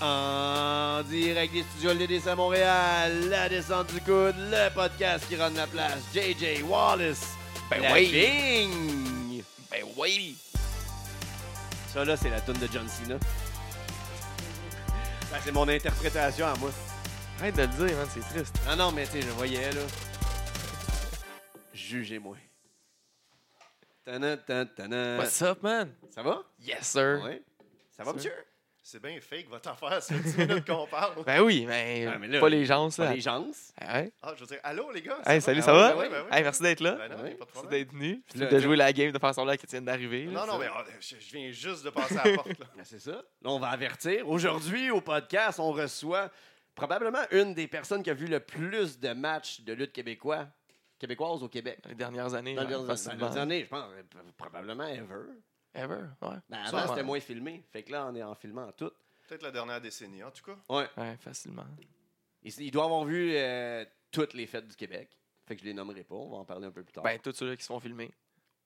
[0.00, 5.50] En direct des studios LDDC à Montréal, la descente du coude, le podcast qui rend
[5.50, 7.34] la place, JJ Wallace.
[7.70, 8.06] Ben la oui.
[8.06, 9.42] ligne.
[9.70, 10.38] Ben oui!
[11.92, 13.16] Ça là, c'est la tune de John Cena.
[15.30, 16.70] Ben, c'est mon interprétation à moi.
[17.38, 18.54] Arrête de le dire, man, c'est triste.
[18.68, 19.82] Ah non, mais tu sais, je voyais là.
[21.74, 22.36] Jugez-moi.
[24.06, 25.92] What's up, man?
[26.10, 26.42] Ça va?
[26.58, 27.20] Yes, sir.
[27.22, 27.42] Ouais.
[27.96, 28.32] Ça va, monsieur?
[28.90, 31.22] C'est bien fake votre affaire, c'est 10 minutes qu'on parle.
[31.24, 33.12] Ben oui, mais, Ah, mais là, pas les gens, Pas ça.
[33.14, 33.46] les gens.
[33.80, 34.10] Ouais.
[34.20, 35.18] Ah, je veux dire, allô les gars?
[35.24, 35.64] Hey, ça salut, va?
[35.66, 35.92] ça Ah, va?
[35.94, 36.36] ben oui, ben oui.
[36.36, 36.92] Hey, merci d'être là.
[36.96, 37.34] Ben non, Ouais.
[37.36, 38.22] pas de Merci d'être venu.
[38.28, 40.24] Puis Là, de jouer la game de façon là qui vient d'arriver.
[40.24, 40.32] là.
[40.32, 42.48] Non, non, mais ah, je, je viens juste de passer à la porte.
[42.58, 42.66] Là.
[42.78, 43.12] Ah, C'est ça.
[43.12, 44.28] Là, on va avertir.
[44.28, 46.28] Aujourd'hui, au podcast, on reçoit
[46.74, 50.48] probablement une des personnes qui a vu le plus de matchs de lutte québécois,
[50.98, 51.78] québécoise au Québec.
[51.88, 53.84] Les dernières années, Dans les dernières années, je pense,
[54.36, 55.30] probablement ever.
[55.74, 56.36] Ever, ouais.
[56.48, 57.62] Ben, avant, c'était moins filmé.
[57.70, 58.90] Fait que là, on est en filmant en tout.
[59.28, 60.56] Peut-être la dernière décennie, en tout cas.
[60.68, 60.88] Ouais.
[60.96, 61.66] Ouais, facilement.
[62.42, 65.16] Il, il doit avoir vu euh, toutes les fêtes du Québec.
[65.46, 66.14] Fait que je les nommerai pas.
[66.16, 67.04] On va en parler un peu plus tard.
[67.04, 68.10] Ben, tous ceux-là qui se font filmer.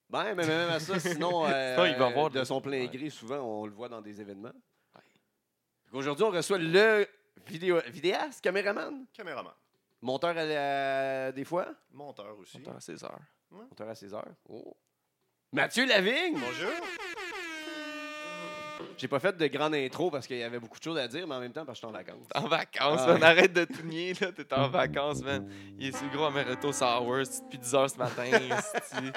[0.08, 2.88] Ben, mais même à ça, sinon, euh, il va avoir de de- son plein ouais.
[2.88, 4.52] gré, souvent, on le voit dans des événements.
[4.94, 5.02] Ouais.
[5.92, 7.06] Aujourd'hui, on reçoit le
[7.46, 9.52] vidéo, vidéaste, caméraman, Caméraman.
[10.02, 12.58] monteur à la- des fois, Monteur aussi.
[12.58, 13.20] Monteur à 16 heures.
[13.50, 14.34] monteur à 16 heures.
[14.48, 14.76] Oh.
[15.54, 16.34] Mathieu Lavigne!
[16.34, 16.70] Bonjour.
[18.96, 21.26] J'ai pas fait de grande intro parce qu'il y avait beaucoup de choses à dire,
[21.28, 22.26] mais en même temps, parce que j'étais en vacances.
[22.34, 23.16] En vacances, Ah, man.
[23.18, 23.24] ouais.
[23.24, 24.32] Arrête de tout nier, là.
[24.32, 25.48] T'es en vacances, man.
[25.78, 28.24] Il est sur le gros Amaretto Sour depuis 10 heures ce matin.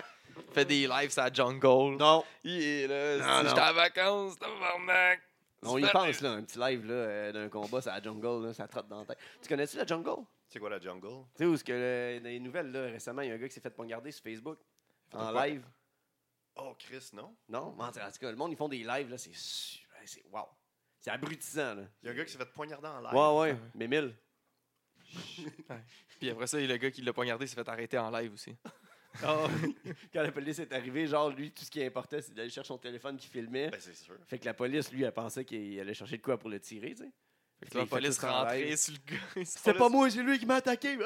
[0.53, 1.97] fait des lives sur la jungle.
[1.97, 3.43] Non, Il est là.
[3.43, 5.21] J'étais en vacances, tabarnak.
[5.63, 8.53] on y pense, là, un petit live là, euh, d'un combat, c'est la jungle, là,
[8.53, 9.17] ça trotte dans la tête.
[9.41, 10.21] Tu connais-tu la jungle?
[10.49, 11.08] C'est quoi la jungle?
[11.08, 13.47] Tu sais où est-ce que dans les nouvelles, là, récemment, il y a un gars
[13.47, 14.58] qui s'est fait poignarder sur Facebook
[15.13, 15.47] en quoi?
[15.47, 15.63] live.
[16.59, 17.36] Oh, Chris, non?
[17.50, 19.31] Non, en tout cas, le monde, ils font des lives, là, c'est
[20.05, 20.47] c'est wow.
[20.99, 21.83] C'est abrutissant, là.
[22.02, 23.14] Il y a un gars qui s'est fait poignarder en live.
[23.14, 24.16] Ouais, ouais, mais mille.
[26.19, 28.09] Puis après ça, il y a le gars qui l'a poignardé s'est fait arrêter en
[28.09, 28.55] live aussi.
[29.21, 32.77] Quand la police est arrivée, genre, lui, tout ce qui importait, c'est d'aller chercher son
[32.77, 33.70] téléphone qui filmait.
[33.70, 34.15] Ben, c'est sûr.
[34.27, 36.93] Fait que la police, lui, elle pensait qu'il allait chercher de quoi pour le tirer,
[36.93, 37.11] tu sais.
[37.64, 39.45] Fait que la police rentrait sur le gars.
[39.45, 40.98] C'est pas moi, c'est lui qui m'a attaqué.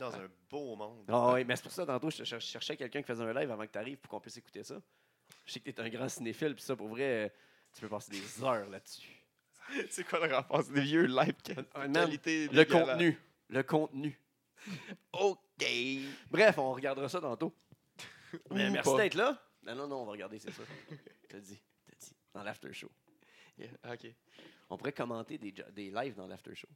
[0.00, 0.10] Ah!
[0.10, 1.04] Vit dans un beau monde.
[1.08, 3.32] Ah ouais, mais c'est pour ça, tantôt, je cher- je cherchais quelqu'un qui faisait un
[3.32, 4.80] live avant que tu arrives pour qu'on puisse écouter ça.
[5.44, 7.28] Je sais que t'es un grand cinéphile, puis ça, pour vrai, euh,
[7.74, 9.22] tu peux passer des heures là-dessus.
[9.90, 10.62] C'est quoi le rapport?
[10.62, 11.34] C'est des vieux live
[11.74, 12.48] Honnêtement, qualité.
[12.48, 12.88] Le dégueulasse.
[12.88, 13.18] contenu.
[13.50, 14.20] Le contenu.
[15.12, 15.66] OK.
[16.30, 17.54] Bref, on regardera ça tantôt.
[18.50, 19.40] Mais merci d'être là.
[19.62, 20.62] Non, non, non, on va regarder, c'est ça.
[21.28, 22.12] T'as dit, t'as dit.
[22.34, 22.90] Dans l'after show.
[23.58, 24.06] Yeah, OK.
[24.70, 26.68] On pourrait commenter des, des lives dans l'after show.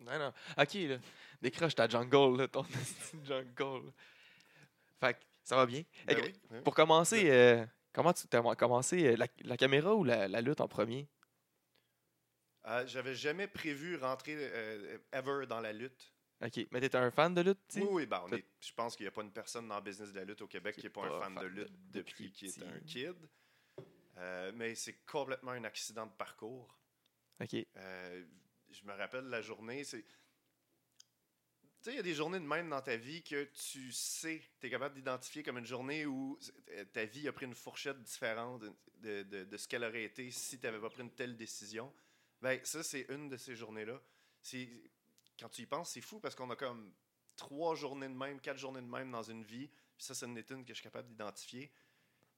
[0.00, 0.32] Non, non.
[0.56, 0.98] OK, là?
[1.42, 2.64] Décroche ta jungle, là, ton
[3.24, 3.92] jungle.
[5.00, 5.82] Fait que ça va bien.
[6.06, 6.60] Ben oui.
[6.62, 10.60] Pour commencer, euh, comment tu as commencé euh, la, la caméra ou la, la lutte
[10.60, 11.08] en premier?
[12.66, 16.12] Euh, J'avais jamais prévu rentrer euh, ever dans la lutte.
[16.44, 16.66] OK.
[16.70, 17.82] Mais t'étais un fan de lutte, tu sais?
[17.82, 19.82] Oui, oui, ben, on est- je pense qu'il n'y a pas une personne dans le
[19.82, 22.48] business de la lutte au Québec qui n'est pas, un fan de lutte depuis qu'il
[22.48, 23.16] est un kid.
[24.18, 26.76] Euh, mais c'est complètement un accident de parcours.
[27.40, 27.54] OK.
[27.76, 28.24] Euh,
[28.70, 29.84] je me rappelle la journée.
[29.84, 30.04] Tu
[31.80, 34.66] sais, il y a des journées de même dans ta vie que tu sais, tu
[34.66, 36.38] es capable d'identifier comme une journée où
[36.92, 38.62] ta vie a pris une fourchette différente
[38.96, 41.92] de, de- ce qu'elle aurait été si tu n'avais pas pris une telle décision.
[42.42, 44.00] Ben, ça, c'est une de ces journées-là.
[45.38, 46.92] Quand tu y penses, c'est fou parce qu'on a comme
[47.36, 49.70] trois journées de même, quatre journées de même dans une vie.
[49.96, 51.70] Ça, c'est une que je suis capable d'identifier.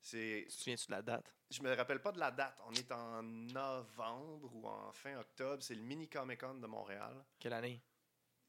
[0.00, 1.34] C'est Tu te souviens-tu de la date?
[1.50, 2.56] je me rappelle pas de la date.
[2.66, 5.62] On est en novembre ou en fin octobre.
[5.62, 7.24] C'est le Mini Comic Con de Montréal.
[7.38, 7.82] Quelle année?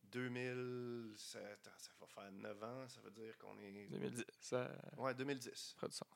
[0.04, 1.14] 2000.
[1.18, 2.88] Ça, attends, ça va faire 9 ans.
[2.88, 3.88] Ça veut dire qu'on est.
[3.90, 4.24] 2010.
[4.40, 5.74] Ça Ouais, 2010.
[5.78, 6.08] fera du sens.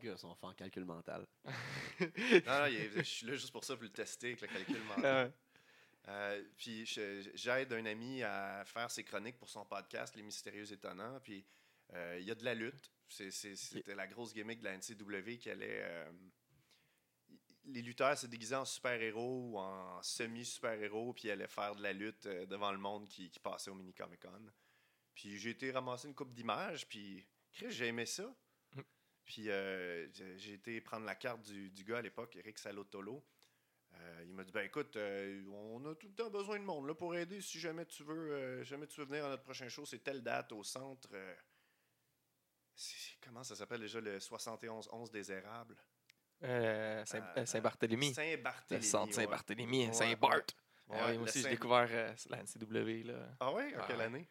[0.00, 1.26] Les gars sont forts en calcul mental.
[2.00, 5.04] Non, non, je suis là juste pour ça, pour le tester avec le calcul mental.
[5.04, 5.32] Ah ouais.
[6.08, 11.18] Euh, puis j'aide un ami à faire ses chroniques pour son podcast, Les Mystérieux Étonnants.
[11.20, 11.44] Puis
[11.94, 12.92] euh, il y a de la lutte.
[13.08, 15.82] C'était la grosse gimmick de la NCW qui allait.
[15.82, 16.10] euh,
[17.66, 21.92] les lutteurs se déguisaient en super-héros ou en semi-super-héros, puis ils allaient faire de la
[21.92, 24.52] lutte euh, devant le monde qui, qui passait au Mini Comic Con.
[25.14, 28.32] Puis j'ai été ramasser une coupe d'images, puis Chris, j'ai aimé ça.
[28.74, 28.80] Mm.
[29.24, 33.24] Puis euh, j'ai j'ai été prendre la carte du, du gars à l'époque, Eric Salotolo.
[33.94, 36.86] Euh, il m'a dit ben écoute, euh, on a tout le temps besoin de monde
[36.86, 39.68] là, pour aider si jamais tu veux euh, jamais tu veux venir à notre prochain
[39.68, 41.08] show, c'est telle date au centre.
[42.76, 45.76] Euh, comment ça s'appelle déjà le 71-11 des érables?
[46.42, 48.08] Euh, Saint- Euh, euh, Saint-Barthélemy.
[48.08, 48.84] Le Saint-Barthélemy.
[48.86, 49.12] centre ouais.
[49.24, 49.86] Saint-Barthélemy.
[49.86, 50.32] Ouais, Saint-Bart.
[50.88, 50.96] ouais.
[51.00, 53.04] Ah oui, moi aussi, j'ai découvert euh, la NCW.
[53.04, 53.14] Là.
[53.40, 53.74] Ah ouais?
[53.74, 54.04] En Ah quelle ouais.
[54.04, 54.28] année?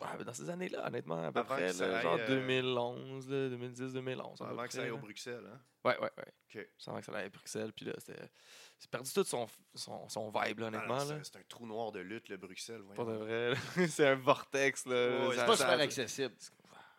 [0.00, 3.48] Ouais, dans ces années-là, honnêtement, à peu Avant près, là, aille, genre euh, 2011, là,
[3.48, 4.40] 2010-2011.
[4.44, 5.44] Avant que ça aille au Bruxelles.
[5.52, 5.60] Hein?
[5.84, 6.32] Ouais, ouais, ouais.
[6.54, 6.68] Ok.
[6.78, 8.30] Je savais que ça allait à Bruxelles, puis là, c'était.
[8.78, 11.00] C'est perdu tout son, son, son vibe, là, Ah, honnêtement.
[11.00, 11.14] c'est là.
[11.16, 12.80] un- c'est un trou noir de lutte, le Bruxelles.
[12.82, 13.04] voyons.
[13.04, 13.54] Pas de vrai.
[13.88, 15.26] c'est un vortex, là.
[15.30, 16.34] Ouais, C'est pas super accessible.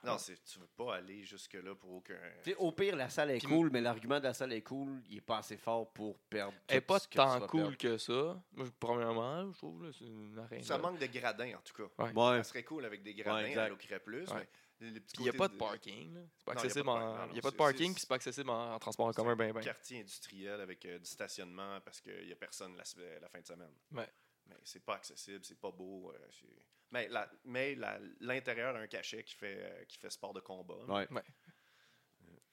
[0.03, 2.17] Non, c'est- tu veux pas aller jusque-là pour aucun.
[2.57, 5.21] Au pire, la salle est cool, mais l'argument de la salle est cool, il est
[5.21, 6.53] pas assez fort pour perdre.
[6.67, 7.77] Elle est pas tant cool perdre.
[7.77, 8.41] que ça.
[8.53, 10.63] Moi, premièrement, je trouve, là, c'est une arène.
[10.63, 12.03] Ça manque de gradins, en tout cas.
[12.03, 12.11] Ouais.
[12.13, 12.37] Ouais.
[12.37, 13.65] Ça serait cool avec des gradins, exact.
[13.67, 14.29] elle occuperait plus.
[14.31, 14.47] Ouais.
[14.81, 16.13] Mais Puis il n'y a pas de parking.
[16.15, 16.21] là.
[16.37, 16.89] C'est pas accessible
[17.27, 19.11] Il n'y a pas de parking, c'est- puis c'est pas accessible en, en transport en
[19.11, 19.59] C'est commun, un ben, ben.
[19.61, 23.45] quartier industriel avec euh, du stationnement parce qu'il n'y a personne la, la fin de
[23.45, 23.73] semaine.
[23.91, 24.07] Ouais.
[24.47, 26.13] Mais c'est pas accessible, c'est pas beau.
[26.13, 26.47] euh, c'est-
[26.91, 30.39] mais la- mais la- l'intérieur a un cachet qui fait, euh, qui fait sport de
[30.41, 30.75] combat.
[30.87, 31.07] Ouais.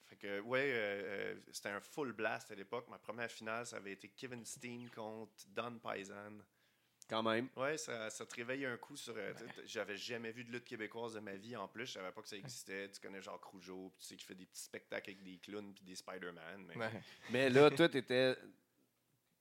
[0.05, 2.87] Fait que, ouais, euh, euh, c'était un full blast à l'époque.
[2.87, 6.39] Ma première finale, ça avait été Kevin Steen contre Don Paisan.
[7.09, 7.49] Quand même.
[7.55, 9.13] Ouais, ça, ça te réveille un coup sur.
[9.15, 9.33] euh,
[9.65, 11.85] J'avais jamais vu de lutte québécoise de ma vie en plus.
[11.85, 12.89] Je savais pas que ça existait.
[12.89, 15.73] Tu connais Jacques Rougeau, puis tu sais qu'il fait des petits spectacles avec des clowns
[15.73, 16.65] puis des Spider-Man.
[16.67, 16.75] Mais...
[16.77, 17.01] Ouais.
[17.31, 18.35] Mais là, toi, t'étais.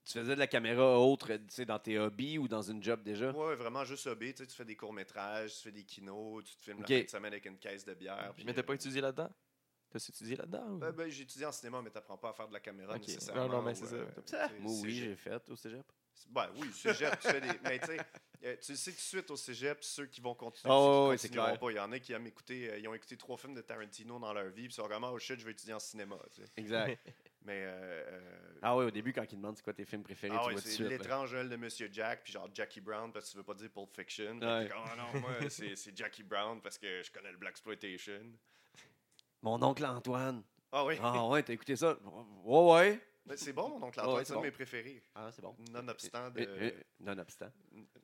[0.06, 3.02] Tu faisais de la caméra autre, tu sais, dans tes hobbies ou dans une job
[3.02, 3.32] déjà?
[3.32, 4.32] Ouais, vraiment juste hobby.
[4.34, 7.32] Tu fais des courts-métrages, tu fais des kinos, tu te filmes la fin de semaine
[7.32, 8.32] avec une caisse de bière.
[8.36, 9.30] puis, Mais t'as pas euh, étudié là-dedans?
[9.90, 12.46] T'as étudié là-dedans ou- ben, ben, j'ai étudié en cinéma, mais t'apprends pas à faire
[12.48, 13.48] de la caméra nécessairement.
[13.48, 13.96] Non, non, mais c'est ça.
[13.96, 14.06] euh,
[14.60, 15.84] moi, oui, j'ai fait au cégep.
[16.30, 17.48] Ben oui, cégep, tu fais des.
[17.64, 17.98] Mais tu sais,
[18.44, 21.34] euh, tu sais tout de suite au cégep, ceux qui vont continuer, Oh, ceux qui
[21.36, 21.70] continueront pas.
[21.70, 24.18] Il y en a qui aiment écouter, euh, ils ont écouté trois films de Tarantino
[24.18, 26.16] dans leur vie, puis ils sont vraiment, oh shit, je vais étudier en cinéma.
[26.34, 26.48] tu sais.
[26.56, 26.98] Exact.
[27.42, 27.62] Mais.
[27.64, 28.20] euh,
[28.60, 30.52] Ah oui, au début, quand ils demandent c'est quoi tes films préférés, ah tu ouais,
[30.54, 30.88] vois tout de suite.
[30.88, 33.70] l'étrange Noël de Monsieur Jack, puis genre Jackie Brown, parce que tu veux pas dire
[33.70, 34.38] Pulp Fiction.
[34.40, 34.70] Que Ouais.
[34.76, 38.20] oh non, moi, c'est c'est Jackie Brown parce que je connais le Black Exploitation.
[39.42, 40.42] Mon oncle Antoine.
[40.72, 41.96] Ah oui, Ah ouais, t'as écouté ça?
[42.44, 43.00] Ouais, ouais.
[43.26, 45.02] Mais c'est bon, mon oncle Ouais, Antoine, c'est c'est un de mes préférés.
[45.14, 45.56] Ah, c'est bon.
[45.72, 47.50] Nonobstant de, Euh, euh, Nonobstant.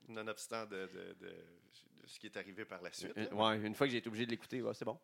[0.08, 1.26] nonobstant de, de, de-
[2.02, 3.12] de ce qui est arrivé par la suite.
[3.16, 4.98] Euh, ouais, une fois que j'ai été obligé de l'écouter, ouais, c'est bon.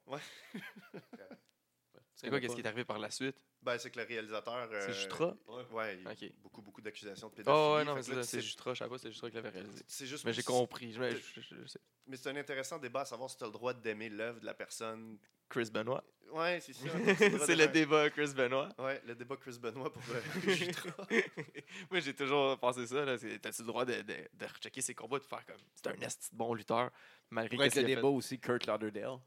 [2.15, 3.37] C'est quoi, qu'est-ce qui est arrivé par la suite?
[3.63, 4.69] Ben, c'est que le réalisateur.
[4.71, 5.37] C'est euh, Jutra
[5.71, 6.33] Ouais, il y a Ok.
[6.43, 7.65] beaucoup, beaucoup d'accusations de pédophilie.
[7.65, 8.75] Oh, ouais, non, c'est c'est sais- Jutra.
[8.75, 9.85] Je savais pas c'était Jutra qui l'avait réalisé.
[9.87, 10.25] C'est juste.
[10.25, 10.93] Mais j'ai compris.
[10.93, 11.81] Je, je- je- je sais.
[12.07, 14.47] Mais c'est un intéressant débat à savoir si tu as le droit d'aimer l'œuvre de
[14.47, 15.19] la personne.
[15.49, 16.05] Chris Benoit.
[16.33, 16.87] Ouais, c'est ça.
[17.47, 18.69] c'est le débat Chris Benoit.
[18.79, 21.07] Ouais, le débat Chris Benoit pour euh, Jutra.
[21.91, 23.05] Moi, j'ai toujours pensé ça.
[23.41, 25.57] T'as-tu le droit de, de, de rechecker ses combats, de faire comme.
[25.75, 26.91] C'est un esti bon lutteur,
[27.31, 29.19] malgré qu'est-ce le débat aussi, Kurt Lauderdale.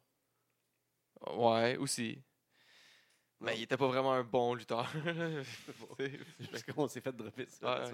[1.32, 2.22] Ouais, aussi.
[3.40, 3.58] Mais Non.
[3.58, 4.88] il était pas vraiment un bon lutteur.
[5.98, 6.20] C'est-
[6.52, 7.84] Parce qu'on s'est fait dropper ça.
[7.84, 7.92] Ouais.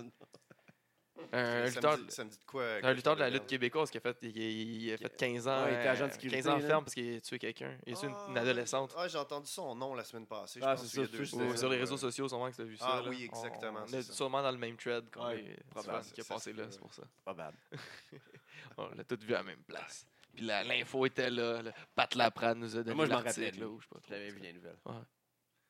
[1.33, 1.97] Un ça, lutteur.
[1.97, 3.97] me dit, ça me dit de quoi Un Chris lutteur de la lutte québécoise qui
[3.97, 6.47] a fait, il, il a fait 15 ans, Ouais, il était agent de sécurité, 15
[6.47, 7.77] ans ferme parce qu'il a tué quelqu'un.
[7.85, 8.95] Il a tué une, une Ah, adolescente.
[8.97, 10.59] Ouais, j'ai entendu son nom la semaine passée.
[10.59, 12.77] Je Ah, pense c'est ça, deux sur les réseaux sociaux, sûrement que tu as vu
[12.77, 12.85] ça.
[12.89, 13.09] Ah là.
[13.09, 14.13] oui, exactement, On c'est est ça.
[14.13, 16.05] sûrement dans le même thread qu'on Ouais, est- probable.
[16.13, 17.03] qui a passé là, c'est pour ça.
[17.23, 17.57] Probable.
[18.77, 20.05] On l'a tout vu à la même place.
[20.35, 21.61] Puis la- l'info était là.
[21.95, 24.09] Pat Laprade nous a donné Moi, je m'en l'article, ou je pas trop.
[24.09, 24.77] J'avais vu les nouvelles.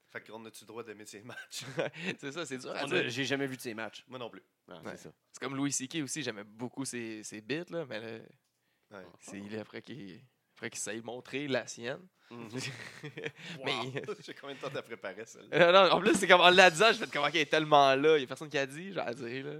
[0.09, 1.63] Fait qu'on a-tu le droit d'aimer ses matchs?
[2.19, 3.09] C'est ça, c'est dur à dire.
[3.09, 4.03] J'ai jamais vu de ses matchs.
[4.07, 4.41] Moi non plus.
[4.69, 4.91] Ah, Ouais.
[4.91, 5.11] C'est ça.
[5.31, 5.97] C'est comme Louis C.K.
[6.03, 8.19] aussi, j'aimais beaucoup ses, ses bits, là, mais là,
[8.91, 9.05] Ouais.
[9.19, 10.21] c'est il est après qu'il
[10.55, 11.99] après qu'il s'aille montrer la sienne.
[12.31, 12.49] Mhm.
[13.65, 13.71] mais
[14.07, 14.15] Wow.
[14.25, 15.55] J'ai combien de temps t'as préparé celle-là?
[15.57, 17.45] Euh, non, en plus, c'est comme en la disant, je fais comme, ok, il est
[17.51, 19.59] tellement là, il y a personne qui a dit, j'ai à dire, là.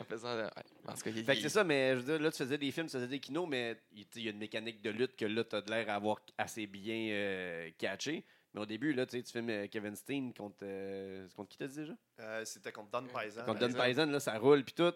[0.00, 0.50] En faisant, euh, ouais.
[0.86, 2.56] En tout cas, il- Fait que c'est ça, mais je veux dire, là, tu faisais
[2.58, 5.24] des films, tu faisais des kinos, mais il y a une mécanique de lutte que
[5.26, 8.24] là, tu as de l'air à avoir assez bien euh, catché.
[8.56, 10.56] Mais au début, là, tu sais, tu filmes euh, Kevin Steen contre.
[10.62, 11.92] euh, contre qui t'as dit déjà?
[12.20, 13.44] Euh, C'était contre Don Paisan.
[13.44, 13.72] Contre Don.
[13.74, 14.94] Paisan, là, ça roule, puis tout.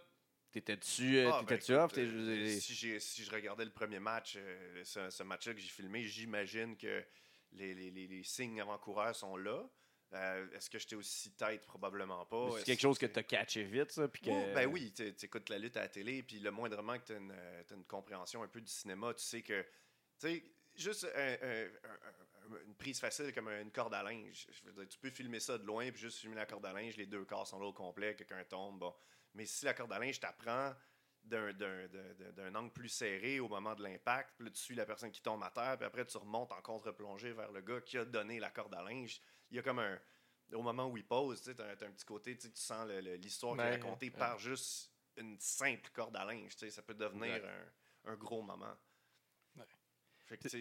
[0.50, 1.92] T'étais-tu euh, Ah, ben, off?
[1.98, 5.68] euh, si, j'ai- si je regardais le premier match, euh, ce, ce match-là que j'ai
[5.68, 7.04] filmé, j'imagine que
[7.52, 9.68] les, les- les- les signes avant-coureurs sont là.
[10.14, 11.66] Euh, Est-ce que j'étais aussi tête?
[11.66, 12.52] Probablement pas.
[12.58, 14.08] C'est quelque chose que tu as catché vite, ça.
[14.08, 14.30] Puis que...
[14.30, 17.12] Oh, ben oui, tu écoutes la lutte à la télé, puis le moindrement que tu
[17.12, 19.60] as, une compréhension un peu du cinéma, tu sais que,
[20.18, 22.29] tu sais, juste un- un- un- un-
[22.64, 25.58] une prise facile comme une corde à linge, je veux dire, tu peux filmer ça
[25.58, 27.72] de loin, puis juste filmer la corde à linge, les deux corps sont là au
[27.72, 28.94] complet, quelqu'un tombe, bon.
[29.34, 30.74] Mais si la corde à linge t'apprend
[31.22, 35.22] d'un- angle plus serré au moment de l'impact, puis là, tu suis la personne qui
[35.22, 38.40] tombe à terre, puis après tu remontes en contre-plongée vers le gars qui a donné
[38.40, 40.00] la corde à linge, il y a comme un
[40.52, 42.88] au moment où il pose, tu sais, t'as un petit côté, tu sais, tu sens
[42.88, 44.18] l'histoire qui est racontée ouais.
[44.18, 47.44] par juste une simple corde à linge, tu sais, ça peut devenir
[48.04, 48.76] un, un gros moment.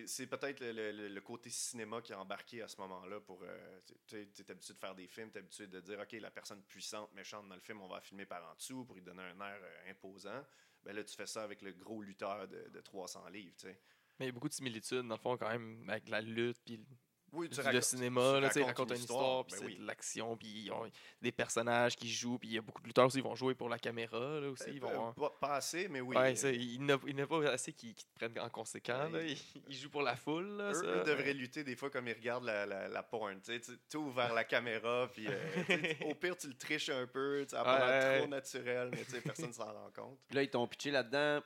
[0.07, 4.15] C'est, peut-être le, le- côté cinéma qui a embarqué à ce moment-là pour, euh, tu
[4.17, 7.13] es habitué de faire des films, tu es habitué de dire, OK, la personne puissante,
[7.13, 9.39] méchante dans le film, on va la filmer par en dessous pour lui donner un
[9.39, 10.43] air euh, imposant.
[10.83, 13.79] Ben là, tu fais ça avec le gros lutteur de, de 300 livres, tu sais.
[14.17, 16.57] Mais il y a beaucoup de similitudes, dans le fond, quand même, avec la lutte,
[16.65, 16.83] puis
[17.31, 19.75] Oui, tu le cinéma, là, tu racontes racontent une histoire, puis ben c'est oui.
[19.77, 20.89] de l'action, puis ils ont
[21.21, 23.53] des personnages qui jouent, puis il y a beaucoup de lutteurs aussi, ils vont jouer
[23.55, 24.63] pour la caméra là, aussi.
[24.69, 26.15] Ils Euh, vont, pas, pas assez, mais oui.
[26.15, 29.05] ouais, ça, il n'y a- pas assez qui, qui te prennent en conséquent.
[29.11, 29.19] Ouais.
[29.19, 29.23] là.
[29.23, 29.37] Ils,
[29.69, 30.47] ils jouent pour la foule.
[30.57, 30.85] Là, Eux, ça.
[30.85, 33.39] eux devraient lutter des fois comme ils regardent la, la, la porn.
[33.41, 36.55] Tu sais, tu tu ouvres vers la caméra, puis euh, tu au pire, tu le
[36.57, 37.43] triches un peu.
[37.43, 40.19] tu Ça a pas trop naturel, mais tu sais, personne s'en rend compte.
[40.27, 41.41] Puis là, ils t'ont pitché là-dedans.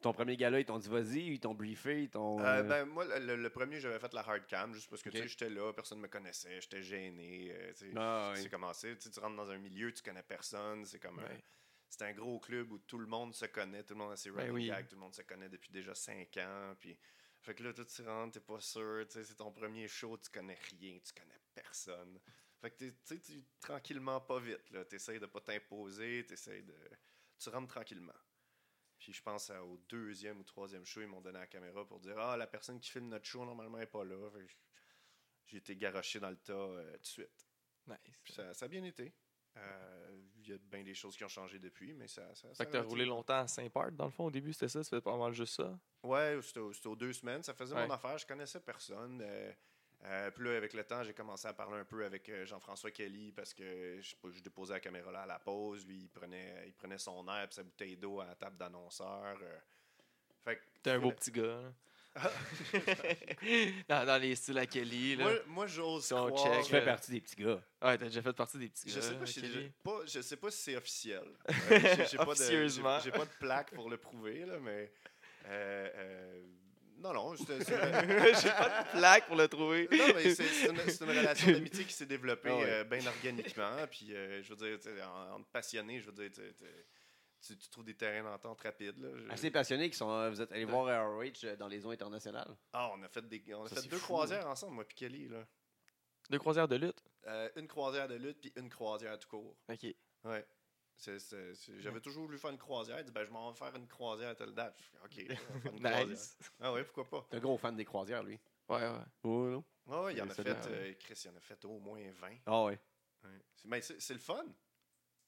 [0.00, 2.40] Ton premier gars-là, ils t'ont dit vas-y, ils t'ont briefé, ils t'ont.
[2.40, 5.10] Euh, euh, ben, moi, le, le premier, j'avais fait la hard cam juste parce que
[5.10, 7.50] tu sais, j'étais là, personne ne me connaissait, j'étais gêné.
[7.52, 7.92] euh, tu sais.
[7.96, 8.94] ah, commencé.
[8.96, 10.84] Tu, sais, tu rentres dans un milieu, tu connais personne.
[10.84, 11.42] C'est comme Ouais.
[11.88, 14.30] c'est un gros club où tout le monde se connaît, tout le monde a ses
[14.30, 14.66] Ben running oui.
[14.68, 16.74] gags, tout le monde se connaît depuis déjà 5 ans.
[16.78, 16.96] Puis,
[17.40, 19.04] fait que là, toi, tu rentres, t'es pas sûr.
[19.08, 22.20] tu sais, C'est ton premier show, tu connais rien, tu connais personne.
[22.60, 22.84] Fait que
[23.16, 24.60] tu tranquillement, pas vite.
[24.88, 26.74] Tu essaies de pas t'imposer, t'essayes de.
[27.38, 28.12] Tu rentres tranquillement.
[28.98, 32.18] Puis je pense au deuxième ou troisième show, ils m'ont donné la caméra pour dire
[32.18, 34.16] Ah, la personne qui filme notre show, normalement, n'est pas là.
[35.46, 37.46] J'ai été garoché dans le tas euh, tout de suite.
[37.86, 38.18] Nice.
[38.22, 39.14] Puis ça, ça a bien été.
[39.56, 42.34] Euh, Il y a bien des choses qui ont changé depuis, mais ça.
[42.34, 44.68] ça, ça Fait que t'as roulé longtemps à Saint-Part, dans le fond, au début, c'était
[44.68, 44.82] ça?
[44.84, 45.78] Ça fait pas mal juste ça?
[46.02, 47.42] Ouais, c'était aux, c'était aux deux semaines.
[47.42, 47.86] Ça faisait Ouais.
[47.86, 48.18] mon affaire.
[48.18, 49.20] Je connaissais personne.
[49.22, 49.52] Euh,
[50.04, 52.90] euh, puis là, avec le temps, j'ai commencé à parler un peu avec euh, Jean-François
[52.92, 55.86] Kelly parce que je, je déposais la caméra là à la pause.
[55.86, 59.36] Lui, il prenait, il prenait son air et sa bouteille d'eau à la table d'annonceur.
[59.42, 59.58] euh.
[60.44, 61.42] fait que, T'es un beau petit gars.
[61.62, 61.72] là.
[63.88, 65.16] dans, dans les styles à Kelly.
[65.16, 65.24] Là.
[65.24, 66.54] Moi, moi j'ose Si on croire.
[66.54, 67.62] check, Tu fais partie des petits gars.
[67.82, 69.02] Ouais, t'as déjà fait partie des petits Je gars.
[69.02, 69.52] sais pas, si Kelly.
[69.52, 71.24] j'ai pas, je sais pas si c'est officiel.
[71.48, 72.98] Euh, j'ai- pas de- j'ai- Officieusement.
[73.00, 74.90] J'ai pas de plaque pour le prouver, là, mais.
[75.46, 76.42] euh, euh,
[76.98, 77.58] non, non, c'est
[78.42, 79.88] J'ai pas de plaque pour le trouver.
[79.90, 82.64] Non, mais c'est une, relation d'amitié qui s'est développée Ah ouais.
[82.70, 83.76] euh, bien organiquement.
[83.90, 86.64] Puis, euh, je veux dire, en, en te passionnés, je veux dire, tu- tu-
[87.40, 88.98] tu, tu trouves des terrains d'entente rapides.
[88.98, 89.08] Là.
[89.14, 90.10] Je- Assez passionnés qui sont.
[90.10, 92.56] euh, Vous êtes allés voir ROH dans les zones internationales.
[92.72, 94.94] Ah, on a fait, des, on a Ça, fait deux fou, croisières ensemble, moi et
[94.94, 95.28] Kelly.
[95.28, 95.46] Là.
[96.30, 97.02] Deux croisières de lutte?
[97.26, 99.56] Euh, une croisière de lutte, puis une croisière tout court.
[99.68, 99.86] Ok.
[100.24, 100.44] Ouais.
[100.98, 102.98] C'est- c'est- c'est- J'avais toujours voulu faire une croisière.
[102.98, 104.76] Il dit, ben, je m'en vais faire une croisière à telle date.
[104.80, 106.18] Je fais, OK, on va faire une croisière.
[106.60, 107.26] Ah, ouais, pourquoi pas?
[107.30, 108.38] T'es un gros fan des croisières, lui.
[108.68, 108.98] Ouais, ouais.
[109.22, 109.64] Oui, non?
[109.88, 111.64] Ah, ouais, il y en Oui, a fait, euh, Chris, il y en a fait
[111.64, 112.36] au moins 20.
[112.46, 112.80] Ah, ouais.
[113.22, 113.30] Ouais.
[113.54, 114.44] C'est ben, c'est- c'est le fun.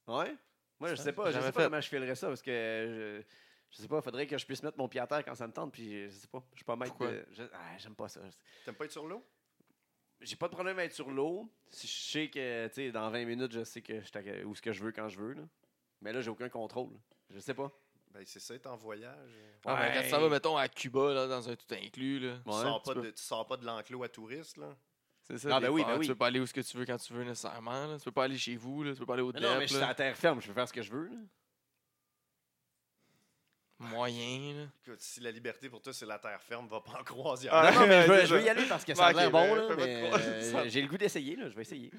[0.09, 0.37] Ouais?
[0.81, 3.23] Moi, je sais pas, je sais pas comment je filerais ça parce que je,
[3.71, 5.53] je sais pas, faudrait que je puisse mettre mon pied à terre quand ça me
[5.53, 6.97] tente, puis je sais pas, je suis pas maître
[7.53, 8.21] ah, J'aime pas ça.
[8.65, 9.25] T'aimes pas être sur l'eau?
[10.21, 11.51] J'ai pas de problème à être sur l'eau.
[11.69, 14.61] Si je sais que, tu sais, dans 20 minutes, je sais que je où ce
[14.63, 15.43] que je veux quand je veux, là.
[16.03, 16.93] Mais là, j'ai aucun contrôle.
[17.31, 17.71] Je sais pas.
[18.13, 19.31] Ben, c'est ça, être en voyage.
[19.63, 19.77] Quand
[20.11, 22.39] s'en vas, mettons, à Cuba, là, dans un tout inclus, là.
[22.45, 24.77] Tu, Ouais, sors pas peux- de, tu sors pas de l'enclos à touristes, là.
[25.23, 25.57] C'est ça.
[25.57, 26.07] Ah, ben oui, ben oui.
[26.07, 27.87] Tu peux pas aller où ce que tu veux quand tu veux, nécessairement.
[27.87, 27.99] Là.
[27.99, 28.93] Tu peux pas aller chez vous, là.
[28.93, 30.55] Tu peux pas aller au Mais non, mais je suis à terre ferme, je peux
[30.55, 31.17] faire ce que je veux, là.
[33.81, 34.67] Moyen, là.
[34.87, 37.55] Écoute, si la liberté pour toi, c'est la terre ferme, va pas en croisière.
[37.55, 39.41] Ah, Non, non, mais je veux, je y aller parce que ça a l'air bon,
[39.43, 39.69] ben, là.
[39.69, 41.49] pas de Mais euh, j'ai le goût d'essayer, là.
[41.49, 41.91] Je vais essayer.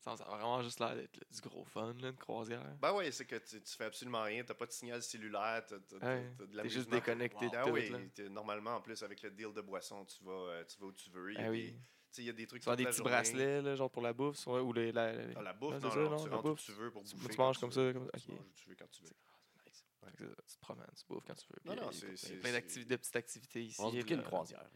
[0.00, 2.60] Ça, ça a vraiment juste l'air d'être là, du gros fun, là, une croisière.
[2.80, 5.76] Ben oui, c'est que tu, tu fais absolument rien, t'as pas de signal cellulaire, t'as,
[5.78, 6.68] t'as- Ouais, t'as de T'es l'amusement.
[6.80, 7.98] juste déconnecté de Ah tout, oui, là.
[8.12, 10.92] t'es- normalement, en plus, avec le deal de boisson, tu vas, euh, tu vas où
[10.92, 11.30] tu veux.
[11.30, 11.70] Il y a Ah des- oui.
[11.70, 11.76] tu
[12.10, 13.12] sais, il y a des trucs toute des la petits journée.
[13.12, 15.80] bracelets, là, genre pour la bouffe, soit- ou les, la, la- Ah, la bouffe, non,
[15.82, 16.64] c'est ça, non, non, tu la rentres où bouffe.
[16.64, 17.28] tu veux pour Tu- bouffer.
[17.28, 19.10] tu quand manges comme ça, comme- Tu manges où tu veux quand tu veux.
[20.02, 20.24] Ça, tu
[20.56, 21.60] te promènes, tu bouffes quand tu veux.
[21.64, 23.80] Non, non, il y a plein- de petites activités ici.
[23.80, 24.68] On se dit qu'il y a une croisière.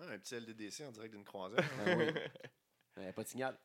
[0.00, 1.64] Ah, un petit LDDC en direct d'une croisière.
[1.86, 2.06] Ah oui.
[2.98, 3.56] Euh, pas de signal.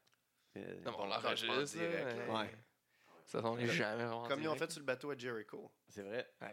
[0.58, 1.64] Euh, Non, on l'enregistre.
[1.80, 2.56] direct, là, Ouais.
[3.26, 4.28] Ça, on est jamais vraiment.
[4.28, 5.72] Comme ils ont fait sur le bateau à Jericho.
[5.90, 6.32] C'est vrai.
[6.40, 6.52] Hein,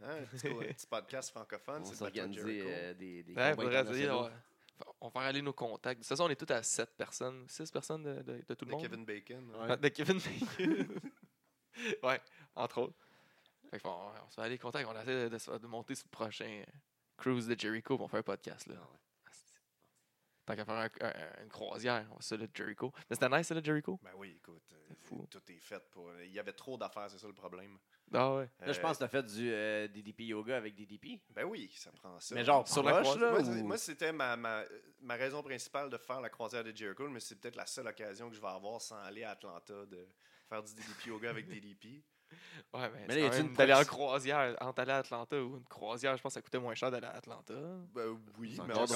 [0.00, 2.66] un, petit, co- un petit podcast francophone, On c'est le bateau à Jericho.
[2.66, 3.56] euh, des, Ouais, on
[4.22, 5.98] va- on va faire aller nos contacts.
[6.00, 8.64] De toute façon, on est tous à 7 personnes, 6 personnes de, de- de tout
[8.64, 8.80] le De monde.
[8.82, 9.50] Kevin Bacon.
[9.56, 9.66] Ouais.
[9.68, 11.00] Ah, De Kevin Bacon.
[12.04, 12.20] ouais,
[12.62, 12.94] entre autres.
[13.70, 14.88] Fait bon, on se fait aller contact.
[14.88, 16.72] On essaie de, de se- de monter sur le prochain euh,
[17.16, 17.96] cruise de Jericho.
[17.96, 18.66] puis On fait un podcast.
[18.66, 18.74] Là.
[18.80, 18.96] Ah.
[20.46, 22.92] Tant qu'à faire un- un- une croisière, on va sur le Jericho.
[23.08, 24.00] Mais c'était nice, ça, le Jericho?
[24.02, 25.24] Ben oui, écoute, euh, fou.
[25.30, 26.10] tout est fait pour.
[26.22, 27.78] Il y avait trop d'affaires, c'est ça le problème.
[28.12, 28.50] Ah ouais.
[28.58, 31.20] Là, je Euh, pense que tu as fait du euh, DDP yoga avec DDP.
[31.30, 32.34] Ben oui, ça prend ça.
[32.34, 34.64] Mais genre, Sur la croisière, là, Moi, c'est- ou- moi, c'était ma, ma,
[35.02, 38.28] ma raison principale de faire la croisière de Jericho, mais c'est peut-être la seule occasion
[38.28, 40.08] que je vais avoir sans aller à Atlanta de
[40.48, 42.02] faire du DDP yoga avec DDP.
[42.72, 45.56] Ouais, mais, Mais là, y même une d'aller en croisière, entre aller à Atlanta ou
[45.56, 47.54] une croisière, je pense que ça coûtait moins cher d'aller à Atlanta.
[47.92, 48.86] Ben oui, mais on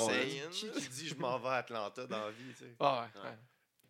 [0.51, 2.77] qui, qui dit je m'en vais à Atlanta dans la vie, tu sais?
[2.79, 3.31] Ah ouais,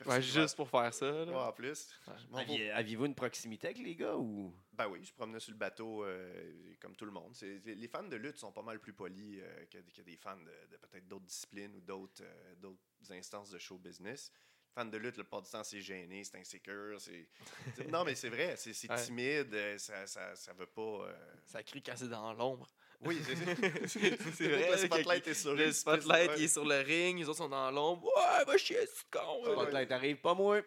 [0.07, 0.21] Ouais.
[0.23, 1.07] juste pour faire ça.
[1.07, 1.25] là.
[1.25, 1.89] Ouais, en plus.
[2.33, 2.71] Ouais.
[2.73, 4.53] Aviez-vous une proximité avec les gars ou?
[4.73, 7.35] Ben oui, je promenais sur le bateau euh, comme tout le monde.
[7.35, 10.37] C'est- les fans de lutte sont pas mal plus polis euh, que, que des fans
[10.37, 12.81] de, de peut-être d'autres disciplines ou d'autres euh, d'autres
[13.13, 14.33] instances de show business.
[14.75, 17.01] Fans de lutte, le plupart du temps, c'est gêné, c'est insécure.
[17.01, 17.29] c'est-
[17.77, 19.03] c'est- non, mais c'est vrai, c'est c'est Ouais.
[19.03, 20.81] timide, euh, ça, ça, ça veut pas.
[20.83, 21.13] euh,
[21.47, 22.67] Ça crie quand c'est dans l'ombre.
[23.01, 23.35] Oui, c'est
[24.35, 27.39] C'est vrai, Le spotlight est sur Le spotlight, il est sur le ring, les autres
[27.39, 28.07] sont dans l'ombre.
[28.17, 29.45] Ouais, va chier, c'est con.
[29.45, 29.53] Ouais.
[29.53, 30.61] Spotlight arrive, pas moi.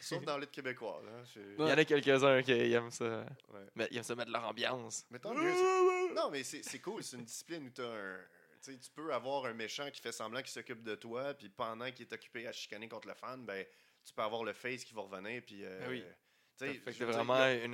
[0.00, 1.02] Sauf dans l'île québécois.
[1.04, 1.22] Là.
[1.32, 3.24] c'est- Il y en a quelques-uns qui aiment ça.
[3.52, 3.60] Ouais.
[3.74, 5.06] Mais ils aiment ça mettre leur ambiance.
[5.10, 5.52] Mais tant mieux.
[5.52, 7.02] c'est- Non, mais c'est c'est cool.
[7.02, 8.18] C'est une discipline où t'as un.
[8.62, 11.90] Tu tu peux avoir un méchant qui fait semblant qu'il s'occupe de toi, puis pendant
[11.90, 13.64] qu'il est occupé à chicaner contre le fan, ben,
[14.04, 15.64] tu peux avoir le face qui va revenir, puis.
[15.64, 16.02] euh, oui.
[16.58, 16.88] tu Fait dire, il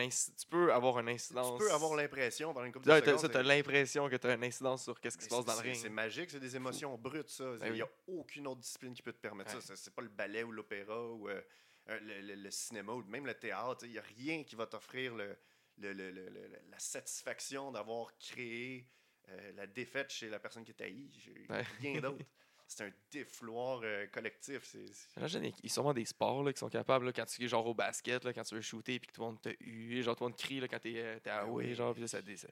[0.00, 1.58] une Tu peux avoir une incidence.
[1.60, 3.18] Tu peux avoir l'impression pendant une couple de secondes.
[3.18, 5.74] ça, t'as l'impression que t'as une incidence sur qu'est-ce qui se passe dans le ring.
[5.76, 7.44] C'est magique, c'est des émotions brutes, ça.
[7.54, 9.60] Il Ben n'y a aucune autre discipline qui peut te permettre Ouais.
[9.60, 9.74] ça.
[9.76, 11.40] C'est- pas le ballet ou l'opéra ou euh,
[11.88, 13.84] euh, le, le- le cinéma ou même le théâtre.
[13.84, 15.36] Il n'y a rien qui va t'offrir le-
[15.78, 18.88] la satisfaction d'avoir créé
[19.28, 21.10] euh, la défaite chez la personne qui est haïe.
[21.48, 21.64] Ouais.
[21.80, 22.24] Rien d'autre.
[22.68, 24.64] C'est un défouloir euh, collectif.
[24.64, 27.44] C'est c'est- qu'il y a sûrement des sports là, qui sont capables, là, quand tu
[27.44, 29.50] es genre au basket, là, quand tu veux shooter puis que tout le monde te
[29.60, 31.76] hue, genre tout le monde crie là, quand t'es euh, t'es Ben oui.
[31.76, 32.48] genre, puis là, ça, ça-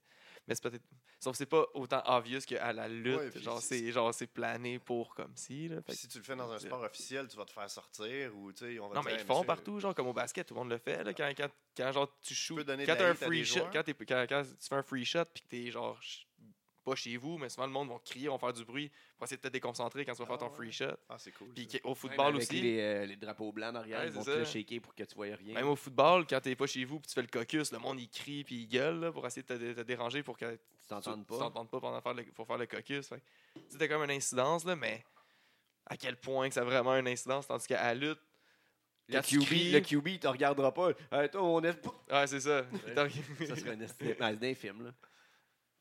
[0.47, 0.85] Mais c'est peut-être.
[1.19, 3.19] Sauf que c'est pas autant obvious qu'à la lutte.
[3.35, 5.67] Ouais, genre, c'est- genre plané pour comme si.
[5.67, 8.37] Là, fait si tu le fais dans un sport officiel, tu vas te faire sortir
[8.37, 10.13] ou tu sais, on va Non, te mais ils font monsieur, partout, genre comme au
[10.13, 11.03] basket, tout le monde le fait.
[11.03, 13.95] Là, quand, quand, quand genre tu shoots, quand à quand, t'es-
[14.29, 16.29] quand, tu fais un free shot puis que t'es genre ch-
[16.85, 19.37] pas chez vous, mais souvent le monde va crier, vont faire du bruit pour essayer
[19.39, 20.55] de te déconcentrer quand tu vas faire Ah ton ouais.
[20.55, 20.87] free shot.
[21.09, 21.49] Ah, c'est cool.
[21.55, 22.61] Puis Même football avec aussi.
[22.61, 25.03] Les, euh, les drapeaux blancs en arrière, Ouais, ils vont te le shaker pour que
[25.03, 25.55] tu vois rien.
[25.55, 27.99] Même au football, quand t'es pas chez vous puis tu fais le caucus, le monde
[27.99, 30.61] il crie puis il gueule là, pour essayer de te, te déranger pour que tu
[30.89, 31.39] t'entendes tu pas.
[31.39, 33.11] t'entendes pas pendant faire le, pour faire le caucus.
[33.69, 35.05] C'était comme une incidence, là, mais
[35.87, 38.21] à quel point que ça a vraiment une incidence, tandis qu'à la lutte,
[39.09, 40.91] Le QB, cries- le QB, il te regardera pas.
[41.13, 41.79] Hey, toi, on est.
[42.11, 42.65] ouais, c'est ça.
[43.47, 43.79] Ça serait un.
[43.81, 43.87] Ouais,
[44.19, 44.93] c'est d'un film, là.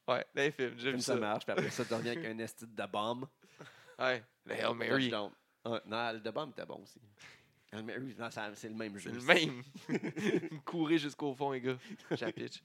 [0.07, 1.19] Ouais, dans les films, j'ai Comme vu ça ça.
[1.19, 3.27] marche, puis après ça, tu reviens avec un esti de bombe.
[3.99, 5.31] Ouais, le Hail Mary, Touchdown.
[5.85, 6.99] Non, le de bombe était bon aussi.
[7.71, 9.19] Hail Mary, non, ça- c'est le même c'est jeu.
[9.19, 9.63] le même.
[10.65, 11.77] Courir jusqu'au fond, les gars.
[12.11, 12.61] J'apitch.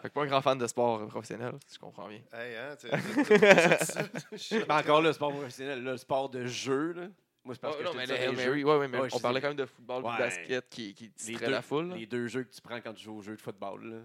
[0.00, 2.20] Fait que pas un grand fan de sport professionnel, si je comprends bien.
[2.32, 2.88] Hey, hein, tu-
[4.52, 7.06] Mais encore là, le sport professionnel, là, le sport de jeu, là.
[7.44, 8.76] Moi, c'est parce que non, je mais te le dis, Hail les Mary, jeux- ouais,
[8.78, 9.22] ouais, mais Ouais, je on sais.
[9.22, 11.88] parlait quand même de football ou de basket qui, qui distrait deux, la foule.
[11.88, 11.96] là.
[11.96, 13.96] les deux jeux que tu prends quand tu joues au jeu de football, là.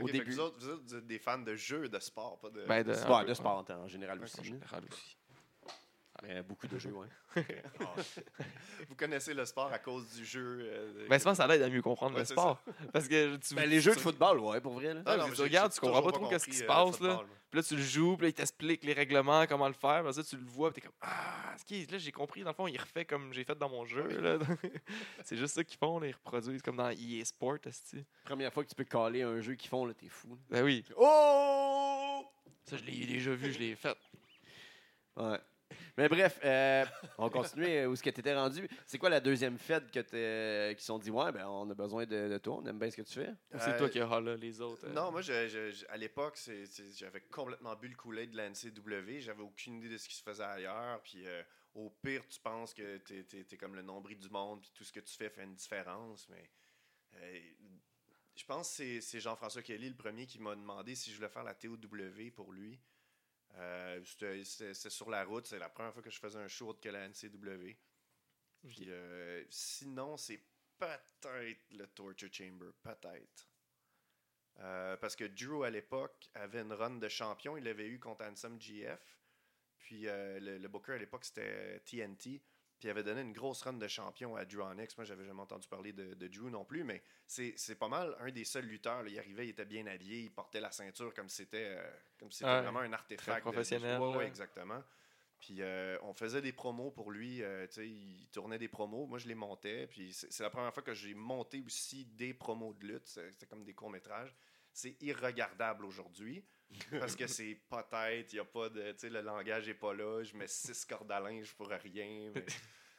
[0.00, 0.30] Au début.
[0.32, 2.64] Vous autres, vous autres, vous êtes des fans de jeux, de sport, pas de.
[2.66, 4.38] Ben, de- peu, de sport en général Ouais, aussi.
[4.40, 4.48] En là.
[4.48, 5.16] général aussi.
[6.22, 7.08] Mais beaucoup de jeux, ouais.
[8.88, 10.60] Vous connaissez le sport à cause du jeu.
[10.62, 12.62] euh, Mais souvent, ça l'aide à mieux comprendre Ouais, le sport.
[12.92, 14.94] Parce que tu, Ben, les jeux de football, ouais, pour vrai.
[14.94, 15.02] Là.
[15.06, 17.22] Ah, mais tu regardes, tu comprends pas trop qu'est-ce qui se euh, passe, là.
[17.50, 20.02] Puis là, tu le joues, puis là, il t'explique les règlements, comment le faire.
[20.04, 22.42] Puis là, tu le vois, puis t'es comme Ah, ok, là, j'ai compris.
[22.42, 24.06] Dans le fond, il refait comme j'ai fait dans mon jeu.
[24.20, 24.38] là.
[25.24, 26.06] c'est juste ça qu'ils font, là.
[26.06, 27.58] Ils reproduisent comme dans EA Sport.
[28.24, 30.38] Première fois que tu peux caler un jeu qu'ils font, là, t'es fou.
[30.48, 30.84] Ben oui.
[30.96, 32.24] Oh!
[32.64, 33.96] Ça, je l'ai déjà vu, je l'ai fait.
[35.16, 35.38] Ouais.
[35.96, 36.84] Mais bref, euh,
[37.18, 38.68] on continue euh, où est-ce que tu étais rendu.
[38.86, 42.04] C'est quoi la deuxième fête que t'es- qui sont dit Ouais, ben on a besoin
[42.06, 43.30] de, de toi, on aime bien ce que tu fais?
[43.30, 44.86] Ou c'est Euh, toi qui as là, les autres.
[44.86, 44.92] euh?
[44.92, 46.38] Non, moi, je- je- je- à l'époque,
[46.96, 49.20] j'avais complètement bu le coulet de la NCW.
[49.20, 51.00] J'avais aucune idée de ce qui se faisait ailleurs.
[51.02, 51.42] Puis euh,
[51.74, 54.92] au pire, tu penses que tu es, comme le nombril du monde, puis tout ce
[54.92, 56.28] que tu fais fait une différence.
[56.28, 56.48] Mais
[57.16, 57.38] euh,
[58.36, 61.28] je pense que c'est- c'est Jean-François Kelly, le premier, qui m'a demandé si je voulais
[61.28, 61.76] faire la TOW
[62.34, 62.78] pour lui.
[63.56, 65.46] Euh, c'était sur la route.
[65.46, 67.76] C'est la première fois que je faisais un show autre que la NCW.
[68.66, 70.40] Puis euh, sinon, c'est
[70.78, 71.28] peut-être
[71.70, 72.70] le Torture Chamber.
[72.82, 73.48] Peut-être.
[74.60, 77.56] Euh, parce que Drew, à l'époque, avait une run de champion.
[77.56, 79.20] Il l'avait eu contre Ansem GF.
[79.78, 82.40] Puis euh, le, le booker à l'époque, c'était TNT.
[82.84, 84.94] Puis il avait donné une grosse run de champion à Drew Onyx.
[84.98, 88.30] Moi, j'avais jamais entendu parler de, de Drew non plus, mais c'est pas mal un
[88.30, 89.02] des seuls lutteurs.
[89.02, 89.08] là.
[89.08, 92.30] Il arrivait, il était bien habillé, il portait la ceinture comme si c'était euh, comme
[92.30, 93.38] c'était Ouais, vraiment un artefact.
[93.38, 94.28] de- professionnel, Ouais, ouais, là.
[94.28, 94.82] exactement.
[95.40, 97.42] Puis euh, on faisait des promos pour lui.
[97.42, 99.06] euh, il tournait des promos.
[99.06, 99.86] Moi, je les montais.
[99.86, 103.06] Puis c'est la première fois que j'ai monté aussi des promos de lutte.
[103.08, 104.36] C'est- C'était comme des courts-métrages.
[104.74, 106.44] C'est irregardable aujourd'hui.
[106.90, 108.92] Parce que c'est pas tête, il y a pas de.
[108.92, 110.22] Tu sais, le langage est pas là.
[110.22, 112.30] Je mets six cordes à linge pour rien.
[112.34, 112.52] mais, tu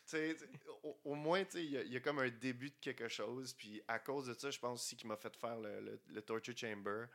[0.06, 0.50] sais, tu sais,
[0.84, 3.54] au, au moins, il y, a- il y a comme un début de quelque chose.
[3.54, 6.22] Puis à cause de ça, je pense aussi qu'il m'a fait faire le, le- le
[6.22, 7.06] Torture Chamber.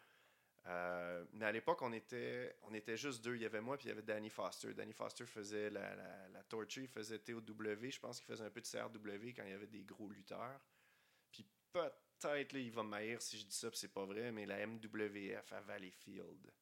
[0.66, 3.34] Euh, mais à l'époque, on était, on était juste deux.
[3.34, 4.74] Il y avait moi puis il y avait Danny Foster.
[4.74, 7.40] Danny Foster faisait la, la, la Torture, il faisait TOW.
[7.90, 10.60] Je pense qu'il faisait un peu de CRW quand il y avait des gros lutteurs.
[11.32, 11.46] Puis
[12.20, 14.66] peut-être, là, il va m'haïr si je dis ça, puis c'est pas vrai, mais la
[14.66, 16.52] MWF à Valleyfield.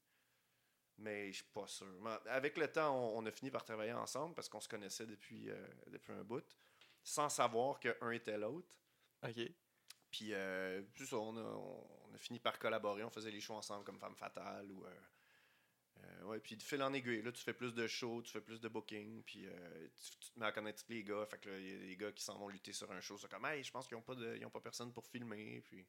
[0.98, 1.86] Mais je suis pas sûr.
[2.26, 5.48] Avec le temps, on, on a fini par travailler ensemble parce qu'on se connaissait depuis,
[5.50, 6.44] euh, depuis un bout,
[7.04, 8.68] sans savoir qu'un était l'autre.
[9.22, 9.40] Ok.
[10.10, 13.04] Puis, euh, puis ça, on a, on a fini par collaborer.
[13.04, 14.70] On faisait les shows ensemble comme Femme Fatale.
[14.72, 15.00] Ou, euh,
[16.04, 18.40] euh, ouais, puis de fil en aiguille, là, tu fais plus de shows, tu fais
[18.40, 19.22] plus de booking.
[19.24, 21.24] Puis euh, tu, tu te mets à connaître tous les gars.
[21.26, 23.16] Fait que là, il y a des gars qui s'en vont lutter sur un show.
[23.18, 25.60] C'est comme, hey, je pense qu'ils n'ont pas, de- ils ont pas personne pour filmer.
[25.64, 25.86] Puis,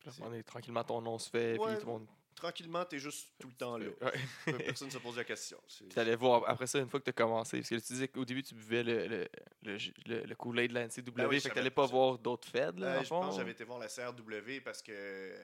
[0.00, 1.68] Puis là, C'est- on est tranquillement, ton nom se fait, Ouais.
[1.68, 3.86] puis tout le monde tranquillement, t'es juste tout le temps là.
[4.02, 4.12] Ouais.
[4.76, 5.56] Personne ne se pose la question.
[5.68, 7.58] Puis t'allais voir après ça, une fois que t'as commencé.
[7.58, 9.28] Parce que tu disais qu'au début, tu buvais le, le,
[9.62, 11.10] le, le, le Kool-Aid de la NCW.
[11.14, 13.62] Ben oui, fait que t'allais pas voir d'autres feds, là, Euh, je pense j'avais été
[13.64, 15.34] voir la CRW parce que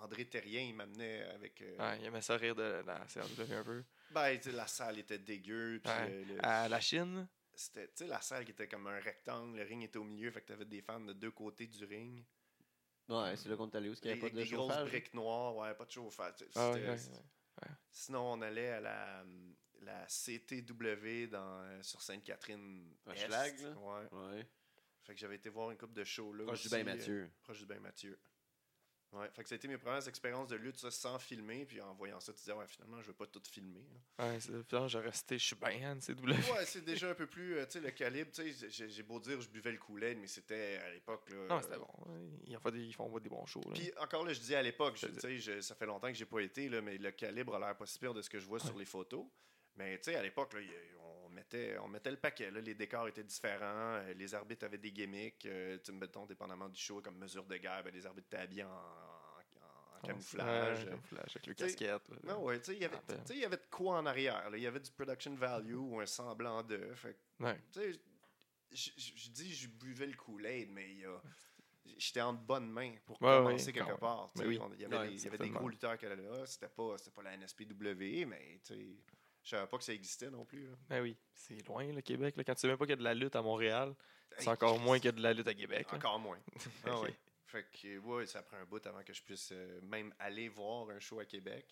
[0.00, 1.60] André Terrien, il m'amenait avec.
[1.62, 3.84] euh, Ouais, il aimait ça rire de la CRW un peu.
[4.10, 5.80] Ben, tu sais, la salle était dégueu.
[5.82, 6.08] Puis Ouais.
[6.24, 9.56] le- le- À la Chine, c'était, tu sais, la salle qui était comme un rectangle,
[9.58, 12.24] le ring était au milieu, fait que t'avais des fans de deux côtés du ring.
[13.08, 14.50] Ouais, c'est là qu'on est allé où, parce qu'il n'y Des, avait pas de des
[14.50, 16.44] grosses briques noires, ouais, pas de chauffage.
[16.54, 16.96] Ah, ouais,
[17.90, 19.24] Sinon, on allait à la,
[19.80, 22.94] la CTW dans, euh, sur Sainte-Catherine.
[23.06, 23.14] À.
[23.14, 23.70] Schlag, là?
[23.78, 24.08] Ouais.
[24.12, 24.46] Ouais.
[25.02, 26.44] Fait que j'avais été voir une coupe de show là.
[26.44, 27.30] Proche du bain euh, Mathieu.
[27.42, 28.18] proche du bain Mathieu.
[29.12, 31.80] Ouais, fait que ça a été mes premières expériences de lutte ça, sans filmer, puis
[31.80, 33.84] en voyant ça, tu disais, ouais, finalement, je veux pas tout filmer.
[34.18, 34.24] là.
[34.28, 36.28] Ouais, c'est putain, j'ai resté, je suis bien NCW.
[36.30, 39.18] Ouais, c'est déjà un peu plus, euh, tu sais, le calibre, tu sais, j'ai- beau
[39.18, 41.28] dire, je buvais le Kool-Aid, mais c'était à l'époque.
[41.48, 41.88] Non, euh, c'était bon.
[42.06, 42.20] ouais.
[42.46, 43.62] Ils, en font des, ils font des bons shows.
[43.66, 43.72] Là.
[43.74, 46.26] Puis encore là, je dis à l'époque, C'est- tu sais, ça fait longtemps que j'ai
[46.26, 48.46] pas été, là, mais le calibre a l'air pas si pire de ce que je
[48.46, 49.26] vois sur les photos.
[49.76, 50.99] Mais tu sais, à l'époque, là, il y a- on
[51.30, 52.50] mettait, on mettait le paquet.
[52.50, 52.60] là.
[52.60, 53.64] Les décors étaient différents,
[53.96, 55.46] euh, les arbitres avaient des gimmicks.
[55.46, 58.64] euh, tu mettons, dépendamment du show, comme mesure de guerre, ben, les arbitres étaient habillés
[58.64, 60.78] en, en- en camouflage.
[60.80, 62.08] Ouais, camouflage avec le casquette.
[62.08, 62.16] là.
[62.24, 64.50] Non, ouais, tu sais, il y avait- de quoi en arrière.
[64.54, 66.94] Il y avait du production value ou un semblant de.
[68.72, 71.20] Je- dis, je buvais le Kool-Aid, mais il y a-
[71.96, 74.30] J'étais en bonne main pour Ouais, commencer ouais, quelque part.
[74.36, 74.60] oui.
[74.74, 76.46] Il y avait, Ouais, des, y avait des gros lutteurs qui allaient là.
[76.46, 78.60] C'était pas, pas la NSPW, mais
[79.42, 80.66] je savais pas que ça existait non plus.
[80.66, 80.76] là.
[80.88, 82.36] Ben oui, c'est loin le Québec.
[82.36, 82.44] Là.
[82.44, 83.94] Quand tu sais même pas qu'il y a de la lutte à Montréal,
[84.38, 85.86] c'est encore moins qu'il y a de la lutte à Québec.
[85.90, 85.98] là.
[85.98, 86.38] Encore moins.
[86.84, 87.14] Ah ouais.
[87.46, 90.88] Fait que, ouais, ça prend un bout avant que je puisse euh, même aller voir
[90.90, 91.66] un show à Québec.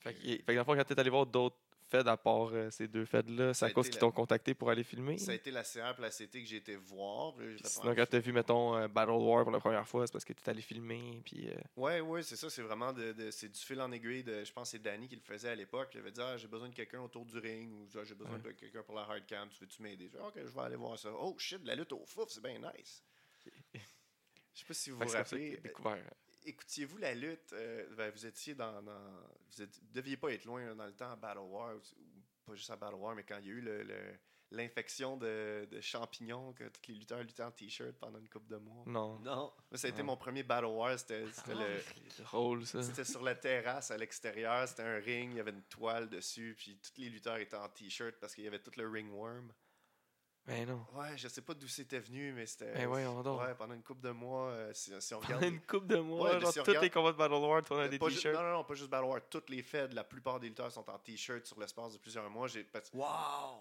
[0.00, 1.56] Fait que, fait que dans le fond, quand t'es allé voir d'autres
[1.90, 4.70] feds à part euh, ces deux feds-là, c'est à cause qu'ils la- t'ont contacté pour
[4.70, 5.18] aller filmer?
[5.18, 7.34] Ça a été la et la CT que j'ai été voir.
[7.36, 10.24] Fait Sinon, quand t'as vu, mettons, euh, Battle War pour la première fois, c'est parce
[10.24, 11.20] que t'es allé filmer.
[11.24, 12.48] Puis, euh, Ouais, ouais, c'est ça.
[12.48, 14.22] C'est vraiment de, de- c'est du fil en aiguille.
[14.24, 15.90] De, je pense que c'est Danny qui le faisait à l'époque.
[15.94, 18.36] Il avait dit ah, j'ai besoin de quelqu'un autour du ring ou Ah, j'ai besoin
[18.36, 18.42] Ouais.
[18.42, 19.48] de quelqu'un pour la hard cam.
[19.50, 21.10] Tu veux-tu m'aider Ok, je vais aller voir ça.
[21.12, 23.02] Oh shit, de la lutte au fouf, c'est bien nice.
[24.52, 25.56] Je sais pas si vous vous rappelez.
[25.58, 25.98] découvert.
[26.44, 28.82] Écoutiez-vous la lutte euh, ben, Vous étiez dans.
[28.82, 29.20] dans-
[29.52, 32.22] vous êtes- deviez pas être loin là, dans le temps à Battle War, ou, ou
[32.46, 34.18] pas juste à Battle War, mais quand il y a eu le- le-
[34.52, 38.56] l'infection de, de champignons, que tous les lutteurs luttaient en t-shirt pendant une couple de
[38.56, 38.82] mois.
[38.86, 39.18] Non.
[39.20, 39.52] Non.
[39.70, 40.04] Moi, ça a été Ah.
[40.04, 40.98] mon premier Battle War.
[40.98, 42.22] C'était le.
[42.24, 42.82] Drôle, ça.
[42.82, 46.54] C'était sur la terrasse à l'extérieur, c'était un ring, il y avait une toile dessus,
[46.58, 49.52] puis tous les lutteurs étaient en t-shirt parce qu'il y avait tout le ringworm.
[50.46, 50.84] Ben non.
[50.94, 52.72] Ouais, je sais pas d'où c'était venu, mais c'était.
[52.72, 53.40] Ben voyons donc.
[53.40, 55.54] Ouais, pendant une couple de mois, euh, si, si on Pendant regarde.
[55.54, 57.34] une coupe de mois, Ouais, mais genre si on tous regarde- les combats de Battle
[57.34, 58.34] War, on a des t-shirts.
[58.34, 59.20] non, non, non, pas juste Battle War.
[59.30, 62.48] Toutes les feds, la plupart des lutteurs sont en t-shirt sur l'espace de plusieurs mois.
[62.48, 63.04] J'ai, Wow!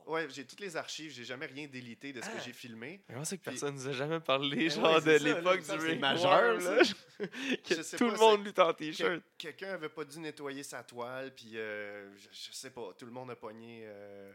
[0.08, 2.42] ouais, j'ai toutes les archives, j'ai jamais rien délité de ce que Ah.
[2.44, 3.02] j'ai filmé.
[3.10, 5.20] Mais on sait que Puis- personne nous a jamais parlé, Ben genre, ouais, de c'est
[5.20, 6.78] l'époque du c'est ring majeur, là.
[7.20, 9.20] que Je sais tout pas, le monde c'est- lutte en t-shirt.
[9.20, 13.06] Que- Quelqu'un avait pas dû nettoyer sa toile, puis euh, je, je sais pas, tout
[13.06, 13.84] le monde a pogné.
[13.86, 14.32] euh,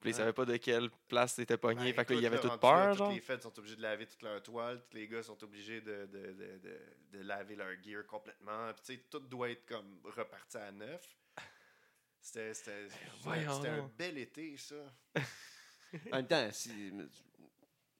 [0.00, 1.92] Puis ils savaient pas de quelle place t'étais pogné.
[1.92, 3.82] Ben, fait que là, il y avait toute peur, Toutes les feds sont obligés de
[3.82, 4.82] laver toute leur toile.
[4.90, 6.80] Tous les gars sont obligés de, de, de, de,
[7.18, 8.72] de laver leur gear complètement.
[8.72, 11.16] Puis, tu sais, tout doit être comme reparti à neuf.
[12.22, 12.88] C'était c'était-
[13.54, 14.74] c'était un bel été, ça.
[16.12, 16.92] En même temps, si,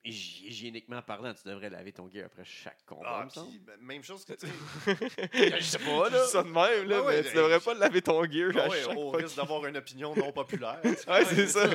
[0.04, 4.32] hygiéniquement parlant, tu devrais laver ton gear après chaque combat, Ah, ben, même chose que
[4.32, 4.52] tu sais.
[5.60, 7.74] Je sais pas, Je dis ça de même, là, Ah ouais, mais tu devrais pas
[7.74, 10.80] laver ton gear à Ah ouais, chaque au risque d'avoir une opinion non populaire.
[11.06, 11.68] Ouais, c'est ça.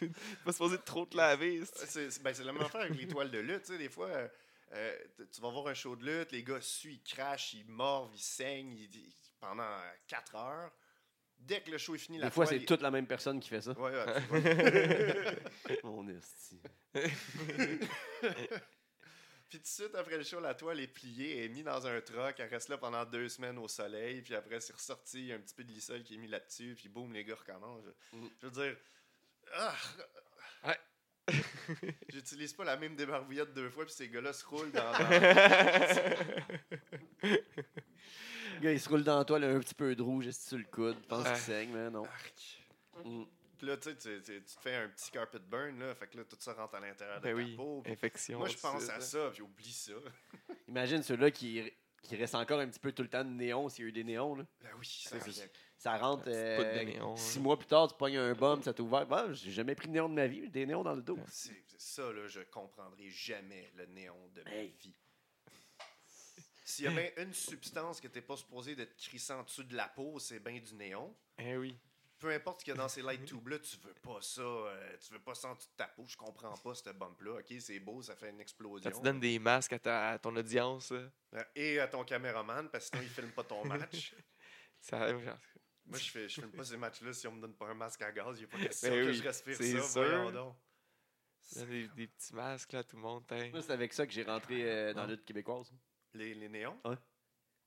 [0.00, 0.10] T'es
[0.44, 1.62] pas supposé trop te laver.
[1.74, 3.62] c'est- ben, c'est la même affaire avec les toiles de lutte.
[3.62, 4.28] Tu sais, des fois, euh,
[4.74, 4.98] euh,
[5.32, 8.20] tu vas voir un show de lutte, les gars suent, ils crachent, ils mordent, ils
[8.20, 9.64] saignent ils- ils- pendant
[10.06, 10.70] 4 heures.
[11.46, 13.06] Dès que le show est fini, la Des fois, toile c'est est- toute la même
[13.06, 13.72] personne qui fait ça.
[13.72, 15.90] Ouais, ouais, tu vois.
[15.90, 16.60] Mon esti.
[19.48, 21.86] Puis tout de suite après le show, la toile est pliée, elle est mise dans
[21.86, 25.26] un troc, elle reste là pendant deux semaines au soleil, puis après c'est ressorti, il
[25.26, 27.34] y a un petit peu de lissol qui est mis là-dessus, puis boum, les gars
[27.34, 27.84] recommencent.
[27.84, 28.30] Je, Mm.
[28.40, 28.76] je veux dire,
[29.54, 29.74] ah,
[30.64, 30.78] Ouais.
[32.08, 34.92] j'utilise pas la même débarbouillette deux fois, puis ces gars-là se roulent dans.
[38.62, 40.96] Gars, il se roule dans toi, là, un petit peu de rouge sur le coude.
[41.02, 42.04] Je pense qu'il saigne, mais non.
[42.04, 42.58] Arc.
[43.04, 43.24] Mm.
[43.58, 46.08] Puis là, tu sais, tu- tu tu te fais un petit carpet burn, là, fait
[46.08, 47.80] que là, tout ça rentre à l'intérieur de Ben ta oui, peau.
[47.82, 48.38] puis infection.
[48.38, 49.30] Moi, je pense à ça.
[49.32, 49.92] puis oublie ça.
[50.68, 51.62] Imagine ceux-là qui,
[52.02, 53.92] qui restent encore un petit peu tout le temps de néon, s'il y a eu
[53.92, 54.34] des néons.
[54.34, 54.44] Là.
[54.62, 55.16] Ben oui, Ça,
[55.78, 56.38] ça, rentre poudre de
[56.80, 59.04] euh, néon, six mois plus tard, tu pognes un bum, ça t'ouvre.
[59.04, 61.18] Bah, j'ai jamais pris de néon de ma vie, des néons dans le dos.
[61.28, 64.74] c'est c'est ça, là, je comprendrai jamais le néon de ma Hey.
[64.80, 64.94] vie.
[66.72, 69.76] S'il y a bien une substance qui n'était pas supposée d'être crissée en dessous de
[69.76, 71.14] la peau, c'est bien du néon.
[71.38, 71.78] Eh oui.
[72.18, 74.40] peu importe ce qu'il y a dans ces light tubes là, tu veux pas ça,
[74.42, 76.04] euh, tu veux pas ça en dessous de ta peau.
[76.06, 77.38] Je comprends pas ce bump là.
[77.40, 78.90] Ok, c'est beau, ça fait une explosion.
[78.90, 82.04] Quand tu donnes des masques à, ta- à ton audience, là, Euh, Et à ton
[82.04, 84.14] caméraman, parce que sinon il filme pas ton match.
[84.80, 87.74] ça, Moi, je, fais, je filme pas ces matchs-là si on me donne pas un
[87.74, 88.38] masque à gaz.
[88.40, 89.88] Il a pas question Ben que oui, je respire c'est ça.
[89.88, 90.02] sûr.
[90.04, 90.56] Voyons donc.
[91.56, 93.24] donne des, des petits masques, là, tout le monde.
[93.30, 93.50] hein.
[93.50, 95.72] Moi, c'est avec ça que j'ai rentré euh, dans la lutte québécoise.
[96.14, 96.78] Les, les néons,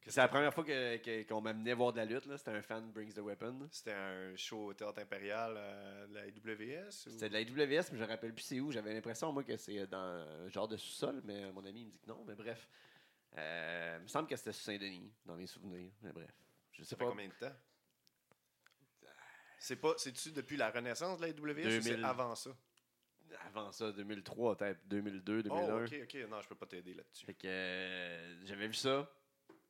[0.07, 2.29] C'est la première fois que- que- qu'on m'amenait voir de la lutte.
[2.37, 3.67] C'était un fan Brings the Weapon.
[3.71, 6.87] c'était un show au Théâtre Impérial à la IWS.
[7.07, 8.71] ou- C'était de la IWS, mais je me rappelle plus c'est où.
[8.71, 11.91] J'avais l'impression, moi, que c'est dans un genre de sous-sol, mais mon ami il me
[11.91, 12.23] dit que non.
[12.27, 12.67] Mais bref.
[13.37, 15.91] Euh, il me semble que c'était sur Saint-Denis, dans mes souvenirs.
[16.03, 16.31] Mais bref.
[16.71, 17.09] Je sais Ça fait pas.
[17.09, 17.55] combien de temps?
[19.57, 22.05] C'est pas, c'est-tu depuis la renaissance de la IWS ou c'est 2000.
[22.05, 22.51] avant ça?
[23.45, 25.75] Avant ça, 2003, peut-être 2002, 2001.
[25.75, 26.29] Oh, ok, ok.
[26.29, 27.25] Non, je peux pas t'aider là-dessus.
[27.25, 29.09] Fait que euh, j'avais vu ça.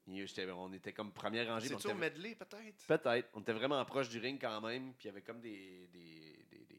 [0.07, 1.67] Et j'étais- on était comme première rangée.
[1.69, 2.85] C'est-tu au medley, peut-être?
[2.85, 3.29] Peut-être.
[3.33, 4.93] On était vraiment proche du ring quand même.
[4.93, 5.87] Puis il y avait comme des.
[5.91, 6.77] des, des, des,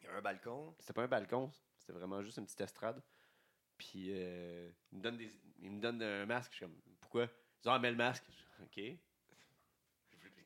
[0.00, 0.74] Il y a un balcon.
[0.78, 1.50] C'était pas un balcon.
[1.78, 3.02] C'était vraiment juste une petite estrade.
[3.76, 6.52] Puis euh, il, me donne des, il me donne un masque.
[6.52, 7.24] Je suis comme, pourquoi?
[7.24, 8.24] Ils disent, ah, mets le masque.
[8.62, 8.80] OK.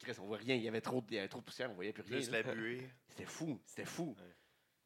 [0.01, 0.55] Chris, on voit rien.
[0.57, 1.71] Il y avait trop de, il y avait trop de poussière.
[1.71, 2.19] On voyait plus rien.
[2.19, 2.89] Juste la buée.
[3.09, 3.61] C'était fou.
[3.67, 4.17] C'était fou.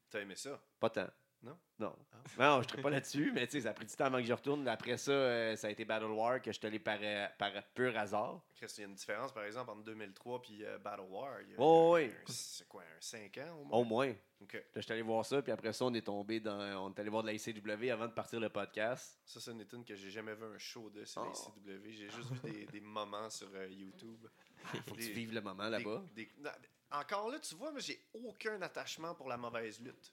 [0.09, 0.59] T'as aimé ça?
[0.79, 1.07] Pas tant.
[1.43, 1.55] Non?
[1.77, 1.95] Non.
[2.11, 2.17] Ah.
[2.57, 4.23] Non, je ne pas là-dessus, mais tu sais, ça a pris du temps avant que
[4.25, 4.67] je retourne.
[4.67, 7.51] Après ça, euh, ça a été Battle War, que je suis allé par, euh, par
[7.75, 8.41] pur hasard.
[8.59, 11.41] Il y a une différence, par exemple, entre 2003 et Battle War.
[11.43, 12.11] Il y a- Oh, oui.
[12.25, 13.77] C'est quoi, un 5 ans au moins?
[13.79, 14.15] Au moins.
[14.41, 16.57] Là, je suis allé voir ça, puis après ça, on est tombé dans.
[16.85, 19.19] On est allé voir de la ICW avant de partir le podcast.
[19.23, 21.51] Ça, c'est une étude que j'ai jamais vu un show de, c'est la Oh.
[21.55, 21.91] ICW.
[21.91, 24.25] J'ai juste vu des, des moments sur euh, YouTube.
[24.87, 26.03] Faut que tu vives le moment là-bas.
[26.15, 26.31] des-
[26.91, 30.11] encore là, tu vois, moi, j'ai aucun attachement pour la mauvaise lutte.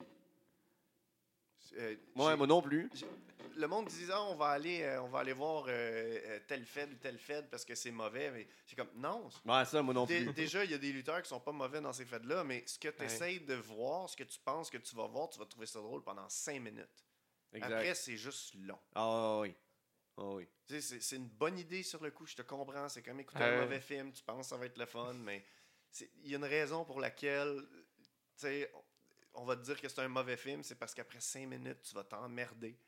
[1.77, 2.89] Euh, Ouais, j'ai- moi non plus.
[3.57, 6.93] le monde disait ah, on va aller euh, on va aller voir euh, tel Fed
[6.93, 10.07] ou tel Fed parce que c'est mauvais mais c'est comme non Ouais, ça, moi non
[10.07, 10.31] plus.
[10.35, 12.63] déjà il y a des lutteurs qui sont pas mauvais dans ces feds là mais
[12.67, 13.07] ce que tu Ouais.
[13.07, 15.81] essayes de voir ce que tu penses que tu vas voir tu vas trouver ça
[15.81, 17.05] drôle pendant cinq minutes
[17.53, 17.73] Exact.
[17.73, 19.55] après c'est juste long Ah oui.
[20.19, 20.47] Ah oui.
[20.69, 23.81] C'est une bonne idée sur le coup je te comprends c'est comme écouter un mauvais
[23.81, 25.45] film tu penses que ça va être le fun mais
[26.23, 27.63] il y a une raison pour laquelle
[27.97, 28.05] tu
[28.37, 28.73] sais
[29.35, 31.95] on- va te dire que c'est un mauvais film c'est parce qu'après cinq minutes tu
[31.95, 32.79] vas t'emmerder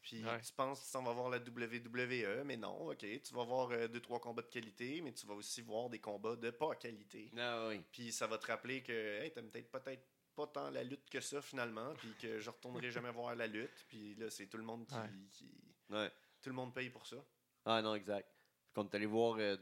[0.00, 0.40] puis Ouais.
[0.42, 2.98] tu penses que tu vas voir la WWE, mais non, ok.
[2.98, 5.98] Tu vas voir euh, deux, trois combats de qualité, mais tu vas aussi voir des
[5.98, 7.30] combats de pas qualité.
[7.38, 7.80] Ah oui.
[7.90, 11.20] Puis ça va te rappeler que hey, t'aimes peut-être peut-être pas tant la lutte que
[11.22, 13.86] ça finalement, puis que je retournerai jamais voir la lutte.
[13.88, 15.10] Puis là, c'est tout le monde qui, Ouais.
[15.30, 16.10] qui- Ouais.
[16.42, 17.24] Tout le monde paye pour ça.
[17.64, 18.28] Ah non, exact.
[18.74, 19.56] Qu'on est allé voir euh,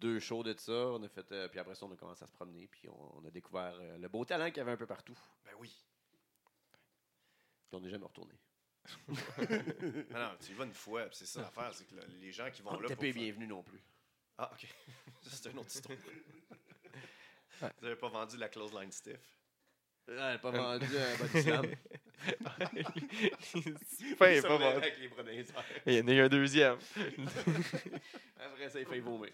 [0.00, 0.72] deux shows de ça.
[0.72, 2.66] On a fait, euh, puis après ça, on a commencé à se promener.
[2.68, 5.16] Puis on, on a découvert euh, le beau talent qu'il y avait un peu partout.
[5.44, 5.68] Ben oui.
[7.68, 8.34] Puis on n'est jamais retourné.
[10.10, 12.32] Non, non, tu y vas une fois, puis c'est ça l'affaire, c'est que là, les
[12.32, 12.88] gens qui vont On là.
[12.88, 13.80] pas les faire- bienvenus non plus.
[14.38, 14.66] Ah, ok.
[15.22, 15.98] Ça, c'est une autre histoire.
[17.60, 19.20] Vous n'avez pas vendu la close line stiff?
[20.08, 21.66] Elle n'a pas vendu un body slam.
[22.20, 24.62] Fin, Il pas se mal.
[24.78, 25.64] avec les bras dans les airs.
[25.86, 26.78] Il y en a eu un deuxième.
[28.40, 29.30] Après ça, il fait vomir.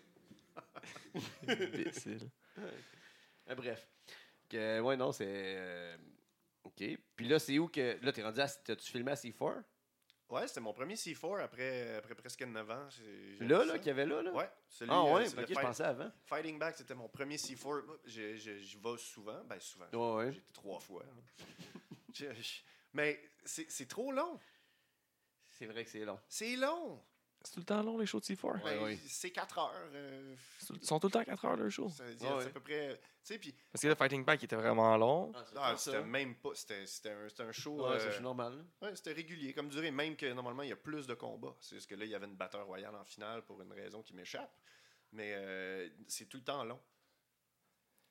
[1.49, 2.31] Imbécile.
[3.47, 3.88] Ah, bref.
[4.49, 5.25] Que, ouais, non, c'est.
[5.29, 5.97] euh,
[6.64, 6.83] OK.
[7.16, 7.99] Puis là, c'est où que.
[8.03, 8.49] Là, t'es rendu à.
[8.49, 9.62] T'as-tu filmé à C4?
[10.29, 12.88] Ouais, c'était mon premier C4 après, après presque 9 ans.
[12.90, 13.79] J'ai- j'ai Là, là, ça.
[13.79, 14.33] qu'il y avait là, là?
[14.33, 16.11] Ouais, celui, Ah, euh, ouais, c'est le ok, je Fight- pensais avant.
[16.25, 17.85] Fighting Back, c'était mon premier C4.
[17.85, 19.45] Moi, je- je- J'y vais souvent.
[19.45, 19.87] Ben, souvent.
[19.92, 20.33] Ouais, ouais.
[20.33, 21.05] J'ai été trois fois.
[21.07, 21.45] hein.
[22.12, 22.61] Je- je-
[22.92, 24.40] Mais c'est c'est trop long.
[25.51, 26.19] C'est vrai que c'est long.
[26.29, 27.01] C'est long.
[27.46, 28.62] C'est tout le temps long, les shows de C4.
[28.64, 28.98] Ben, ouais.
[29.06, 29.72] C'est 4 heures.
[29.94, 30.35] euh,
[30.80, 31.88] Ils sont tout le temps à 4 heures, le show.
[31.96, 32.44] c'est ouais.
[32.44, 32.98] à peu près.
[33.24, 35.32] Tu sais, puis Parce que le Fighting Back était vraiment long.
[35.56, 36.50] ah, c'était même pas.
[36.54, 37.76] C'était c'était un, c'était un show.
[37.88, 38.64] Ouais, euh, c'est normal.
[38.94, 41.54] c'était régulier comme durée, même que normalement il y a plus de combats.
[41.61, 44.02] C'est juste que là, il y avait une batteur royale en finale pour une raison
[44.02, 44.52] qui m'échappe.
[45.12, 46.80] Mais euh, c'est tout le temps long.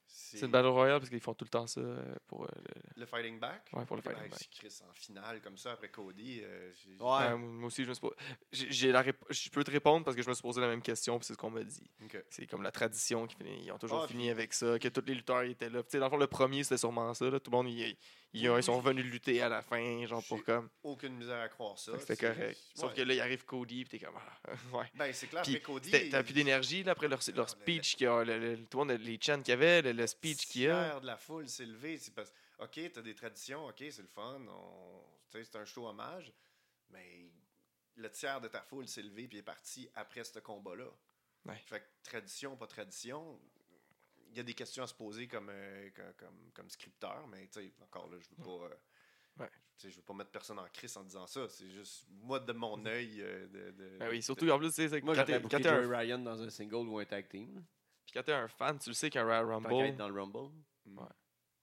[0.08, 2.48] C'est une Battle Royale parce qu'ils font tout le temps ça euh, pour euh,
[2.96, 3.70] le, Le Fighting Back?
[3.74, 4.40] ouais, pour le Ben, Fighting Back.
[4.40, 6.42] si Chris en finale comme ça après Cody.
[6.44, 7.06] euh, Ouais.
[7.28, 8.08] Ouais, moi aussi, je me suis
[8.52, 10.82] j'ai- la rép- Je peux te répondre parce que je me suis posé la même
[10.82, 11.90] question, puis c'est ce qu'on m'a dit.
[12.30, 13.64] C'est comme la tradition qui finit.
[13.66, 15.82] Ils ont toujours Ah, fini avec ça, que tous les lutteurs étaient là.
[15.84, 17.30] Puis, tu sais, dans le fond, le premier, c'était sûrement ça.
[17.30, 17.40] là.
[17.40, 17.98] Tout le monde, ils,
[18.36, 20.70] ils- ils sont venus lutter à la fin, genre pour comme.
[20.84, 21.94] Aucune misère à croire ça.
[22.00, 22.60] C'est- correct.
[22.76, 22.98] Sauf ouais.
[22.98, 24.16] que là, il arrive Cody, puis t'es comme.
[24.18, 24.92] ah, ouais.
[24.96, 26.10] Ben, c'est clair, Puis, après Cody.
[26.10, 29.20] T'as plus d'énergie là, après leur, leur Non, le- speech, le, le- le monde, les
[29.22, 30.84] chants qu'il y avait, le, le speech qu'il y a.
[30.90, 31.98] tiers de la foule s'est levé.
[31.98, 34.42] C'est parce OK, t'as des traditions, OK, c'est le fun.
[34.50, 36.32] on- C'est un show hommage.
[36.92, 37.26] Mais
[37.96, 40.88] le tiers de ta foule s'est levé puis est parti après ce combat-là.
[41.46, 41.62] Ouais.
[41.66, 43.40] Fait que tradition, pas tradition.
[44.36, 47.48] Il y a des questions à se poser comme, euh, comme, comme, comme scripteur, mais
[47.48, 48.66] tu sais, encore là, je veux pas.
[48.66, 48.76] euh,
[49.40, 49.50] Ouais.
[49.82, 51.48] Je veux pas mettre personne en crise en disant ça.
[51.50, 53.22] C'est juste moi de mon œil.
[53.22, 55.40] euh, de, de- Ben oui, de- surtout en plus, tu sais, c'est Moi, quand t'es-
[55.40, 57.64] booké quand t'es un- Ryan dans un single ou un tag team.
[58.06, 59.74] Puis quand t'es un fan, tu le sais qu'un Royal Rumble.
[59.86, 60.52] être dans le Rumble.
[60.86, 61.04] Ouais.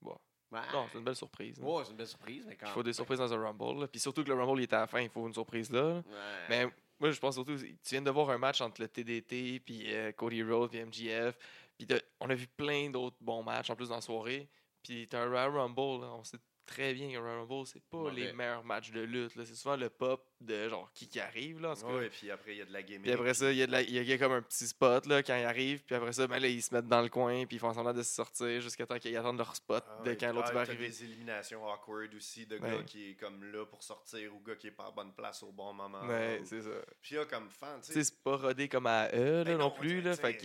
[0.00, 0.18] Bon.
[0.50, 0.60] Ouais.
[0.72, 1.58] Non, c'est une belle surprise.
[1.60, 1.66] là.
[1.66, 3.88] Ouais, c'est une belle surprise, mais quand Il faut des surprises dans un Rumble.
[3.88, 5.80] Puis surtout que le Rumble il est à la fin, il faut une surprise là.
[5.82, 5.94] là.
[5.96, 6.46] Ouais.
[6.50, 6.66] Mais
[7.00, 10.12] moi, je pense surtout, tu viens de voir un match entre le TDT, puis euh,
[10.12, 11.38] Cody Rhodes, puis MGF.
[11.78, 11.86] Puis
[12.20, 14.48] on a vu plein d'autres bons matchs en plus dans la soirée.
[14.82, 18.12] Puis t'as un Royal Rumble, on sait très bien Royal Rumble, c'est pas Mauvais.
[18.12, 19.32] les meilleurs matchs de lutte.
[19.44, 21.60] C'est souvent le pop de genre qui qui arrive.
[21.60, 21.92] Là, en tout cas.
[21.94, 23.02] Ouais, puis après, il y a de la gaming.
[23.02, 25.36] Puis après ça, il y, a de la- y comme un petit spot là, quand
[25.36, 25.82] ils arrivent.
[25.84, 27.44] Puis après ça, ben, là, ils se mettent dans le coin.
[27.46, 30.10] Puis ils font semblant de se sortir jusqu'à temps qu'ils attendent leur spot Ah de
[30.10, 30.88] ouais, quand l'autre ah, va arriver.
[30.88, 32.70] des éliminations awkward aussi de Ouais.
[32.70, 35.42] gars qui est comme là pour sortir ou gars qui est pas à bonne place
[35.42, 36.02] au bon moment.
[36.06, 36.70] Ouais, Ou- c'est ça.
[37.00, 39.64] Puis là, comme fan, tu sais, c'est pas rodé comme à eux là, Ben non,
[39.64, 40.00] non, plus.
[40.00, 40.44] Là, fait que,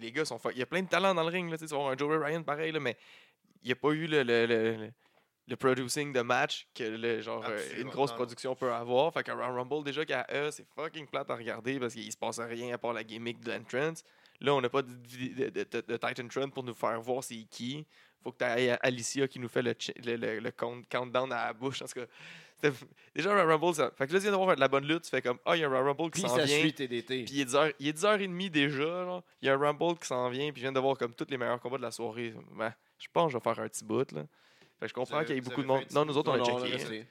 [0.00, 0.40] les gars sont.
[0.52, 1.50] Il y a plein de talents dans le ring.
[1.50, 2.96] Là, tu vas un Joey Ryan pareil, là, mais
[3.62, 4.92] il n'y a pas eu le, le, le, le-
[5.48, 9.12] le producing de match que le, genre, euh, Absolument, une grosse production peut avoir.
[9.12, 12.16] Fait qu'un Royal Rumble, déjà qu'à eux, c'est fucking plate à regarder parce qu'il se
[12.16, 14.04] passe rien à part la gimmick de l'entrance.
[14.40, 17.22] Là, on n'a pas de, de, de- de- de Titan Trend pour nous faire voir
[17.24, 17.84] c'est qui.
[18.22, 19.74] Faut que tu aies Alicia qui nous fait le,
[20.04, 21.82] le, le, le count- countdown à la bouche.
[21.82, 22.06] En tout cas,
[23.14, 23.90] déjà, un Royal Rumble, ça.
[23.96, 25.02] Fait que là, tu viens d'avoir de la bonne lutte.
[25.02, 26.58] Tu fais comme, ah, il y a un Royal Rumble qui s'en ça vient.
[26.60, 27.24] suit TDT.
[27.24, 29.22] Puis il est 10h, il est 10h30 déjà.
[29.42, 30.52] Il y a un Rumble qui s'en vient.
[30.52, 32.32] Puis je viens de voir comme tous les meilleurs combats de la soirée.
[32.56, 34.10] Ben, je pense que je vais faire un petit bout.
[34.12, 34.22] Là.
[34.82, 35.84] Fait que je comprends qu'il y ait beaucoup de monde.
[35.92, 37.06] Non, nous autres, on a checké.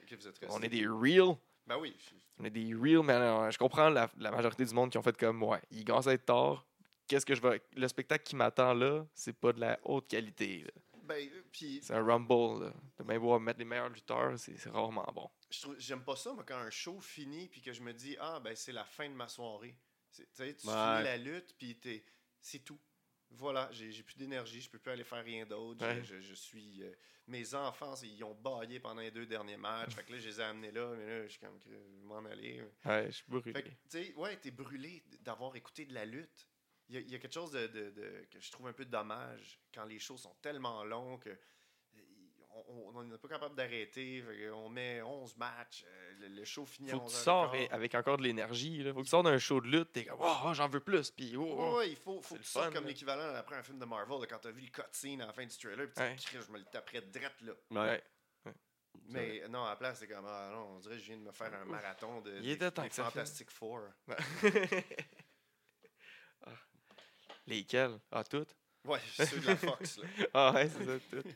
[0.50, 1.36] On est des real.
[1.66, 1.96] Ben oui.
[2.38, 3.14] On est des real, mais
[3.50, 6.12] je comprends la, la majorité du monde qui ont fait comme ouais, il commence à
[6.12, 6.66] être tard.
[7.08, 7.62] Qu'est-ce que je vais.
[7.74, 10.66] Le spectacle qui m'attend là, c'est pas de la haute qualité.
[11.04, 12.64] Ben, puis C'est un Rumble.
[12.66, 12.72] Là.
[12.98, 15.30] De même voir mettre les meilleurs lutteurs, c'est c'est rarement bon.
[15.78, 18.54] j'aime pas ça, moi, quand un show finit puis que je me dis, ah, ben
[18.54, 19.74] c'est la fin de ma soirée.
[20.14, 20.72] Tu sais, tu Ouais.
[20.74, 22.04] finis la lutte puis t'es-
[22.42, 22.78] c'est tout.
[23.34, 25.84] Voilà, j'ai plus d'énergie, je peux plus aller faire rien d'autre.
[25.86, 26.02] Ouais.
[26.04, 26.82] Je, suis.
[26.82, 26.92] euh,
[27.26, 29.94] mes enfants, ils ont baillé pendant les deux derniers matchs.
[29.94, 31.78] fait que là, je les ai amenés là, mais là, je suis comme, je vais
[32.04, 32.62] m'en aller.
[32.84, 33.52] Ouais, je suis brûlé.
[33.52, 36.46] Fait que, tu sais, ouais, t'es brûlé d'avoir écouté de la lutte.
[36.88, 38.72] Il y, a- il y a quelque chose de, de- de- que je trouve un
[38.72, 41.30] peu dommage quand les shows sont tellement longs que
[42.68, 44.22] on- n'est pas capable d'arrêter.
[44.54, 47.22] On met 11 matchs, euh, le, le show finit à Faut que tu 11h15.
[47.24, 48.82] sors avec encore de l'énergie.
[48.82, 48.92] là.
[48.92, 51.10] Faut que tu sors d'un show de lutte, t'es comme oh, j'en veux plus.
[51.10, 51.76] Puis oh, oh.
[51.78, 54.26] Ouais, il faut, faut que tu sortes comme l'équivalent après un film de Marvel, là,
[54.28, 56.16] quand t'as vu le cutscene à la fin du trailer, puis Ouais.
[56.18, 57.52] je me le taperais drette là.
[57.70, 58.02] Ouais.
[59.08, 61.22] Mais non, à la place, c'est comme, ah non, on dirait que je viens de
[61.22, 63.80] me faire un marathon de Il des- des Fantastic Four.
[66.44, 66.50] Ah.
[67.46, 67.98] Lesquels?
[68.10, 68.54] Ah, toutes?
[68.84, 70.04] Ouais, ceux de la Fox, là.
[70.34, 71.26] Ah, ouais, c'est ça, toutes.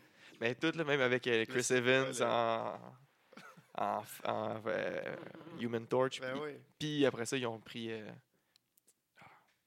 [0.40, 2.78] Mais toutes, là, même avec euh, Chris Evans en,
[3.78, 5.16] en, en, euh,
[5.60, 6.20] Human Torch.
[6.20, 6.52] Ben puis, oui.
[6.78, 7.90] puis après ça, ils ont pris.
[7.92, 8.08] euh,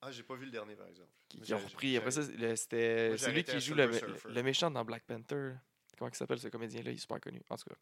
[0.01, 1.09] Ah, j'ai pas vu le dernier, par exemple.
[1.27, 1.91] qui, Moi, qui ont j'ai- repris.
[1.91, 4.29] j'ai- Après ça, le- c'était Moi, j'ai celui arrêté qui joue le, Silver le- Surfer.
[4.33, 5.53] le méchant dans Black Panther.
[5.97, 6.91] Comment il s'appelle ce comédien-là?
[6.91, 7.41] Il est super connu.
[7.49, 7.75] En tout cas,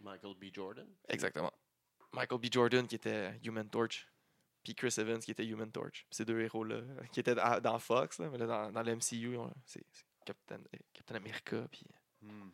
[0.00, 0.44] Michael B.
[0.54, 0.86] Jordan?
[1.08, 1.52] exactement.
[2.12, 2.46] Michael B.
[2.52, 4.06] Jordan qui était Human Torch.
[4.62, 6.06] Puis Chris Evans qui était Human Torch.
[6.10, 9.32] Ces deux héros-là, qui étaient dans, dans Fox, là, mais là, dans, dans le MCU,
[9.32, 11.66] ils ont- c'est c'est Captain, euh, Captain America.
[11.70, 11.84] Puis
[12.22, 12.50] Hmm.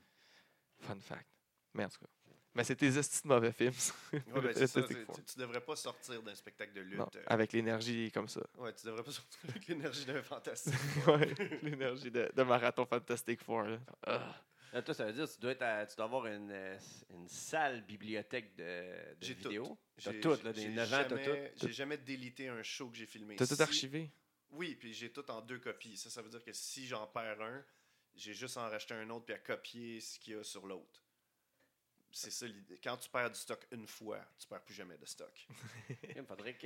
[0.81, 1.27] fun fact.
[1.75, 2.07] Mais en tout cas.
[2.55, 3.73] Mais c'est tes estis de mauvais films.
[3.73, 3.93] ça.
[4.13, 6.99] Ouais, ben, c'est ça, Fantastic tu, tu- devrais pas sortir d'un spectacle de lutte.
[6.99, 8.43] Non, euh, avec l'énergie comme ça.
[8.59, 10.73] Ouais, tu devrais pas sortir avec l'énergie d'un fantastique.
[11.09, 13.63] Ouais, l'énergie de, de marathon Fantastic Four.
[13.65, 13.79] là.
[14.07, 14.41] Ah.
[14.73, 16.79] Là, toi, ça veut dire que tu dois, être à- tu dois avoir une, euh,
[17.11, 19.79] une sale bibliothèque de, de J'ai vidéos.
[20.03, 21.67] T'as J'ai- tout, là, j'ai des 9 ans, t'as jamais- tout.
[21.67, 23.35] J'ai jamais délité un show que j'ai filmé.
[23.37, 24.11] T'as tout Si- archivé?
[24.55, 25.97] Oui, puis j'ai tout en deux copies.
[25.97, 27.65] Ça, ça veut dire que si j'en perds un,
[28.15, 30.67] j'ai juste à en racheter un autre puis à copier ce qu'il y a sur
[30.67, 31.01] l'autre.
[32.17, 32.79] C'est ça l'idée.
[32.81, 35.49] Quand tu perds du stock une fois, tu perds plus jamais de stock.
[36.17, 36.65] Il faudrait que.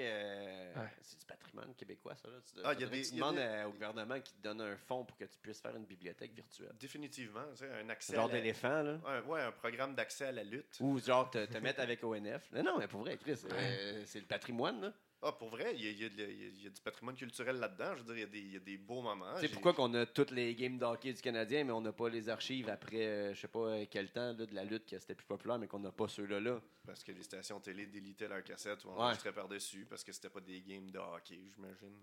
[0.78, 0.90] Ouais.
[1.00, 2.28] C'est du patrimoine québécois, ça.
[2.28, 2.36] Là.
[2.46, 4.60] Tu, Ah, il y a des- y a demandes des- au gouvernement qui te donne
[4.60, 6.74] un fonds pour que tu puisses faire une bibliothèque virtuelle.
[6.78, 8.96] Définitivement, tu sais, un accès Genre la- d'éléphant, là.
[9.06, 10.76] Ouais, ouais, un programme d'accès à la lutte.
[10.80, 12.52] Ou genre te, te mettre avec ONF.
[12.52, 14.92] Non, non, mais pour vrai, Chris, euh, c'est le patrimoine, là.
[15.20, 16.66] Ah, pour vrai, il y a, il y a de- il y a- il y
[16.68, 17.96] a du patrimoine culturel là-dedans.
[17.96, 19.34] Je veux dire, il y a des, il y a des beaux moments.
[19.34, 21.92] Tu sais J'ai- pourquoi qu'on a toutes les games d'hockey du Canadien, mais on n'a
[21.92, 24.86] pas les archives après, euh, je sais pas euh, quel temps, là, de la lutte,
[24.86, 26.38] que c'était plus populaire, mais qu'on n'a pas ceux-là.
[26.38, 26.60] Là.
[26.86, 30.40] Parce que les stations télé délitaient leurs cassettes ou enregistraient par-dessus parce que c'était pas
[30.40, 31.98] des games de hockey, j'imagine.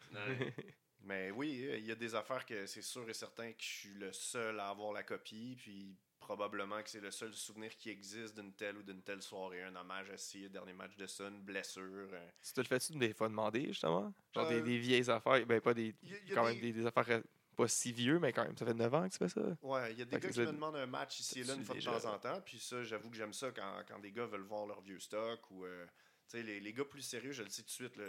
[1.02, 3.66] Mais oui, euh, il y a des affaires que c'est sûr et certain que je
[3.68, 7.88] suis le seul à avoir la copie, puis probablement que c'est le seul souvenir qui
[7.88, 9.62] existe d'une telle ou d'une telle soirée.
[9.62, 11.82] Un hommage à si, dernier match de Sun, blessure.
[12.12, 12.28] euh.
[12.42, 14.12] Tu le fais-tu des fois demander, justement?
[14.34, 15.46] Genre des, Euh, des vieilles affaires.
[15.46, 15.94] Ben, pas des.
[16.02, 17.22] Il y a- il y a Quand des- même des, des affaires euh,
[17.56, 19.40] pas si vieux, mais quand même, ça fait 9 ans que tu fais ça.
[19.62, 21.54] Ouais, il y a des Fait gars qui me demandent un match ici et là
[21.54, 22.40] une fois de temps en temps.
[22.44, 25.48] Puis ça, j'avoue que j'aime ça quand, quand des gars veulent voir leur vieux stock
[25.52, 25.64] ou.
[25.64, 25.86] euh,
[26.34, 27.96] les, les gars plus sérieux, je le sais tout de suite.
[27.96, 28.04] là,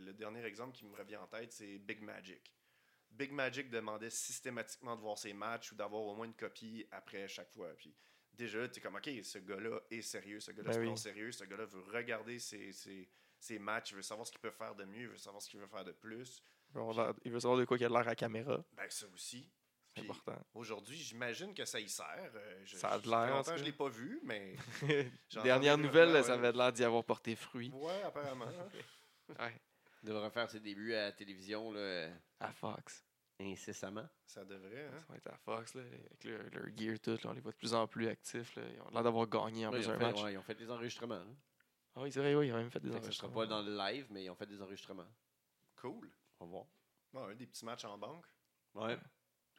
[0.00, 2.42] le dernier exemple qui me revient en tête, c'est Big Magic.
[3.14, 7.26] Big Magic demandait systématiquement de voir ses matchs ou d'avoir au moins une copie après
[7.28, 7.68] chaque fois.
[7.76, 7.94] Puis
[8.32, 11.32] déjà, tu es comme, OK, ce gars-là est sérieux, ce gars-là Ben se prend sérieux,
[11.32, 13.08] ce gars-là veut regarder ses, ses-
[13.38, 15.48] ses matchs, il veut savoir ce qu'il peut faire de mieux, il veut savoir ce
[15.48, 16.42] qu'il veut faire de plus.
[16.74, 16.80] Il
[17.30, 18.64] veut, savoir de quoi il a l'air à la caméra.
[18.72, 19.48] Ben, ça aussi.
[19.96, 20.36] C'est important.
[20.54, 22.32] Aujourd'hui, j'imagine que ça y sert.
[22.34, 23.64] Euh, je- Ça a de l'air, longtemps je cas.
[23.64, 24.56] l'ai pas vu, mais.
[25.44, 27.70] Dernière nouvelle, ouais, ça avait l'air d'y avoir porté fruit.
[27.72, 28.46] Ouais, apparemment.
[29.38, 29.54] Ouais.
[30.04, 32.08] Il devrait faire ses débuts à la télévision là,
[32.40, 33.04] À Fox.
[33.40, 34.06] incessamment.
[34.26, 35.00] Ça devrait, hein?
[35.00, 37.10] Ça va être à Fox, là, avec leur, leur gear tout.
[37.12, 38.54] Là, on les voit de plus en plus actifs.
[38.56, 38.62] Là.
[38.74, 40.22] Ils ont l'air d'avoir gagné en Ouais, plus ils, ont un fait, match.
[40.22, 41.18] ouais, ils ont fait des enregistrements.
[41.18, 41.34] là.
[41.96, 43.34] Ah oui, c'est vrai, oui, ils ont même fait des Fait que Ce sera enregistrements.
[43.34, 45.06] pas dans le live, mais ils ont fait des enregistrements.
[45.76, 46.10] Cool.
[46.40, 46.64] On va voir.
[47.12, 48.26] Bon, des petits matchs en banque.
[48.74, 48.98] Ouais.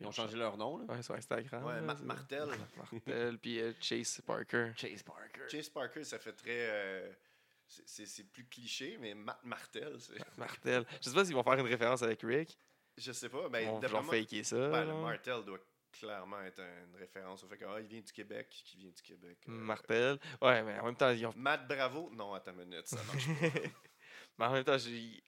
[0.01, 0.77] Ils ont changé leur nom.
[0.79, 0.85] Là.
[0.93, 1.63] Ouais, sur Instagram.
[1.63, 2.49] Ouais, là, Martel.
[2.91, 4.71] Martel, puis euh, Chase Parker.
[4.75, 5.47] Chase Parker.
[5.49, 6.67] Chase Parker, ça fait très.
[6.69, 7.13] euh,
[7.67, 9.97] c'est- plus cliché, mais Matt Martel,
[10.37, 10.85] Martel.
[11.01, 12.57] Je sais pas s'ils vont faire une référence avec Rick.
[12.97, 13.43] je sais pas.
[13.45, 14.69] Ils Ben, vont genre moi, faker ça.
[14.69, 14.93] ben, le.
[14.93, 15.59] Martel doit
[15.91, 19.37] clairement être une référence au fait qu'il vient du Québec, qui vient du Québec.
[19.47, 20.19] euh, Martel.
[20.41, 23.27] Ouais, mais en même temps, ils ont Matt Bravo, non, attends une minute, ça marche
[23.27, 23.59] pas.
[24.37, 24.75] Mais en même temps,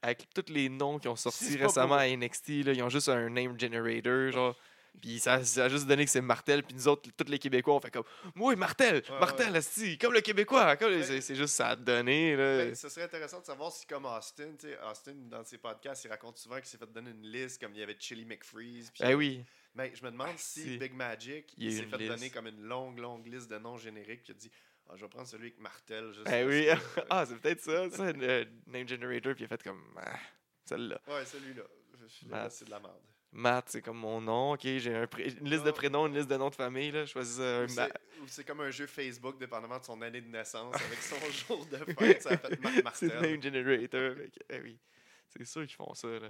[0.01, 3.29] avec tous les noms qui ont sorti récemment à NXT, là, ils ont juste un
[3.29, 4.55] name generator, genre.
[5.01, 7.75] Puis ça, ça a juste donné que c'est Martel, puis nous autres, tous les Québécois,
[7.75, 8.03] on fait comme
[8.35, 10.75] Oui, Martel, Ouais, Martel, esti, comme le Québécois.
[10.77, 11.21] comme le- Ouais.
[11.21, 12.35] C'est juste ça a donné.
[12.35, 12.57] Là.
[12.65, 14.53] Ben, ce serait intéressant de savoir si, comme Austin,
[14.89, 17.79] Austin, dans ses podcasts, il raconte souvent qu'il s'est fait donner une liste, comme il
[17.79, 18.91] y avait Chili McFreeze.
[18.91, 19.45] puis- Ben oui.
[19.75, 20.77] Ben, je me demande Ah, si.
[20.77, 22.11] Big Magic, Il il, s'est fait liste.
[22.11, 24.51] donner comme une longue, longue liste de noms génériques, puis il a dit
[24.89, 26.13] Ah, Je vais prendre celui avec Martel.
[26.13, 26.65] Juste Ben oui.
[26.65, 29.83] que- ah, c'est peut-être ça, ça, le euh, name generator, puis il a fait comme
[29.97, 30.17] ah,
[30.65, 30.99] celle-là.
[31.07, 31.63] Ouais, celui-là.
[32.27, 32.51] Matt.
[32.53, 32.95] C'est de la merde.
[33.33, 34.53] Matt, c'est comme mon nom.
[34.53, 35.73] Ok, j'ai un une liste de Ah.
[35.73, 36.91] prénoms, une liste de noms de famille.
[36.91, 37.05] Là.
[37.05, 40.27] Je choisis euh, c'est- Ou c'est comme un jeu Facebook, dépendamment de son année de
[40.29, 43.31] naissance, avec son jour de fête, ça a fait Matt C'est le Martel.
[43.31, 44.15] name generator.
[44.15, 44.79] que, eh oui.
[45.29, 46.07] C'est sûr qu'ils font ça.
[46.07, 46.29] Là.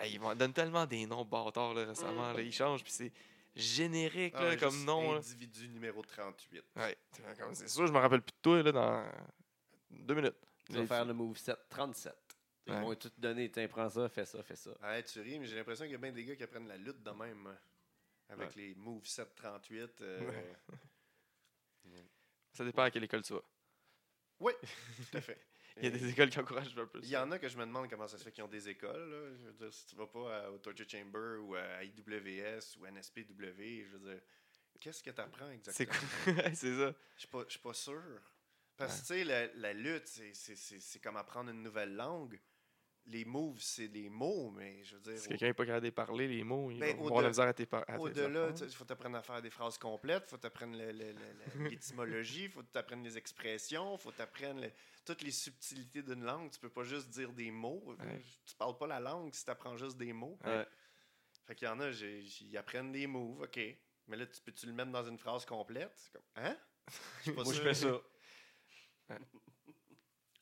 [0.00, 2.32] Hey, ils donnent tellement des noms bâtards là, récemment.
[2.32, 2.40] Là.
[2.40, 3.12] Ils changent, puis c'est
[3.54, 5.12] générique Ah, là, comme nom.
[5.12, 5.18] là.
[5.18, 6.64] Individu numéro 38.
[6.76, 7.22] Ouais, c'est
[7.54, 9.04] c'est sûr, je me rappelle plus de toi là, dans
[9.90, 10.36] deux minutes.
[10.66, 12.14] Tu vas faire le moveset 37.
[12.68, 12.80] Ils Ouais.
[12.82, 13.50] vont tout te donner.
[13.50, 14.70] Tiens, prends ça, fais ça, fais ça.
[14.82, 16.76] Ah, tu ris, mais j'ai l'impression qu'il y a bien des gars qui apprennent la
[16.76, 17.46] lutte de même.
[17.46, 17.58] hein,
[18.28, 20.00] Avec les moves 738.
[20.02, 20.52] euh,
[22.52, 23.42] Ça dépend à quelle école tu vas.
[24.40, 24.52] Oui,
[25.10, 25.40] tout à fait.
[25.76, 27.56] Il y a des écoles qui encouragent un peu Il y en a que je
[27.56, 29.10] me demande comment ça se fait qu'ils ont des écoles.
[29.10, 29.36] là.
[29.36, 32.84] Je veux dire, si tu vas pas à- au Torture Chamber ou à IWS ou
[32.84, 34.20] à NSPW, je veux dire,
[34.80, 35.92] qu'est-ce que tu apprends C'est exactement?
[36.50, 36.54] quoi?
[36.54, 36.94] c'est ça.
[37.14, 38.20] Je suis pas, je suis pas sûr.
[38.76, 41.94] Parce que, tu sais, la, la lutte, c'est- c'est- c'est c'est comme apprendre une nouvelle
[41.94, 42.40] langue.
[43.10, 45.90] Les moves, c'est des mots, mais je veux dire, Si quelqu'un n'est pas capable de
[45.90, 47.66] parler les mots, il Ben, va avoir au-delà- la misère à tes
[47.98, 50.76] Au-delà, il faut t'apprendre à faire des phrases complètes, il faut t'apprendre
[51.72, 54.70] l'étymologie, il faut t'apprendre les expressions, il faut t'apprendre le-
[55.06, 56.50] toutes les subtilités d'une langue.
[56.50, 57.82] Tu peux pas juste dire des mots.
[57.98, 58.22] Ouais.
[58.44, 60.38] Tu parles pas la langue si tu apprends juste des mots.
[60.44, 60.66] Ouais.
[61.46, 63.58] Fait qu'il y en a, ils apprennent des moves, OK.
[64.06, 66.10] Mais là, tu peux-tu le mettre dans une phrase complète?
[66.12, 66.56] Comme, hein?
[67.34, 68.00] Moi, je fais ça.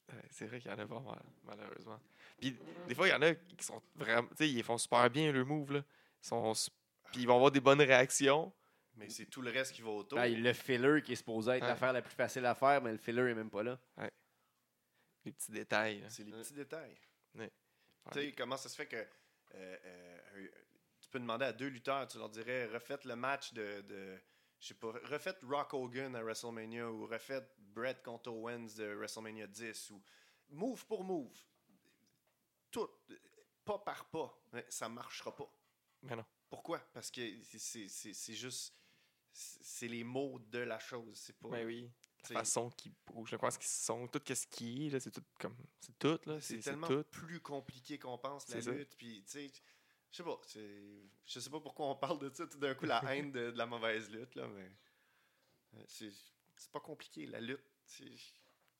[0.08, 2.00] Ouais, c'est vrai qu'il y en a pas mal, malheureusement.
[2.38, 2.56] Puis
[2.86, 4.28] des fois, il y en a qui sont vraiment.
[4.30, 5.84] Tu sais, ils font super bien le move, là.
[6.22, 6.52] Ils sont.
[7.12, 8.52] Puis ils vont avoir des bonnes réactions.
[8.96, 10.18] Mais c'est tout le reste qui va autour.
[10.18, 11.68] Ben, le filler qui est supposé être Ouais.
[11.68, 13.78] l'affaire la plus facile à faire, mais le filler est même pas là.
[15.24, 16.04] Les petits détails.
[16.08, 16.40] C'est les Ouais.
[16.42, 16.96] petits détails.
[17.34, 17.50] Ouais.
[18.12, 20.48] Tu sais, comment ça se fait que euh, euh,
[21.00, 24.16] tu peux demander à deux lutteurs, tu leur dirais, refaites le match de, de
[24.60, 29.46] je sais pas, refaites Rock Hogan à WrestleMania ou refaites Brett contre Owens de WrestleMania
[29.46, 30.02] 10 ou
[30.50, 31.36] move pour move.
[32.70, 32.88] Tout,
[33.64, 35.50] pas par pas, mais ça marchera pas.
[36.02, 36.24] Mais non.
[36.48, 36.78] Pourquoi?
[36.92, 37.20] Parce que
[37.58, 38.74] c'est- juste,
[39.32, 41.48] c'est les mots de la chose, c'est pas...
[41.48, 41.90] Ben oui.
[42.30, 45.22] La façon qu'ils bougent, je crois ce qu'ils sont, tout ce qui est, c'est tout
[45.38, 45.56] comme.
[45.80, 46.40] C'est tout, là.
[46.40, 47.04] C'est tellement tout.
[47.04, 48.96] plus compliqué qu'on pense, la lutte.
[48.96, 49.52] Puis, tu sais,
[50.10, 50.40] je sais pas.
[51.24, 53.56] Je sais pas pourquoi on parle de ça tout d'un coup, la haine de, de
[53.58, 54.68] la mauvaise lutte, là, mais.
[55.74, 55.84] euh,
[56.56, 57.62] C'est pas compliqué, la lutte.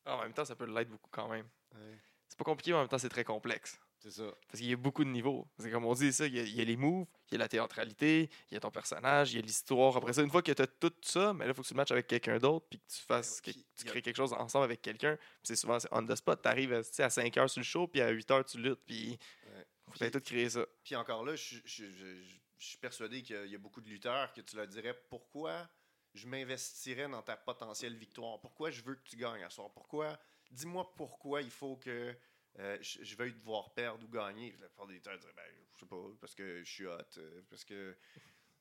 [0.05, 1.49] Ah, en même temps, ça peut l'être beaucoup quand même.
[1.75, 2.01] ouais.
[2.29, 3.79] C'est pas compliqué, mais en même temps, c'est très complexe.
[3.99, 4.25] C'est ça.
[4.49, 5.49] Parce qu'il y a beaucoup de niveaux.
[5.59, 7.35] C'est comme on dit ça, il y, a, il y a les moves, il y
[7.37, 9.97] a la théâtralité, il y a ton personnage, il y a l'histoire.
[9.97, 11.75] Après ça, une fois que tu as tout ça, mais là, il faut que tu
[11.75, 14.65] le matches avec quelqu'un d'autre, puis que tu fasses, que- tu crées quelque chose ensemble
[14.65, 15.17] avec quelqu'un.
[15.17, 16.41] Puis c'est souvent c'est on the spot.
[16.43, 18.45] Tu arrives à, tu sais, à 5 heures sur le show, puis à 8 heures,
[18.45, 19.67] tu luttes, puis Ouais.
[19.91, 20.65] faut tout créer ça.
[20.85, 23.89] Puis encore là, je, je- je- je- je suis persuadé qu'il y a beaucoup de
[23.89, 25.69] lutteurs que tu leur dirais pourquoi
[26.15, 28.41] je m'investirais dans ta potentielle victoire?
[28.41, 29.71] Pourquoi je veux que tu gagnes à soir?
[29.75, 30.19] Pourquoi
[30.51, 32.17] Dis-moi pourquoi il faut que
[32.59, 34.53] euh, je, je veuille te voir perdre ou gagner.
[34.61, 35.45] La plupart des diraient ben,
[35.75, 37.97] je sais pas, parce que je suis hot, euh, parce que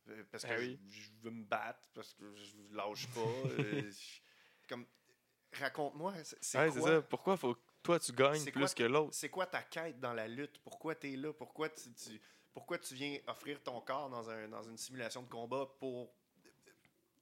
[0.10, 0.80] euh, parce que Ah je, oui.
[0.88, 3.22] je veux me battre, parce que je lâche pas.
[4.68, 4.86] comme
[5.54, 6.82] raconte-moi, c'est Ouais, quoi?
[6.82, 7.02] ça.
[7.04, 9.14] Pourquoi faut que toi, tu gagnes plus quoi- que l'autre?
[9.14, 10.60] c'est quoi ta quête dans la lutte?
[10.64, 11.34] Pourquoi tu es là?
[11.34, 12.22] Pourquoi tu, tu-
[12.54, 16.14] pourquoi tu viens offrir ton corps dans, un, dans une simulation de combat pour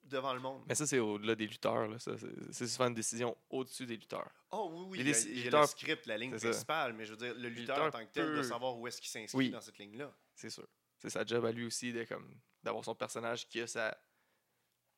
[0.03, 0.63] devant le monde.
[0.67, 1.87] Mais ça, c'est au-delà des lutteurs.
[1.87, 1.97] là.
[1.99, 2.11] Ça,
[2.51, 4.29] C'est souvent une décision au-dessus des lutteurs.
[4.51, 7.11] Oh oui, oui, Les il y a, lutteurs- le script, la ligne principale, mais je
[7.11, 9.37] veux dire, le lutteur, lutteur en tant que tel doit savoir où est-ce qu'il s'inscrit
[9.37, 9.49] Oui.
[9.49, 10.13] dans cette ligne-là.
[10.35, 10.67] C'est sûr.
[10.99, 12.29] C'est sa job à lui aussi de comme
[12.63, 13.97] d'avoir son personnage qui a sa,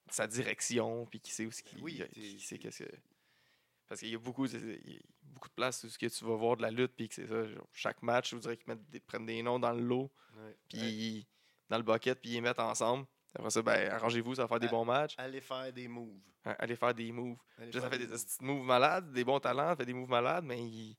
[0.09, 2.89] sa direction, puis qui sait aussi Ben qui, oui, qui sait qu'est-ce que.
[3.87, 6.35] Parce qu'il y a beaucoup, y a beaucoup de places où ce que tu vas
[6.35, 7.45] voir de la lutte, puis que c'est ça.
[7.47, 10.11] genre, chaque match, je voudrais qu'ils mettent des- prennent des noms dans le lot,
[10.69, 11.25] puis
[11.69, 13.05] dans le bucket, puis ils les mettent ensemble.
[13.35, 15.15] Après ça, ben, arrangez-vous, ça va faire des bons matchs.
[15.17, 16.19] Allez faire des moves.
[16.45, 17.37] Hein, Allez faire des moves.
[17.57, 18.23] Allez ça fait des des moves.
[18.25, 20.95] petits moves malades, des bons talents, ça fait des moves malades, mais il-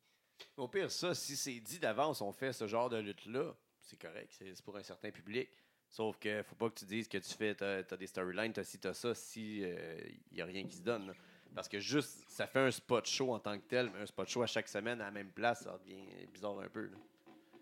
[0.56, 4.30] Au pire, ça, si c'est dit d'avance, on fait ce genre de lutte-là, c'est correct,
[4.38, 5.48] c'est pour un certain public.
[5.88, 8.64] Sauf que faut pas que tu dises que tu fais, t'as as des storylines, t'as
[8.64, 11.06] ci, t'as ça, si il n'y a rien qui se donne.
[11.06, 11.12] là.
[11.54, 14.28] Parce que juste, ça fait un spot show en tant que tel, mais un spot
[14.28, 16.86] show à chaque semaine à la même place, ça devient bizarre un peu.
[16.86, 16.96] là.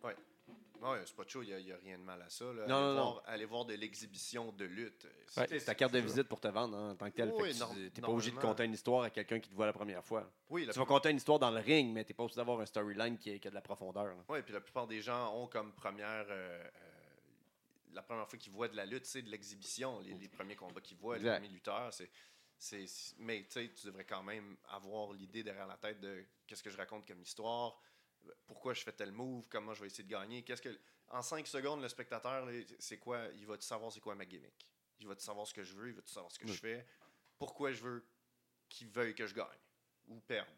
[0.02, 0.16] Ouais,
[1.04, 2.44] c'est pas show, il n'y a, rien de mal à ça.
[2.52, 2.66] là.
[2.66, 5.06] Non, allez, non, voir, allez voir de l'exhibition de lutte.
[5.26, 5.60] C'est- Ouais.
[5.60, 7.32] Ta carte de visite pour te vendre hein, en tant que tel.
[7.34, 9.66] Oui, non, tu n'es pas obligé de conter une histoire à quelqu'un qui te voit
[9.66, 10.30] la première fois.
[10.50, 12.36] Oui, la Tu vas conter une histoire dans le ring, mais tu n'es pas obligé
[12.36, 14.14] d'avoir un storyline qui, a- qui a de la profondeur.
[14.28, 16.26] Oui, puis la plupart des gens ont comme première.
[16.28, 16.68] euh, euh,
[17.92, 20.00] la première fois qu'ils voient de la lutte, c'est de l'exhibition.
[20.00, 21.34] Les, les premiers combats qu'ils voient, Exact.
[21.34, 22.10] les premiers lutteurs, c'est.
[23.18, 27.06] mais tu devrais quand même avoir l'idée derrière la tête de qu'est-ce que je raconte
[27.06, 27.80] comme histoire,
[28.46, 30.42] pourquoi je fais tel move, comment je vais essayer de gagner.
[30.42, 32.48] Qu'est-ce que en 5 secondes, le spectateur,
[32.78, 34.66] c'est quoi Il va savoir c'est quoi ma gimmick
[35.00, 36.86] Il va savoir ce que je veux, il va savoir ce que je fais,
[37.38, 38.06] pourquoi je veux
[38.68, 39.46] qu'il veuille que je gagne
[40.08, 40.48] ou perde.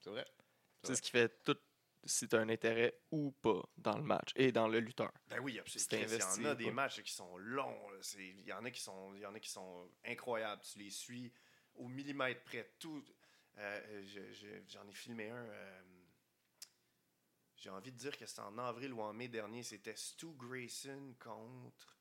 [0.00, 0.26] C'est vrai.
[0.82, 1.56] c'est ce qui fait tout
[2.04, 5.10] si tu as un intérêt ou pas dans le match et dans le lutteur.
[5.28, 6.06] Ben oui, absolument.
[6.06, 6.70] Il y en a des pas.
[6.72, 7.90] matchs qui sont longs.
[8.18, 10.62] Il y en a qui sont, il y en a qui sont incroyables.
[10.62, 11.32] Tu les suis
[11.74, 12.74] au millimètre près.
[12.78, 13.02] Tout.
[13.58, 15.36] Euh, je- je- J'en ai filmé un.
[15.36, 15.82] euh,
[17.56, 19.62] J'ai envie de dire que c'était en avril ou en mai dernier.
[19.64, 21.96] C'était Stu Grayson contre.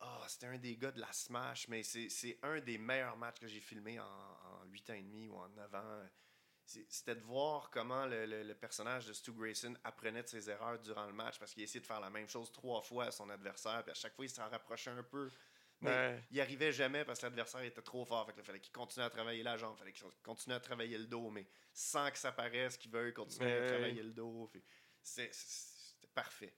[0.00, 3.40] Ah, c'était un des gars de la Smash, mais c'est c'est un des meilleurs matchs
[3.40, 6.02] que j'ai filmé en, en 8 ans et demi ou en 9 ans.
[6.66, 10.50] C'est- C'était de voir comment le, le- le personnage de Stu Grayson apprenait de ses
[10.50, 13.10] erreurs durant le match parce qu'il essayait de faire la même chose trois fois à
[13.10, 15.30] son adversaire, puis à chaque fois il s'en rapprochait un peu.
[15.80, 16.24] Mais Ouais.
[16.30, 18.24] il arrivait jamais parce que l'adversaire était trop fort.
[18.26, 20.96] Fait que là, fallait qu'il continue à travailler la jambe, fallait qu'il continue à travailler
[20.98, 24.48] le dos, mais sans que ça paraisse qu'il veuille continuer à travailler le dos.
[24.52, 24.62] Puis
[25.02, 25.30] C'était
[26.14, 26.54] parfait.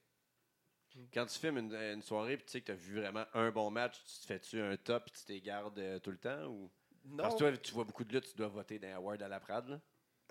[1.13, 3.51] Quand tu filmes une, une soirée et tu sais que tu as vu vraiment un
[3.51, 6.45] bon match, tu te fais-tu un top et tu t'es gardes euh, tout le temps?
[6.47, 6.71] Ou...
[7.05, 9.21] Non, Parce que toi, tu vois beaucoup de luttes, tu dois voter dans les awards
[9.21, 9.69] à la Prade.
[9.69, 9.81] là.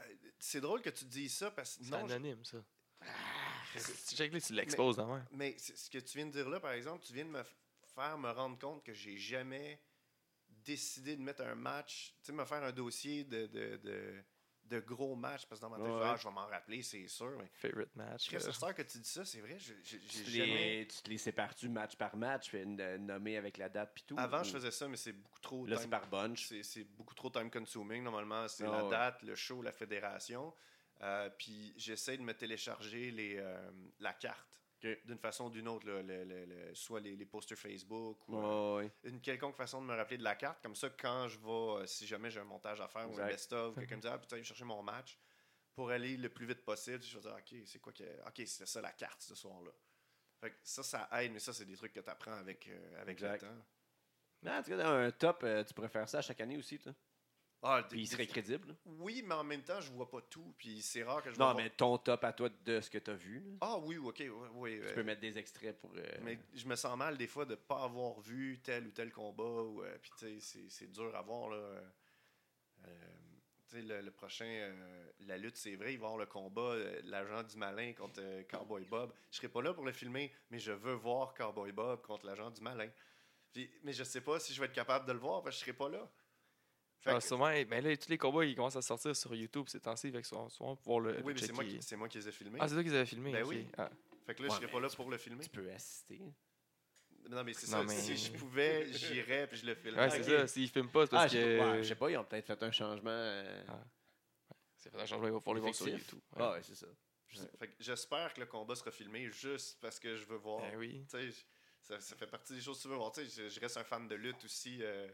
[0.00, 2.58] euh, c'est drôle que tu dises ça parce que C'est non, je- anonyme, ça.
[3.74, 5.20] Là, tu l'exposes dans ouais.
[5.30, 7.42] Mais ce que tu viens de dire là, par exemple, tu viens de me
[7.98, 9.80] faire me rendre compte que j'ai jamais
[10.64, 14.22] décidé de mettre un match, tu sais, me faire un dossier de, de, de,
[14.64, 16.82] de gros matchs, parce que dans ma tête, je Ouais, ah, je vais m'en rappeler,
[16.82, 17.36] c'est sûr.
[17.38, 18.28] Mais Favorite match.
[18.28, 20.78] Chris, heure que tu dis ça, c'est vrai, je- je- Tu te, jamais...
[20.78, 23.92] les, tu te les sépares-tu match par match, fais une, euh, nommé avec la date
[23.94, 24.16] puis tout?
[24.18, 25.66] Avant, ou- je faisais ça, mais c'est beaucoup trop...
[25.66, 26.46] Là, time- c'est par bunch.
[26.46, 28.02] c'est c'est beaucoup trop time consuming.
[28.04, 28.90] Normalement, c'est Ah la ouais.
[28.90, 30.54] date, le show, la fédération.
[31.00, 33.70] Euh, puis j'essaie de me télécharger les, euh,
[34.00, 34.57] la carte.
[34.80, 38.34] D'une façon ou d'une autre, là, le- le- le- soit les, les posters Facebook ou
[38.38, 40.62] euh, une quelconque façon de me rappeler de la carte.
[40.62, 43.26] Comme ça, quand je vais, euh, si jamais j'ai un montage à faire ou un
[43.32, 45.18] best-of, quelqu'un me dit Ah, putain, je vais chercher mon match
[45.74, 47.02] pour aller le plus vite possible.
[47.02, 48.04] Je vais dire Ok, c'est quoi que.
[48.26, 49.70] Ok, c'est ça la carte ce soir-là.
[50.40, 53.00] Fait que ça, ça aide, mais ça, c'est des trucs que tu apprends avec, euh,
[53.02, 53.64] avec le temps.
[54.42, 56.78] Non, en tout cas, dans un top, euh, tu pourrais faire ça chaque année aussi,
[56.78, 56.92] toi.
[57.62, 58.76] Ah, Puis il serait crédible.
[58.84, 60.54] Oui, mais en même temps, je vois pas tout.
[60.58, 62.98] Puis c'est rare que je Non, vois mais ton top à toi de ce que
[62.98, 63.40] tu as vu.
[63.40, 63.56] là.
[63.62, 64.28] Ah oui, ok, oui.
[64.54, 65.92] oui, Tu euh, peux mettre des extraits pour.
[65.96, 68.90] euh, Mais je me sens mal des fois de ne pas avoir vu tel ou
[68.92, 69.42] tel combat.
[69.42, 71.50] Ou, euh, puis tu sais, c'est- dur à voir.
[71.50, 71.80] Là.
[73.66, 74.72] Tu sais, le, le prochain,
[75.20, 78.84] la lutte, c'est vrai, il va y avoir le combat, l'agent du malin contre Cowboy
[78.86, 79.12] Bob.
[79.30, 82.50] Je serai pas là pour le filmer, mais je veux voir Cowboy Bob contre l'agent
[82.50, 82.88] du malin.
[83.52, 85.60] Puis, mais je sais pas si je vais être capable de le voir parce que
[85.60, 86.08] je serai pas là.
[87.06, 90.10] Ah, sûrement, mais là, tous les combats, ils commencent à sortir sur YouTube ces temps-ci,
[90.10, 91.78] fait que souvent, pouvoir le, oui, mais c'est moi, checker.
[91.78, 92.58] qui- c'est moi qui les ai filmés.
[92.60, 93.32] Ah, c'est toi qui les avais filmés?
[93.32, 93.66] Ben oui.
[93.78, 93.90] Ah.
[94.26, 95.42] fait que là, Ouais, je serai mais pas là pour le filmer.
[95.44, 96.20] Tu peux assister.
[97.30, 97.82] Non, mais c'est ça.
[97.82, 100.04] mais- Si je pouvais, j'irais puis je le filmerais.
[100.10, 100.46] Ouais, c'est ça.
[100.46, 101.60] S'ils filment pas, c'est Ah, parce je que.
[101.72, 103.10] ouais, je sais pas, ils ont peut-être fait un changement.
[103.10, 103.84] euh, Ah,
[104.76, 105.88] C'est fait un changement, il va pouvoir les voir sur.
[105.88, 106.20] YouTube.
[106.36, 106.42] Ouais.
[106.42, 106.86] Ah, ouais, c'est ça.
[107.58, 110.62] Fait que J'espère que le combat sera filmé juste parce que je veux voir.
[110.62, 111.04] Ben oui.
[111.10, 111.44] Tu sais, je-
[111.82, 113.12] ça, ça fait partie des choses que tu veux voir.
[113.12, 115.08] Tu sais, je, je reste un fan de lutte aussi euh,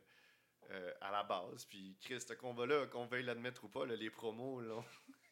[0.71, 1.65] euh, à la base.
[1.65, 4.83] Puis, Chris, ce combat-là, qu'on veuille l'admettre ou pas, là, les promos, là,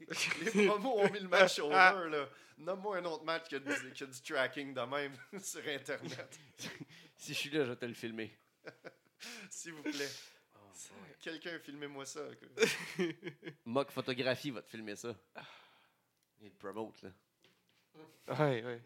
[0.55, 2.09] les promos ont mis le match over.
[2.11, 2.29] là.
[2.59, 5.13] Nomme-moi un autre match qui a, du, qui a du tracking de même
[5.43, 6.39] sur Internet,
[7.17, 8.37] Si je suis là, je vais te le filmer.
[9.51, 10.11] s'il vous plaît.
[10.57, 10.59] Oh,
[11.21, 12.21] Quelqu'un, filmez-moi ça.
[13.65, 15.15] Mock Photographie va te filmer ça.
[16.41, 17.11] Il promote, là.
[18.29, 18.83] Ouais, ouais.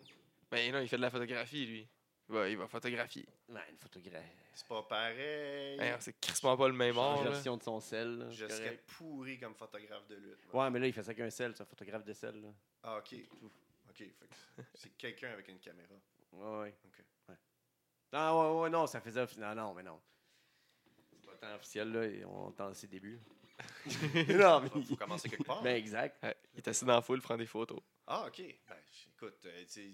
[0.51, 1.89] Ben non, il fait de la photographie, lui.
[2.29, 3.27] Il va, il va photographier.
[3.49, 4.27] Ouais, une photographie.
[4.55, 5.79] C'est pas pareil.
[5.81, 7.23] Hein, c'est crissement pas le même art.
[7.23, 7.31] là.
[7.31, 8.19] version de son sel.
[8.19, 8.85] là, Je c'est serais correct.
[8.97, 10.39] pourri comme photographe de lutte.
[10.53, 10.65] moi.
[10.65, 12.41] Ouais, mais là, il fait ça qu'un sel, c'est un photographe de sel.
[12.43, 12.49] Là.
[12.83, 13.15] Ah, ok.
[13.91, 13.97] Ok.
[13.99, 14.09] fait
[14.57, 15.95] que C'est quelqu'un avec une caméra.
[16.33, 16.75] Ouais, ouais.
[16.87, 17.05] Ok.
[17.29, 17.35] ouais.
[18.13, 19.25] Ah, ouais, ouais, non, ça faisait.
[19.39, 20.01] Non, non, mais non.
[21.11, 23.21] C'est pas tant officiel, là, et on est dans ses débuts.
[24.35, 24.69] non, mais.
[24.69, 25.63] Faut, faut commencer quelque part.
[25.63, 26.23] Ben, exact.
[26.25, 27.81] Ouais, il est assis dans la foule, prend des photos.
[28.07, 28.39] Ah, ok.
[28.69, 28.77] Ben,
[29.15, 29.93] écoute, euh, c'est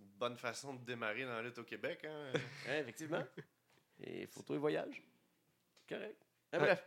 [0.00, 2.04] une bonne façon de démarrer dans la lutte au Québec.
[2.04, 2.32] Hein?
[2.66, 3.22] Ouais, effectivement.
[4.00, 5.02] Et photo et voyage.
[5.88, 6.16] Correct.
[6.52, 6.84] Ah, bref.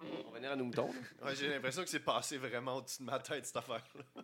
[0.00, 0.92] On va venir à nos moutons.
[1.20, 1.26] là.
[1.26, 4.04] Ouais, J'ai l'impression que c'est passé vraiment au-dessus de ma tête, cette affaire-là.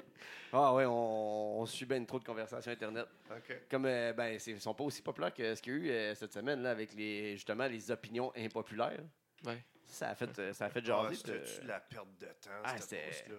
[0.53, 3.07] Ah, ouais, on, on suit bien trop de conversations Internet.
[3.31, 3.55] Ok.
[3.71, 6.15] Comme, euh, ben, ils sont pas aussi populaires que ce qu'il y a eu euh,
[6.15, 9.03] cette semaine, là, avec les, justement les opinions impopulaires.
[9.45, 9.63] Ouais.
[9.85, 11.09] Ça a fait, euh, ça a fait Ah.
[11.13, 13.35] C'était-tu euh, la perte de temps, Ah, cette c'était-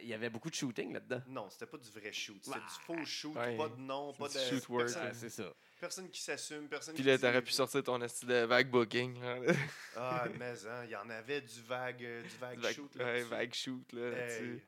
[0.00, 1.22] Il y avait beaucoup de shooting là-dedans.
[1.26, 2.38] Non, c'était pas du vrai shoot.
[2.42, 3.56] C'était du faux shoot, Ouais.
[3.56, 4.32] pas de nom, pas de.
[4.32, 5.52] du shoot work, c'est ça.
[5.80, 9.20] personne qui s'assume, personne Puis qui là, t'aurais pu sortir ton esti de vague booking.
[9.20, 9.36] là.
[9.96, 12.94] Ah, mais hein, il y en avait du vague, euh, du vague, Vague- shoot.
[12.96, 13.28] ouais, là-dessus.
[13.28, 13.92] vague shoot.
[13.92, 14.62] Là, Hey,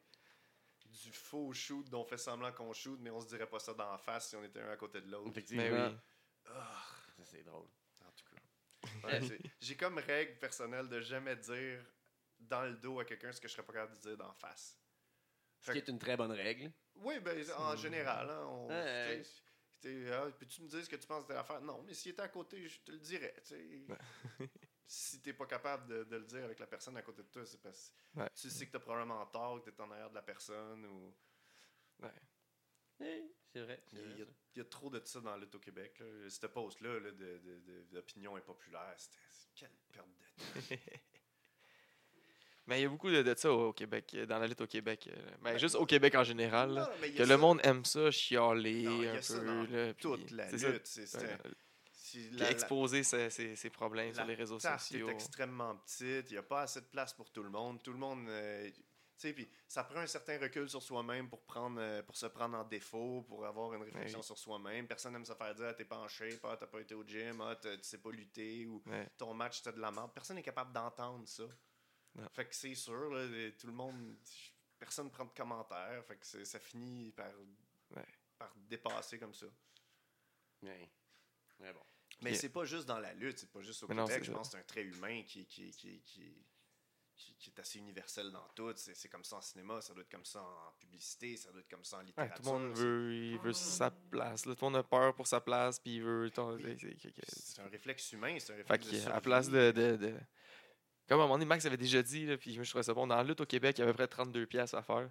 [1.05, 3.73] du faux shoot dont on fait semblant qu'on shoot, mais on se dirait pas ça
[3.75, 5.31] d'en face si on était un à côté de l'autre.
[5.31, 5.63] Effectivement.
[5.63, 5.97] Mais oui.
[6.51, 6.83] Ah,
[7.17, 7.67] Ça, C'est drôle.
[8.05, 8.41] en tout cas.
[9.05, 11.81] Ouais, J'ai comme règle personnelle de jamais dire
[12.41, 14.77] dans le dos à quelqu'un ce que je serais pas capable de dire d'en face.
[15.67, 16.73] Ce qui est une très bonne règle.
[16.97, 19.23] Oui, ben, en général, hein, on, Ouais.
[20.13, 21.61] ah, Peux-tu me dire ce que tu penses de telle affaire?
[21.61, 23.35] Non, mais s'il était à côté, je te le dirais.
[23.47, 23.87] tu sais.
[24.87, 27.45] si t'es pas capable de, de le dire avec la personne à côté de toi,
[27.47, 28.31] c'est parce que Ouais.
[28.35, 30.85] tu sais que t'as probablement tort, que t'es en arrière de la personne.
[30.87, 31.15] ou
[33.01, 33.83] Eh, C'est vrai.
[33.93, 35.99] Il y, a- il y trop de ça dans la lutte au Québec.
[35.99, 36.29] Là.
[36.31, 39.19] Cette post-là là, de, de, de- d'opinion impopulaire, c'était
[39.55, 40.55] quelle perte de temps.
[42.67, 44.67] Mais il y a beaucoup de, de ça au Québec, euh, dans la lutte au
[44.67, 45.09] Québec.
[45.13, 46.71] euh, Mais Ben, juste au Québec en général.
[46.73, 46.87] Non,
[47.17, 49.67] Que le monde aime ça, chialer Non, un ça peu.
[49.67, 50.87] là, puis toute la lutte.
[50.87, 51.39] C'est, ouais,
[52.33, 55.09] la- exposer ses, ses- ses problèmes la sur les réseaux sociaux.
[55.09, 56.31] est extrêmement petite.
[56.31, 57.83] Il n'y a pas assez de place pour tout le monde.
[57.83, 58.29] Tout le monde.
[58.29, 58.71] euh,
[59.21, 62.65] puis ça prend un certain recul sur soi-même pour, prendre, euh, pour se prendre en
[62.65, 64.25] défaut, pour avoir une réflexion oui.
[64.25, 64.87] sur soi-même.
[64.87, 67.57] Personne n'aime se faire dire ah, t'es shape, ah, t'as pas été au gym, ah,
[67.57, 69.09] t'as- tu sais pas lutter, ou Ouais.
[69.17, 70.11] ton match c'était de la merde.
[70.15, 71.45] Personne n'est capable d'entendre ça.
[72.17, 72.29] Non.
[72.33, 74.17] Fait que c'est sûr, là, les- tout le monde.
[74.79, 76.05] Personne ne prend de commentaires.
[76.07, 77.31] Fait que ça finit par,
[77.97, 78.07] Ouais.
[78.39, 79.47] par dépasser comme ça.
[80.63, 80.91] Ouais.
[81.61, 81.83] Mais bon.
[82.23, 84.13] Mais c'est pas juste dans la lutte, c'est pas juste au Mais Québec.
[84.19, 84.37] c'est je ça.
[84.39, 86.47] pense que c'est un trait humain qui, qui, qui, qui,
[87.17, 88.73] qui- qui est assez universel dans tout.
[88.77, 91.61] C'est c'est comme ça en cinéma, ça doit être comme ça en publicité, ça doit
[91.61, 92.37] être comme ça en Ouais, littérature.
[92.37, 94.47] tout le monde veut, il veut sa place.
[94.47, 94.55] là.
[94.55, 96.31] Tout le monde a peur pour sa place, puis il veut.
[96.35, 99.21] c'est- un réflexe humain, c'est un Fait réflexe survie.
[99.21, 100.21] place de, de, de-
[101.09, 103.07] Comme à un moment donné, Max avait déjà dit, là, puis je trouvais ça bon.
[103.07, 105.09] Dans la lutte au Québec, il y avait à peu près 32 pièces à faire.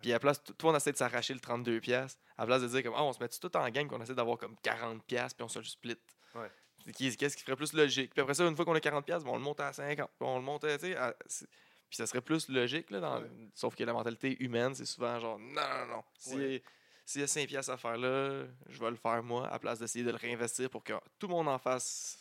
[0.00, 2.18] Puis à la place, tout le monde essaie de s'arracher le 32 pièces.
[2.36, 4.14] À la place de dire comme, ah, on se met tout en gang, qu'on essaie
[4.14, 5.96] d'avoir comme 40 pièces, puis on se le split.
[6.34, 6.50] Ouais.
[6.96, 8.12] Qu'est-ce qui ferait plus logique?
[8.14, 10.08] Puis après ça, une fois qu'on a 40 pièces, on le monte à 50.
[10.18, 13.20] Puis on le monte, tu sais, à- Puis ça serait plus logique, là, dans...
[13.20, 13.28] Ouais.
[13.54, 16.04] sauf que la mentalité humaine, c'est souvent genre, non, non, non.
[16.18, 16.62] Si- Ouais.
[17.04, 19.58] S'il y a 5 pièces à faire là, je vais le faire moi, à la
[19.58, 22.19] place d'essayer de le réinvestir pour que tout le monde en fasse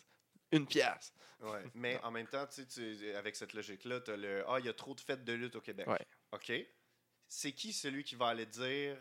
[0.52, 1.14] une pièce.
[1.40, 1.64] Ouais.
[1.74, 4.70] Mais en même temps, tu tu- avec cette logique-là, tu as le Ah, il y
[4.70, 5.88] a trop de fêtes de lutte au Québec.
[5.88, 6.06] Ouais.
[6.32, 6.52] OK.
[7.28, 8.98] C'est qui celui qui va aller dire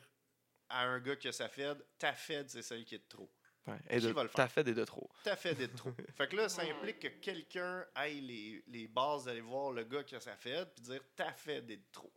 [0.68, 3.30] à un gars qui a sa fed Ta fed, c'est celle qui est de trop.
[3.66, 3.78] Ouais.
[3.90, 4.36] Et Qui de, va le faire?
[4.36, 5.10] t'as fait des de trop.
[5.24, 5.92] Ta fed est de trop.
[6.16, 10.04] fait que là, ça implique que quelqu'un aille les, les bases d'aller voir le gars
[10.04, 12.12] qui a sa fed puis dire Ta fed est de trop.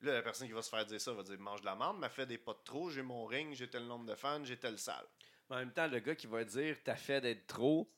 [0.00, 1.98] Là, la personne qui va se faire dire ça va dire Mange de la merde,
[1.98, 4.58] ma fed est pas de trop, j'ai mon ring, j'ai tel nombre de fans, j'ai
[4.58, 5.06] telle salle.
[5.48, 7.90] En même temps, le gars qui va dire t'as fait d'être trop,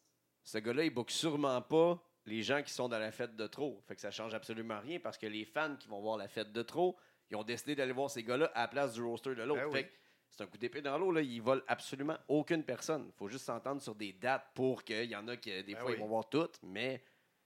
[0.47, 3.83] ce gars-là, il book sûrement pas les gens qui sont dans la fête de trop.
[3.87, 6.53] Fait que ça change absolument rien parce que les fans qui vont voir la fête
[6.53, 6.97] de trop,
[7.31, 9.61] ils ont décidé d'aller voir ces gars-là à la place du roster de l'autre.
[9.61, 9.73] Ben oui.
[9.75, 9.93] Fait que
[10.31, 11.21] c'est un coup d'épée dans l'eau, là.
[11.21, 13.11] Ils volent absolument aucune personne.
[13.17, 15.91] faut juste s'entendre sur des dates pour qu'il y en a qui, des Ben fois,
[15.91, 15.97] oui.
[15.97, 17.03] ils vont voir toutes, mais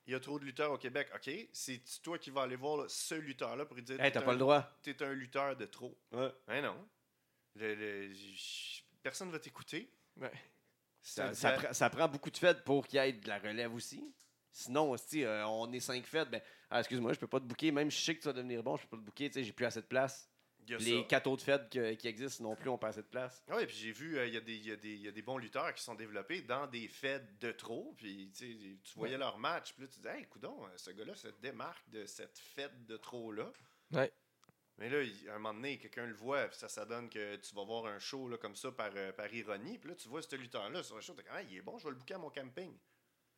[0.06, 1.08] Il y a trop de lutteurs au Québec.
[1.14, 4.20] OK, c'est toi qui vas aller voir là, ce lutteur-là pour lui dire hey, t'as
[4.20, 4.68] T'es pas un- le droit.
[4.82, 5.96] T'es un lutteur de trop.
[6.12, 6.32] Ouais.
[6.48, 6.74] Ben non.
[7.54, 8.12] Le- le-
[9.02, 9.92] personne va t'écouter.
[10.16, 10.32] Ouais.
[11.02, 14.02] Ça, prend- ça prend beaucoup de fêtes pour qu'il y ait de la relève aussi.
[14.52, 16.28] Sinon, hostie, euh, on est cinq fêtes.
[16.30, 16.40] Ben,
[16.70, 17.70] ah, excuse-moi, je peux pas te booker.
[17.72, 19.28] Même si je sais que tu vas devenir bon, je peux pas te booker.
[19.30, 20.26] tu sais, J'ai plus assez de place.
[20.68, 21.06] Les ça.
[21.08, 23.42] quatre autres fêtes que- qui existent non plus ont pas assez de place.
[23.48, 25.08] Oui, puis j'ai vu, euh, il y, a des- il y a des- il y
[25.08, 27.92] a des bons lutteurs qui sont développés dans des fêtes de trop.
[27.96, 31.88] Puis tu voyais leur match, puis là, tu dis, hey, coudon, ce gars-là se démarque
[31.90, 33.50] de cette fête de trop-là.
[33.92, 34.12] Ouais.
[34.80, 37.54] Mais là, à un moment donné, quelqu'un le voit, puis ça, ça donne que tu
[37.54, 39.78] vas voir un show là, comme ça par, euh, par ironie.
[39.78, 41.78] Puis là, tu vois ce lutteur-là sur le show, tu dis, ah, il est bon,
[41.78, 42.74] je vais le booker à mon camping.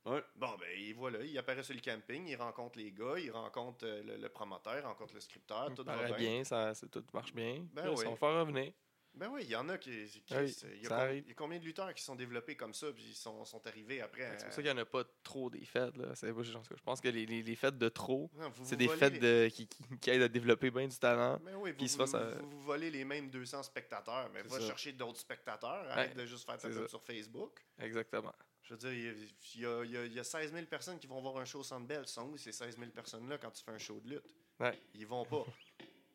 [0.04, 0.22] Ouais.
[0.36, 3.84] Bon, ben, il voilà, il apparaît sur le camping, il rencontre les gars, il rencontre
[3.86, 6.16] euh, le, le promoteur, il rencontre le scripteur, tout va bien.
[6.16, 7.66] bien, ça, tout marche bien.
[7.72, 7.96] Ben Là, oui.
[7.98, 8.72] Ça va faire revenir.
[9.14, 9.90] Ben oui, il y en a qui.
[10.24, 11.22] qui- Oui, c'est- il, y a ça arrive.
[11.26, 13.64] il y a combien de lutteurs qui sont développés comme ça, puis ils sont, sont
[13.66, 14.36] arrivés après.
[14.38, 15.96] C'est pour ça qu'il n'y en a pas trop des fêtes.
[15.98, 16.14] Là.
[16.14, 18.30] Je pense que les, les, les fêtes de trop,
[18.64, 21.38] c'est des fêtes les- de, qui, qui, qui aident à développer bien du talent.
[21.44, 24.66] Ben oui, vous, vous, volez les mêmes 200 spectateurs, mais va ça.
[24.66, 26.88] chercher d'autres spectateurs, arrête Ouais, de juste faire ta ça.
[26.88, 27.60] sur Facebook.
[27.80, 28.32] Exactement.
[28.62, 29.12] Je veux dire, il y a-
[29.56, 31.36] il y, a, il y a- il y a 16 000 personnes qui vont voir
[31.36, 32.06] un show au Centre Bell.
[32.06, 34.34] Sont où ces 16 000 personnes-là quand tu fais un show de lutte?
[34.58, 34.78] Ouais.
[34.94, 35.44] Ils vont pas.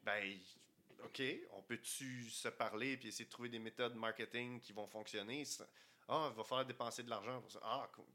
[0.03, 0.33] ben,
[1.03, 1.21] OK,
[1.53, 5.43] on peut-tu se parler puis essayer de trouver des méthodes marketing qui vont fonctionner?
[6.09, 7.59] Ah, il va falloir dépenser de l'argent pour ça.
[7.63, 8.05] Ah, cool.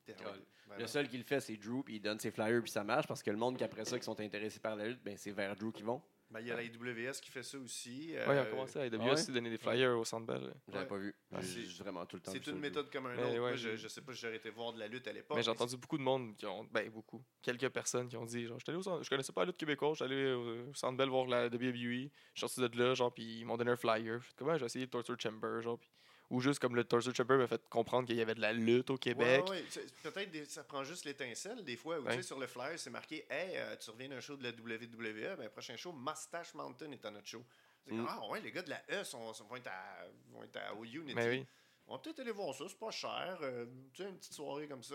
[0.78, 3.06] Le seul qui le fait, c'est Drew, puis il donne ses flyers, puis ça marche,
[3.06, 5.32] parce que le monde qui après ça, qui sont intéressés par la lutte, ben, c'est
[5.32, 6.02] vers Drew qu'ils vont.
[6.32, 8.08] Ben, il y a la IWS qui fait ça aussi.
[8.12, 9.10] Ouais, il a Euh, commencé à ah ouais?
[9.12, 10.54] aussi donner des flyers au Centre Bell.
[10.66, 10.86] J'avais Ouais.
[10.86, 11.14] pas vu.
[11.30, 12.32] Ah, c'est- vraiment tout le temps.
[12.32, 13.32] C'est une méthode comme un Mais autre.
[13.32, 15.36] ouais, Moi, je, je sais pas si j'aurais été voir de la lutte à l'époque.
[15.36, 16.64] Mais j'ai entendu beaucoup de monde qui ont.
[16.72, 17.22] Ben, beaucoup.
[17.42, 19.58] Quelques personnes qui ont dit genre, j'étais allé au centre- je connaissais pas la lutte
[19.58, 22.10] québécoise, allé au au Centre Bell voir la WWE.
[22.34, 24.20] Je suis sorti de là, genre, puis ils m'ont donné un flyer.
[24.36, 25.90] Comment j'ai essayé le Torture Chamber, genre, puis-
[26.32, 28.88] Ou juste comme le Torture Chamber m'a fait comprendre qu'il y avait de la lutte
[28.90, 29.44] au Québec.
[29.44, 29.64] ouais, ouais.
[29.68, 31.98] C'est- Peut-être ça prend juste l'étincelle des fois.
[32.00, 32.12] Où, Ouais.
[32.16, 34.50] tu sais, sur le flyer, c'est marqué Hey, euh, tu reviens d'un show de la
[34.52, 37.44] WWE, ben, prochain show, Mustache Mountain est à notre show.
[37.84, 38.06] C'est Mm.
[38.08, 40.74] Ah ouais, les gars de la E sont, sont- vont, être à, vont être à
[40.74, 41.14] au Unity.
[41.14, 41.46] Mais oui.
[41.86, 43.38] On va peut-être aller voir ça, c'est pas cher.
[43.42, 44.94] euh, tu sais, une petite soirée comme ça.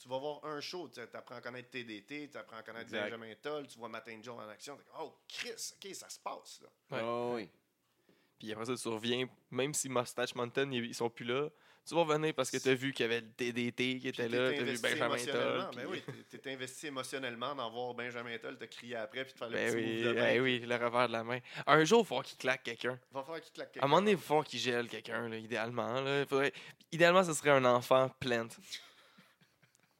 [0.00, 3.10] Tu vas voir un show, tu apprends à connaître TDT, tu apprends à connaître Exact.
[3.10, 4.76] Benjamin Toll, tu vois Martin Joe en action.
[5.00, 6.62] oh, Chris, ok, ça se passe.
[6.62, 6.68] Là.
[6.96, 7.02] Ouais.
[7.04, 7.48] Ah oui.
[8.38, 11.48] Puis après ça, tu reviens, même si Mustache Mountain, ils sont plus là,
[11.86, 14.28] tu vas revenir parce que tu as vu qu'il y avait le DDT qui était
[14.28, 15.64] là, t'es tu as vu investi Benjamin émotionnellement.
[15.64, 15.74] Toll.
[15.76, 19.32] Ben puis- oui, t'es- t'es investi émotionnellement d'en voir Benjamin Toll te crier après puis
[19.32, 20.20] te faire le Ben petit oui, move de main.
[20.22, 21.38] ben oui, le revers de la main.
[21.66, 23.00] Un jour, il va falloir qu'il claque quelqu'un.
[23.10, 25.36] Va falloir qu'il claque À un moment donné, il va falloir qu'il gèle quelqu'un, là,
[25.38, 26.00] idéalement.
[26.02, 26.20] Là.
[26.20, 26.52] Il faudrait-
[26.92, 28.48] Idéalement, ce serait un enfant plant.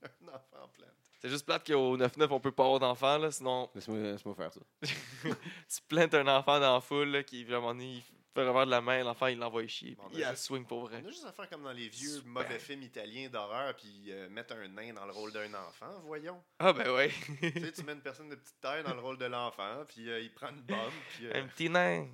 [0.02, 0.86] Un enfant plein.
[1.20, 4.52] C'est juste plate qu'au 9-9, on peut pas avoir d'enfant, là, sinon Laisse-moi laisse-moi faire
[4.52, 4.60] ça.
[5.22, 8.02] tu plaintes un enfant dans la foule là, qui, à un moment donné, il
[8.34, 9.94] fait revers de la main, l'enfant, il l'envoie chier.
[9.96, 11.00] Bon, il a juste- swing pour vrai.
[11.04, 14.28] On a juste à faire comme dans les vieux mauvais films italiens d'horreur puis euh,
[14.28, 16.42] mettre un nain dans le rôle d'un enfant, voyons.
[16.58, 17.10] Ah, ben ouais.
[17.40, 20.08] tu sais, tu mets une personne de petite taille dans le rôle de l'enfant puis
[20.08, 22.06] euh, il prend une bombe puis euh, un petit nain.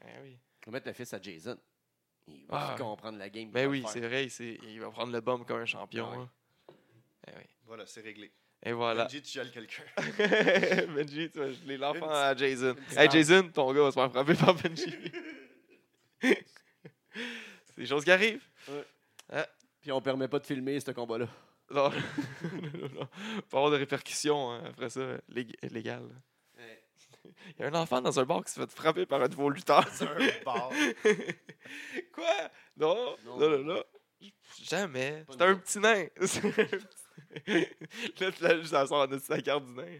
[0.00, 0.36] Ben oui.
[0.66, 1.58] On va mettre le fils à Jason.
[2.28, 2.76] Il va Ah.
[2.78, 3.50] comprendre la game.
[3.50, 6.08] Ben oui, c'est vrai, il, va prendre le bomb comme un champion.
[6.10, 6.16] Ouais.
[6.18, 6.30] hein.
[7.26, 7.44] Ben oui.
[7.66, 8.32] voilà, c'est réglé.
[8.66, 9.04] Et voilà.
[9.04, 9.82] Benji, tu gèles quelqu'un.
[10.94, 12.74] Benji, tu vas geler l'enfant à Jason.
[12.96, 13.10] Hey.
[13.10, 14.86] Jason, ton gars va se faire frapper par Benji.
[16.22, 18.44] C'est des choses qui arrivent.
[19.80, 21.28] Puis on permet pas de filmer ce combat-là.
[21.70, 21.90] Non,
[22.42, 23.08] non, non, non.
[23.50, 25.00] Pas avoir de répercussions hein, après ça,
[25.30, 26.08] lég- légales.
[27.58, 29.48] Il y a un enfant dans un bar qui se fait frapper par un nouveau
[29.50, 29.86] lutteur.
[29.92, 30.70] C'est un bar.
[32.12, 32.50] Quoi?
[32.76, 33.38] Non, Non.
[33.38, 33.84] non, non, non.
[34.62, 35.24] Jamais.
[35.30, 36.06] C'est un petit nain.
[37.46, 39.98] Là, tu l'as juste à sort de la carte du nain.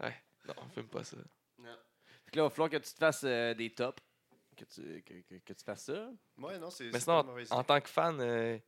[0.00, 0.14] Ouais,
[0.46, 1.16] non, on filme pas ça.
[1.58, 4.02] Fait que là, il va falloir que tu te fasses euh, des tops.
[4.56, 6.10] Que tu, que, que- que tu fasses ça.
[6.38, 8.58] Ouais, non, c'est Mais c'est sinon, pas en tant que fan, euh,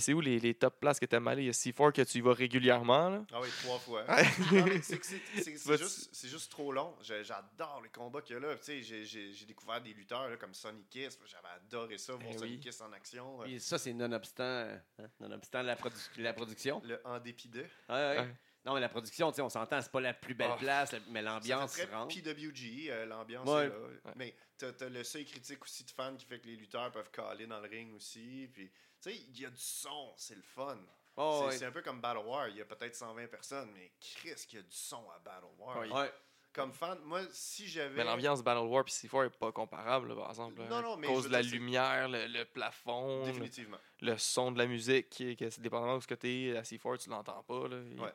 [0.00, 1.42] c'est où les, les top places que t'aimes aller?
[1.42, 3.10] Il y a C4 que tu y vas régulièrement.
[3.10, 3.26] Là.
[3.32, 4.06] Ah oui, trois fois.
[4.82, 6.94] C'est Tu juste, c'est juste trop long.
[7.02, 8.56] J'adore les combats qu'il y a là.
[8.56, 11.18] Tu sais, j'ai- découvert des lutteurs là, comme Sonny Kiss.
[11.26, 12.60] J'avais adoré ça, voir Eh Sonny oui.
[12.60, 13.38] Kiss en action.
[13.42, 16.80] Puis ça, c'est nonobstant, euh, hein, nonobstant la, produ- la production.
[16.84, 17.60] Le En dépit de.
[17.60, 18.34] Ouais, ouais.
[18.66, 20.56] Non, mais la production, tu sais, on s'entend, c'est pas la plus belle Ah.
[20.56, 22.08] place, la- mais l'ambiance rentre.
[22.12, 23.66] PWG, euh, l'ambiance Ouais.
[23.66, 24.12] est là.
[24.16, 27.10] Mais t'as as le seuil critique aussi de fans qui fait que les lutteurs peuvent
[27.12, 28.50] caler dans le ring aussi.
[28.52, 28.74] Puis, tu
[29.10, 30.76] sais, il y a du son, c'est le fun.
[31.16, 31.64] Oh, c'est ouais.
[31.66, 32.48] un peu comme Battle War.
[32.48, 35.46] Il y a peut-être 120 personnes, mais Chris, qu'il y a du son à Battle
[35.58, 35.78] War.
[35.78, 35.90] Ouais.
[35.92, 36.12] Ouais.
[36.52, 37.94] Comme fan, moi, si j'avais.
[37.98, 40.60] Mais l'ambiance Battle War et C4 est pas comparable, là, par exemple.
[40.68, 43.76] Non, non, mais à cause de la lumière, le, le plafond, le, Définitivement.
[44.00, 47.10] le son de la musique, qui, dépendamment de ce que tu es, à C4, tu
[47.10, 47.68] l'entends pas.
[47.68, 48.12] Là, Il- Ouais.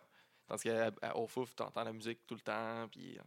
[0.51, 3.17] Tandis qu'à Ofouf, tu entends la musique tout le temps, puis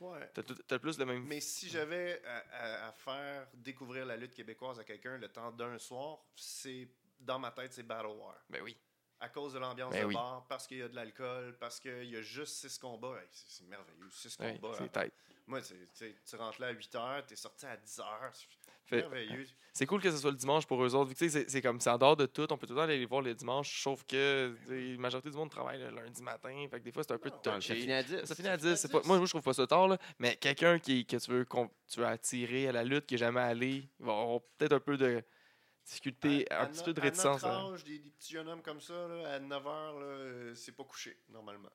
[0.00, 0.28] Ouais.
[0.66, 1.24] t'as plus le même.
[1.24, 5.52] Mais si j'avais à, à- à faire découvrir la lutte québécoise à quelqu'un le temps
[5.52, 6.88] d'un soir, c'est
[7.20, 8.34] dans ma tête, c'est Battle War.
[8.50, 8.76] Ben oui.
[9.20, 10.14] À cause de l'ambiance Ben de oui.
[10.14, 13.20] bar, parce qu'il y a de l'alcool, parce qu'il y a juste six combats.
[13.22, 14.74] Hey, c'est c'est merveilleux, six combats.
[14.76, 15.08] c'est hein.
[15.46, 18.46] Moi, tu rentres là à 8 h, tu es sorti à 10 h.
[18.90, 19.46] Merveilleux.
[19.72, 21.12] C'est cool que ce soit le dimanche pour eux autres.
[21.16, 22.46] C'est comme c'est en dehors de tout.
[22.52, 25.36] On peut tout le temps aller les voir le dimanche, sauf que la majorité du
[25.36, 26.66] monde travaille le lundi matin.
[26.70, 27.74] Fait que des fois, c'est un peu Ouais, Ça touché.
[27.76, 28.24] finit à 10.
[28.24, 28.80] Ça finit à finit à 10.
[28.80, 29.06] c'est Pas, 10.
[29.08, 29.88] moi, je trouve pas ça tard.
[29.88, 33.14] Là, mais quelqu'un qui, que tu veux, qu'on- tu veux attirer à la lutte, qui
[33.14, 35.22] n'est jamais allé, il va avoir peut-être un peu de
[35.86, 37.42] difficulté, À- un à petit no- peu de à réticence.
[37.42, 37.72] notre hein.
[37.74, 41.18] âge, des, des petits jeunes hommes comme ça, là, à 9 h, c'est pas couché,
[41.28, 41.70] normalement.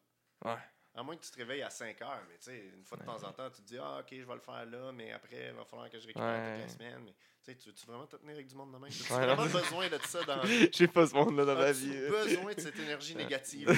[0.45, 0.57] Ouais.
[0.95, 3.03] À moins que tu te réveilles à 5 h, mais tu sais, une fois de
[3.03, 3.07] Ouais.
[3.07, 5.47] temps en temps, tu te dis, ah, ok, je vais le faire là, mais après,
[5.49, 6.51] il va falloir que je récupère Ouais.
[6.57, 7.01] toute la semaine.
[7.05, 7.11] Mais
[7.45, 8.89] tu sais, tu veux vraiment te tenir avec du monde de même?
[8.91, 10.69] Tu Ouais, as vraiment besoin de ça dans la vie.
[10.73, 11.95] J'ai pas ce monde-là dans ma vie.
[12.09, 13.69] besoin de cette énergie négative.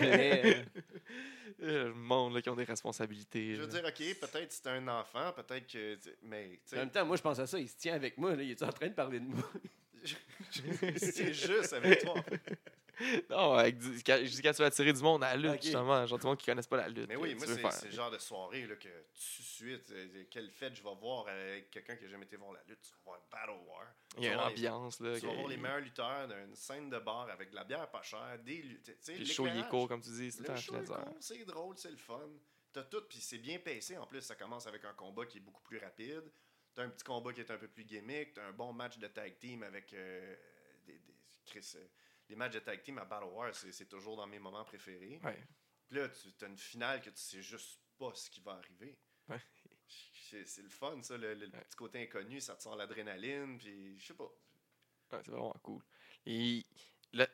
[0.00, 0.64] Mais,
[1.62, 3.56] euh, Le monde là, qui ont des responsabilités.
[3.56, 3.90] Je veux là.
[3.90, 5.98] dire, OK, peut-être c'est un enfant, peut-être que.
[6.22, 7.58] Mais, En même temps, moi, je pense à ça.
[7.58, 8.34] Il se tient avec moi.
[8.36, 8.42] Là.
[8.42, 9.42] Il est en train de parler de moi?
[10.96, 12.14] C'est juste avec toi.
[13.30, 16.04] Non, avec du- quand, tu vas attirer du monde à la lutte, justement.
[16.04, 17.08] Genre, du monde qui connaissent pas la lutte.
[17.08, 19.94] Mais oui, tu moi, c'est le genre de soirée là, que tout de suite,
[20.30, 22.80] quelle fête je vais voir avec quelqu'un qui n'a jamais été voir la lutte?
[22.82, 23.86] Tu vas voir Battle War.
[24.16, 25.00] Il y a tu une les- ambiance.
[25.00, 27.88] Là, Tu vas voir les meilleurs lutteurs d'une scène de bar avec de la bière
[27.88, 28.90] pas chère, des luttes.
[29.04, 30.32] tu le show, il est court, comme tu dis.
[30.32, 30.74] C'est tout le show
[31.20, 32.28] c'est drôle, c'est le fun.
[32.72, 33.96] T'as tout, puis c'est bien pacé.
[33.96, 36.24] En plus, ça commence avec un combat qui est beaucoup plus rapide.
[36.78, 38.34] T'as un petit combat qui est un peu plus gimmick.
[38.34, 40.36] T'as un bon match de tag team avec euh,
[40.86, 41.14] des, des-
[41.44, 41.84] Chris, euh,
[42.28, 45.18] les matchs de tag team à Battle War, c'est toujours dans mes moments préférés.
[45.24, 45.42] Ouais.
[45.88, 48.96] Puis là, tu as une finale que tu sais juste pas ce qui va arriver.
[49.28, 49.40] Ouais.
[49.88, 51.64] C'est c'est le fun, ça, le, le Ouais.
[51.64, 54.30] petit côté inconnu, ça te sort l'adrénaline, puis je sais pas.
[55.10, 55.82] Ouais, c'est vraiment cool.
[56.26, 56.64] Et
[57.12, 57.26] le-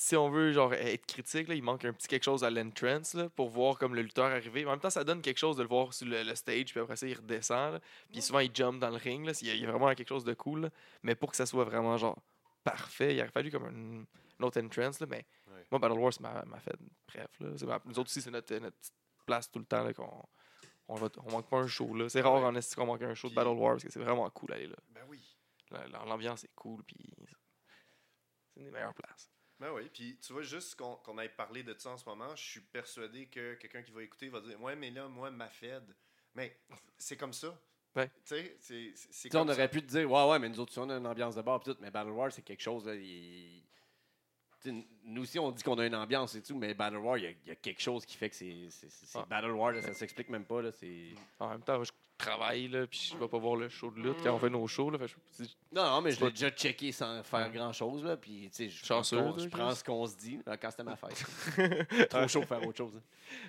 [0.00, 3.14] si on veut genre être critique, là, il manque un petit quelque chose à l'entrance
[3.14, 4.62] là, pour voir comme le lutteur arriver.
[4.62, 6.66] Mais en même temps, ça donne quelque chose de le voir sur le, le stage,
[6.72, 7.74] puis après ça, il redescend.
[7.74, 7.80] là.
[8.08, 8.20] Puis Ouais.
[8.22, 9.26] souvent, il jump dans le ring.
[9.26, 10.62] Là, il, y a, il y a vraiment quelque chose de cool.
[10.62, 10.70] là.
[11.02, 12.18] Mais pour que ça soit vraiment genre
[12.64, 15.00] parfait, il aurait fallu comme un, une autre entrance.
[15.00, 15.64] Là, mais Ouais.
[15.70, 16.76] moi, Battle Wars, ma, ma fête.
[17.08, 18.94] Bref, là, ma- nous autres aussi, c'est notre, notre petite
[19.26, 19.84] place tout le temps.
[19.84, 20.22] Là, qu'on,
[20.88, 21.94] on, va, on manque pas un show.
[21.94, 22.08] Là.
[22.08, 22.44] C'est rare Ouais.
[22.46, 24.66] en esti qu'on manque un show de Battle Wars parce que c'est vraiment cool d'aller
[24.66, 24.76] là.
[24.88, 25.22] Ben oui.
[25.70, 26.82] La- la- L'ambiance est cool.
[26.84, 26.96] Puis
[28.54, 29.30] c'est une des meilleures places.
[29.60, 32.34] Ben oui, puis tu vois, juste qu'on qu'on ait parlé de ça en ce moment,
[32.34, 35.48] je suis persuadé que quelqu'un qui va écouter va dire Ouais, mais là, moi, ma
[35.50, 35.84] Fed.
[36.34, 36.56] Mais
[36.96, 37.56] c'est comme ça.
[37.94, 38.08] Ouais.
[38.24, 39.68] Tu sais, c'est- on comme aurait ça.
[39.68, 41.76] pu te dire, ouais, ouais, mais nous autres, on a une ambiance de bar tout,
[41.80, 42.86] mais Battle War, c'est quelque chose.
[42.86, 43.64] Là, il-
[45.04, 47.26] nous aussi, on dit qu'on a une ambiance et tout, mais Battle War, il y
[47.26, 48.68] a, il y a quelque chose qui fait que c'est
[49.14, 49.26] Ah.
[49.28, 50.62] Battle War, là, ça s'explique même pas.
[50.62, 51.14] Là, c'est...
[51.38, 51.90] En même temps, je
[52.20, 54.66] travaille, là, puis je vais pas voir le show de lutte quand on fait nos
[54.66, 54.90] shows.
[54.90, 57.52] Là, fait je- Non, non, mais je l'ai déjà checké sans faire Ouais.
[57.52, 58.04] grand chose.
[58.04, 59.16] Là, puis, tu sais, je, Chanceux,
[59.50, 61.24] prends, je ce qu'on se dit là, quand c'était ma fête.
[62.10, 62.92] Trop chaud pour faire autre chose.
[62.96, 63.02] hein.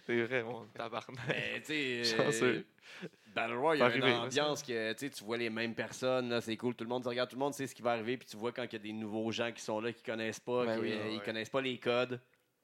[0.05, 1.19] c'est vrai, mon tabarnak.
[1.27, 1.65] Mais, tu
[2.03, 2.65] sais, Chanceux.
[3.03, 5.73] euh, Battle War, il y a une ambiance que tu sais, tu vois les mêmes
[5.73, 7.81] personnes, là, c'est cool, tout le monde se regarde, tout le monde sait ce qui
[7.81, 9.93] va arriver, puis tu vois quand il y a des nouveaux gens qui sont là,
[9.93, 11.13] qui connaissent pas, Ben qui oui, euh, ouais.
[11.15, 12.19] ils connaissent pas les codes.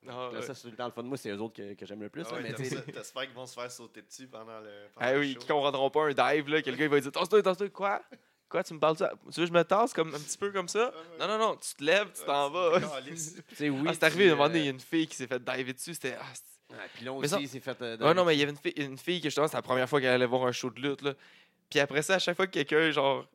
[0.07, 0.41] Ah, Là, ouais.
[0.41, 1.03] ça, c'est tout le temps le fun.
[1.03, 2.23] Moi, c'est eux autres que, que j'aime le plus.
[2.29, 4.87] Ah ouais, mais tu sais, t'as- T'espères qu'ils vont se faire sauter dessus pendant le.
[4.93, 5.39] pendant Ah le oui, show.
[5.39, 8.01] qui comprendront pas un dive, là, quelqu'un il va dire Tasse-toi, tasse-toi, quoi?
[8.49, 9.11] Quoi, tu me parles de ça?
[9.33, 10.93] Tu veux que je me tasse comme, un petit peu comme ça?
[10.95, 11.27] Ah.
[11.27, 12.79] Non, non, non, tu te lèves, tu t'en vas.
[13.53, 13.83] sais, oui.
[13.87, 15.27] ah, c'est arrivé, à un moment donné, il y a euh, une fille qui s'est
[15.27, 16.15] fait diver dessus, c'était.
[16.19, 16.43] Ah, c'est-
[16.95, 17.81] puis là aussi, il s'est fait.
[17.81, 19.61] euh, Ouais, non, mais il y avait une fille, une fille que justement, c'était la
[19.63, 21.01] première fois qu'elle allait voir un show de lutte.
[21.01, 21.13] Là.
[21.69, 23.25] Puis après ça, à chaque fois que quelqu'un, genre.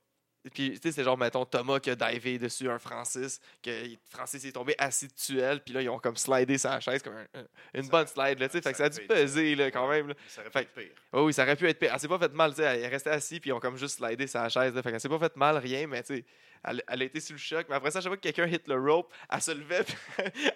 [0.52, 3.70] Puis, tu sais, c'est genre, mettons, Thomas qui a divé dessus un Francis, que
[4.10, 7.14] Francis est tombé assis dessus elle, puis là, ils ont comme slidé sa chaise, comme
[7.14, 8.62] un- un- une Ça- bonne slide, là, tu sais.
[8.62, 10.08] Fait que ça a dû peser, là, quand même.
[10.08, 10.14] là.
[10.26, 10.94] Ça aurait pu Fait- être pire.
[11.12, 11.90] Oh, oui, ça aurait pu être pire.
[11.94, 12.62] Elle s'est pas fait mal, tu sais.
[12.64, 14.82] Elle est restée assise, puis ils ont comme juste slidé sa chaise, là.
[14.82, 16.24] Fait qu'elle s'est pas fait mal, rien, mais tu sais.
[16.64, 18.46] Elle, elle a été sous le choc, mais après ça, à chaque fois que quelqu'un
[18.46, 19.96] hit le rope, elle se levait, puis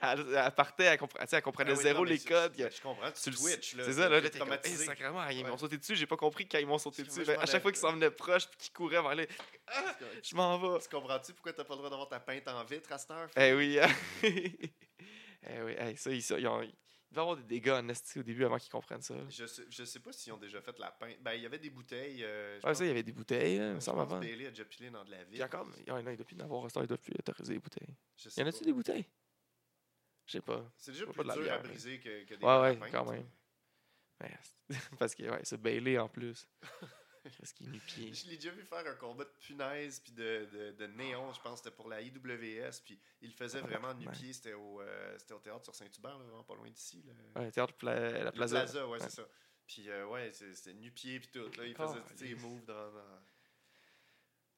[0.03, 2.53] elle, elle partait, elle, compre- comprenait Ah oui, zéro non, les codes.
[2.57, 3.75] c'est- Je comprends, tu twitch.
[3.77, 5.51] C'est ça, là, t'es comme, hey, sacrément, ils Ouais.
[5.51, 7.29] m'ont sauté dessus, j'ai pas compris quand ils m'ont sauté dessus.
[7.29, 9.29] à chaque fois qu'ils s'en venaient proches puis qu'ils couraient vers les.
[9.67, 10.79] Ah, je m'en vais.
[10.81, 13.29] Tu comprends-tu pourquoi t'as pas le droit d'avoir ta peinte en vitre à cette heure?
[13.37, 13.79] Eh oui.
[14.23, 16.63] eh oui, hey, ça, ils, ça, ils ont-
[17.17, 19.15] il devait y avoir des dégâts en esti au début avant qu'ils comprennent ça.
[19.29, 21.17] Je sais, je sais pas s'ils ont déjà fait la peinte.
[21.23, 22.23] Ben, il y avait des bouteilles.
[22.23, 24.19] euh, pense- ça, il y avait des bouteilles, là, il pense avant.
[24.21, 26.37] Bailey a déjà pilé dans de la encore, il y en a, il doit plus
[26.37, 27.95] en avoir, ça, il doit plus autoriser les bouteilles.
[28.17, 28.65] Sais Y en a-tu pas.
[28.67, 29.07] des bouteilles?
[30.27, 30.73] Je sais pas.
[30.77, 33.11] C'est déjà pas plus de la dur à briser que, que des Ouais, ouais, quand
[33.11, 33.29] même.
[34.21, 34.39] Ouais,
[34.99, 36.49] parce que, ouais, c'est Bailey en plus.
[37.39, 38.13] Parce qu'il est nu-pied.
[38.15, 41.41] Je l'ai déjà vu faire un combat de punaise puis de, de, de néon, je
[41.41, 45.15] pense que c'était pour la IWS, puis il le faisait vraiment nu-pied, c'était au, euh,
[45.19, 47.05] c'était au théâtre sur Saint-Hubert, là, vraiment pas loin d'ici.
[47.35, 48.61] Ouais, théâtre Pla- la Le plaza.
[48.61, 49.01] Plaza, ouais, Ouais.
[49.01, 49.29] c'est ça.
[49.67, 52.93] Puis euh, ouais, c'est- c'était nu-pied puis tout, là, il faisait tous ses moves dans...
[52.93, 53.21] dans-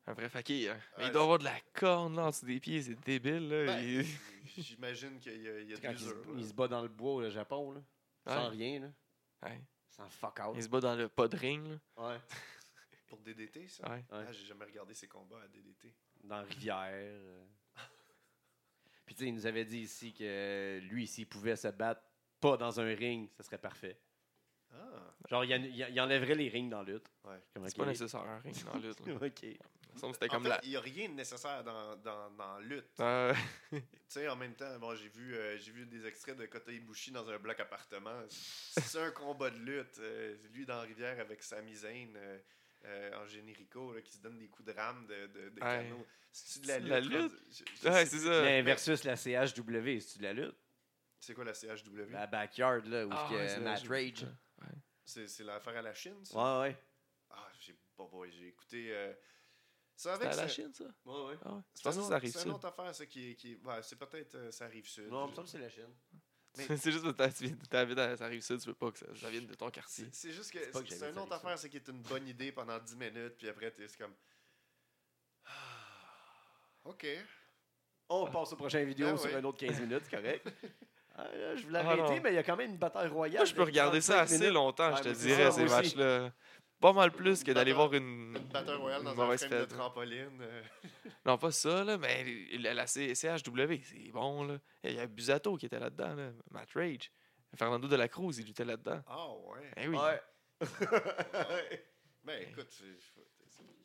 [0.06, 0.72] Un vrai fakir.
[0.72, 0.80] hein.
[0.98, 3.48] Ouais, il doit avoir de la corne là en dessous des pieds, c'est débile.
[3.48, 3.66] Là.
[3.66, 6.32] Ben, Il- J'imagine qu'il y a, il y a de Quand il, se- l'usure.
[6.34, 6.38] là.
[6.38, 7.82] il se bat dans le bois au Japon, là,
[8.26, 8.88] sans rien, là,
[9.42, 9.60] Ouais.
[9.90, 10.54] sans fuck out.
[10.56, 11.66] Il se bat dans le pas de ring.
[11.68, 11.78] Là.
[12.08, 12.20] Ouais.
[13.09, 13.88] Pour DDT, ça?
[13.88, 13.96] Ouais.
[13.96, 14.24] Ouais.
[14.28, 15.94] Ah, j'ai jamais regardé ses combats à DDT.
[16.24, 16.88] Dans la rivière.
[16.92, 17.44] euh.
[19.06, 22.02] Puis, tu sais, il nous avait dit ici que lui, s'il pouvait se battre
[22.40, 23.98] pas dans un ring, ce serait parfait.
[24.70, 27.06] Ah, Genre, il, en- il en- il enlèverait les rings dans la lutte.
[27.24, 27.40] ouais.
[27.66, 29.00] C'est pas nécessaire un ring dans la lutte.
[29.22, 29.42] ok.
[30.00, 30.61] Il En fait, la.
[30.62, 33.00] n'y a rien de nécessaire dans, dans, dans lutte.
[33.00, 33.34] Euh,
[33.72, 36.70] Tu sais, en même temps, bon, j'ai vu, euh, j'ai vu des extraits de Kota
[36.70, 38.22] Ibushi dans un bloc appartement.
[38.28, 39.98] C'est un combat de lutte.
[39.98, 42.14] euh, lui dans la rivière avec Sami Zayn
[42.85, 45.61] euh, en générico là, qui se donne des coups de rame de, de, de Ouais.
[45.61, 46.07] canot.
[46.31, 47.12] C'est-tu de la C'est lutte?
[47.12, 47.29] la?
[47.51, 48.43] Je- je ouais, c'est ça.
[48.43, 50.57] Mais versus la CHW, c'est-tu de la lutte?
[51.20, 52.11] C'est quoi la CHW?
[52.11, 54.26] La backyard, là, où Ah, il y a ouais, c'est Matt je- Rage.
[55.05, 56.37] C'est c'est l'affaire à la Chine, ça?
[56.61, 56.76] Ouais, ouais.
[57.31, 58.95] Ah, j'ai bon, boy, j'ai écouté...
[58.95, 59.12] euh,
[60.07, 60.85] avec à la Chine, ça?
[61.05, 61.39] Ouais, ouais.
[61.45, 61.62] Ah ouais.
[61.74, 63.35] Je C'est que ça arrive C'est une autre affaire, ça, qui est...
[63.35, 64.35] Qui ouais, c'est peut-être...
[64.35, 65.09] euh, ça arrive sud.
[65.09, 65.95] Non, il me Je- semble que c'est la Chine.
[66.76, 69.06] C'est juste parce que tu habites à ça rive sud, tu veux pas que ça,
[69.20, 70.06] ça vienne de ton quartier.
[70.12, 72.96] C'est juste que C'est une autre affaire, c'est qu'il est une bonne idée pendant 10
[72.96, 74.14] minutes, puis après, t'es c'est comme.
[75.46, 75.50] Ah,
[76.84, 77.06] OK.
[78.11, 79.34] On passe aux prochaines vidéos Ben sur oui.
[79.36, 80.48] un autre 15 minutes, c'est correct.
[81.20, 82.20] Ah, là, je voulais Ah, arrêter, non.
[82.22, 83.38] mais il y a quand même une bataille royale.
[83.38, 84.54] Moi, je peux de regarder ça 35 assez minutes.
[84.54, 86.32] longtemps, je te dirais, ces matchs-là.
[86.81, 89.64] Pas mal plus que d'aller voir une, Une bataille royale dans une un frame de
[89.64, 90.39] trampoline.
[90.41, 90.62] euh,
[91.26, 92.24] Non, pas ça, là, mais
[92.59, 94.59] la, CHW, c'est bon, là.
[94.85, 96.31] Il y a Busato qui était là-dedans, là.
[96.51, 97.11] Matt Rage.
[97.57, 99.03] Fernando de la Cruz, il était là-dedans.
[99.07, 99.70] Ah, ouais.
[99.76, 99.97] Eh oui.
[99.97, 100.20] Ouais.
[102.24, 102.99] Ben, écoute, c'est-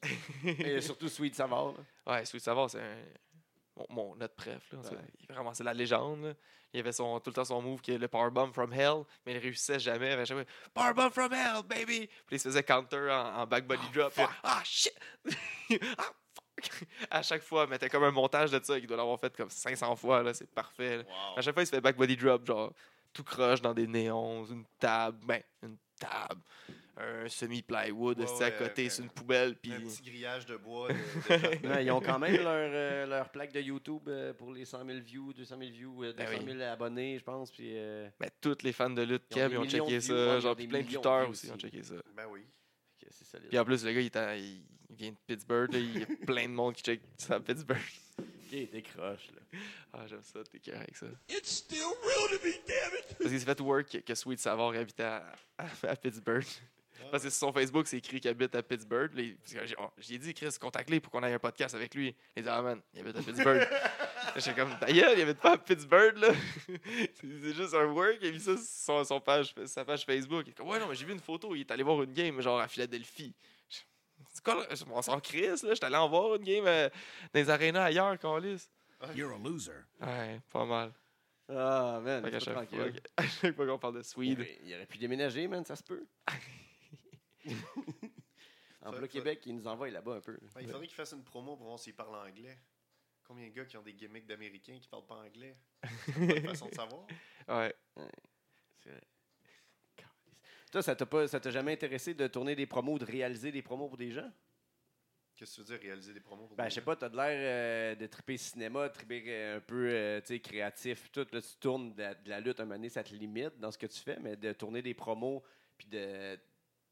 [0.01, 1.73] c'est- Et surtout Sweet Savard.
[2.05, 2.13] là.
[2.13, 2.97] Ouais, Sweet Savard, c'est un...
[3.77, 4.79] mon, mon- notre préf, là.
[4.79, 4.97] Ouais.
[5.19, 6.33] Il est vraiment, c'est la légende, là.
[6.73, 9.33] Il avait son, tout le temps son move qui est le Powerbomb from Hell, mais
[9.33, 10.25] il réussissait jamais.
[10.25, 12.07] Chaque fois, Powerbomb from Hell, baby!
[12.25, 14.11] Puis il se faisait counter en, en back body drop.
[14.13, 14.93] puis, ah, shit!
[15.97, 16.85] ah, fuck!
[17.11, 19.51] À chaque fois, mais t'as comme un montage de ça qu'il doit l'avoir fait comme
[19.51, 20.33] 500 fois, là.
[20.33, 21.03] C'est parfait, là.
[21.03, 21.37] Wow.
[21.37, 22.73] À chaque fois, il se fait back body drop, genre
[23.13, 26.41] tout croche dans des néons, une table, ben, une table,
[26.97, 30.89] un semi-plywood Ouais, à côté un- une poubelle, puis Un petit grillage de bois.
[30.89, 34.51] De, de- Ouais, ils ont quand même leur, euh, leur plaque de YouTube euh, pour
[34.53, 36.51] les 100 000 views, 200 000 views, euh, Ben 200 oui.
[36.57, 37.51] 000 abonnés, je pense.
[37.51, 40.39] Puis, euh, ben, tous les fans de lutte Ils ont ils ont checké views, ça,
[40.39, 41.95] genre, plein de lutteurs aussi ont checké ça.
[42.15, 42.45] ben oui.
[43.09, 43.39] c'est.
[43.49, 45.99] Puis en plus, le gars, il, est en- il- il vient de Pittsburgh, là, il
[45.99, 47.79] y a plein de monde qui check ça à Pittsburgh.
[48.19, 49.31] Ok, décroche.
[49.33, 49.59] Là.
[49.93, 51.07] Ah, j'aime ça, t'es cœur avec ça.
[51.27, 53.05] It's still real to me, damn it!
[53.17, 56.45] Parce qu'il s'est fait work que- que Sweet Savard habitait à, à, à Pittsburgh.
[57.13, 59.11] Parce que sur son Facebook, c'est écrit qu'il habite à Pittsburgh.
[59.15, 59.37] Il-
[59.99, 62.15] j'ai dit, Chris, contacte-les pour qu'on ait un podcast avec lui.
[62.35, 63.61] Il dit, ah man, il habite à Pittsburgh.
[64.35, 66.29] J'étais comme, ta gueule, il habite pas à Pittsburgh, là.
[67.21, 68.17] c'est juste un work.
[68.19, 70.45] Il a mis ça sur son, son page, sa page Facebook.
[70.47, 71.53] Il est comme, ouais, non, mais j'ai vu une photo.
[71.53, 73.35] Il est allé voir une game, genre à Philadelphie.
[73.69, 73.77] Je-
[74.33, 74.65] C'est quoi, là?
[74.91, 75.75] On s'en crisse, là.
[75.75, 76.89] J'étais allé en voir une game euh,
[77.31, 78.69] dans les arénas ailleurs, Calis.
[79.13, 79.71] You're a loser.
[80.01, 80.91] Ouais, pas mal.
[81.47, 83.01] Ah, man, c'est pas fois, tranquille.
[83.17, 84.39] à chaque fois qu'on parle de Il Swede.
[84.39, 86.03] aurait, il aurait pu déménager, man, ça se peut.
[88.81, 90.37] En bloc Québec, il nous envoie là-bas un peu.
[90.55, 92.57] Ben, il faudrait qu'il fasse une promo pour voir s'il parle anglais.
[93.23, 95.55] Combien de gars qui ont des gimmicks d'américains qui parlent pas anglais?
[96.05, 97.07] C'est pas une façon de savoir.
[97.47, 97.73] Ouais.
[98.83, 99.01] C'est vrai.
[99.95, 100.39] Calisse.
[100.71, 103.51] Toi, ça t'a pas, ça t'a jamais intéressé de tourner des promos ou de réaliser
[103.51, 104.29] des promos pour des gens?
[105.35, 106.85] Qu'est-ce que tu veux dire, réaliser des promos pour Ben, des je sais gens?
[106.85, 110.27] pas, t'as de l'air euh, de triper cinéma, de triper euh, un peu euh, tu
[110.27, 111.25] sais, créatif, tout.
[111.31, 113.71] Là, tu tournes de, la- de la lutte, un moment donné, ça te limite dans
[113.71, 115.43] ce que tu fais, mais de tourner des promos,
[115.77, 116.37] puis de,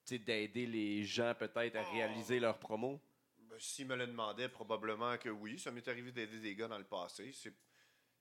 [0.10, 1.92] d'aider les gens peut-être à Oh.
[1.94, 3.02] réaliser leurs promos.
[3.38, 5.60] Ben, S'il me le demandait, probablement que oui.
[5.60, 7.32] Ça m'est arrivé d'aider des gars dans le passé.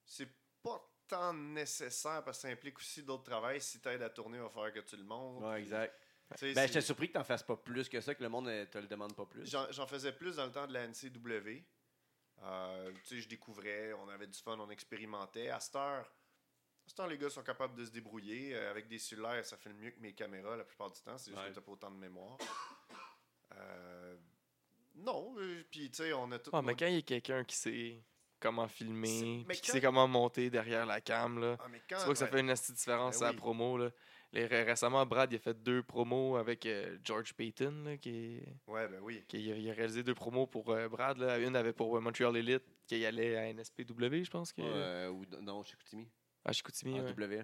[0.05, 0.29] C'est,
[0.63, 3.59] pas tant nécessaire parce que ça implique aussi d'autres travails.
[3.59, 5.45] Si t'aides à tourner, il va falloir que tu le montres.
[5.47, 5.95] Ouais, exact.
[6.39, 8.77] Ben, j'étais surpris que t'en fasses pas plus que ça, que le monde ne te
[8.77, 9.45] le demande pas plus.
[9.49, 11.65] J'en, faisais plus dans le temps de la NCW.
[12.43, 15.49] Euh, tu sais, je découvrais, on avait du fun, on expérimentait.
[15.49, 16.09] À cette heure,
[16.91, 18.53] cette heure, les gars sont capables de se débrouiller.
[18.55, 21.17] Euh, avec des cellulaires, ça filme mieux que mes caméras la plupart du temps.
[21.17, 21.49] C'est juste Ouais.
[21.49, 22.37] que t'as pas autant de mémoire.
[23.57, 24.15] Euh,
[24.95, 26.51] non, euh, puis tu sais, on a tout.
[26.53, 28.01] Ah, mais quand il y a quelqu'un qui sait
[28.39, 31.97] comment filmer, puis qui quand- sait comment monter derrière la cam, là, Ah, mais quand-
[31.97, 32.31] tu vois que ça ouais.
[32.31, 33.37] fait une petite différence Ben à la oui.
[33.37, 33.77] promo.
[33.77, 33.91] Là.
[34.33, 38.41] Les, ré- récemment, Brad il a fait deux promos avec euh, George Payton, là, qui,
[38.67, 39.21] Ouais, ben oui.
[39.27, 41.17] qui a, il a réalisé deux promos pour euh, Brad.
[41.17, 41.37] Là.
[41.39, 44.53] Une avait pour euh, Montreal Elite, qui allait à NSPW, je pense.
[44.53, 46.07] Que, Euh, ou non, chez Koutimi.
[46.45, 47.09] À Chicoutimi, En ouais.
[47.13, 47.43] W.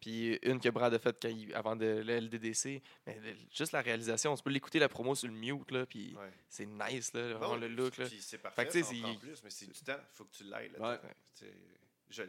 [0.00, 2.82] Puis une que Brad a faite quand il- avant de le LDDC.
[3.06, 6.14] Mais le- juste la réalisation, tu peux l'écouter la promo sur le mute, là, puis
[6.16, 6.30] Ouais.
[6.48, 7.96] c'est nice, là, Bon, le look.
[7.96, 8.06] Là.
[8.06, 9.96] Puis c'est parfait, Fait que, tu sais, ça en plus, mais c'est du temps.
[9.98, 10.68] Il faut que tu l'ailles.
[10.70, 11.46] là, Ouais.
[12.10, 12.22] je-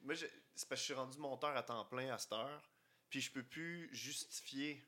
[0.00, 2.68] Moi, je- c'est parce que je suis rendu monteur à temps plein à cette heure,
[3.08, 4.84] puis je peux plus justifier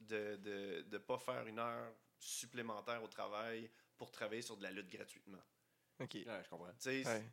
[0.00, 4.62] de ne de, de pas faire une heure supplémentaire au travail pour travailler sur de
[4.64, 5.42] la lutte gratuitement.
[6.00, 6.14] Ok.
[6.14, 6.68] Ouais, je comprends.
[6.72, 7.24] Tu sais, Ouais.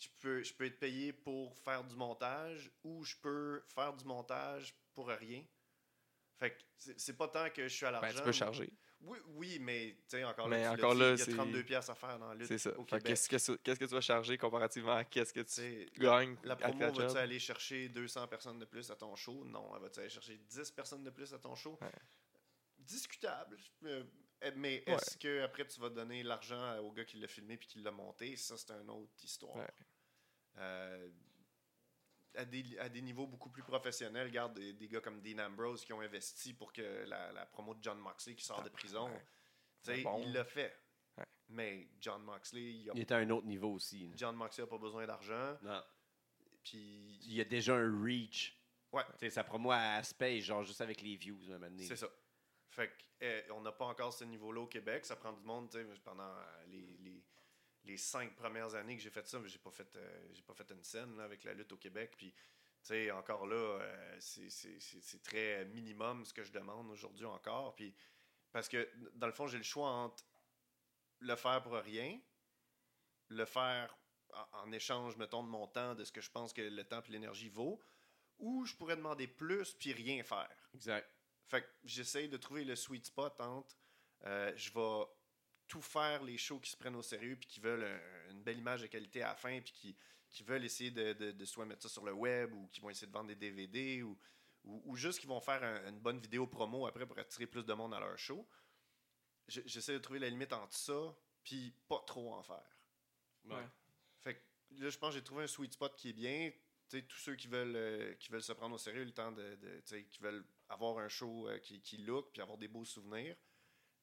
[0.00, 4.04] Je, peux, je peux être payé pour faire du montage ou je peux faire du
[4.04, 5.44] montage pour rien.
[6.38, 6.56] Fait que
[6.96, 8.18] c'est pas tant que je suis à Ben, l'argent.
[8.18, 8.72] tu peux charger.
[9.02, 11.88] Oui, oui, mais tu sais, encore Mais là, encore là, il y a 32 pièces
[11.88, 12.70] à faire dans la lutte C'est ça.
[13.02, 16.56] Qu'est-ce que, qu'est-ce que tu vas charger comparativement à qu'est-ce que tu gagnes La à
[16.56, 19.42] promo, va-tu aller chercher 200 personnes de plus à ton show?
[19.44, 19.70] Non.
[19.74, 21.78] Elle va-tu aller chercher 10 personnes de plus à ton show?
[21.80, 21.92] Ouais.
[22.78, 23.58] Discutable.
[23.84, 24.04] Euh,
[24.56, 24.94] mais Ouais.
[24.94, 27.90] est-ce que après tu vas donner l'argent au gars qui l'a filmé puis qui l'a
[27.90, 28.36] monté?
[28.36, 29.56] Ça, c'est une autre histoire.
[29.56, 29.68] Ouais.
[30.58, 31.08] Euh,
[32.36, 35.84] à, des, à des niveaux beaucoup plus professionnels, regarde des, des gars comme Dean Ambrose
[35.84, 39.06] qui ont investi pour que la, la promo de John Moxley qui sort de prison,
[39.10, 39.22] Ouais.
[39.84, 40.22] tu sais, Bon.
[40.24, 40.74] il l'a fait.
[41.18, 41.24] Ouais.
[41.48, 44.06] Mais John Moxley, il a- Il était à un autre niveau aussi.
[44.06, 44.14] là.
[44.16, 45.58] John Moxley n'a pas besoin d'argent.
[45.62, 45.82] Non.
[46.62, 48.56] Puis Il y a déjà un reach.
[48.92, 49.02] Ouais.
[49.12, 51.84] Tu sais, sa promo à Space, genre juste avec les views, à un moment donné.
[51.84, 52.08] C'est ça.
[52.70, 55.04] Fait que, eh, on n'a pas encore ce niveau-là au Québec.
[55.04, 55.70] Ça prend du monde.
[56.04, 57.24] Pendant euh, les, les,
[57.84, 60.70] les cinq premières années que j'ai fait ça, j'ai pas fait, euh, j'ai pas fait
[60.70, 62.14] une scène là, avec la lutte au Québec.
[62.16, 62.32] Puis
[63.12, 67.74] encore là, euh, c'est très minimum ce que je demande aujourd'hui encore.
[67.74, 67.94] Puis,
[68.52, 70.24] parce que, dans le fond, j'ai le choix entre
[71.18, 72.18] le faire pour rien,
[73.28, 73.96] le faire
[74.32, 77.02] en, en échange, mettons, de mon temps, de ce que je pense que le temps
[77.02, 77.80] et l'énergie vaut,
[78.38, 80.70] ou je pourrais demander plus puis rien faire.
[80.74, 81.08] Exact.
[81.50, 83.76] Fait que j'essaye de trouver le sweet spot entre
[84.24, 85.04] euh, je vais
[85.66, 88.58] tout faire les shows qui se prennent au sérieux puis qui veulent un- une belle
[88.58, 89.96] image de qualité à la fin puis qui,
[90.28, 92.88] qui veulent essayer de, de, de soit mettre ça sur le web ou qui vont
[92.90, 94.16] essayer de vendre des DVD ou,
[94.64, 97.64] ou, ou juste qui vont faire un- une bonne vidéo promo après pour attirer plus
[97.64, 98.48] de monde à leur show.
[99.48, 102.78] Je- J'essaie de trouver la limite entre ça puis pas trop en faire.
[103.56, 103.66] Ouais.
[104.22, 104.40] Fait que
[104.82, 106.52] là, je pense que j'ai trouvé un sweet spot qui est bien.
[106.88, 109.32] Tu sais, tous ceux qui veulent, euh, qui veulent se prendre au sérieux le temps
[109.32, 109.54] de.
[109.56, 112.68] de- tu sais, qui veulent avoir un show euh, qui, qui look puis avoir des
[112.68, 113.36] beaux souvenirs,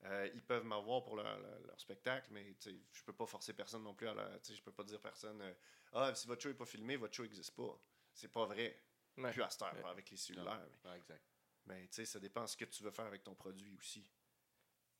[0.03, 3.84] euh, ils peuvent m'avoir pour leur, leur- leur spectacle, mais je peux pas forcer personne
[3.84, 5.53] non plus à leur, Je peux pas dire à personne euh,
[5.93, 7.82] Ah, si votre show n'est pas filmé, votre show n'existe pas.
[8.13, 8.84] C'est pas vrai.
[9.18, 9.32] Ouais.
[9.32, 9.82] Plus à cette heure, Ouais.
[9.82, 10.68] pas avec les cellulaires.
[10.84, 11.24] Mais, Ouais, exact.
[11.65, 14.07] mais tu sais, ça dépend de ce que tu veux faire avec ton produit aussi.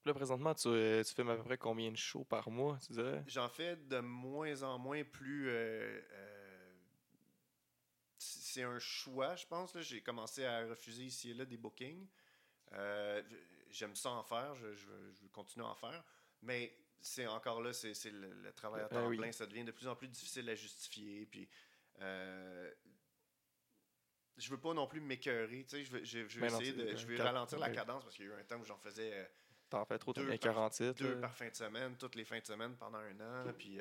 [0.06, 2.94] Là, présentement, tu, euh, tu filmes à peu près combien de shows par mois, tu
[2.94, 3.24] dirais?
[3.28, 5.50] J'en fais de moins en moins plus.
[8.64, 9.74] Euh, euh, c'est un choix, je pense.
[9.76, 9.82] là.
[9.82, 12.08] J'ai commencé à refuser ici et là des bookings.
[12.74, 13.22] Euh,
[13.70, 16.04] J'aime ça en faire, je, je je veux continuer à en faire.
[16.42, 19.18] Mais c'est encore là, c'est c'est le, le travail à Ah temps oui.
[19.18, 19.32] plein.
[19.32, 21.26] Ça devient de plus en plus difficile à justifier.
[21.26, 21.48] Puis,
[22.02, 22.72] euh,
[24.38, 25.64] je veux pas non plus m'écœurer.
[25.66, 27.20] tu sais, Je veux, je, je veux non, de.
[27.20, 29.12] Euh, ralentir la cadence parce qu'il y a eu un temps où j'en faisais.
[29.14, 29.26] euh,
[29.70, 30.98] T'en fais trop, Deux par- 48.
[31.00, 31.22] deux là.
[31.22, 33.54] par fin de semaine, toutes les fins de semaine pendant un an.
[33.58, 33.80] Puis,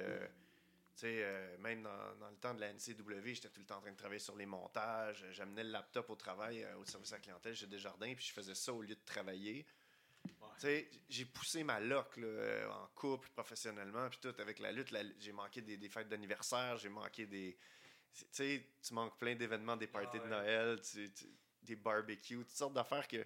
[1.04, 3.78] euh, tu sais, même dans, dans le temps de la NCW, j'étais tout le temps
[3.78, 5.24] en train de travailler sur les montages.
[5.32, 8.32] J'amenais le laptop au travail, euh, au service à la clientèle chez Desjardins, puis je
[8.32, 9.66] faisais ça au lieu de travailler.
[10.24, 14.72] Tu sais, j'ai poussé ma loc là, euh, en couple, professionnellement, puis tout, avec la
[14.72, 14.94] lutte.
[15.18, 17.56] J'ai manqué des, des fêtes d'anniversaire, j'ai manqué des.
[18.14, 20.30] Tu sais, tu manques plein d'événements, des parties Ah de ouais.
[20.30, 21.26] Noël, tu- tu-
[21.62, 23.22] des barbecues, toutes sortes d'affaires que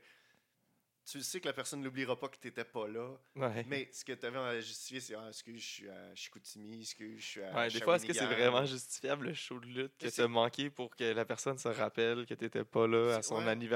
[1.06, 3.16] tu sais que la personne n'oubliera pas que tu n'étais pas là.
[3.36, 3.64] Ouais.
[3.66, 7.20] Mais ce que tu avais à justifier, c'est ah, excuse, je suis à Chicoutimi, excuse,
[7.20, 7.52] je suis à.
[7.54, 10.10] Ouais, des fois, est-ce que c'est vraiment justifiable le show de lutte que Que t'as
[10.10, 13.58] c'est- manqué pour que la personne se rappelle que t'étais pas là à son, ouais.
[13.58, 13.74] tu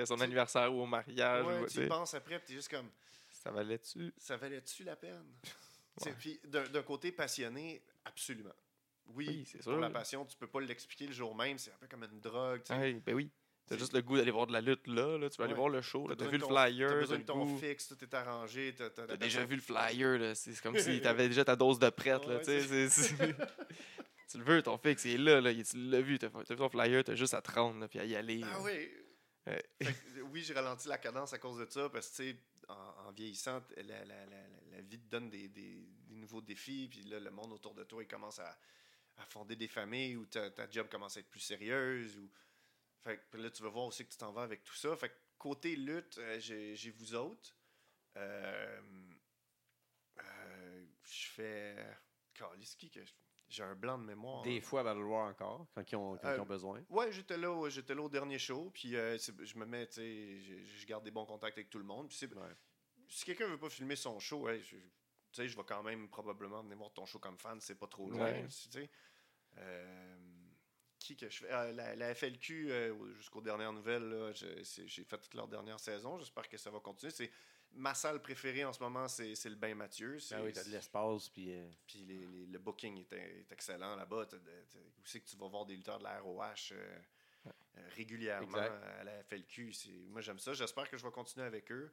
[0.00, 1.44] à son Tu- anniversaire ou au mariage?
[1.44, 2.88] Ouais, ou, tu tu y penses après, puis tu es juste comme,
[3.30, 4.12] ça valait-tu?
[4.16, 5.26] ça valait-tu la peine?
[6.02, 6.12] Tu.
[6.12, 8.52] Puis d'un côté passionné, absolument.
[9.06, 9.80] Oui, Oui, c'est pour sûr.
[9.80, 12.62] la passion, tu peux pas l'expliquer le jour même, c'est un peu comme une drogue.
[12.64, 13.30] tu ben oui.
[13.66, 15.28] T'as juste le goût d'aller voir de la lutte là, là.
[15.28, 16.08] tu vas aller voir le show.
[16.14, 17.58] T'as vu le flyer, T'as besoin de ton goût.
[17.58, 18.72] fixe, tout est arrangé.
[18.76, 20.34] T'as t'as- T'as la déjà vu le flyer, là.
[20.36, 22.36] C'est comme si t'avais déjà ta dose de prête, là.
[22.36, 23.16] Ouais, tu sais, c'est- c'est-
[24.30, 25.50] tu le veux, ton fixe, il est là, là.
[25.50, 27.98] il- Tu l'as vu, t'as vu ton flyer, t'as juste à te rendre, là, puis
[27.98, 28.40] à y aller.
[28.44, 28.60] Ah là.
[28.62, 28.88] oui.
[29.48, 29.62] Ouais.
[29.80, 32.36] Que, oui, j'ai ralenti la cadence à cause de ça parce que, tu sais,
[32.68, 34.26] en, en vieillissant, la, la- la-
[34.72, 37.84] la vie te donne des, des- des nouveaux défis, puis là, le monde autour de
[37.84, 38.56] toi, il commence à,
[39.18, 42.16] à fonder des familles où ta, ta job commence à être plus sérieuse.
[42.18, 42.28] Ou...
[43.06, 44.96] Fait que là, tu vas voir aussi que tu t'en vas avec tout ça.
[44.96, 47.54] Fait que côté lutte, euh, j'ai vous autres.
[48.16, 48.80] Euh,
[50.18, 51.86] euh, je fais.
[52.34, 52.98] Caliski, que
[53.48, 54.42] j'ai un blanc de mémoire.
[54.42, 56.84] Des fois Battle War encore, quand ils ont, quand ils ont besoin.
[56.90, 60.40] Ouais, j'étais là, au- j'étais là au dernier show, puis je me mets, tu sais,
[60.64, 62.08] je, garde des bons contacts avec tout le monde.
[62.08, 62.52] Puis Ouais.
[63.08, 64.82] si quelqu'un veut pas filmer son show, ouais, tu
[65.30, 68.10] sais, je vais quand même probablement venir voir ton show comme fan, c'est pas trop
[68.10, 68.32] loin.
[68.32, 68.46] Ouais.
[68.48, 68.90] tu sais.
[71.06, 75.34] Qui que je fais Euh, la, la FLQ, euh, jusqu'aux dernières nouvelles, j'ai fait toute
[75.34, 76.18] leur dernière saison.
[76.18, 77.12] J'espère que ça va continuer.
[77.12, 77.30] C'est
[77.74, 80.18] ma salle préférée en ce moment, c'est le Bain Mathieu.
[80.32, 81.52] Ah oui, t'as de l'espace, puis.
[81.54, 84.26] euh, puis les- les- le booking est, est excellent là-bas.
[84.32, 86.98] Où c'est que tu vas voir des lutteurs de la ROH euh,
[87.46, 87.50] euh,
[87.94, 88.82] régulièrement Exact.
[89.00, 89.72] à la FLQ?
[90.08, 90.54] Moi, j'aime ça.
[90.54, 91.92] J'espère que je vais continuer avec eux.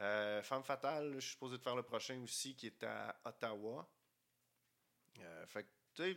[0.00, 3.88] Euh, Femme Fatale, je suis supposé de faire le prochain aussi, qui est à Ottawa.
[5.46, 5.68] Fait que,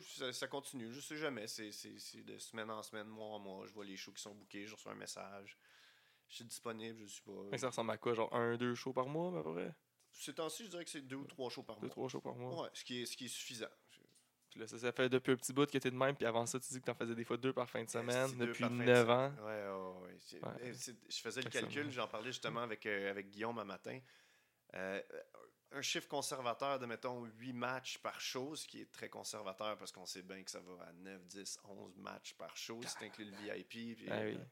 [0.01, 0.91] ça, ça continue.
[0.91, 1.47] Je sais jamais.
[1.47, 1.69] C'est
[2.23, 3.65] de semaine en semaine, mois en mois.
[3.67, 5.57] Je vois les shows qui sont bookés, je reçois un message.
[6.29, 7.57] Je suis disponible, je suis Mais pas.
[7.57, 9.73] ça ressemble à quoi, genre un, deux shows par mois, à peu près?
[10.13, 11.89] Ces temps-ci, je dirais que c'est deux ou trois shows par Deux, mois.
[11.91, 12.63] trois shows par mois.
[12.63, 13.67] Ouais, ce qui est, ce qui est suffisant.
[14.49, 16.45] Puis là, ça, ça fait depuis un petit bout que t'es de même, puis avant
[16.45, 18.61] ça, tu dis que t'en faisais des fois deux par fin de semaine, deux depuis
[18.63, 19.09] par fin de 9 semaine.
[19.09, 19.33] ans.
[19.45, 20.41] Ouais, ouais, ouais.
[20.41, 20.55] Ouais.
[20.63, 20.73] eh,
[21.09, 23.97] Je faisais le calcul, j'en parlais justement avec, euh, avec Guillaume un matin.
[24.73, 25.01] Euh,
[25.73, 29.91] un chiffre conservateur de, mettons, 8 matchs par show, ce qui est très conservateur parce
[29.91, 33.03] qu'on sait bien que ça va à 9, 10, 11 matchs par show si tu
[33.05, 33.69] inclus le VIP.
[33.69, 34.35] puis, Ah oui.
[34.35, 34.45] euh,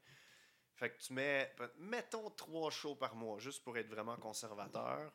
[0.75, 5.11] fait que tu mets, mettons, 3 shows par mois, juste pour être vraiment conservateur,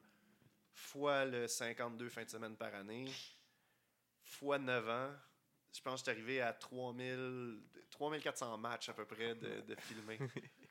[0.72, 3.10] fois le 52 fins de semaine par année,
[4.22, 5.12] fois 9 ans,
[5.72, 9.74] je pense que je suis arrivé à 3000, 3400 matchs à peu près de, de
[9.80, 10.18] filmer.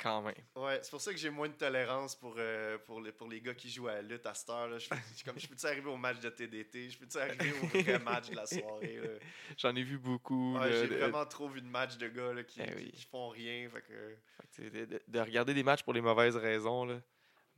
[0.00, 0.34] quand même.
[0.56, 3.40] Ouais, c'est pour ça que j'ai moins de tolérance pour, euh, pour, les, pour les
[3.40, 4.68] gars qui jouent à la lutte à cette heure.
[4.68, 4.78] Là.
[4.78, 6.90] Je, je- comme, je peux-tu arriver au match de TDT?
[6.90, 9.00] Je peux-tu arriver au vrai match de la soirée?
[9.02, 9.08] là?
[9.56, 10.56] J'en ai vu beaucoup.
[10.58, 12.90] Ouais, j'ai de- vraiment trop vu de matchs de gars là, qui, Eh qui- oui.
[12.92, 13.68] qui font rien.
[13.70, 14.16] Fait que,
[14.52, 16.84] fait de, de- de regarder des matchs pour les mauvaises raisons.
[16.84, 17.00] Là.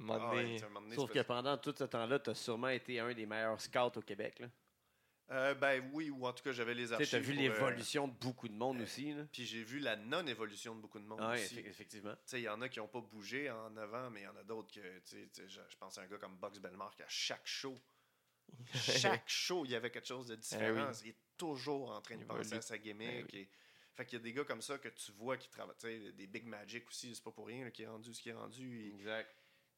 [0.09, 3.27] Ah ouais, donné- Sauf que pendant tout ce temps-là, tu as sûrement été un des
[3.27, 4.39] meilleurs scouts au Québec.
[4.39, 4.47] Là.
[5.33, 7.07] Euh, ben oui, ou en tout cas, j'avais les Tu archives.
[7.09, 9.13] sais, as vu euh, l'évolution de beaucoup de monde euh, aussi.
[9.15, 9.25] Là.
[9.33, 11.57] Puis j'ai vu la non-évolution de beaucoup de monde Ah, aussi.
[11.57, 12.15] effe- effectivement.
[12.15, 14.27] Tu sais, il y en a qui n'ont pas bougé en avant, mais il y
[14.27, 16.95] en a d'autres que, tu tu je, je pense à un gars comme Box Belmar
[16.97, 17.79] qui à chaque show,
[18.75, 20.91] chaque show, il y avait quelque chose de différent.
[20.91, 21.01] Eh oui.
[21.05, 23.27] Il est toujours en train de penser à sa gimmick.
[23.33, 23.49] Eh et-
[23.95, 25.77] Fait qu'il y a des gars comme ça que tu vois qui travaillent.
[25.79, 28.21] Tu sais, des Big Magic aussi, c'est pas pour rien là, qui est rendu ce
[28.21, 28.89] qui est rendu.
[28.97, 29.33] Exact.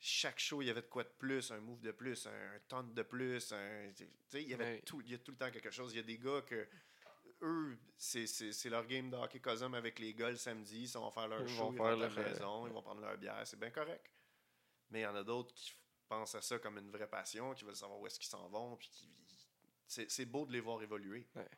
[0.05, 2.83] Chaque show, il y avait de quoi de plus, un move de plus, un, taunt
[2.83, 3.53] de plus.
[3.53, 5.93] un- tu sais, il y avait tout, il y a tout le temps quelque chose.
[5.93, 6.67] Il y a des gars que
[7.43, 10.83] eux, c'est- leur game de hockey cosum avec les gars le samedi.
[10.85, 12.83] Ils vont faire leur Ils show, vont ils faire la leur, euh, maison, ils vont
[12.83, 13.41] prendre leur bière.
[13.47, 14.11] C'est bien correct.
[14.91, 15.73] Mais il y en a d'autres qui
[16.09, 18.77] pensent à ça comme une vraie passion, qui veulent savoir où est-ce qu'ils s'en vont.
[18.77, 19.09] Puis qui,
[19.87, 21.29] c'est beau de les voir évoluer.
[21.37, 21.49] Ouais.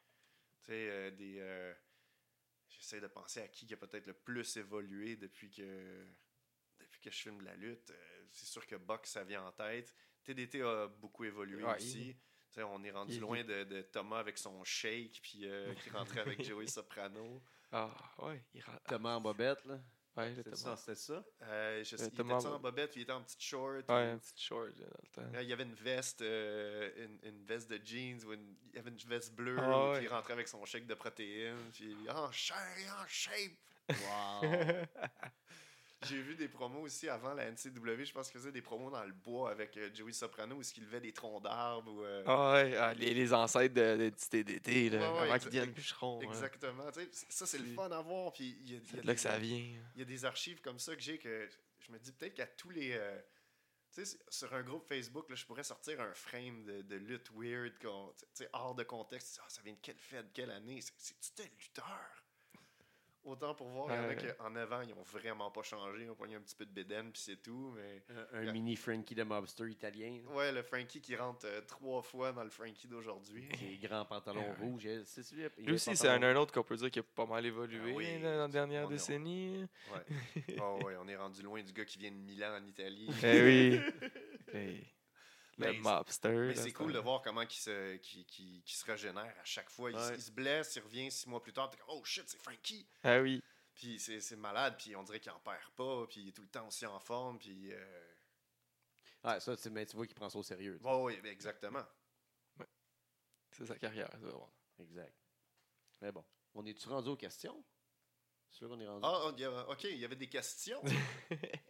[0.65, 1.39] Tu sais, euh, des.
[1.39, 1.75] euh,
[2.69, 6.07] J'essaie de penser à qui qui a peut-être le plus évolué depuis que
[6.81, 7.93] depuis que je filme de la lutte.
[8.33, 9.95] C'est sûr que Box, ça vient en tête.
[10.25, 12.09] TDT a beaucoup évolué Ouais, aussi.
[12.11, 12.17] il-
[12.51, 15.91] sais, on est rendu il- loin de, de Thomas avec son shake, puis euh, qui
[15.91, 17.43] rentrait avec Joey Soprano.
[17.77, 17.91] Ah,
[18.23, 18.85] ouais, il rentre.
[18.85, 19.65] Thomas en bobette.
[19.65, 19.81] Là.
[20.17, 21.25] Ouais, C'était ça, c'était ça?
[21.43, 23.43] Euh, je sais, Euh, il Thomas était en en- bobette, puis il était en petite
[23.43, 23.79] short.
[23.79, 25.33] Ouais, puis- un petit short dans le temps.
[25.33, 28.77] Là, il y avait une veste, euh, une, une veste de jeans, ou une- il
[28.77, 29.97] y avait une veste bleue, Ah ouais.
[29.97, 33.53] puis il rentrait avec son chèque de protéines, puis en chair et en shape.
[33.91, 33.97] Wow.
[36.09, 39.05] J'ai vu des promos aussi avant la NCW, je pense qu'il faisait des promos dans
[39.05, 41.90] le bois avec euh, Joey Soprano, où il levait des troncs d'arbres.
[41.93, 45.39] Ou, euh, Ah ouais, ah, les, les ancêtres de, du TDT, là, Ouais, ouais, avant
[45.39, 46.20] qu'ils deviennent bûcherons.
[46.22, 46.26] hein.
[46.28, 46.85] Exactement.
[47.28, 48.32] Ça, c'est le C'est- fun à voir.
[48.32, 49.81] Puis y a, il y a C'est des- là que ça vient.
[49.94, 51.48] il y a des archives comme ça que j'ai que
[51.81, 52.93] je me dis peut-être qu'à tous les.
[52.93, 53.18] euh,
[53.93, 57.31] tu sais, sur un groupe Facebook, là, je pourrais sortir un frame de, de lutte
[57.32, 57.72] weird,
[58.52, 59.39] hors de contexte.
[59.40, 60.81] Ah, ça vient de quelle fête, quelle année?
[60.81, 62.24] C'est- C'est-tu tel lutteur?
[63.25, 66.05] Autant pour voir, il y en a qu'en avant, ils ont vraiment pas changé.
[66.05, 67.75] Ils ont pogné un petit peu de bédaine, puis c'est tout.
[67.75, 68.03] Mais
[68.33, 70.21] un mini Frankie de Mobster italien.
[70.29, 73.49] là, ouais, le Frankie qui rentre euh, trois fois dans le Frankie d'aujourd'hui.
[73.63, 74.55] Les grands pantalons Ouais.
[74.61, 74.89] rouges.
[75.07, 77.47] C'est celui Lui aussi, c'est un, un autre qu'on peut dire qui a pas mal
[77.47, 79.67] évolué Ah oui, là, dans la dernière décennie.
[79.93, 80.57] Ouais.
[80.61, 83.09] Oh, ouais, on est rendu loin du gars qui vient de Milan en Italie.
[83.23, 83.81] Eh oui.
[84.57, 84.85] Eh,
[85.59, 86.28] le c'est- mobster.
[86.28, 89.44] Mais c'est c'est cool de voir comment il se, qui, qui, qui se régénère à
[89.44, 89.90] chaque fois.
[89.90, 90.14] Il, s- Ouais.
[90.16, 91.70] il se blesse, il revient six mois plus tard.
[91.70, 92.86] T'es comme, oh shit, c'est Frankie.
[93.02, 93.43] Ah oui.
[93.74, 96.43] Puis c'est c'est malade, puis on dirait qu'il en perd pas, puis il est tout
[96.43, 97.39] le temps aussi en forme.
[97.39, 97.72] Puis.
[97.72, 98.12] Euh...
[99.24, 100.78] Ouais, ça, c'est- mais tu vois qu'il prend ça au sérieux.
[100.81, 101.85] tu ouais, ben exactement.
[103.51, 104.10] C'est sa carrière.
[104.10, 104.82] ça.
[104.82, 105.14] Exact.
[106.01, 106.24] Mais bon,
[106.55, 107.64] on est-tu rendu aux questions?
[108.55, 109.01] C'est sûr qu'on est rendu.
[109.02, 110.81] Ah, oh, il y a- ok, il y avait des questions.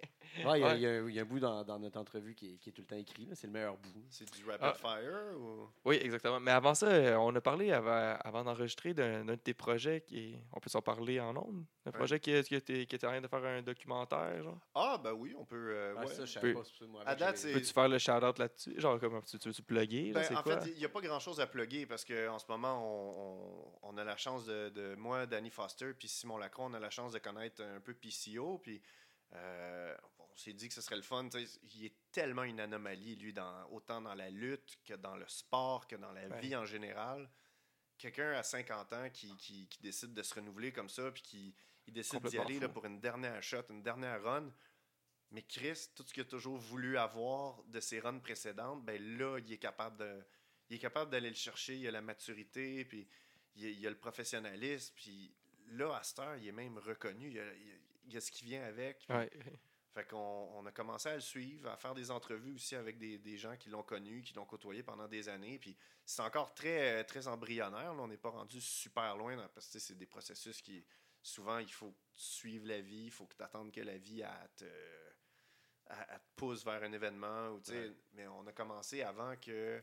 [0.45, 0.81] Ouais, il y, a- Ouais.
[0.81, 2.73] y un- il y a un bout dans, dans notre entrevue qui est, qui est
[2.73, 3.29] tout le temps écrit.
[3.35, 4.05] C'est le meilleur bout.
[4.11, 4.75] c'est du rapid Ah.
[4.75, 5.69] fire ou?
[5.85, 6.41] Oui, exactement.
[6.41, 10.19] Mais avant ça, euh, on a parlé avant, avant d'enregistrer d'un de tes projets qui
[10.33, 11.65] est- On peut s'en parler en ondes?
[11.87, 11.97] Un Ouais.
[11.97, 14.59] projet qui, est- qui, était, qui était en train de faire un documentaire, genre?
[14.75, 15.55] Ah, ben oui, on peut.
[15.71, 16.07] euh, Ah, ouais.
[16.15, 16.87] ça, je pas.
[16.89, 18.81] moi, À date, Peux-tu faire le shout-out là-dessus?
[18.81, 20.13] Genre, comment tu, tu veux-tu plugger?
[20.13, 20.59] là, Ben, en quoi?
[20.61, 23.91] fait, il n'y a pas grand chose à plugger parce qu'en ce moment, on, on-
[23.95, 26.91] on a la chance de, de- moi, Danny Foster, puis Simon Lacron, on a la
[26.91, 28.59] chance de connaître un peu PCO.
[28.59, 28.83] Puis
[29.35, 31.29] euh, on s'est dit que ce serait le fun.
[31.75, 35.87] Il est tellement une anomalie, lui, dans, autant dans la lutte que dans le sport,
[35.87, 36.41] que dans la Ouais.
[36.41, 37.31] vie en général.
[37.99, 41.55] Quelqu'un à 50 ans qui, qui- qui décide de se renouveler comme ça, puis qui
[41.87, 44.51] il décide d'y aller là, pour une dernière shot, une dernière run.
[45.31, 49.39] Mais Chris, tout ce qu'il a toujours voulu avoir de ses runs précédentes, ben là,
[49.39, 50.25] il est capable de,
[50.71, 51.77] il est capable d'aller le chercher.
[51.77, 53.07] Il a la maturité, puis
[53.57, 55.35] il, a- il a le professionnalisme, puis
[55.69, 57.29] là, à cette heure, il est même reconnu.
[57.29, 57.53] Il y a,
[58.07, 59.05] il y ce qui vient avec.
[59.09, 59.31] Ouais.
[59.95, 63.17] Fait qu'on on a commencé à le suivre, à faire des entrevues aussi avec des,
[63.19, 65.57] des gens qui l'ont connu, qui l'ont côtoyé pendant des années.
[65.61, 67.95] Puis c'est encore très, très embryonnaire.
[67.95, 68.03] là.
[68.03, 70.85] On n'est pas rendu super loin parce que c'est des processus qui.
[71.23, 74.23] Souvent, il faut suivre la vie, il faut que tu attendes que la vie
[74.57, 74.65] te,
[75.87, 77.49] te pousse vers un événement.
[77.51, 77.93] Ou, Ouais.
[78.13, 79.83] Mais on a commencé avant que,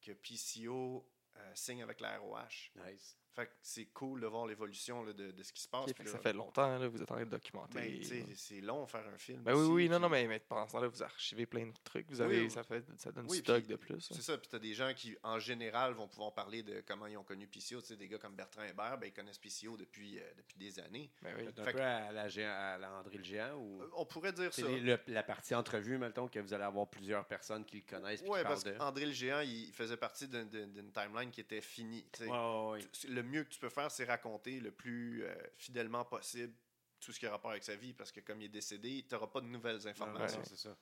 [0.00, 2.70] que PCO euh, signe avec la ROH.
[2.76, 3.16] Nice.
[3.36, 5.84] Fait que c'est cool de voir l'évolution de, de ce qui se passe.
[5.92, 7.78] Fait là, ça fait longtemps, là, vous êtes en train de documenter.
[7.78, 9.42] ben, c'est long faire un film.
[9.42, 11.66] Ben oui, aussi, oui, non, puis- non, mais, mais pendant ce temps-là, vous archivez plein
[11.66, 12.06] de trucs.
[12.08, 12.50] Vous avez, oui.
[12.50, 13.94] ça, fait, ça donne Oui, stock puis de plus.
[14.10, 14.14] hein.
[14.14, 17.18] C'est ça, puis t'as des gens qui, en général, vont pouvoir parler de comment ils
[17.18, 17.82] ont connu PCO.
[17.82, 20.78] Tu sais, des gars comme Bertrand Hébert, ben, ils connaissent PCO depuis, euh, depuis des
[20.80, 21.10] années.
[21.20, 21.46] Ben oui.
[21.58, 23.82] Un Fait peu à la, géant- à la André le Géant ou.
[23.82, 24.68] Euh, On pourrait dire C'est ça.
[24.68, 28.22] le- la partie entrevue, mettons, que vous allez avoir plusieurs personnes qui le connaissent.
[28.22, 32.06] qui parce qu'André le Géant, il faisait partie d'un- d'un- d'une timeline qui était finie.
[32.12, 32.30] tu sais.
[32.30, 32.80] Ouais, ouais, ouais.
[32.92, 36.54] Tu- Le mieux que tu peux faire, c'est raconter le plus euh, fidèlement possible
[37.00, 39.14] tout ce qui a rapport avec sa vie, parce que comme il est décédé, tu
[39.14, 40.38] n'auras pas de nouvelles Non, informations.
[40.38, 40.76] non, c'est ça.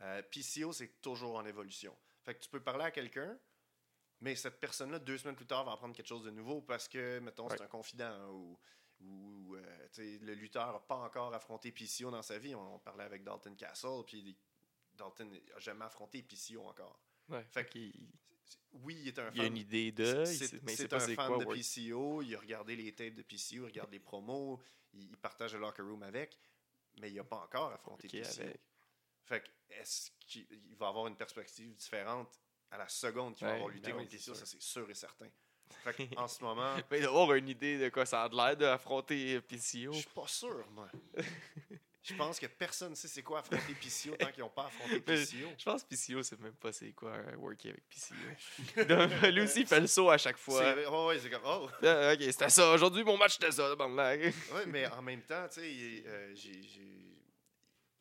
[0.00, 1.96] Euh, PCO, c'est toujours en évolution.
[2.24, 3.38] Fait que tu peux parler à quelqu'un,
[4.20, 7.18] mais cette personne-là, deux semaines plus tard, va apprendre quelque chose de nouveau parce que,
[7.20, 7.64] mettons, c'est Ouais.
[7.64, 8.58] un confident ou,
[9.00, 12.54] ou euh, le lutteur n'a pas encore affronté PCO dans sa vie.
[12.54, 14.36] On, on parlait avec Dalton Castle, puis
[14.92, 17.00] Dalton n'a jamais affronté PCO encore.
[17.28, 17.42] Ouais.
[17.44, 18.08] Fait Fait qu'il
[18.72, 19.52] Oui, il est un il y a fan.
[19.52, 21.38] une idée de, il C'est il un fan quoi.
[21.38, 21.44] de.
[21.46, 24.60] PCO, il a regardé les tapes de PCO, il regarde les promos,
[24.92, 26.38] il, il partage le locker room avec,
[27.00, 28.42] mais il n'a pas encore affronté PCO.
[28.42, 28.60] avec.
[29.24, 32.40] Fait que est-ce qu'il il va avoir une perspective différente
[32.70, 34.88] à la seconde qu'il va Ouais, avoir lutté ben contre oui, PCO, ça c'est sûr
[34.90, 35.28] et certain.
[35.82, 39.40] Fait en ce moment, Mais d'avoir une idée de quoi ça a de l'air d'affronter
[39.40, 39.92] PCO.
[39.92, 40.88] je suis pas sûr, moi.
[42.08, 45.00] Je pense que personne ne sait c'est quoi affronter PCO tant qu'ils n'ont pas affronté
[45.00, 45.48] PCO.
[45.58, 48.84] Je pense que PCO, c'est même pas c'est quoi euh, worker avec PCO.
[48.84, 50.62] Donc, lui aussi, il fait le saut à chaque fois.
[50.62, 51.68] C'est oh, ouais, c'est comme oh.
[51.82, 52.70] Ah, ok, c'était ça.
[52.72, 53.74] Aujourd'hui, mon match, c'était ça.
[53.74, 54.32] Ouais,
[54.66, 57.16] mais en même temps, tu sais, il- euh, j'ai- j'ai-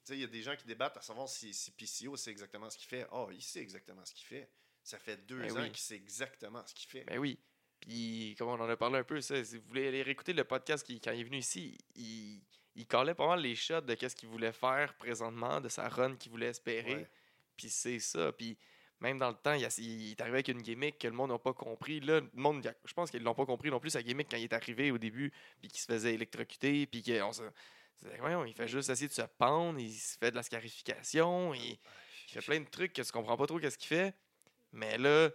[0.06, 2.30] tu sais, il y a des gens qui débattent à savoir si, si PCO sait
[2.32, 3.08] exactement ce qu'il fait.
[3.12, 4.50] Oh, il sait exactement ce qu'il fait.
[4.84, 5.72] Ça fait deux Ben ans oui.
[5.72, 7.04] qu'il sait exactement ce qu'il fait.
[7.06, 7.40] Ben oui.
[7.80, 10.44] Puis, comme on en a parlé un peu, ça, si vous voulez aller réécouter le
[10.44, 12.42] podcast qui, quand il est venu ici, il,
[12.76, 16.16] il collait pas mal les shots de qu'est-ce qu'il voulait faire présentement, de sa run
[16.16, 16.96] qu'il voulait espérer.
[16.96, 17.10] Ouais.
[17.56, 18.32] Puis c'est ça.
[18.34, 18.58] Puis
[19.00, 21.32] même dans le temps, il, a- il est arrivé avec une gimmick que le monde
[21.32, 22.00] n'a pas compris.
[22.00, 24.44] Là, le monde, je pense qu'ils l'ont pas compris non plus, sa gimmick, quand il
[24.44, 27.44] est arrivé au début, puis qu'il se faisait électrocuter, puis qu'on se...
[28.04, 31.80] il fait juste essayer de se pendre, il se fait de la scarification, il, il
[32.30, 34.14] fait plein de trucs que tu comprends pas trop qu'est-ce qu'il fait.
[34.72, 35.30] Mais là,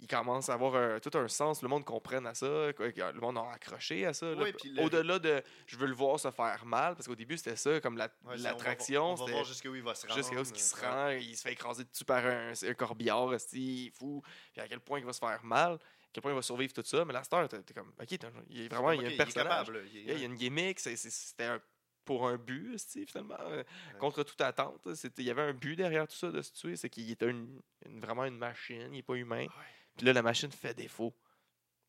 [0.00, 3.38] il commence à avoir un- tout un sens, le monde comprenne à ça, le monde
[3.38, 4.26] a accroché à ça.
[4.34, 7.80] le- Au-delà de je veux le voir se faire mal, parce qu'au début c'était ça,
[7.80, 9.00] comme la- Ouais, on va l'attraction.
[9.02, 10.18] voir- On va c'était- voir jusqu'où il va se rendre.
[10.18, 10.88] Jusqu'à où il se Ouais.
[10.88, 14.22] rend, il se fait écraser dessus par un, un corbillard, est fou.
[14.52, 15.78] Puis à quel point il va se faire mal, à
[16.12, 17.04] quel point il va survivre tout ça.
[17.04, 18.18] Mais la star, t'es comme, ok,
[18.50, 19.48] il est vraiment, il y a un personnage.
[19.48, 21.60] capable, il est- Il y a- une gimmick, c'était un-
[22.04, 23.62] pour un but, finalement, euh,
[24.00, 24.80] contre toute attente.
[25.18, 27.60] Il y avait un but derrière tout ça de se tuer, c'est qu'il était une,
[27.86, 29.42] une- vraiment une machine, il n'est pas humain.
[29.44, 29.48] Ouais.
[29.96, 31.14] Puis là, la machine fait défaut.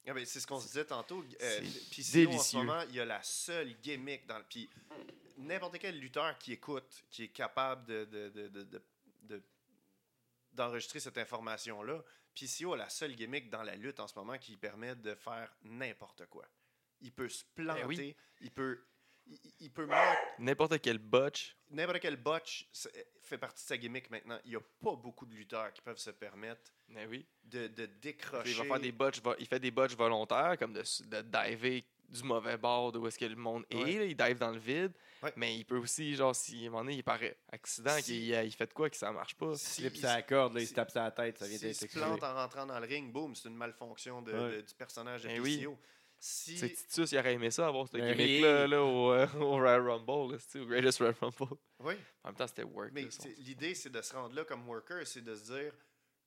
[0.06, 1.24] Ah, ben, c'est ce qu'on se disait tantôt.
[1.42, 1.62] Euh,
[1.92, 4.44] PCO, en ce moment, il y a la seule gimmick dans le.
[4.44, 4.70] Puis
[5.38, 8.84] n'importe quel lutteur qui écoute, qui est capable de, de- de- de- de-
[9.22, 9.44] de-
[10.52, 12.04] d'enregistrer cette information-là,
[12.36, 15.16] PCO a la seule gimmick dans la lutte en ce moment qui lui permet de
[15.16, 16.46] faire n'importe quoi.
[17.02, 18.16] Il peut se planter, Ben oui.
[18.42, 18.84] il peut.
[19.26, 19.88] Il, il peut
[20.38, 22.68] N'importe quel botch, N'importe quel botch
[23.22, 24.38] fait partie de sa gimmick maintenant.
[24.44, 27.26] Il n'y a pas beaucoup de lutteurs qui peuvent se permettre mais oui.
[27.44, 28.52] de, de décrocher.
[28.52, 32.24] Il va faire des botches, il fait des botches volontaires, comme de, de diver du
[32.24, 33.76] mauvais bord de où est-ce que le monde est.
[33.84, 33.98] Ouais.
[33.98, 34.92] là, il dive dans le vide.
[35.24, 35.34] Ouais.
[35.36, 38.24] Mais il peut aussi, genre, si à un moment donné, il paraît accident, Si- qu'il
[38.30, 39.56] il fait de quoi que ça marche pas.
[39.56, 42.06] Si- Slip sa corde, là, il se tape sa tête, ça vient d'être se excusé.
[42.06, 44.56] plante en rentrant dans le ring, boum, c'est une malfonction de, Ouais.
[44.58, 45.60] de- du personnage de oui.
[45.60, 45.78] PCO.
[46.20, 48.70] Si, C'est Titus, il aurait aimé ça, avoir ce Ben gimmick-là oui.
[48.70, 51.56] là, au, euh, au Royal Rumble, là, au Greatest Royal Rumble.
[51.80, 52.92] oui, En même temps, c'était work.
[52.94, 53.08] mais
[53.40, 55.74] l'idée, c'est de se rendre là comme worker, c'est de se dire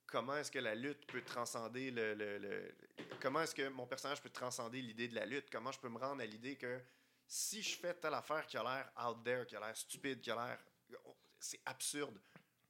[0.06, 2.14] comment est-ce que la lutte peut transcender le.
[2.14, 2.74] le- le-
[3.20, 5.48] comment est-ce que mon personnage peut transcender l'idée de la lutte?
[5.50, 6.80] Comment je peux me rendre à l'idée que
[7.26, 10.30] si je fais telle affaire qui a l'air out there, qui a l'air stupide, qui
[10.30, 10.58] a l'air.
[11.38, 12.18] C'est absurde,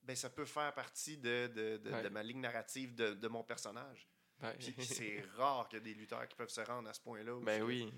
[0.03, 2.03] ben ça peut faire partie de, de- de- Ouais.
[2.03, 4.09] de ma ligne narrative de, de mon personnage.
[4.81, 7.39] C'est rare qu'il y a des lutteurs qui peuvent se rendre à ce point-là.
[7.43, 7.93] ben oui.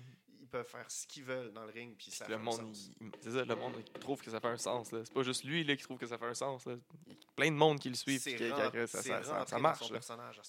[0.51, 2.73] Peuvent faire ce qu'ils veulent dans le ring, puis ça le monde,
[3.21, 4.89] c'est ça, le monde trouve que ça fait un sens.
[4.89, 6.65] C'est pas juste lui là, qui trouve que ça fait un sens.
[6.65, 6.75] là.
[7.07, 8.19] Il y a plein de monde qui le suit.
[8.19, 8.49] Qui- qui-
[8.87, 9.91] ça, marche.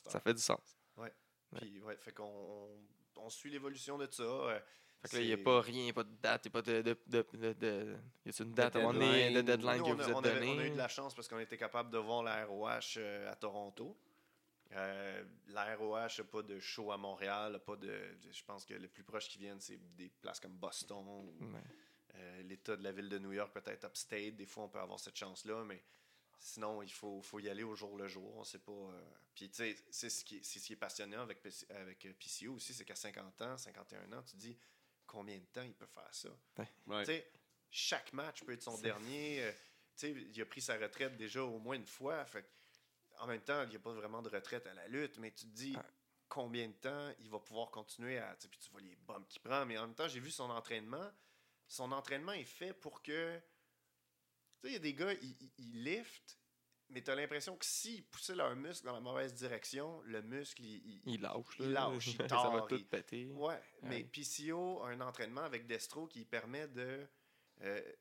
[0.09, 0.77] Ça fait du sens.
[1.57, 2.69] Puis, ouais, fait qu'on on,
[3.17, 4.23] on suit l'évolution de ça.
[4.23, 4.59] euh,
[5.03, 6.63] Fait que là, il n'y a pas rien, pas de date, il n'y a pas
[6.63, 6.83] de.
[6.83, 9.35] de, de, de, y a une date à un moment donné, deadline.
[9.35, 10.53] de deadline Nous, que on, vous a, êtes on avait- donné?
[10.55, 12.69] on a eu de la chance parce qu'on était capable de voir la ROH
[12.99, 13.97] euh, à Toronto.
[14.73, 18.17] Euh, la ROH n'a pas de show à Montréal, pas de.
[18.31, 21.61] Je pense que le plus proche qui viennent, c'est des places comme Boston ou Ouais.
[22.15, 24.37] euh, l'État de la ville de New York, peut-être upstate.
[24.37, 25.83] Des fois, on peut avoir cette chance-là, mais
[26.39, 28.37] sinon, il faut, faut y aller au jour le jour.
[28.37, 28.71] On sait pas.
[28.73, 31.39] euh, Puis, tu sais, c'est ce, qui est- c'est ce qui est passionnant avec,
[31.71, 34.57] avec euh, PCO aussi, c'est qu'à 50 ans, 51 ans, tu te dis
[35.07, 36.29] combien de temps il peut faire ça?
[36.59, 37.01] Ouais.
[37.01, 37.31] Tu sais,
[37.71, 39.43] chaque match peut être son dernier.
[39.43, 39.53] euh,
[39.97, 42.25] tu sais, il a pris sa retraite déjà au moins une fois.
[42.25, 42.49] Fait que,
[43.21, 45.47] en même temps, il n'y a pas vraiment de retraite à la lutte, mais tu
[45.47, 45.77] te dis
[46.29, 48.35] combien de temps il va pouvoir continuer à.
[48.37, 50.31] tu sais, Puis tu vois les bombes qu'il prend, mais en même temps, j'ai vu
[50.31, 51.11] son entraînement.
[51.69, 53.39] Son entraînement est fait pour que.
[53.39, 53.43] Tu
[54.63, 55.13] sais, il y a des gars,
[55.59, 56.39] ils, liftent,
[56.89, 60.63] mais tu as l'impression que s'ils poussaient leur muscle dans la mauvaise direction, le muscle,
[60.63, 61.01] il.
[61.07, 61.57] il- Il lâche.
[61.59, 63.27] Il lâche, il ça va tord, tout il- péter.
[63.33, 64.05] Ouais, mais.
[64.05, 67.07] PCO a un entraînement avec Destro qui permet de,
[67.63, 67.93] euh,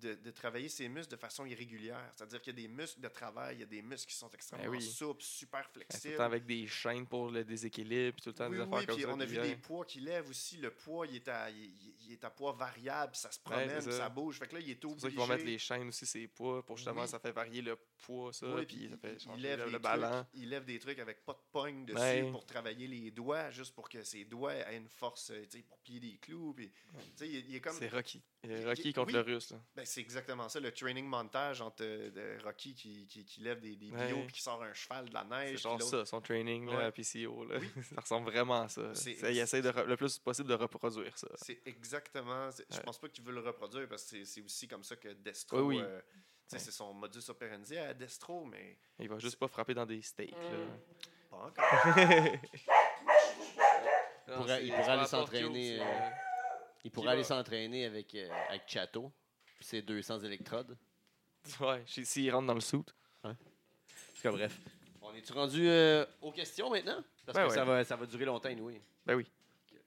[0.00, 2.10] de, de travailler ses muscles de façon irrégulière.
[2.16, 4.30] C'est-à-dire qu'il y a des muscles de travail, il y a des muscles qui sont
[4.30, 4.82] extrêmement Ben oui.
[4.82, 6.16] souples, super Ben, tout le flexibles.
[6.16, 8.96] temps avec des chaînes pour le déséquilibre, tout le temps Oui, des oui, affaires comme
[8.96, 9.10] puis ça.
[9.12, 10.56] on a vu des poids qui lèvent aussi.
[10.56, 11.70] Le poids, il est à, il,
[12.10, 13.98] il- est à poids variable, ça se promène, c'est ça.
[13.98, 14.38] ça bouge.
[14.38, 15.02] Fait que là, il est C'est pour obligé.
[15.02, 17.08] ça qu'ils vont mettre les chaînes aussi, ses poids, pour justement, Oui.
[17.08, 20.10] ça fait varier le poids, ça, Oui, puis ça fait il, lève le, ballon.
[20.10, 22.30] trucs, il lève des trucs avec pas de pogne dessus Ouais.
[22.30, 26.00] pour travailler les doigts, juste pour que ses doigts aient une force euh, pour plier
[26.00, 26.54] des clous.
[26.54, 26.70] Puis,
[27.20, 27.74] il, est- il est comme.
[27.76, 28.22] C'est Rocky.
[28.44, 29.12] il- Rocky contre oui.
[29.14, 29.52] le russe.
[29.76, 33.76] Ben, c'est exactement ça, le training montage entre euh, Rocky qui, qui, qui lève des,
[33.76, 34.24] des Ouais.
[34.24, 35.52] puis qui sort un cheval de la C'est neige.
[35.54, 37.58] puis genre ça, son training, là, à PCO, là.
[37.94, 38.94] ça ressemble vraiment à ça.
[38.94, 41.28] C'est- il essaie de le plus possible de reproduire ça.
[41.36, 41.99] C'est exactement.
[42.52, 45.08] C'est- Je pense pas qu'il veut le reproduire parce que c'est- aussi comme ça que
[45.14, 45.60] Destro.
[45.62, 45.82] Oui, oui.
[45.82, 46.06] euh, tu
[46.46, 46.58] sais, Ouais.
[46.58, 50.34] C'est son modus operandi à Destro, mais Il va juste pas frapper dans des steaks,
[51.30, 51.64] pas encore.
[54.26, 54.36] là.
[54.36, 56.10] pourrait- il pourrait aller pas s'entraîner, Tokyo, euh,
[56.84, 59.12] Il pourrait aller s'entraîner avec, euh, avec Chateau,
[59.56, 60.76] puis ses 200 électrodes.
[61.60, 62.84] Ouais, si- s'il rentre dans le suit.
[63.24, 64.58] En tout cas, bref.
[65.02, 67.02] On est-tu rendu euh, aux questions maintenant?
[67.26, 67.54] Parce Ben que ouais.
[67.54, 68.80] ça, va, ça va durer longtemps, oui.
[69.06, 69.26] Ben oui.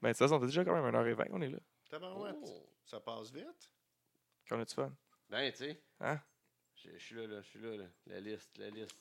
[0.02, 1.58] Ben, de toute façon, on a déjà quand même 1h20 qu'on est là.
[1.98, 2.66] Tabarouette, Oh.
[2.84, 3.70] ça passe vite.
[4.48, 4.92] Qu'on a du fun.
[5.30, 5.80] Ben, tu sais.
[6.00, 6.18] Hein?
[6.74, 7.84] Je suis là, là, je suis là, là.
[8.08, 8.96] La liste, la liste.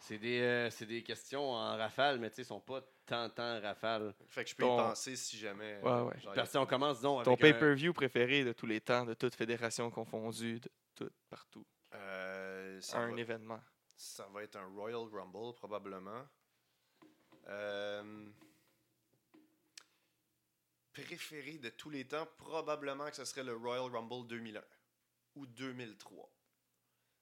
[0.00, 3.56] C'est des, euh, c'est des questions en rafale, mais tu sais, sont pas tant, tant
[3.56, 4.14] en rafale.
[4.26, 5.80] Fait que je peux Ton- y penser si jamais.
[5.82, 6.20] euh, Ouais, ouais.
[6.20, 9.14] genre, Parce que on commence donc Ton un- pay-per-view préféré de tous les temps, de
[9.14, 11.66] toute fédération confondue, de tout, partout.
[11.94, 13.60] euh, ça, Un va, événement.
[13.96, 16.26] ça va être un Royal Rumble, probablement.
[17.48, 18.26] Euh,
[21.02, 24.62] préféré de tous les temps, probablement que ce serait le Royal Rumble 2001
[25.36, 26.32] ou 2003.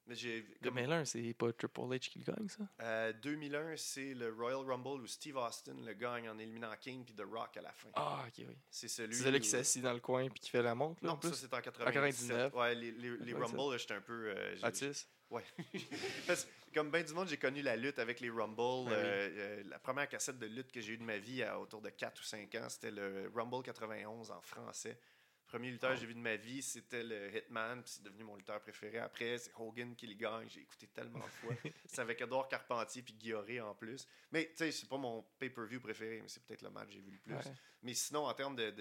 [0.09, 0.43] Mais j'ai.
[0.63, 2.63] comme- 2001, c'est pas Triple H qui le gagne, ça?
[2.81, 7.13] Euh, 2001, c'est le Royal Rumble où Steve Austin le gagne en éliminant King puis
[7.13, 7.89] The Rock à la fin.
[7.93, 8.55] Ah, ok, oui.
[8.69, 9.13] C'est celui.
[9.15, 11.21] C'est celui qui s'assit dans le coin puis qui fait la montre, là, en Non,
[11.21, 11.93] ça c'est en 99.
[11.93, 12.53] 99.
[12.53, 13.35] Ouais, les, les, les 97.
[13.57, 14.33] Rumble, là, j'étais un peu.
[14.33, 15.07] euh, Atis?
[15.29, 15.43] Ouais.
[16.27, 18.89] Parce que, comme bien du monde, j'ai connu la lutte avec les Rumble.
[18.89, 18.91] Ben.
[18.91, 21.81] Euh, euh, la première cassette de lutte que j'ai eue de ma vie à autour
[21.81, 24.99] de 4 ou 5 ans, c'était le Rumble 91 en français.
[25.47, 25.93] Premier lutteur Oh.
[25.93, 28.97] que j'ai vu de ma vie, c'était le Hitman, puis c'est devenu mon lutteur préféré.
[28.99, 30.49] Après, c'est Hogan qui le gagne.
[30.49, 31.53] J'ai écouté tellement de fois.
[31.85, 34.05] c'est avec Edouard Carpentier puis Guilloré en plus.
[34.31, 36.99] Mais tu sais, c'est pas mon pay-per-view préféré, mais c'est peut-être le match que j'ai
[36.99, 37.33] vu le plus.
[37.33, 37.53] Ouais.
[37.81, 38.73] Mais sinon, en termes de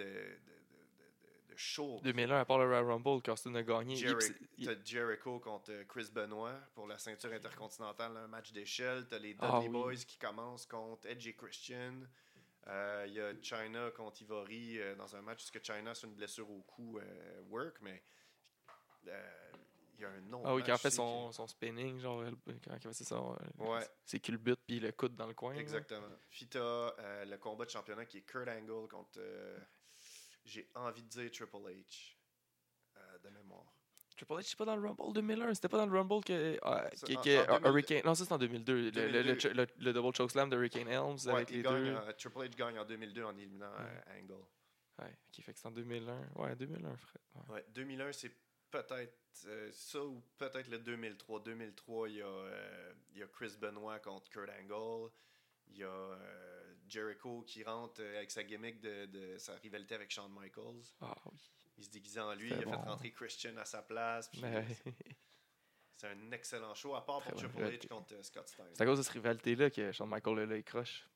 [1.56, 3.96] show, 2001, à part le Royal Rumble, qu'Austin a gagné.
[4.58, 9.06] il- T'as Jericho contre euh, Chris Benoit pour la ceinture intercontinentale, un match d'échelle.
[9.08, 9.68] T'as les Dudley Ah oui.
[9.68, 11.94] Boys qui commencent contre Edge et Christian.
[12.68, 16.06] Euh, Il y a China contre Ivory euh, dans un match parce que China c'est
[16.06, 18.02] une blessure au cou euh, work, mais
[19.08, 19.22] euh,
[19.98, 20.42] il y a un nom.
[20.44, 23.86] Ah oui, quand il fait son, son spinning, genre, quand il fait ça, son- Ouais.
[24.04, 25.54] c'est culbute puis le coude dans le coin.
[25.54, 26.08] Exactement.
[26.28, 29.58] Puis t'as euh, le combat de championnat qui est Kurt Angle contre, euh,
[30.47, 32.16] j'ai envie de dire Triple H
[32.97, 33.64] euh, de mémoire.
[34.16, 35.55] Triple H, c'est pas dans le Rumble 2001.
[35.55, 36.59] C'était pas dans le Rumble que.
[36.62, 38.02] ah, Ça, que- en- que- en 2000 Hurricane.
[38.06, 38.73] Non, ça, c'est en 2002.
[38.74, 39.40] Le, le- le, 2002.
[39.40, 41.97] ch- le- le double chokeslam de Hurricane Helms Ouais, avec les gagne, deux.
[41.97, 44.43] euh, Triple H gagne en 2002 en éliminant euh, Angle.
[45.01, 46.18] Ouais, qui fait que c'est en 2001.
[46.36, 47.20] Ouais, 2001, Fred.
[47.35, 47.55] Ouais.
[47.56, 48.32] Ouais, 2001, c'est
[48.70, 51.40] peut-être euh, ça ou peut-être le 2003.
[51.40, 55.10] 2003, il y, a, euh, il y a Chris Benoit contre Kurt Angle.
[55.68, 59.94] Il y a euh, Jericho qui rentre euh, avec sa gimmick de, de sa rivalité
[59.94, 60.82] avec Shawn Michaels.
[61.00, 61.38] Ah oui.
[61.78, 62.48] Il se déguisait en lui.
[62.48, 64.28] Il a fait rentrer Christian à sa place.
[64.28, 64.64] puis Mais-
[65.97, 68.68] C'est un excellent show, à part Très pour Triple H contre euh, Scott Steiner.
[68.74, 71.09] C'est à cause de cette rivalité-là que Shawn Michaels, là, il croche.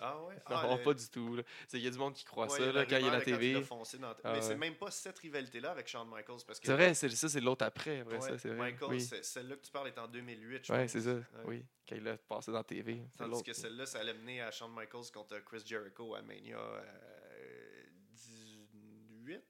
[0.00, 0.34] Ah ouais?
[0.50, 1.38] Non, Ah, le- pas du tout.
[1.72, 3.20] Il y a du monde qui croit ouais, ça là, quand il y a la
[3.20, 3.52] TV.
[3.52, 4.42] dans- Ah Mais ouais.
[4.42, 6.40] c'est même pas cette rivalité-là avec Shawn Michaels.
[6.44, 8.00] parce que C'est vrai, c'est- ça, c'est l'autre après.
[8.00, 8.76] après Ouais, ça, vrai.
[8.88, 9.00] Oui.
[9.00, 10.64] celle-là que tu parles est en 2008.
[10.66, 11.16] je Ouais, c'est ça.
[11.44, 11.64] Oui.
[11.88, 13.00] Quand il a passé dans la TV.
[13.16, 17.84] Tandis que celle-là, ça allait mener à Shawn Michaels contre Chris Jericho à Mania euh,
[18.10, 19.40] 18.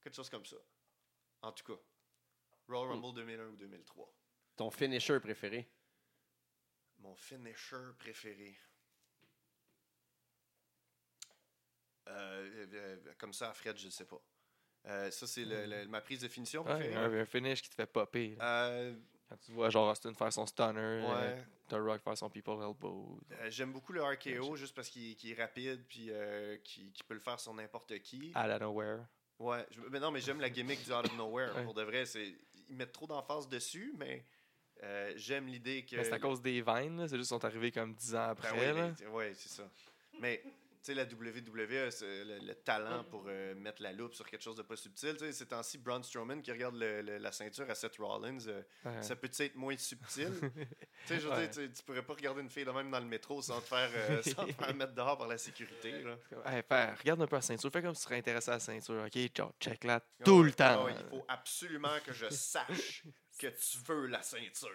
[0.00, 0.56] Quelque chose comme ça.
[1.42, 1.80] En tout cas.
[2.68, 3.02] Royal Hmm.
[3.02, 4.12] Rumble 2001 ou 2003.
[4.56, 5.68] Ton finisher préféré?
[6.98, 8.56] Mon finisher préféré.
[12.08, 14.20] Euh, euh, comme ça, à Fred, je ne sais pas.
[14.86, 16.94] Euh, ça, c'est le- le- ma prise de finition Ouais, préférée.
[16.96, 18.36] un, un finish qui te fait popper.
[18.36, 18.66] là.
[18.68, 18.94] Euh,
[19.28, 21.44] Quand tu vois genre Austin faire son stunner, euh, ouais.
[21.68, 23.18] The Rock faire son people elbow.
[23.32, 27.06] Euh, J'aime beaucoup le RKO juste parce qu'il qu'il est rapide puis euh, qu'il qu'il
[27.06, 28.32] peut le faire sur n'importe qui.
[28.36, 29.06] Out of nowhere.
[29.38, 31.54] Ouais, je- mais non, mais j'aime la gimmick du Out of Nowhere.
[31.56, 31.64] Ouais.
[31.64, 32.34] Pour de vrai, c'est
[32.68, 34.24] ils mettent trop d'emphase dessus, mais
[34.82, 36.02] euh, j'aime l'idée que.
[36.02, 38.50] C'est à cause des vines, c'est juste qu'ils sont arrivés comme 10 ans Ben après.
[38.52, 38.92] oui, là.
[39.00, 39.68] mais- ouais, c'est ça.
[40.20, 40.42] Mais
[40.86, 44.62] sais, la WWE, le, le talent pour euh, mettre la loupe sur quelque chose de
[44.62, 45.12] pas subtil.
[45.16, 48.38] Tu sais, ces temps-ci, Braun Strowman qui regarde le- le- la ceinture à Seth Rollins,
[48.48, 49.02] euh, Ouais.
[49.02, 50.30] ça peut être moins subtil.
[50.54, 50.66] tu
[51.06, 51.50] sais, je Ouais.
[51.50, 54.22] tu, pourrais pas regarder une fille de même dans le métro sans te faire, euh,
[54.22, 56.02] sans te faire mettre dehors par la sécurité.
[56.02, 56.16] Là.
[56.46, 56.62] Hey,
[56.98, 57.70] regarde un peu la ceinture.
[57.72, 59.04] Fais comme si tu serais intéressé à la ceinture.
[59.06, 60.84] OK, ciao, check là tout Ouais, le temps.
[60.84, 63.04] ouais, il faut absolument que je sache
[63.38, 64.68] que tu veux la ceinture.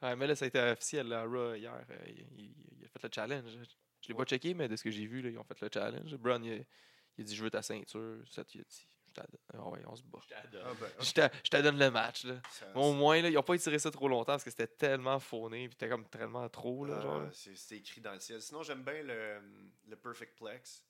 [0.00, 1.84] Ouais, mais là, ça a été officiel là, Raw hier.
[1.90, 3.52] euh, il, il- il a fait le challenge.
[4.02, 5.68] Je l'ai pas checké, mais de ce que j'ai vu, là, ils ont fait le
[5.72, 6.14] challenge.
[6.16, 6.64] Braun, il, a-
[7.18, 8.22] il a dit Je veux ta ceinture.
[8.28, 9.40] Seth, il a dit Je t'adonne.
[9.54, 10.18] Ah ouais, on se bat.
[10.34, 10.42] Ah
[10.80, 12.24] ben, Je t'a- je te donne le match.
[12.24, 12.40] Là.
[12.74, 15.68] Au moins, là, ils ont pas étiré ça trop longtemps parce que c'était tellement fauné.
[15.68, 16.84] Puis c'était comme tellement trop.
[16.84, 17.22] Là, genre.
[17.26, 18.42] Ah, c'est c'est écrit dans le ciel.
[18.42, 19.40] Sinon, j'aime bien le,
[19.88, 20.82] le Perfect Plex.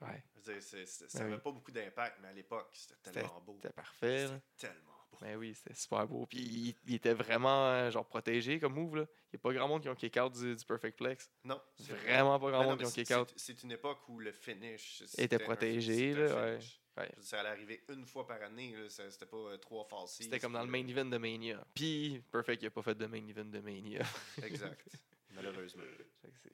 [0.00, 1.42] Ouais, Je veux dire, c'est- c'est- ça Ben n'avait oui.
[1.42, 3.54] pas beaucoup d'impact, mais à l'époque, c'était tellement beau.
[3.60, 4.28] c'était parfait.
[4.28, 4.40] là.
[4.56, 5.18] C'était tellement beau.
[5.22, 6.26] Mais oui, c'était super beau.
[6.26, 8.96] Puis il, il était vraiment euh, genre protégé comme move.
[8.96, 9.02] là.
[9.32, 11.30] Il n'y a pas grand monde qui ont kick out du, du Perfect Plex.
[11.44, 11.60] Non.
[11.80, 13.32] Vraiment pas grand Ben non, monde qui ont c'est- kick out.
[13.36, 16.58] c'est- une époque où le finish Était protégé, un là, ouais.
[16.58, 16.80] finish.
[16.96, 17.10] Ouais.
[17.20, 18.74] Ça allait arriver une fois par année.
[18.88, 20.24] C'était pas euh, trois falsies.
[20.24, 21.64] C'était comme dans le main event de Mania.
[21.74, 24.00] Puis Perfect, il n'a pas fait de main event de Mania.
[24.42, 24.84] Exact.
[25.30, 25.82] Malheureusement.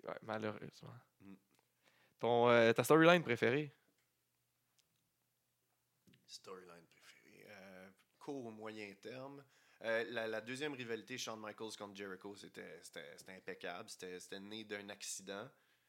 [0.06, 0.92] Ouais, malheureusement.
[1.20, 1.34] Mm.
[2.18, 3.72] Ton, euh, ta storyline préférée?
[6.26, 6.93] Storyline préférée.
[8.24, 9.44] Court ou moyen terme.
[9.82, 12.80] Euh, la, la deuxième rivalité, Shawn Michaels contre Jericho, c'était
[13.28, 13.88] impeccable.
[13.90, 15.46] C'était né d'un accident.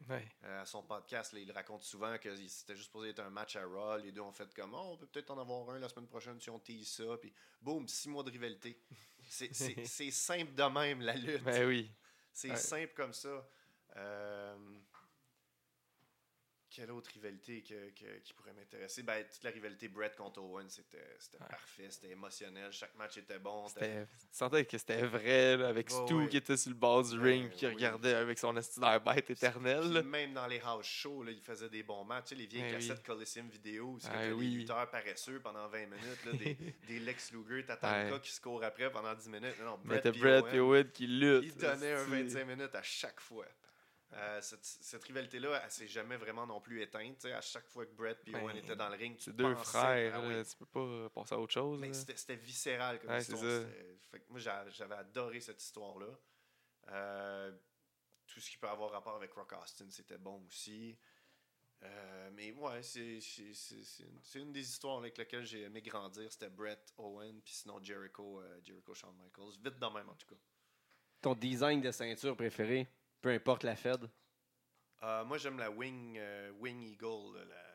[0.09, 0.27] Ouais.
[0.43, 3.55] Euh, à son podcast, là, il raconte souvent que c'était juste supposé être un match
[3.55, 3.97] à Raw.
[3.99, 6.39] Les deux ont fait comme Oh, on peut peut-être en avoir un la semaine prochaine
[6.41, 7.15] si on tease ça.
[7.21, 8.77] Puis boum, six mois de rivalité.
[9.29, 9.53] C'est-
[10.11, 11.43] simple de même, la lutte.
[11.43, 11.89] Ben oui.
[12.33, 12.57] C'est Ouais.
[12.57, 13.47] simple comme ça.
[13.95, 14.57] Euh,
[16.75, 19.01] Quelle autre rivalité que- que- qui pourrait m'intéresser?
[19.03, 21.47] Ben, toute la rivalité Brett contre Owen, c'était Ouais.
[21.49, 22.69] parfait, c'était émotionnel.
[22.73, 23.65] Chaque match était bon.
[23.79, 23.85] Tu
[24.29, 27.23] sentais que c'était vrai, là, avec Ouais, Stu qui était sur le bord du Ben
[27.23, 27.73] ring, qui oui.
[27.75, 30.03] regardait avec son d'air bête éternel.
[30.03, 32.25] Même dans les house shows, là, il faisait des bons matchs.
[32.29, 32.87] Tu sais, les vieilles Ben oui.
[32.87, 34.49] cassettes Coliseum vidéo c'est Ah des oui.
[34.49, 36.57] lutteurs paresseux pendant 20 minutes, là, des,
[36.87, 39.55] des Lex Luger, Tatanka qui se courent après pendant 10 minutes.
[39.63, 41.45] Non, Brett Brett Owen, et Owen qui luttent.
[41.45, 42.11] Il donnait un esti.
[42.11, 43.45] 25 minutes à chaque fois.
[44.15, 47.15] Euh, cette, cette rivalité-là, elle s'est jamais vraiment non plus éteinte.
[47.15, 47.33] tu sais.
[47.33, 49.53] À chaque fois que Brett et Ben, Owen étaient dans le ring, tu C'est deux
[49.53, 50.45] pensais- frères, ah oui.
[50.49, 51.81] tu peux pas passer à autre chose.
[51.81, 51.93] Mais là.
[51.93, 53.41] c'était c'était viscéral comme Ouais, histoire.
[54.09, 56.07] fait que moi, j'a- j'avais adoré cette histoire-là.
[56.91, 57.51] Euh,
[58.25, 60.97] tout ce qui peut avoir rapport avec Rock Austin, c'était bon aussi.
[61.83, 65.63] Euh, mais ouais, c'est c'est- c'est- c'est une, c'est une des histoires avec lesquelles j'ai
[65.63, 66.31] aimé grandir.
[66.31, 69.59] C'était Brett Owen, puis sinon Jericho, euh, Jericho Shawn Michaels.
[69.61, 70.39] Vite dans même, en tout cas.
[71.21, 72.87] Ton design de ceinture préféré,
[73.21, 74.09] peu importe la Fed.
[75.03, 77.37] Euh, moi, j'aime la Wing, euh, Wing Eagle.
[77.37, 77.65] là, la-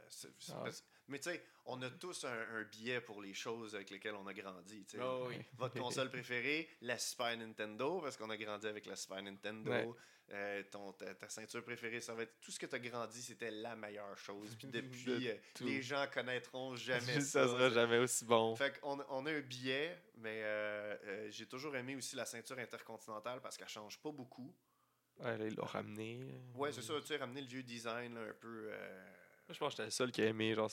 [0.52, 0.60] Ah.
[0.64, 4.16] parce- mais tu sais, on a tous un, un biais pour les choses avec lesquelles
[4.16, 4.84] on a grandi.
[5.00, 5.36] Oh oui.
[5.58, 9.70] Votre console préférée, la Super Nintendo, parce qu'on a grandi avec la Super Nintendo.
[9.70, 9.88] Ouais.
[10.32, 13.20] Euh, ton, ta, ta ceinture préférée, ça va être tout ce que tu as grandi,
[13.20, 14.54] c'était la meilleure chose.
[14.56, 14.66] Puis
[15.04, 17.48] depuis, De les gens connaîtront jamais ça ça.
[17.48, 18.54] sera jamais aussi bon.
[18.56, 23.56] Fait qu'on on a un biais, mais j'ai toujours aimé aussi la ceinture intercontinentale parce
[23.56, 24.54] qu'elle change pas beaucoup.
[25.18, 26.40] Ouais, là, ils l'ont ramené.
[26.54, 28.68] Ouais, c'est ça, tu sais, ramener le vieux design là, un peu.
[28.72, 29.04] euh,
[29.48, 30.70] Moi, je pense que j'étais le seul qui a aimé genre,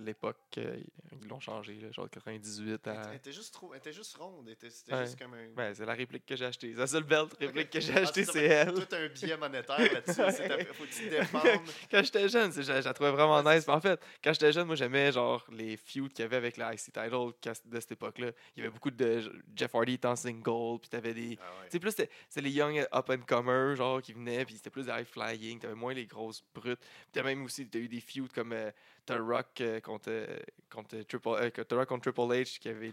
[0.00, 3.02] l'époque ils l'ont changé, là, genre 98 Elle, à.
[3.10, 4.48] elle était juste trop, elle était juste ronde.
[4.48, 5.04] était- C'était Ouais.
[5.04, 5.48] juste comme un.
[5.54, 6.72] Ben, c'est la réplique que j'ai achetée.
[6.72, 8.74] C'est la seule belle réplique que j'ai Ah, achetée, c'est elle.
[8.74, 10.14] Tout un billet monétaire là-dessus.
[10.16, 11.10] ta- Faut que tu te
[11.60, 11.60] défendes.
[11.90, 13.66] Quand j'étais jeune, je, la trouvais vraiment nice.
[13.66, 16.56] Mais en fait, quand j'étais jeune, moi, j'aimais genre les feuds qu'il y avait avec
[16.56, 17.32] la IC Title
[17.64, 18.30] de cette époque-là.
[18.56, 21.38] Il y avait beaucoup de Jeff Hardy étant single, puis t'avais des.
[21.40, 21.78] Ah ouais.
[21.78, 25.04] Plus c'était les young up and comers, genre, qui venaient, puis c'était plus des high
[25.06, 26.80] flying, t'avais moins les grosses brutes.
[26.80, 28.70] Puis t'as même aussi, t'as eu des feuds comme euh,
[29.06, 30.38] The Rock euh, contre, euh,
[30.70, 32.92] contre, Triple, euh, The Rock contre Triple H, qui avait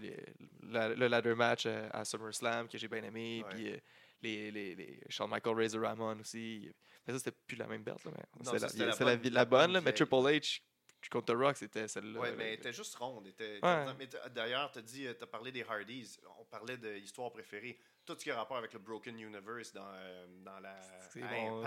[0.63, 3.77] la- le ladder match euh, à SummerSlam, que j'ai bien aimé, puis euh,
[4.21, 6.71] les, les, les Shawn Michael Razor Ramon aussi.
[7.05, 9.81] Mais ça, c'était plus la même Non, c'est la, la la, bonne- la bonne, là,
[9.81, 9.93] mais.
[9.93, 10.61] Triple H
[11.11, 12.19] contre The Rock, c'était celle-là.
[12.19, 12.35] Ouais, là.
[12.37, 13.25] mais elle était juste ronde.
[13.27, 14.07] Ouais.
[14.33, 16.17] D'ailleurs, tu as parlé des Hardys.
[16.39, 17.77] On parlait de l'histoire préférée.
[18.05, 20.75] Tout ce qui a rapport avec le Broken Universe dans, euh, dans la
[21.15, 21.63] bon.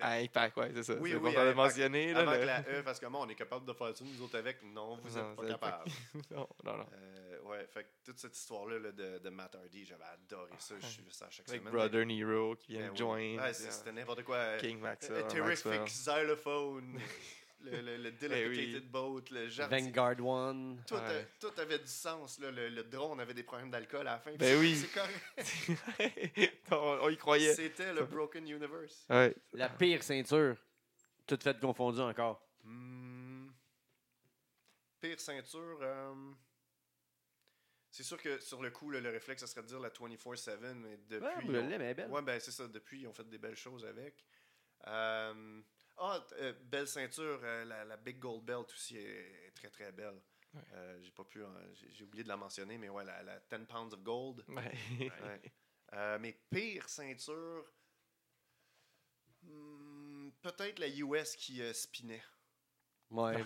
[0.00, 0.56] Impact.
[0.56, 0.94] ouais, c'est ça.
[0.94, 2.12] Oui, c'est oui, bon mentionner.
[2.12, 4.38] Là, le- la E, parce que moi, on est capable de faire ça, nous autres
[4.38, 4.62] avec.
[4.62, 5.90] Non, vous n'êtes pas vous êtes pas- capable.
[6.30, 6.86] non, non, non.
[6.92, 10.74] Euh, ouais, fait que toute cette histoire-là là, de, de Matt Hardy, j'avais adoré ça.
[10.80, 11.74] Je suis ça à chaque Avec semaine.
[11.74, 13.42] Brother Nero qui vient Ben de joindre.
[13.42, 14.36] Ouais, puis, C'était euh, n'importe quoi.
[14.36, 15.18] euh, King Maxwell.
[15.18, 15.84] A terrific Maxwell.
[16.20, 17.00] xylophone.
[17.64, 18.88] le, le, le dilapidated oui.
[18.90, 19.22] boat.
[19.30, 19.78] Le jardin.
[19.78, 20.82] Vanguard One.
[20.86, 21.00] Tout, Ouais.
[21.04, 22.38] euh, tout avait du sens.
[22.40, 22.50] Là.
[22.50, 24.34] Le, le drone avait des problèmes d'alcool à la fin.
[24.36, 24.76] Ben oui.
[24.76, 26.54] C'est correct.
[26.70, 27.54] on, on y croyait.
[27.54, 29.06] C'était le Broken Universe.
[29.10, 29.34] Ouais.
[29.52, 30.56] La pire ceinture.
[31.26, 32.46] Toutes faites confondues encore.
[32.64, 33.48] Hmm.
[35.00, 35.78] Pire ceinture.
[35.82, 36.14] euh,
[37.90, 40.74] C'est sûr que sur le coup, là, le réflexe, ça serait de dire la 24-7,
[40.74, 41.50] mais depuis.
[41.50, 42.10] Ouais, elle est belle.
[42.10, 42.66] Ouais, ben c'est ça.
[42.68, 44.24] Depuis, ils ont fait des belles choses avec.
[44.88, 45.60] Euh,
[46.04, 47.40] Ah, euh, belle ceinture.
[47.44, 50.20] euh, la, la Big Gold Belt aussi est, est très, très belle.
[50.52, 50.60] Ouais.
[50.72, 51.40] Euh, j'ai pas pu,
[51.90, 54.44] j'ai oublié de la mentionner, mais ouais, la, la 10 pounds of gold.
[54.48, 54.72] Ouais.
[55.00, 56.18] Ouais.
[56.18, 57.70] Mes pires ceintures,
[59.42, 62.22] hmm, peut-être la US qui spinait.
[63.12, 63.44] Ouais.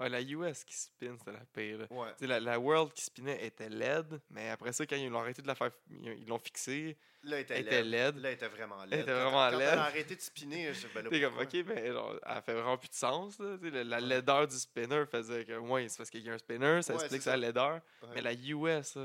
[0.00, 1.86] Ouais, la US qui spin, c'était la pire.
[1.90, 2.08] Ouais.
[2.20, 5.46] La, la World qui spinait était laide, mais après ça, quand ils l'ont arrêté de
[5.46, 6.96] la faire, ils l'ont fixée.
[7.22, 8.16] Là, elle était, était laide.
[8.18, 8.92] Là, elle était vraiment laide.
[8.92, 9.68] Elle était Quand- vraiment quand laide.
[9.72, 12.76] elle a arrêté de spinner, je ben là, comme, ok, mais genre, elle fait vraiment
[12.78, 13.38] plus de sens.
[13.40, 14.02] Là, la la Ouais.
[14.02, 17.22] laideur du spinner faisait que, ouais, c'est parce qu'il y a un spinner, ça explique
[17.22, 17.80] sa laideur.
[18.14, 18.96] Mais la US,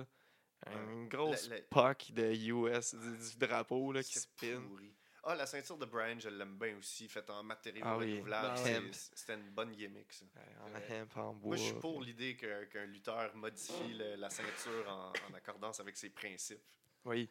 [0.67, 4.61] une grosse La- puck de US, du, du drapeau là, qui spin.
[4.61, 4.93] pourri.
[5.25, 8.59] Ah, la ceinture de Brian, je l'aime bien aussi, faite en matériaux Ah renouvelables.
[8.59, 8.81] Ouais.
[8.91, 10.25] C'était une bonne gimmick, ça.
[10.61, 10.85] En Ouais.
[11.01, 11.47] hemp, en bois.
[11.49, 15.95] Moi, je suis pour l'idée qu'un lutteur modifie le- la ceinture en, en accordance avec
[15.95, 16.59] ses principes.
[17.05, 17.29] Oui.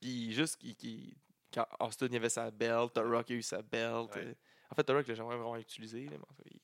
[0.00, 1.16] Puis juste qu'il- qu'il-
[1.52, 4.14] quand Austin il avait sa belt, The Rock a eu sa belt.
[4.16, 4.26] Ouais.
[4.26, 4.34] euh,
[4.70, 6.04] En fait, The Rock, jamais vraiment utilisé.
[6.06, 6.60] Là, mais en fait, il,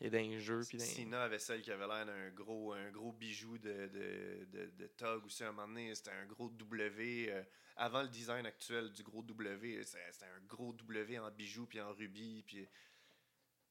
[0.00, 0.62] Dans les jeux.
[0.66, 0.80] Puis.
[0.80, 4.86] Cena avait celle qui avait l'air d'un gros, un gros bijou de, de, de, de
[4.96, 5.44] Tug aussi.
[5.44, 7.30] À un moment donné, c'était un gros W.
[7.30, 7.42] euh,
[7.76, 11.92] avant le design actuel du gros W, c'était un gros W en bijou puis en
[11.92, 12.42] rubis.
[12.46, 12.66] Puis...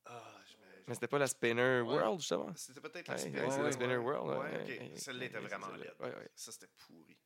[0.05, 1.93] Ah, je me- Mais c'était pas la Spinner Ouais.
[1.93, 2.51] World, justement.
[2.55, 3.97] C'était peut-être la Ouais, Spinner ouais, la World, Spinner.
[3.97, 4.39] World.
[4.39, 4.61] Ouais,
[4.91, 4.97] ok.
[4.99, 5.93] Celle-là était vraiment laide.
[6.35, 7.17] Ça, c'était pourri.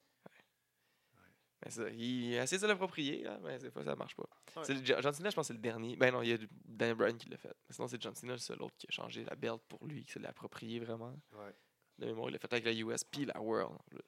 [1.63, 4.27] Mais ça, il a essayé de se l'approprier, là, mais des fois, ça marche pas.
[4.57, 4.63] Ouais.
[4.65, 5.95] C'est le- John Cena, je pense que c'est le dernier.
[5.95, 7.55] Ben non, il y a du- Dan Bryan qui l'a fait.
[7.69, 10.03] Mais sinon, c'est John Cena, le seul autre qui a changé la belt pour lui,
[10.03, 11.15] qui se l'a approprié vraiment.
[11.31, 11.55] Ouais.
[11.99, 13.99] De mémoire, il l'a fait avec la US puis la World en plus.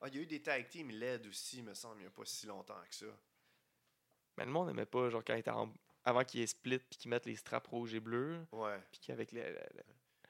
[0.00, 2.10] Ah, il y a eu des tag teams LED aussi, me semble, il n'y a
[2.10, 3.06] pas si longtemps que ça.
[4.36, 5.72] Mais le monde n'aimait pas, genre, quand il était en-
[6.04, 8.78] avant qu'il ait split puis qu'ils mettent les straps rouges et bleus, Ouais.
[8.90, 9.60] puis qu'avec la- la-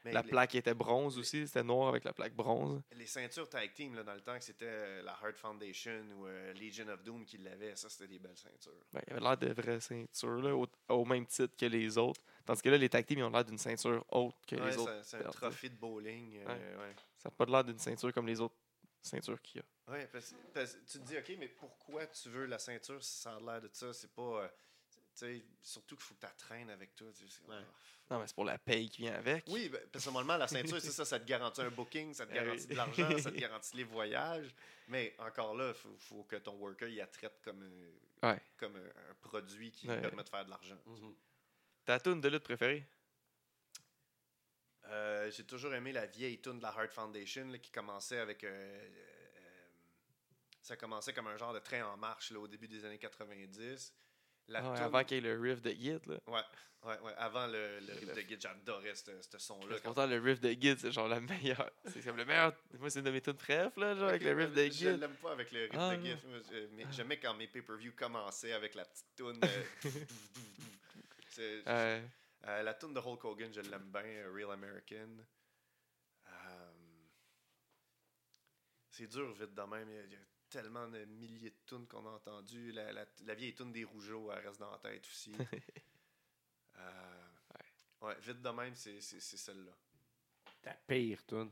[0.04, 2.82] Mais la les- plaque était bronze aussi, c'était noir avec la plaque bronze.
[2.92, 6.26] Les ceintures tag team, là, dans le temps, que c'était euh, la Heart Foundation ou
[6.26, 8.84] euh, Legion of Doom qui l'avait, ça, c'était des belles ceintures.
[8.92, 12.20] Ben, il avait l'air de vraies ceintures, là, au, au même titre que les autres.
[12.44, 14.76] Tandis que là, les tag teams, ils ont l'air d'une ceinture haute que Ouais, les
[14.78, 14.92] autres.
[15.04, 16.36] c'est- c'est un trophée de bowling.
[16.46, 16.94] euh, ouais.
[17.16, 18.56] Ça n'a pas l'air d'une ceinture comme les autres
[19.00, 19.92] ceintures qu'il y a.
[19.92, 23.20] Ouais, parce, parce que tu te dis, OK, mais pourquoi tu veux la ceinture si
[23.20, 23.92] ça a l'air de ça?
[23.94, 24.42] C'est pas.
[24.44, 24.48] euh,
[25.62, 27.08] surtout qu'il faut que tu traînes avec toi.
[27.08, 27.14] Ouais.
[27.50, 27.62] ah.
[28.10, 29.44] Non, mais c'est pour la paye qui vient avec.
[29.48, 32.26] Oui, ben, parce que normalement, la ceinture, c'est ça, ça te garantit un booking, ça
[32.26, 34.54] te Eh garantit de l'argent, ça te garantit les voyages.
[34.88, 38.40] Mais encore là, il faut, faut que ton worker il la traite comme, un, Ouais.
[38.58, 40.00] comme un, un produit qui Ouais.
[40.02, 40.78] permet de faire de l'argent.
[40.86, 41.14] Mhm.
[41.86, 42.86] Ta tune de lutte préférée?
[44.86, 48.44] Euh, J'ai toujours aimé la vieille tune de la Heart Foundation là, qui commençait avec.
[48.44, 48.88] euh, euh,
[50.60, 53.92] ça commençait comme un genre de train en marche là, au début des années 90.
[54.48, 56.18] La Ah ouais, avant qu'il y ait le riff de Git, là.
[56.26, 56.40] Ouais,
[56.82, 59.76] ouais, ouais, avant le, le riff de Git, j'adorais ce ce son-là.
[59.76, 61.70] quand- Pourtant, le riff de Git, c'est genre la meilleure.
[61.86, 62.52] C'est comme le meilleur.
[62.78, 64.84] Moi, c'est une de mes tunes préf, là, genre, avec le riff de Je Git.
[64.98, 66.02] l'aime pas avec le riff Ah, de.
[66.04, 66.16] Git.
[66.52, 69.40] Je- mais J'aimais quand mes pay-per-view commençaient avec la petite tune.
[71.38, 72.00] euh,
[72.46, 75.08] euh, la tune de Hulk Hogan, je l'aime bien, euh, Real American.
[78.90, 79.88] C'est dur vite de même.
[80.54, 82.70] Tellement de milliers de tunes qu'on a entendues.
[82.70, 85.32] La, la- la vieille tune des Rougeaux, elle reste dans la tête aussi.
[86.76, 87.26] Euh,
[88.02, 89.72] ouais, vite de même, c'est c'est- c'est celle-là.
[90.62, 91.50] Ta pire tune.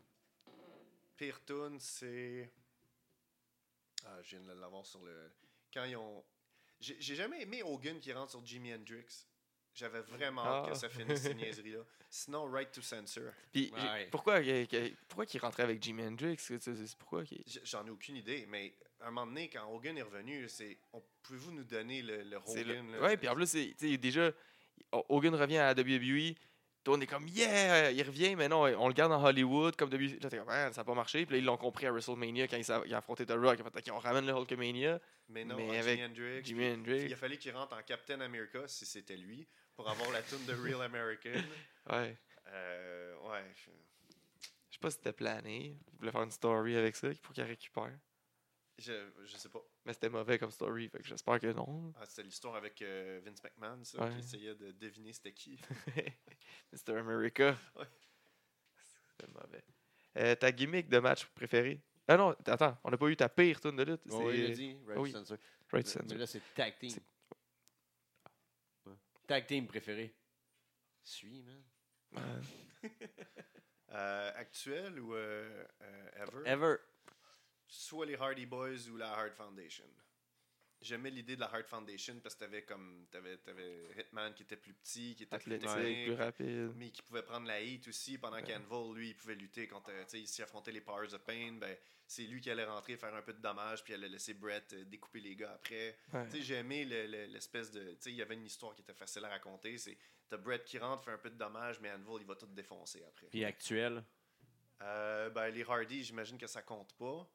[1.17, 2.51] Pire tune, c'est.
[4.05, 5.31] Ah, je viens de l'avoir sur le.
[5.73, 6.25] Quand ils ont.
[6.81, 9.27] J'ai j'ai jamais aimé Hogan qui rentre sur Jimi Hendrix.
[9.75, 10.71] J'avais vraiment hâte Ah.
[10.73, 11.85] que ça finisse ces niaiseries-là.
[12.11, 13.33] Sinon, Right to Censor.
[13.53, 14.09] Puis, Ouais.
[14.11, 16.37] pourquoi, que- pourquoi qu'il rentrait avec Jimi Hendrix?
[17.65, 18.75] J'en ai aucune idée, mais
[19.09, 20.79] un moment donné, quand Hogan est revenu, c'est.
[20.93, 23.01] on- Pouvez-vous nous donner le, le le- Hogan là?
[23.01, 23.55] Ouais, puis en plus,
[23.99, 24.33] déjà,
[25.09, 26.35] Hogan revient à WWE.
[26.85, 29.77] Tout le monde est comme, yeah, il revient, mais non, on le garde en Hollywood,
[29.77, 30.19] comme WWE.
[30.21, 31.25] Là, comme, Ah, ça n'a pas marché.
[31.25, 33.61] Puis là, ils l'ont compris à WrestleMania quand ils, a- ils ont affronté The Rock.
[33.73, 34.99] Fait, on ramène le Hulkamania.
[35.29, 36.45] Mais non, mais Jimi avec Hendrix.
[36.45, 37.05] Jimi Hendrix.
[37.07, 39.47] Il a fallu qu'il rentre en Captain America, si c'était lui,
[39.77, 41.31] pour avoir la tune de Real American.
[41.91, 42.17] Ouais.
[42.49, 43.45] Euh, ouais.
[43.55, 43.71] je-
[44.71, 45.77] sais pas si c'était plané.
[45.93, 47.93] Ils voulaient faire une story avec ça pour qu'il récupère.
[48.79, 49.63] Je, je sais pas.
[49.85, 51.93] Mais c'était mauvais comme story, fait que j'espère que non.
[51.97, 54.13] Ah, c'était l'histoire avec euh, Vince McMahon, ça, Ouais.
[54.15, 55.61] qui essayait de deviner c'était qui.
[56.73, 56.97] Mr.
[56.97, 57.57] America.
[57.77, 57.87] Ouais.
[59.11, 59.63] C'était mauvais.
[60.17, 61.81] Euh, ta gimmick de match préférée?
[62.09, 64.01] Ah non, attends, on n'a pas eu ta pire tune de lutte.
[64.11, 65.13] Oh, c'est il a dit, Right oui.
[65.13, 65.39] to Censor.
[65.73, 66.03] Right Mais-.
[66.11, 66.91] Mais là, c'est tag team.
[66.91, 67.03] C'est-
[68.87, 68.97] Ouais.
[69.27, 70.15] Tag team préféré.
[71.03, 71.63] Suis, man.
[72.13, 72.91] Ouais.
[73.95, 76.43] Euh, actuel ou euh, euh, ever?
[76.51, 76.77] Ever.
[77.75, 79.87] Soit les Hardy Boys ou la Hard Foundation.
[80.83, 84.57] j'aimais l'idée de la Heart Foundation parce que t'avais comme t'avais, t'avais Hitman qui était
[84.57, 86.73] plus petit, qui était plus Athlétique, technique, plus rapide.
[86.77, 88.43] mais qui pouvait prendre la heat aussi pendant Ouais.
[88.43, 91.53] qu'Anvil, lui, il pouvait lutter contre, euh, tu sais, s'il affrontait les Powers of Pain,
[91.53, 91.75] ben,
[92.07, 94.85] c'est lui qui allait rentrer, faire un peu de dommages, puis allait laisser Brett euh,
[94.85, 95.97] découper les gars après.
[96.13, 96.27] Ouais.
[96.27, 97.93] Tu sais, j'ai aimé le- le- l'espèce de.
[97.93, 99.79] Tu sais, il y avait une histoire qui était facile à raconter.
[99.79, 99.97] C'est
[100.29, 103.03] t'as Brett qui rentre, fait un peu de dommages, mais Anvil, il va tout défoncer
[103.09, 103.29] après.
[103.29, 104.05] Puis actuel?
[104.83, 107.27] Euh, ben, les Hardy, j'imagine que ça compte pas.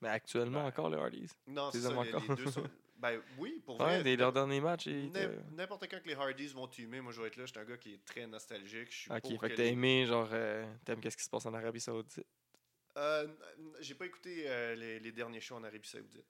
[0.00, 1.30] Mais actuellement, Ben, encore les Hardys?
[1.46, 1.90] Non, c'est ça.
[1.90, 2.36] aimes les- encore?
[2.36, 2.62] les deux sont-
[2.98, 4.02] Ben oui, pour Ouais, vrai.
[4.60, 4.86] matchs.
[4.86, 7.46] ils n'im- étaient- N'importe quand que les Hardys vont tuer, moi je vais être là.
[7.46, 8.90] Je suis un gars qui est très nostalgique.
[8.90, 11.30] Je suis Ok, pour fait que t'as les- aimé, genre, euh, t'aimes qu'est-ce qui se
[11.30, 12.24] passe en Arabie Saoudite?
[12.96, 13.28] Euh,
[13.78, 16.26] J'ai pas écouté euh, les, les derniers shows en Arabie Saoudite.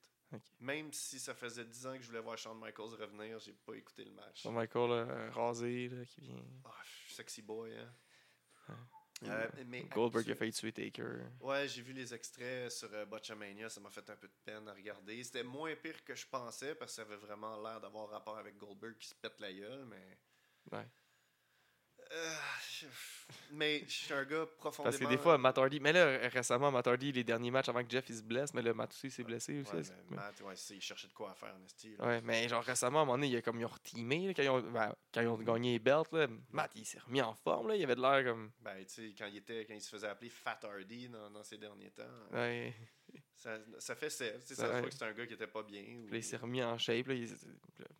[0.60, 3.72] Même si ça faisait 10 ans que je voulais voir Shawn Michaels revenir, j'ai pas
[3.74, 4.42] écouté le match.
[4.42, 6.44] Shawn Michael euh, rasé, là, qui vient.
[6.66, 6.74] Ah,
[7.08, 7.90] sexy boy, hein.
[8.68, 8.74] Ouais.
[9.24, 11.24] Euh, mais Goldberg a failli tuer Taker.
[11.40, 14.68] Ouais, j'ai vu les extraits sur euh, Botchamania, ça m'a fait un peu de peine
[14.68, 15.22] à regarder.
[15.24, 18.56] C'était moins pire que je pensais parce que ça avait vraiment l'air d'avoir rapport avec
[18.56, 20.18] Goldberg qui se pète la gueule, mais.
[20.70, 20.86] Ouais.
[22.10, 22.34] Euh,
[22.80, 22.86] je-
[23.52, 24.90] mais je suis un gars profondément.
[24.90, 25.80] Parce que des fois, Matt Hardy.
[25.80, 28.62] Mais là, récemment, Matt Hardy, les derniers matchs avant que Jeff il se blesse, mais
[28.62, 29.74] là, Matt aussi s'est blessé aussi.
[29.74, 32.06] Ouais, mais Matt, ouais, il cherchait de quoi à faire, là.
[32.06, 34.28] Ouais, mais genre récemment, à un moment donné, il y a comme ils ont reteamé,
[34.28, 36.98] là, quand, ils ont, ben, quand ils ont gagné les belts, là, Matt il s'est
[37.00, 38.50] remis en forme, là, il avait de l'air comme.
[38.60, 41.44] Ben, tu sais, quand il, était, quand il se faisait appeler Fat Hardy dans, dans
[41.44, 42.74] ces derniers temps, Ouais,
[43.38, 45.62] ça, ça fait sais, Ça, Ça se voit que c'est un gars qui était pas
[45.62, 45.82] bien.
[45.82, 47.34] puis là, il s'est remis en shape, là, il-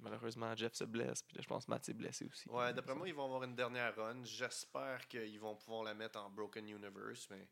[0.01, 2.48] malheureusement, Jeff se blesse, puis là, je pense que Matt s'est blessé aussi.
[2.48, 4.23] Ouais, d'après moi, ils vont avoir une dernière run.
[4.24, 7.48] J'espère qu'ils vont pouvoir la mettre en Broken Universe, mais.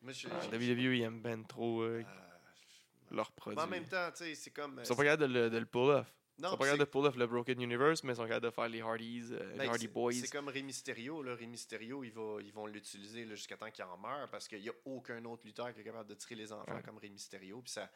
[0.00, 2.38] Moi, je- Ah, je- WWE, ils aiment ben trop euh, Ah,
[3.10, 3.60] leurs mais produits.
[3.60, 4.78] en même temps, tu sais, c'est comme.
[4.80, 6.06] Ils sont pas capables de le, de le pull-off.
[6.06, 8.50] Ils non, sont pas capables de pull-off le Broken Universe, mais ils sont capables de
[8.50, 10.12] faire les Hardys, euh, les ben, Hardy Boys.
[10.12, 11.22] C'est comme Rey Mysterio.
[11.22, 11.34] Là.
[11.34, 14.68] Rey Mysterio, il va, ils vont l'utiliser jusqu'à temps qu'il en meure parce qu'il n'y
[14.68, 16.82] a aucun autre lutteur qui est capable de tirer les enfants Ouais.
[16.82, 17.60] comme Rey Mysterio.
[17.62, 17.90] Puis ça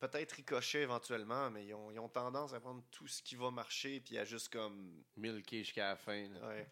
[0.00, 3.50] peut-être ricochet éventuellement, mais ils ont, ils ont tendance à prendre tout ce qui va
[3.50, 5.02] marcher puis à juste comme.
[5.16, 6.28] Milky jusqu'à la fin.
[6.28, 6.48] là.
[6.48, 6.68] Ouais.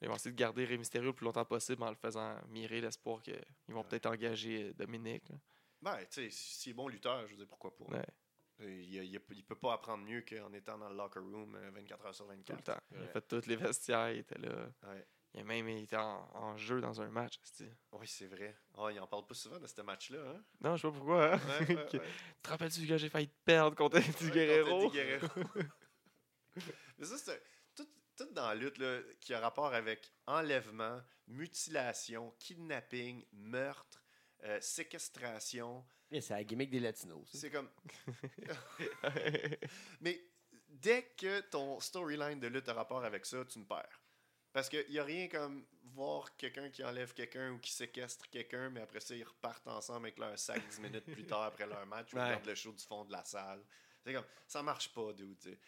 [0.00, 2.80] Ils vont essayer de garder Rey Mysterio le plus longtemps possible en le faisant mirer
[2.80, 5.28] l'espoir qu'ils vont peut-être engager euh, Dominique.
[5.28, 5.36] là.
[5.82, 7.84] Ben, tu sais, s'il est bon lutteur, je veux dire, pourquoi pas.
[7.84, 8.04] Ouais.
[8.62, 12.06] Euh, Il, il peut pas apprendre mieux qu'en étant dans le locker room euh, 24
[12.06, 12.56] heures sur Tout 24.
[12.58, 12.80] le temps.
[12.92, 14.68] Il a fait tous les vestiaires, il était là.
[14.84, 15.06] Ouais.
[15.34, 17.36] Il a même été en, en jeu dans un match.
[17.92, 18.54] Oui, c'est vrai.
[18.76, 20.18] Oh, il en parle pas souvent de ce match-là.
[20.20, 20.44] Hein?
[20.60, 21.34] Non, je sais pas pourquoi.
[21.34, 21.40] hein.
[21.60, 21.76] Ouais.
[22.42, 24.68] Te rappelles-tu quand j'ai failli te perdre contre Ouais, Guerrero?
[24.80, 25.28] contre Eddie Guerrero?
[26.98, 27.42] Mais ça, c'est
[27.74, 34.04] tout, tout dans la lutte là, qui a rapport avec enlèvement, mutilation, kidnapping, meurtre,
[34.44, 35.84] euh, séquestration.
[36.20, 37.28] C'est la gimmick des Latinos.
[37.32, 37.68] C'est comme.
[40.00, 40.20] Mais
[40.68, 44.00] dès que ton storyline de lutte a rapport avec ça, tu me perds.
[44.52, 45.64] Parce qu'il n'y a rien comme
[45.94, 50.06] voir quelqu'un qui enlève quelqu'un ou qui séquestre quelqu'un, mais après ça, ils repartent ensemble
[50.06, 52.26] avec leur sac 10 minutes plus tard après leur match ou ils Ouais.
[52.26, 53.64] regardent le show du fond de la salle.
[54.04, 55.38] C'est comme, ça marche pas, dude.
[55.38, 55.58] tu sais.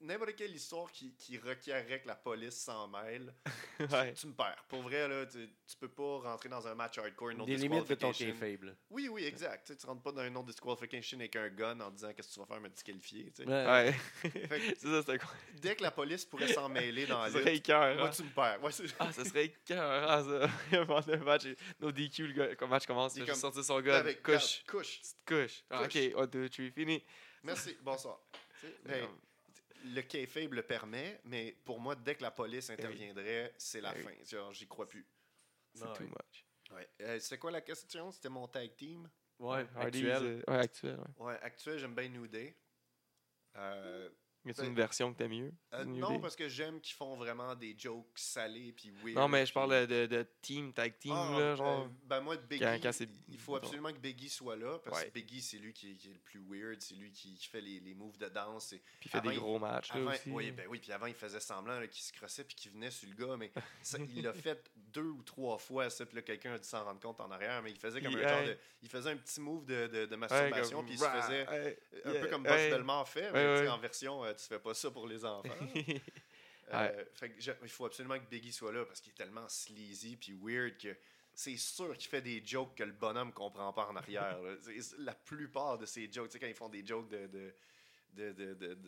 [0.00, 3.32] N'importe quelle histoire qui, qui requerrait que la police s'en mêle,
[3.90, 4.12] Ouais.
[4.14, 4.64] tu me perds.
[4.68, 7.88] Pour vrai, là, tu, tu peux pas rentrer dans un match hardcore, une Des limites
[7.88, 8.72] de ton là.
[8.90, 9.66] Oui, oui, exact.
[9.66, 12.28] Tu, sais, tu rentres pas dans un autre disqualification avec un gun en disant qu'est-ce
[12.28, 13.32] que tu vas faire me disqualifier.
[13.32, 13.48] tu sais.
[13.48, 13.92] Ouais.
[13.92, 14.30] Fait
[14.60, 15.12] que c'est ça,
[15.54, 17.94] dès que la police pourrait s'en mêler dans la lutte, écœurant.
[17.96, 18.62] moi, tu me perds.
[18.62, 20.50] Ouais, Ah, ça serait écœurant, ça.
[20.78, 21.44] Avant le match,
[21.80, 23.94] no DQ, le, gars, quand le match commence, Il a sorti son gun.
[23.94, 24.64] avec couche.
[24.66, 25.00] couche.
[25.26, 25.64] Couche.
[25.70, 27.02] Ah, ok, one, two, three, fini.
[27.42, 28.20] Merci, bonsoir.
[28.84, 29.08] Ben,
[29.84, 34.04] le kayfabe le permet, mais pour moi, dès que la police interviendrait, c'est la Eh
[34.04, 34.14] oui.
[34.18, 34.24] fin.
[34.24, 35.06] Genre, j'y crois plus.
[35.74, 36.46] C'est too much.
[36.70, 36.88] Ouais.
[37.02, 38.10] Euh, c'est quoi la question?
[38.10, 39.08] C'était mon tag team?
[39.38, 40.22] Ouais, actuel.
[40.22, 41.24] euh, ouais, actuel, ouais.
[41.26, 42.56] Ouais, actuel, j'aime bien New Day.
[43.56, 44.10] Euh,
[44.46, 45.52] Y a-tu Ben- une version que t'aimes mieux?
[45.72, 46.18] euh, non, Day?
[46.20, 49.16] parce que j'aime qu'ils font vraiment des jokes salés puis weird.
[49.16, 51.88] Non, mais je parle de, de team, tag team, Ah, là, euh, genre.
[52.04, 55.06] ben moi, Biggie, quand- quand c'est- il faut absolument que Biggie soit là parce Ouais.
[55.08, 57.46] que Biggie, c'est lui qui est, qui est le plus weird, c'est lui qui, qui
[57.48, 58.72] fait les, les moves de danse.
[58.74, 60.30] et- Puis il fait avant, des il- gros matchs, là, aussi.
[60.30, 63.08] oui, ben oui, puis avant, il faisait semblant qu'il se crossait puis qu'il venait sur
[63.08, 63.50] le gars, mais
[63.82, 66.84] ça, il l'a fait deux ou trois fois, ça, puis là, quelqu'un a dû s'en
[66.84, 68.58] rendre compte en arrière, mais il faisait comme un genre de.
[68.82, 71.46] Il faisait un petit move de, de, masturbation, puis il se faisait
[72.04, 72.52] un peu comme Boss.
[72.52, 75.48] Belmont fait, mais en version, euh, tu fais pas ça pour les enfants.
[76.72, 76.96] Ouais.
[76.96, 80.16] Euh, fait que il faut absolument que Biggie soit là parce qu'il est tellement sleazy
[80.16, 80.96] puis weird que
[81.34, 84.38] c'est sûr qu'il fait des jokes que le bonhomme comprend pas en arrière.
[84.96, 88.54] La plupart de ces jokes, tu sais, quand ils font des jokes de, de, de,
[88.54, 88.78] de,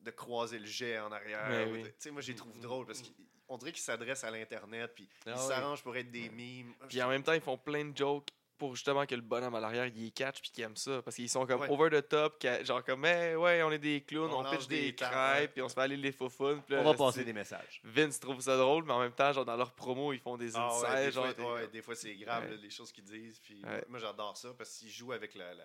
[0.00, 1.82] de, croiser le jet en arrière, Ouais, ou oui.
[1.82, 4.92] de- tu sais, moi, je les trouve drôles parce qu'on dirait qu'ils s'adressent à l'Internet
[4.94, 5.48] puis Ah ils ouais.
[5.48, 6.72] s'arrangent pour être des mimes.
[6.88, 8.28] Puis en même temps, ils font plein de jokes
[8.58, 11.00] pour justement que le bonhomme à l'arrière, il catch puis qu'il aime ça.
[11.02, 11.70] Parce qu'ils sont comme Ouais.
[11.70, 14.90] over the top, genre comme, hey, ouais, on est des clowns, On on, pitch des,
[14.90, 16.62] des crêpes, puis on se fait aller les faux fun.
[16.70, 17.80] On va passer des messages.
[17.84, 20.54] Vince trouve ça drôle, mais en même temps, genre dans leur promo, ils font des
[20.56, 23.38] Ah ouais, des, genre, fois, ouais, des fois, c'est grave, là, les choses qu'ils disent.
[23.40, 23.84] Puis Ouais.
[23.88, 25.54] Moi, j'adore ça parce qu'ils jouent avec la.
[25.54, 25.64] la-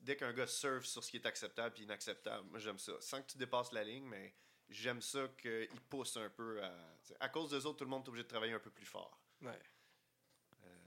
[0.00, 2.92] dès qu'un gars surfe sur ce qui est acceptable et inacceptable, moi j'aime ça.
[3.00, 4.34] Sans que tu dépasses la ligne, mais
[4.68, 6.60] j'aime ça qu'il pousse un peu
[7.20, 7.28] à.
[7.28, 9.20] cause des autres, tout le monde est obligé de travailler un peu plus fort.
[9.42, 9.58] Ouais.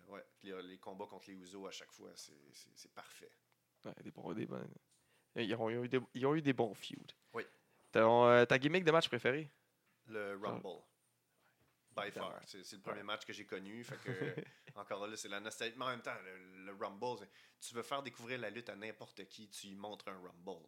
[0.07, 0.23] Ouais.
[0.44, 3.32] Les, les combats contre les Usos à chaque fois, c'est- parfait.
[3.86, 4.68] Ouais, des bons, des bons-
[5.36, 6.95] Ils, ont, ils ont eu des, ils ont eu des bons feuds.
[7.34, 7.44] Oui.
[7.91, 9.49] Ton, euh, ta gimmick de match préférée?
[10.07, 10.82] Le Rumble.
[11.95, 12.32] By Évidemment.
[12.32, 12.41] far.
[12.45, 13.84] C'est le premier match que j'ai connu.
[13.84, 14.36] Fait que,
[14.76, 15.76] encore là, c'est la nostalgie.
[15.77, 17.27] Mais en même temps, le, le Rumble,
[17.60, 20.68] tu veux faire découvrir la lutte à n'importe qui, tu lui montres un Rumble.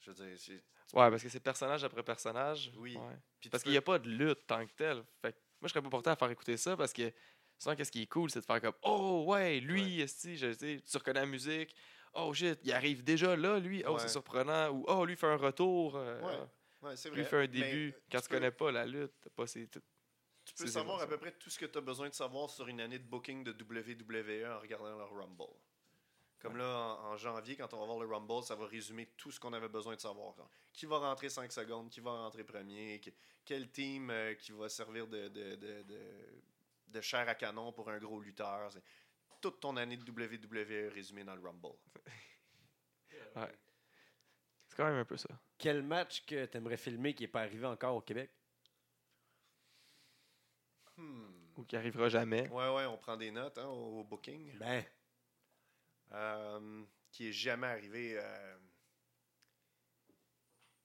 [0.00, 0.62] Je veux dire, c'est-
[0.94, 2.70] Ouais, parce que c'est personnage après personnage.
[2.76, 2.96] Oui.
[2.96, 3.16] Ouais.
[3.50, 5.02] Parce qu'il n'y a pas de lutte tant que tel.
[5.20, 7.10] Fait que moi, je serais pas porté à faire écouter ça parce que
[7.76, 10.96] qu'est-ce qui est cool, c'est de faire comme Oh, ouais, lui, esti, je sais, tu
[10.96, 11.74] reconnais la musique.
[12.14, 13.82] Oh, shit, il arrive déjà là, lui.
[13.86, 14.00] Oh, Ouais.
[14.00, 14.70] c'est surprenant.
[14.70, 15.96] Ou Oh, lui fait un retour.
[15.96, 16.48] euh, Ouais,
[16.88, 17.18] Ouais, c'est vrai.
[17.18, 17.94] lui fait un début.
[18.10, 19.66] Quand tu, peux- connais pas la lutte, t'as pas ces.
[19.68, 22.66] Tu peux savoir à peu près tout ce que tu as besoin de savoir sur
[22.68, 25.54] une année de booking de WWE en regardant leur Rumble.
[26.40, 29.30] Comme là, en, en janvier, quand on va voir le Rumble, ça va résumer tout
[29.30, 30.34] ce qu'on avait besoin de savoir.
[30.72, 33.10] Qui va rentrer 5 secondes, qui va rentrer premier, que-
[33.44, 36.42] quel team euh, qui va servir de, de, de, de-
[36.92, 38.70] de chair à canon pour un gros lutteur.
[38.72, 38.82] C'est
[39.40, 41.76] toute ton année de WWE résumée dans le Rumble.
[44.66, 45.28] C'est quand même un peu ça.
[45.58, 48.30] Quel match que tu aimerais filmer qui n'est pas arrivé encore au Québec?
[50.96, 51.52] Hmm.
[51.56, 52.48] Ou qui arrivera jamais.
[52.48, 54.58] Ouais, ouais, on prend des notes hein, au, au booking.
[54.58, 54.84] Ben,
[56.12, 58.14] Euh, qui est jamais arrivé.
[58.18, 58.58] euh,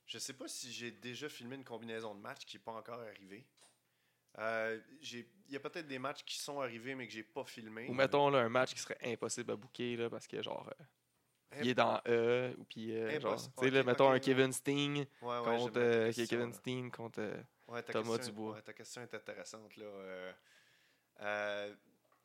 [0.08, 3.00] Je sais pas si j'ai déjà filmé une combinaison de matchs qui n'est pas encore
[3.02, 3.46] arrivée.
[4.40, 7.46] Euh, j'ai- Il y a peut-être des matchs qui sont arrivés mais que j'ai pas
[7.46, 7.88] filmé.
[7.88, 10.70] Ou mettons là, un match qui serait impossible à booker là, parce que genre.
[10.80, 10.84] euh,
[11.62, 13.32] il est dans E, ou puis euh, genre.
[13.32, 13.54] Impossible.
[13.58, 15.78] Tu sais, mettons un Kevin Sting Ouais, ouais, contre.
[15.80, 16.52] euh, Kevin.
[16.54, 17.22] Sting contre.
[17.22, 18.56] euh, Ouais, Thomas question, Dubois.
[18.56, 19.76] ouais, ta question est intéressante.
[19.78, 19.86] Là.
[19.86, 20.34] Euh,
[21.22, 21.76] euh,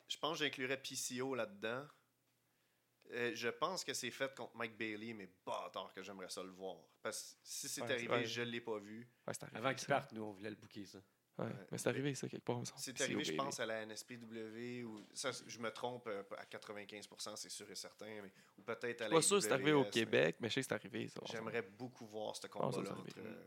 [0.09, 1.87] je pense que j'inclurais PCO là-dedans.
[3.11, 6.49] Euh, je pense que c'est fait contre Mike Bailey, mais bâtard que j'aimerais ça le
[6.51, 6.77] voir.
[7.01, 8.25] Parce que si c'est Ouais, arrivé, ouais.
[8.25, 9.07] je ne l'ai pas vu.
[9.27, 9.57] Ouais, c'est arrivé.
[9.59, 10.99] avant qu'il parte, nous, on voulait le booker, ça.
[11.39, 12.61] Ouais, Mais c'est arrivé ça quelque part.
[12.77, 14.83] C'est arrivé, je pense, à la NSPW.
[14.85, 18.05] Ou, ça, je me trompe euh, à 95%, c'est sûr et certain.
[18.21, 20.49] Mais, ou peut-être à Je la suis pas sûr que c'est arrivé au Québec, mais
[20.49, 21.09] je sais que c'est arrivé.
[21.31, 23.43] J'aimerais beaucoup voir ce combat-là entre euh,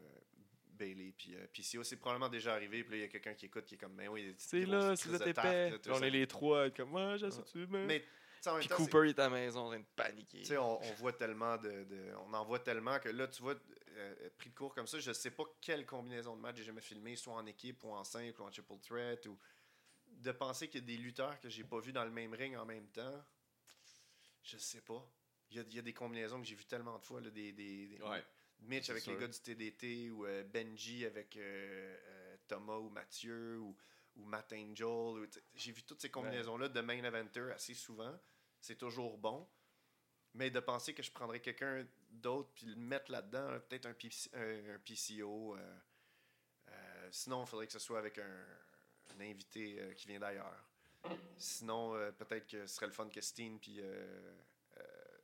[0.72, 1.84] Bailey et euh, PCO.
[1.84, 2.82] C'est probablement déjà arrivé.
[2.82, 4.50] Puis là, il y a quelqu'un qui écoute qui est comme, mais oui, des petites
[4.50, 4.92] C'est là,
[5.24, 5.70] épais.
[5.70, 8.00] là, Puis on est les trois, comme, je sais, tu mais.
[8.00, 10.40] Puis c'est- Cooper est à la maison en train de paniquer.
[10.40, 13.42] Tu sais, on, on voit tellement de, de- On en voit tellement que là, tu
[13.42, 13.54] vois,
[13.96, 16.80] euh, pris de court comme ça, je sais pas quelle combinaison de match j'ai jamais
[16.80, 19.26] filmé, soit en équipe ou en simple ou en triple threat.
[19.26, 19.38] Ou
[20.06, 22.56] de penser qu'il y a des lutteurs que j'ai pas vus dans le même ring
[22.56, 23.24] en même temps,
[24.42, 25.04] je sais pas.
[25.50, 27.30] Il y a, il y a des combinaisons que j'ai vues tellement de fois, là,
[27.30, 28.24] des, des, des- Ouais.
[28.60, 33.76] Mitch avec les gars du TDT ou euh, Benji avec euh, Thomas ou Mathieu ou,
[34.16, 35.28] ou Matt Angel.
[35.54, 38.18] J'ai vu toutes ces combinaisons-là de main eventer assez souvent.
[38.60, 39.46] C'est toujours bon.
[40.32, 41.86] Mais de penser que je prendrais quelqu'un
[42.16, 45.56] d'autre puis le mettre là-dedans, peut-être un, PC un, un PCO.
[45.56, 45.78] euh,
[46.68, 48.46] euh, sinon, il faudrait que ce soit avec un,
[49.16, 50.68] un invité euh, qui vient d'ailleurs.
[51.36, 54.34] Sinon, euh, peut-être que ce serait le fun que Steen puis euh,
[54.78, 55.18] euh,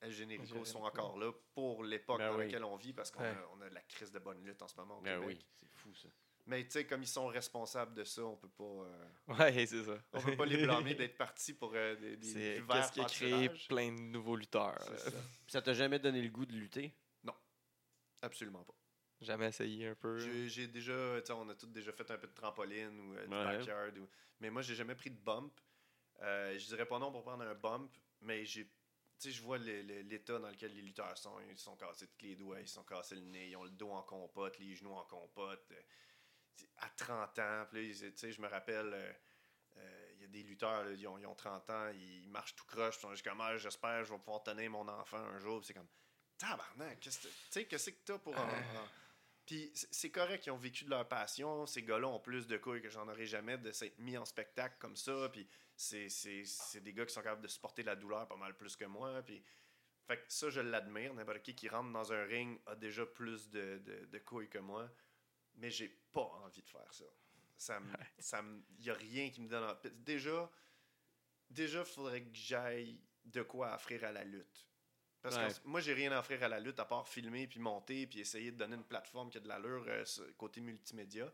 [0.00, 0.64] El Generico Generico.
[0.66, 2.44] sont encore là pour l'époque Ben dans oui.
[2.44, 3.28] laquelle on vit parce qu'on Ouais.
[3.30, 5.38] a, on a de la crise de bonne lutte en ce moment au Ben Québec.
[5.40, 6.08] oui, c'est fou, ça.
[6.48, 9.84] Mais tu sais, comme ils sont responsables de ça, on peut pas, euh, Ouais, c'est
[9.84, 9.98] ça.
[10.14, 13.00] on peut pas les blâmer d'être partis pour euh, des, des plus verts qu'est-ce qui
[13.00, 14.82] a créé plein de nouveaux lutteurs.
[15.46, 15.60] Ça.
[15.62, 16.94] T'a jamais donné le goût de lutter?
[18.20, 18.74] Absolument pas.
[19.20, 20.18] Jamais essayé un peu.
[20.48, 23.26] J'ai déjà, tu sais, on a tous déjà fait un peu de trampoline ou euh,
[23.26, 23.44] du Ouais.
[23.58, 23.96] backyard.
[23.98, 24.08] ou-
[24.40, 25.52] Mais moi, j'ai jamais pris de bump.
[26.22, 28.64] Euh, je dirais pas non pour prendre un bump, mais j'ai.
[28.64, 28.72] Tu
[29.18, 31.32] sais, je vois l'état dans lequel les lutteurs sont.
[31.48, 33.70] Ils sont cassés tous les doigts, ils se sont cassés le nez, ils ont le
[33.70, 35.72] dos en compote, les genoux en compote.
[36.78, 39.12] À 30 ans, puis là, ils- tu sais, je me rappelle, euh,
[39.78, 42.54] euh, il y a des lutteurs, là, ils, ont, ils ont 30 ans, ils marchent
[42.56, 45.38] tout croche, ils sont juste comme, Ah, j'espère, je vais pouvoir tenir mon enfant un
[45.38, 45.58] jour.
[45.60, 45.88] Puis C'est comme,
[46.38, 48.88] tabarnak, qu'est-ce que qu'est-ce que t'as pour en- en-
[49.46, 51.64] puis c'est correct qu'ils ont vécu de leur passion.
[51.66, 54.76] Ces gars-là ont plus de couilles que j'en aurais jamais de s'être mis en spectacle
[54.78, 55.28] comme ça.
[55.32, 58.84] Puis c'est- des gars qui sont capables de supporter la douleur pas mal plus que
[58.84, 59.22] moi.
[59.22, 59.42] Puis
[60.06, 61.14] fait que ça, je l'admire.
[61.14, 64.58] N'importe qui qui rentre dans un ring a déjà plus de, de, de couilles que
[64.58, 64.90] moi.
[65.58, 67.04] Mais j'ai pas envie de faire ça.
[67.56, 69.90] Ça me, ça me, y a rien qui me donne envie.
[69.96, 70.50] Déjà,
[71.50, 74.66] déjà, faudrait que j'aille de quoi offrir à la lutte.
[75.20, 75.48] Parce Ouais.
[75.48, 78.20] que moi, j'ai rien à offrir à la lutte à part filmer, puis monter, puis
[78.20, 80.04] essayer de donner une plateforme qui a de l'allure euh,
[80.36, 81.30] côté multimédia.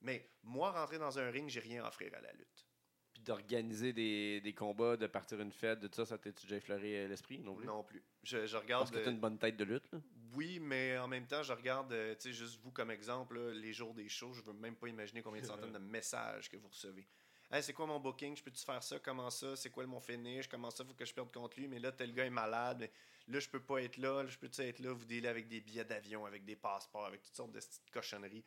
[0.00, 2.66] Mais moi, rentrer dans un ring, j'ai rien à offrir à la lutte.
[3.12, 6.56] Puis d'organiser des, des combats, de partir une fête, de tout ça, ça t'a-tu déjà
[6.56, 7.66] effleuré euh, l'esprit non plus?
[7.66, 8.02] Non plus.
[8.22, 8.84] Je, je regarde.
[8.84, 10.00] Parce que t'as une bonne tête de lutte, là.
[10.34, 13.52] Oui, mais en même temps, je regarde, euh, tu sais, juste vous comme exemple, là,
[13.52, 16.56] les jours des shows, je veux même pas imaginer combien de centaines de messages que
[16.56, 17.06] vous recevez.
[17.50, 18.36] Hey, c'est quoi mon booking?
[18.36, 18.98] Je peux-tu faire ça?
[18.98, 19.56] Comment ça?
[19.56, 20.48] C'est quoi mon finish?
[20.48, 21.66] Comment ça Faut que je perde contre lui.
[21.66, 22.90] Mais là, tel gars est malade.
[23.26, 24.22] Mais là, je peux pas être là.
[24.22, 27.22] Là, je peux-tu être là Vous dealez avec des billets d'avion, avec des passeports, avec
[27.22, 28.44] toutes sortes de petites cochonneries.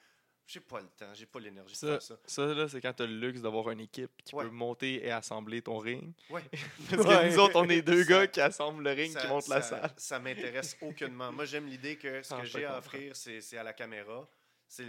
[0.47, 1.13] J'ai pas le temps.
[1.13, 2.15] J'ai pas l'énergie Ça, ça.
[2.25, 4.43] ça là, c'est quand tu as le luxe d'avoir une équipe qui Ouais.
[4.43, 6.13] peut monter et assembler ton ring.
[6.29, 6.41] Ouais.
[6.89, 7.29] Parce que Ouais.
[7.29, 9.61] nous autres, on est deux Ça- gars qui assemblent le ring, ça, qui montent la
[9.61, 9.91] salle.
[9.97, 11.31] Ça m'intéresse aucunement.
[11.31, 14.27] Moi, j'aime l'idée que ce Ah, que j'ai à offrir, c'est à la caméra.
[14.67, 14.85] C'est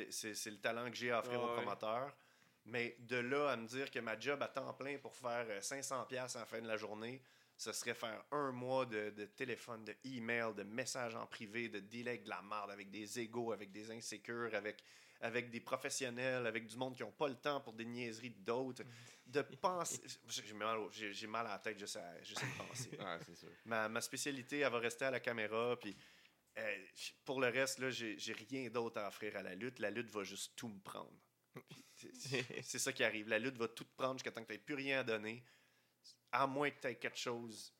[0.46, 2.12] le talent que j'ai à offrir aux promoteurs.
[2.64, 5.60] Mais de là à me dire que ma job à temps plein pour faire euh,
[5.60, 7.20] 500$ piastres à la fin de la journée,
[7.56, 11.78] ce serait faire un mois de, de téléphone, de email, de messages en privé, de
[12.08, 14.84] avec de la merde, avec des égaux, avec des insécures, avec,
[15.22, 18.82] avec des professionnels, avec du monde qui n'ont pas le temps pour des niaiseries d'autres.
[19.26, 20.00] De penser.
[20.28, 22.90] J'ai mal, au- j'ai j'ai mal à la tête, je sais, je sais de penser.
[23.36, 23.48] Sûr.
[23.64, 25.78] Ma, ma spécialité, elle va rester à la caméra.
[25.80, 25.96] Puis,
[26.58, 29.78] euh, j- pour le reste, là, j'ai rien d'autre à offrir à la lutte.
[29.78, 31.16] La lutte va juste tout me prendre.
[32.62, 33.28] C'est- ça qui arrive.
[33.28, 35.44] La lutte va tout te prendre jusqu'à temps que tu n'aies plus rien à donner.
[36.32, 37.72] À moins que tu aies quelque chose.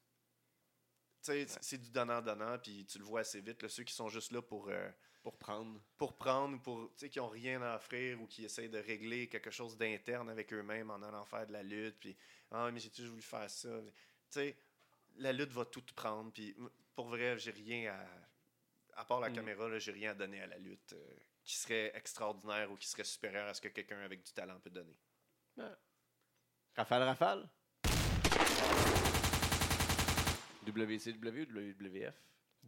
[1.25, 2.59] Tu sais, c'est du donnant-donnant.
[2.59, 3.63] Puis tu le vois assez vite.
[3.63, 4.91] là, ceux qui sont juste là pour, euh,
[5.23, 5.81] Pour prendre.
[5.97, 9.29] pour prendre, pour, tu sais, qui n'ont rien à offrir ou qui essayent de régler
[9.29, 11.97] quelque chose d'interne avec eux-mêmes en allant faire de la lutte.
[12.01, 12.17] Puis,
[12.51, 13.69] ah, mais j'ai toujours voulu faire ça.
[13.81, 13.93] Tu
[14.31, 14.57] sais,
[15.17, 16.33] la lutte va tout prendre.
[16.33, 16.57] Puis,
[16.97, 19.01] pour vrai, j'ai rien à.
[19.01, 19.35] À part la Mm.
[19.35, 22.89] caméra, là, j'ai rien à donner à la lutte euh, qui serait extraordinaire ou qui
[22.89, 24.97] serait supérieur à ce que quelqu'un avec du talent peut donner.
[26.77, 27.49] Rafale, rafale.
[30.67, 32.15] WCW ou WWF?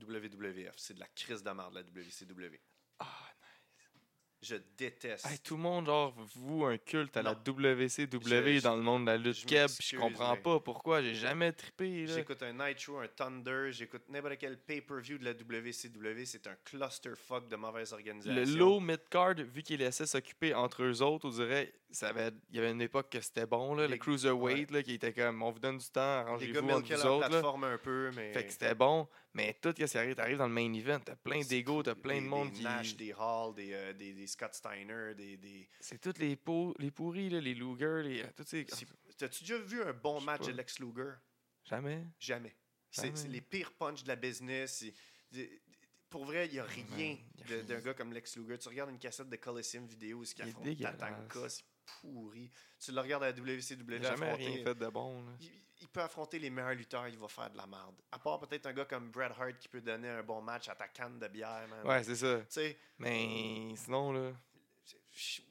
[0.00, 2.58] WWF, c'est de la crise de marde, la WCW.
[2.98, 3.06] Ah,
[4.42, 5.24] Je déteste.
[5.24, 7.32] Hey, tout le monde, genre, vous, un culte à la.
[7.32, 10.60] WCW Je- dans le monde de la lutte je keb, puis je comprends mais- pas
[10.60, 12.04] pourquoi, j'ai jamais trippé.
[12.06, 12.14] là.
[12.16, 16.26] J'écoute un Nitro, un Thunder, j'écoute n'importe quel pay-per-view de la WCW.
[16.26, 18.34] C'est un clusterfuck de mauvaise organisation.
[18.34, 22.56] Le low mid-card, vu qu'ils laissaient s'occuper entre eux autres, on dirait, ça avait, il
[22.56, 25.42] y avait une époque que c'était bon, là, le Les- cruiserweight, là, qui était comme,
[25.42, 27.28] on vous donne du temps, arrangez-vous entre vous autres.
[27.28, 28.32] plateforme un peu, mais.
[28.32, 31.16] Fait que c'était bon, mais tout ce qui arrive, t'arrives dans le main event, t'as
[31.16, 32.62] plein d'ego, t'as plein de monde des qui...
[32.64, 35.36] Nash, des Hall, des, euh, des, des Scott Steiner, des.
[35.38, 35.68] des...
[35.80, 38.22] C'est tous les, pour- les pourris, là, les Luger, les...
[38.22, 38.66] euh, ces...
[39.16, 40.46] T'as-tu déjà vu un bon match pas.
[40.52, 41.12] de Lex Luger?
[41.64, 42.04] Jamais.
[42.18, 42.54] Jamais.
[42.90, 44.84] C'est les pires punchs de la business.
[45.32, 45.60] c'est-
[46.10, 47.16] Pour vrai, il n'y a rien
[47.66, 48.56] d'un gars comme Lex Luger.
[48.58, 50.78] Tu regardes une cassette de Coliseum vidéo, ce qu'il affronte.
[50.78, 51.64] Tatanka, c'est
[52.00, 52.50] pourri.
[52.78, 55.24] Tu le regardes à la WCW Il a jamais affronter- rien fait de bon.
[55.24, 55.32] Là.
[55.40, 55.50] il,
[55.82, 57.94] il peut affronter les meilleurs lutteurs, il va faire de la merde.
[58.12, 60.74] À part peut-être un gars comme Bret Hart qui peut donner un bon match à
[60.74, 61.86] ta canne de bière, man.
[61.86, 62.38] Ouais, c'est ça.
[62.40, 64.32] Tu sais, Mais sinon, là...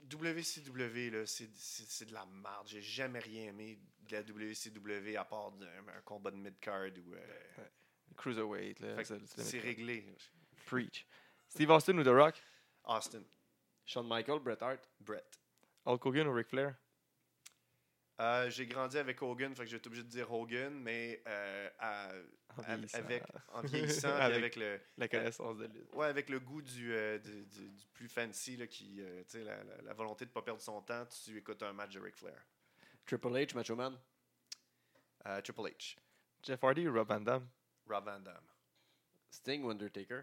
[0.09, 2.67] WCW, là, c'est de la merde.
[2.67, 7.13] J'ai jamais rien aimé de la WCW à part un, combat de mid-card ou.
[7.13, 7.65] euh,
[8.15, 8.77] Cruiserweight,
[9.37, 10.05] c'est réglé.
[10.65, 11.05] Preach.
[11.47, 12.35] Steve Austin ou The Rock?
[12.83, 13.23] Austin,
[13.85, 14.87] Shawn Michael, Bret Hart?
[14.99, 15.39] Brett.
[15.85, 16.75] Hulk Hogan ou Ric Flair?
[18.21, 22.11] Euh, J'ai grandi avec Hogan, fait que j'étais obligé de dire Hogan, mais euh, à-
[22.57, 22.97] En vieillissant.
[22.99, 25.91] avec, en vieillissant, Avec- avec le, La connaissance de lutte.
[25.93, 29.31] Ouais, avec le goût du, euh, du, du- du plus fancy, là, qui, euh, tu
[29.31, 31.93] sais, la, la- la volonté de ne pas perdre son temps, tu écoutes un match
[31.93, 32.39] de Ric Flair.
[33.05, 33.99] Triple H, Macho Man?
[35.25, 35.97] Euh, Triple H,
[36.43, 37.49] Jeff Hardy ou Rob Van Damme?
[37.87, 38.45] Rob Van Damme,
[39.31, 40.21] Sting ou Undertaker?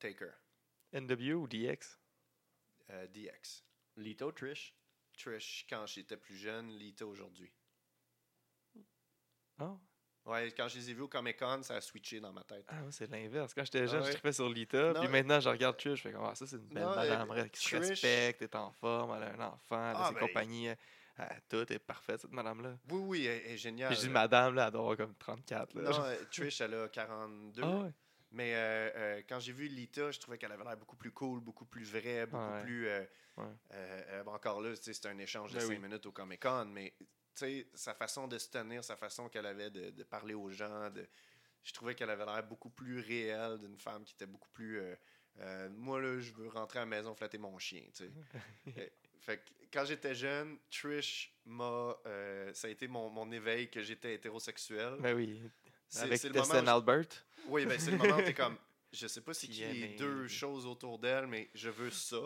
[0.00, 0.32] Taker,
[0.92, 1.98] NW ou DX?
[2.90, 3.64] euh, DX,
[3.98, 4.74] Lito, Trish?
[5.16, 7.52] Trish quand j'étais plus jeune, Lita aujourd'hui.
[9.58, 9.76] Ah,
[10.26, 12.66] Ouais, quand je les ai vus au Comic Con, ça a switché dans ma tête.
[12.68, 13.54] ah c'est l'inverse.
[13.54, 14.08] Quand j'étais Ah jeune, ouais?
[14.08, 14.92] je trippais sur Lita.
[14.92, 15.96] Non, puis maintenant, je regarde Trish.
[15.96, 18.42] Je fais comme, ah, ça, c'est une belle Non, madame euh, là, qui se respecte,
[18.42, 20.66] est en forme, elle a un enfant, elle a Ah, ses ben- compagnies.
[20.66, 20.76] elle-
[21.16, 22.78] elle- tout est parfait, cette madame-là.
[22.90, 23.88] Oui, oui, elle elle est géniale.
[23.88, 25.74] Puis je dis madame, là, elle doit avoir comme 34.
[25.74, 25.90] Là.
[25.90, 27.62] Non, euh, Trish, elle a 42.
[27.64, 27.90] Ah ouais.
[28.30, 31.40] Mais euh, euh, quand j'ai vu Lita, je trouvais qu'elle avait l'air beaucoup plus cool,
[31.40, 32.62] beaucoup plus vraie, beaucoup Ouais.
[32.62, 32.88] plus.
[32.88, 33.04] euh,
[33.38, 34.22] Ouais.
[34.26, 35.78] encore là, c'est un échange de Ben 5 oui.
[35.78, 36.92] minutes au Comic Con, mais
[37.74, 41.08] sa façon de se tenir, sa façon qu'elle avait de, de parler aux gens, de,
[41.62, 44.80] je trouvais qu'elle avait l'air beaucoup plus réelle d'une femme qui était beaucoup plus.
[45.70, 47.84] moi, là, je veux rentrer à la maison flatter mon chien,
[49.20, 51.96] fait que quand j'étais jeune, Trish m'a.
[52.54, 54.96] ça a été mon, mon éveil que j'étais hétérosexuel.
[55.00, 55.40] Ben oui.
[55.88, 57.06] C'est- Avec Destin où je- Albert.
[57.48, 58.56] oui, ben c'est le moment où t'es comme,
[58.92, 59.96] je sais pas c'est Qui les né.
[59.98, 62.16] deux choses autour d'elle, mais je veux ça.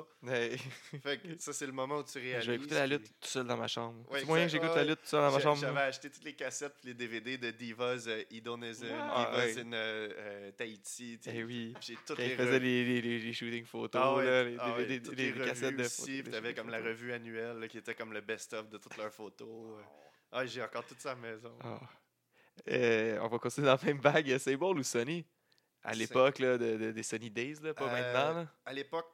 [1.02, 2.44] Fait que ça, c'est le moment où tu réalises.
[2.44, 4.04] Je vais écouter la lutte tout seul dans ma chambre.
[4.10, 5.60] Ouais, c'est moyen que j'écoute la lutte tout seul dans ma chambre.
[5.60, 9.60] J'avais acheté toutes les cassettes et les DVD de Divas euh, Hedonism, Ah, Divas ouais.
[9.60, 11.18] in euh, euh, Tahiti.
[11.26, 11.74] Eh oui.
[11.80, 12.64] J'ai toutes les il faisait revues.
[12.64, 15.76] les, les, les, shootings photos, Ah ouais, là, les ah ouais, DVD, toutes les, cassettes
[15.76, 16.00] de photos.
[16.00, 16.92] aussi, puis t'avais comme la photos.
[16.92, 19.48] revue annuelle là, qui était comme le best-of de toutes leurs photos.
[19.78, 19.82] euh.
[20.32, 21.52] Ah, j'ai encore tout ça à la maison.
[21.62, 21.80] Ah.
[22.68, 24.36] Euh, on va continuer dans la même bague.
[24.38, 25.24] Sable ou Sony?
[25.82, 28.40] À l'époque de, de- des Sunny Days, là, pas Euh, maintenant.
[28.42, 28.52] là?
[28.64, 29.06] À l'époque,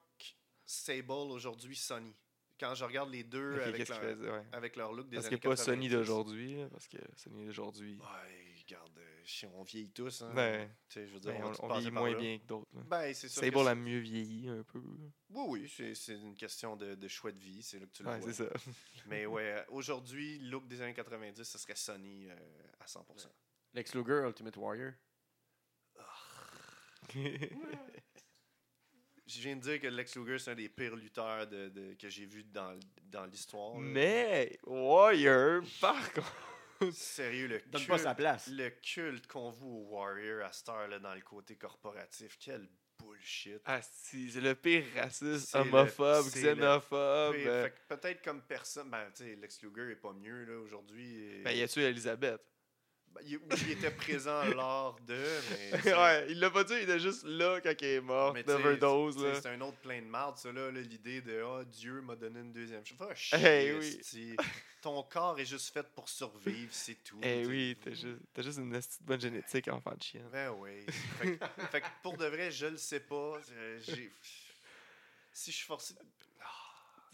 [0.66, 2.14] Sable, aujourd'hui Sony.
[2.60, 4.42] quand je regarde les deux Ok, avec, qu'il leur, faisait, ouais.
[4.52, 5.90] avec leur look des Parce que années pas Sony 90.
[5.90, 9.17] d'aujourd'hui, parce que Sony d'aujourd'hui, Ouais, regarde, euh,
[9.54, 10.22] on vieillit tous.
[10.22, 12.18] Hein, Ben, Tu sais, je veux dire, ben, on, vieillit moins là.
[12.18, 12.68] bien que d'autres.
[12.86, 13.42] Ben, c'est sûr.
[13.42, 14.80] Sable a mieux vieilli un peu.
[15.30, 18.08] Oui, oui, c'est une question de, de choix de vie, c'est là que tu le
[18.08, 18.32] Ouais, vois.
[18.32, 18.50] c'est ça.
[19.06, 22.36] Mais ouais, euh, aujourd'hui, look des années 90, ce serait Sony euh,
[22.80, 23.02] à 100%.
[23.74, 24.92] Lex Luger, Ultimate Warrior.
[29.26, 32.08] Je viens de dire que Lex Luger, c'est un des pires lutteurs de, de- que
[32.08, 33.76] j'ai vu dans, dans l'histoire.
[33.76, 36.47] Mais Warrior, par contre.
[36.92, 38.48] Sérieux, le Donne culte, pas sa place.
[38.48, 42.68] le culte qu'on voit au Warrior à cette heure-là dans le côté corporatif, quel
[42.98, 43.60] bullshit.
[43.64, 47.34] Ah, si, c'est le pire raciste, homophobe, le xénophobe.
[47.36, 48.90] Euh, peut-être comme personne.
[48.90, 51.24] Ben, tu sais, Lex Luger est pas mieux là aujourd'hui.
[51.24, 52.40] et- Ben, il a tué Elisabeth?
[53.14, 55.16] Ben, il, il était présent lors de,
[55.50, 55.92] mais.
[55.94, 59.22] ouais, il l'a pas tué, il était juste là quand elle est d'overdose.
[59.22, 59.40] là.
[59.40, 62.52] C'est un autre plein de marde, ça, là, l'idée de Ah, Dieu m'a donné une
[62.52, 62.98] deuxième chance.
[62.98, 63.86] Va chier, oui.
[64.00, 64.36] esti.
[64.80, 67.18] Ton corps est juste fait pour survivre, c'est tout.
[67.22, 70.22] Eh oui, t'as juste, juste une bonne génétique, enfant de chien.
[70.30, 70.86] Ben oui.
[71.18, 73.40] Fait, que- fait que pour de vrai, je le sais pas.
[73.52, 73.80] euh,
[75.32, 75.94] Si je suis forcé.
[75.94, 76.00] Sais,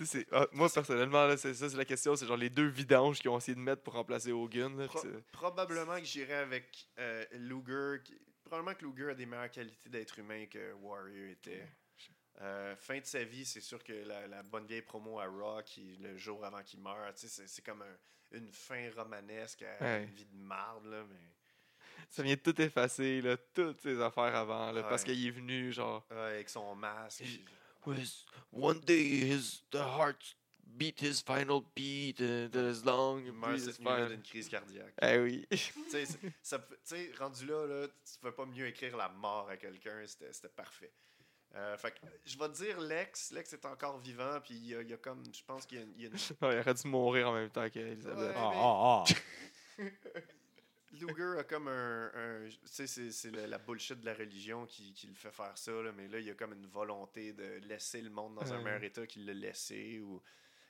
[0.00, 2.16] c'est- ah, moi, personnellement, là, c'est ça, c'est la question.
[2.16, 4.76] C'est genre les deux vidanges qu'ils ont essayé de mettre pour remplacer Hogan.
[4.78, 5.02] Là, Pro-
[5.32, 8.02] probablement que j'irais avec euh, Luger.
[8.04, 11.66] qui- Probablement que Luger a des meilleures qualités d'être humain que Warrior était.
[12.42, 15.62] Euh, fin de sa vie, c'est sûr que la, la bonne vieille promo à Raw,
[15.64, 20.02] qui, le jour avant qu'il meure, c'est, c'est comme un- une fin romanesque à Ouais.
[20.04, 20.84] une vie de marde.
[20.86, 21.16] Là, mais...
[22.10, 25.72] ça vient de tout effacer, là, toutes ces affaires avant, là, parce qu'il est venu,
[25.72, 26.04] genre.
[26.10, 27.22] Ouais, avec son masque.
[28.52, 30.36] One day his the heart
[30.76, 34.08] beat his final beat uh, as long his final.
[34.08, 34.94] d'une crise cardiaque.
[35.02, 35.46] Eh oui.
[35.50, 36.06] Tu
[36.42, 40.48] sais, rendu là, là, tu peux pas mieux écrire la mort à quelqu'un, c'était c'était
[40.48, 40.92] parfait.
[41.56, 44.74] Euh, fait que, je vais te dire Lex, Lex est encore vivant, puis il y
[44.74, 46.16] a, il y a comme, je pense qu'il y a, il y a une...
[46.52, 48.18] Il aurait dû mourir en même temps qu'Elisabeth.
[48.18, 48.34] Ouais.
[48.36, 49.04] Ah, mais- ah,
[49.78, 50.24] ah.
[50.94, 54.66] Luger a comme un, un- tu sais, c'est c'est la, la bullshit de la religion
[54.66, 57.32] qui, qui le fait faire ça, là, mais là, il y a comme une volonté
[57.32, 60.22] de laisser le monde dans un meilleur état qu'il l'a laissé, ou,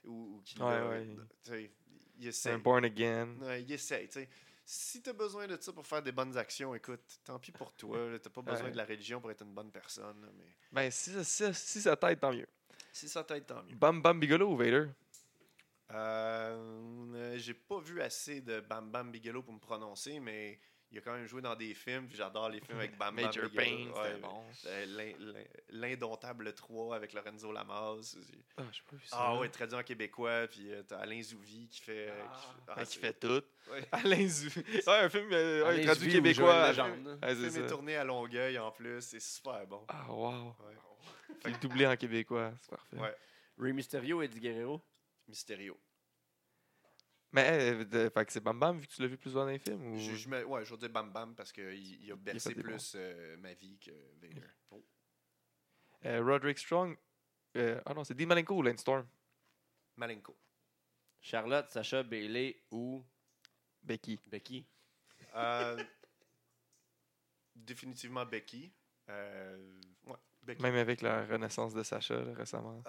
[0.04, 1.06] ou, ou qu'il Ouais, l'a- ouais.
[1.44, 1.70] tu sais,
[2.18, 2.50] il essaie.
[2.52, 3.36] un born again.
[3.40, 4.28] Ouais, il essaie, tu sais.
[4.66, 7.98] Si t'as besoin de ça pour faire des bonnes actions, écoute, tant pis pour toi.
[8.10, 10.22] là, T'as pas besoin de la religion pour être une bonne personne.
[10.22, 12.46] là, mais Ben, si, ça- si, ça- si ça t'aide, tant mieux.
[12.90, 13.74] si ça t'aide, tant mieux.
[13.74, 14.86] Bam Bam Bigelow ou Vader?
[15.92, 20.58] Euh, euh, J'ai pas vu assez de Bam Bam Bigelow pour me prononcer, mais
[20.90, 22.06] il a quand même joué dans des films.
[22.06, 23.56] puis J'adore les films avec Bam Bam Major Bigelow.
[23.56, 24.42] Payne, Ouais, c'était bon.
[24.66, 28.16] euh, l'in- l'in- L'Indomptable 3 avec Lorenzo Lamas.
[28.56, 29.16] Ah, j'ai pas vu ça.
[29.18, 30.46] Ah ouais, traduit en québécois.
[30.48, 32.08] Puis euh, t'as Alain Zouvi qui fait.
[32.10, 33.42] euh, qui- ah, Ah, qui fait tout.
[33.70, 33.86] ouais.
[33.92, 34.48] Alain Zu.
[34.58, 36.70] Ouais, un film euh, Alain traduit ou québécois.
[36.70, 39.00] Ouais, Le film est tourné à Longueuil en plus.
[39.02, 39.84] C'est super bon.
[39.88, 40.48] Ah, wow.
[40.60, 40.74] Ouais.
[41.42, 42.96] Fait que doublé en québécois, c'est parfait.
[42.96, 43.14] Ouais.
[43.58, 44.80] Rey Mysterio, Eddie Guerrero?
[45.28, 45.78] Mysterio.
[47.32, 49.44] Mais, euh, de- fait que c'est Bam Bam, vu que tu l'as vu plus souvent
[49.44, 49.98] dans les films ou...
[49.98, 51.74] Je, je mets- ouais, je vais dire Bam Bam parce qu'il
[52.04, 53.90] il a bercé plus euh, ma vie que
[54.20, 54.42] Vader.
[56.04, 56.96] Euh, Roderick Strong.
[57.56, 59.06] euh, ah non, c'est Dean Malenko ou Storm?
[59.96, 60.36] Malenko.
[61.20, 63.04] Charlotte, Sacha, Bailey ou
[63.82, 64.20] Becky.
[64.26, 64.66] Becky?
[65.34, 65.82] Euh,
[67.56, 68.72] définitivement Becky.
[69.08, 70.62] Euh, ouais, Becky.
[70.62, 72.82] Même avec la renaissance de Sacha là, récemment.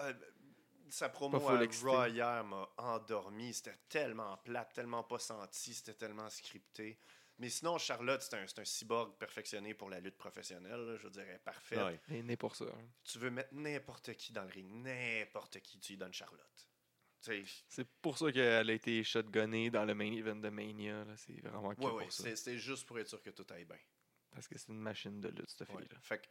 [0.88, 1.58] Sa promo à.
[1.58, 3.52] Raw hier m'a endormi.
[3.52, 6.98] C'était tellement plate, tellement pas senti, c'était tellement scripté.
[7.38, 10.80] Mais sinon, Charlotte, c'est un, cyborg perfectionné pour la lutte professionnelle.
[10.86, 11.76] là, je dirais parfait.
[11.76, 12.00] Ouais.
[12.08, 12.64] Il est né pour ça.
[12.64, 12.88] hein.
[13.04, 16.66] Tu veux mettre n'importe qui dans le ring, n'importe qui, tu lui donnes Charlotte.
[17.68, 21.04] C'est pour ça qu'elle a été shotgunnée dans le main event de Mania.
[21.16, 22.36] C'est vraiment que ouais, pour ouais, ça.
[22.36, 23.78] c'est juste pour être sûr que tout aille bien.
[24.30, 25.98] Parce que c'est une machine de lutte, cette fille-là.
[26.02, 26.26] Fait que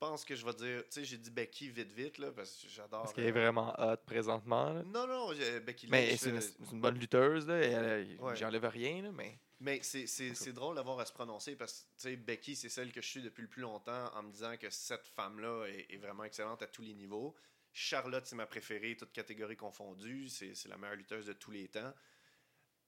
[0.00, 2.68] pense que je vais dire, tu sais, j'ai dit Becky vite vite là parce que
[2.68, 3.02] j'adore.
[3.02, 4.72] Parce qu'elle est euh, vraiment hot présentement.
[4.72, 4.82] là.
[4.82, 7.46] Non non, j'ai- Becky Mais Lynch, c'est une, là, c'est une bonne lutteuse.
[7.46, 8.34] Là, et elle, Ouais.
[8.36, 9.38] J'enlève rien, là, mais...
[9.62, 12.70] Mais c'est- c'est c'est drôle d'avoir à se prononcer parce que tu sais, Becky, c'est
[12.70, 15.86] celle que je suis depuis le plus longtemps en me disant que cette femme-là est,
[15.92, 17.36] est vraiment excellente à tous les niveaux.
[17.72, 20.28] Charlotte, c'est ma préférée, toutes catégories confondues.
[20.30, 21.92] C'est c'est la meilleure lutteuse de tous les temps.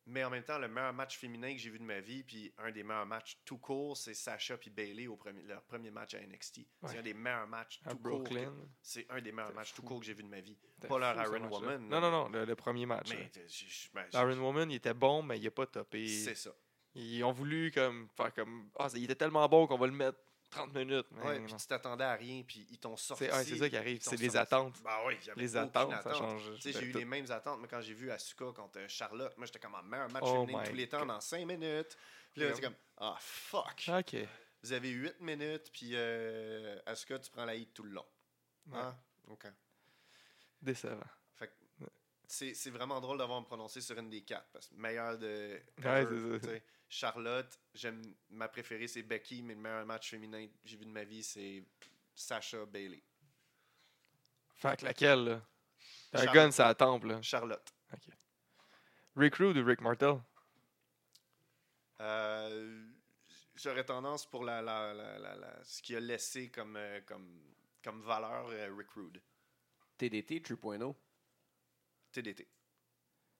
[0.06, 2.52] Mais en même temps, le meilleur match féminin que j'ai vu de ma vie, puis
[2.58, 6.14] un des meilleurs matchs tout court, c'est Sasha puis Bailey au premier, leur premier match
[6.14, 6.58] à NXT.
[6.58, 6.66] Ouais.
[6.86, 8.20] C'est un des meilleurs matchs À tout court.
[8.20, 8.52] Brooklyn.
[8.82, 10.58] C'est un des meilleurs matchs tout court que j'ai vu de ma vie.
[10.88, 11.48] Pas leur Iron.
[11.48, 11.88] Woman.
[11.88, 13.10] Non, non, non, le, le premier match.
[13.10, 13.30] Mais
[13.94, 16.06] ben, Iron Woman, il était bon, mais il n'a pas topé.
[16.08, 16.50] c'est ça.
[16.94, 20.18] Ils ont voulu comme faire comme ah il était tellement bon qu'on va le mettre
[20.52, 21.06] 30 minutes.
[21.24, 23.24] Ouais, puis tu t'attendais à rien, puis ils t'ont sorti.
[23.24, 24.80] c'est ouais, c'est ça qui arrive, c'est les attentes.
[24.82, 26.14] Bah oui, Les attentes, ça attente.
[26.16, 26.60] change.
[26.60, 26.98] Sais, j'ai eu tout.
[26.98, 30.10] les mêmes attentes, mais quand j'ai vu Asuka contre Charlotte, moi j'étais comme en meilleur
[30.10, 31.96] match Oh féminin de my tous les temps dans 5 minutes.
[32.32, 33.88] Puis là, Et c'est comme, ah fuck.
[33.88, 34.16] Ok.
[34.62, 38.06] Vous avez 8 minutes, puis euh, Asuka, tu prends la hit tout le long.
[38.66, 38.78] Ouais.
[38.80, 38.94] Ah,
[39.28, 39.46] ok.
[40.60, 41.00] Décevant.
[41.34, 41.52] Fait que,
[42.26, 44.46] c'est c'est vraiment drôle d'avoir me prononcer sur une des quatre.
[44.52, 45.60] Parce que meilleur de.
[45.84, 46.64] Ouais, ever, c'est ça.
[46.92, 50.90] Charlotte, j'aime ma préférée, c'est Becky, mais le meilleur match féminin que j'ai vu de
[50.90, 51.64] ma vie, c'est
[52.14, 53.02] Sasha Bailey.
[54.56, 55.42] Fait que laquelle, là?
[56.10, 56.44] T'as un Charlotte.
[56.44, 57.22] gun, ça là.
[57.22, 57.72] Charlotte.
[59.16, 60.20] Rick Rude ou Rick Martel?
[62.00, 62.86] Euh,
[63.54, 67.54] J'aurais tendance pour la, la, la, la- la- ce qu'il a laissé comme, euh, comme,
[67.82, 69.22] comme valeur, euh, Rick Rude.
[69.96, 70.94] TDT 3.0.
[72.12, 72.46] TDT.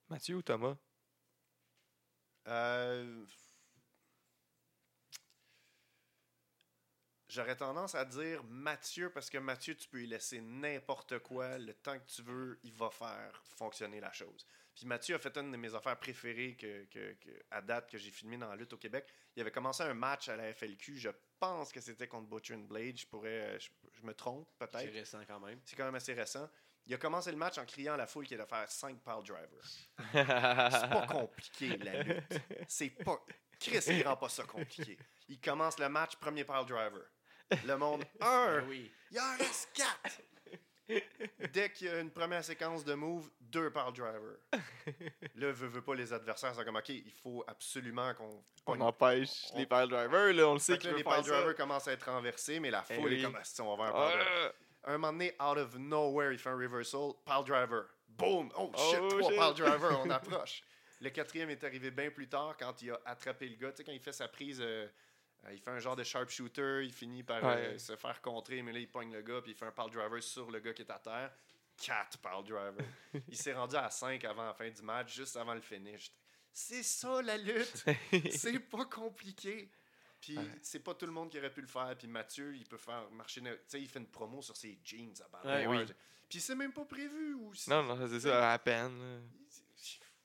[0.08, 0.76] Mathieu ou Thomas?
[2.48, 3.24] Euh,
[7.28, 11.56] J'aurais tendance à dire Mathieu parce que Mathieu, tu peux y laisser n'importe quoi.
[11.56, 14.46] Le temps que tu veux, il va faire fonctionner la chose.
[14.74, 17.96] Puis Mathieu a fait une de mes affaires préférées que, que- que- à date que
[17.96, 19.06] j'ai filmé dans la lutte au Québec.
[19.34, 20.98] Il avait commencé un match à la FLQ.
[20.98, 21.08] Je
[21.38, 22.98] pense que c'était contre Butcher and Blade.
[22.98, 24.92] Je pourrais, je, je me trompe C'est peut-être.
[24.92, 25.58] récent quand même.
[25.64, 26.50] C'est quand même assez récent.
[26.86, 29.22] Il a commencé le match en criant à la foule qu'il allait faire 5 pile
[29.24, 29.48] drivers.
[30.80, 32.40] C'est pas compliqué, la lutte.
[32.68, 33.18] C'est pas.
[33.60, 34.98] Chris, il rend pas ça compliqué.
[35.28, 37.04] Il commence le match, premier pile driver.
[37.64, 38.90] Le monde, un, Ben oui.
[39.10, 40.20] il en reste quatre.
[41.52, 44.38] Dès qu'il y a une première séquence de move, deux pile drivers.
[45.36, 48.42] Là, veut, veut pas les adversaires, sont comme, OK, il faut absolument qu'on.
[48.66, 50.48] On empêche on- les pile drivers, là.
[50.48, 52.94] On le sait que là, les pile drivers commencent à être renversés, mais la Eh
[52.96, 53.22] foule est oui.
[53.22, 54.52] comme, Ah, si on va faire un pile driver.
[54.84, 57.84] Un moment donné, out of nowhere, il fait un reversal, pile driver.
[58.08, 58.50] Boom!
[58.56, 59.38] Oh shit, Oh, trois shit.
[59.40, 60.62] pile drivers, on approche.
[61.00, 63.70] Le quatrième est arrivé bien plus tard quand il a attrapé le gars.
[63.70, 64.86] Tu sais, quand il fait sa prise, euh,
[65.44, 68.72] euh, il fait un genre de sharpshooter, il finit par euh, se faire contrer, mais
[68.72, 70.82] là, il pogne le gars, puis il fait un pile driver sur le gars qui
[70.82, 71.32] est à terre.
[71.76, 72.86] Quatre pile drivers.
[73.28, 76.12] il s'est rendu à 5 avant la fin du match, juste avant le finish.
[76.52, 77.84] C'est ça la lutte!
[78.30, 79.70] c'est pas compliqué.
[80.22, 80.58] Puis Ouais.
[80.62, 81.94] c'est pas tout le monde qui aurait pu le faire.
[81.98, 83.42] Puis Mathieu, il peut faire marcher.
[83.42, 85.86] Tu sais, il fait une promo sur ses jeans à Battle Ouais, oui.
[86.30, 87.34] Puis c'est même pas prévu.
[87.34, 89.20] Ou Non, non, c'est ça, à peine.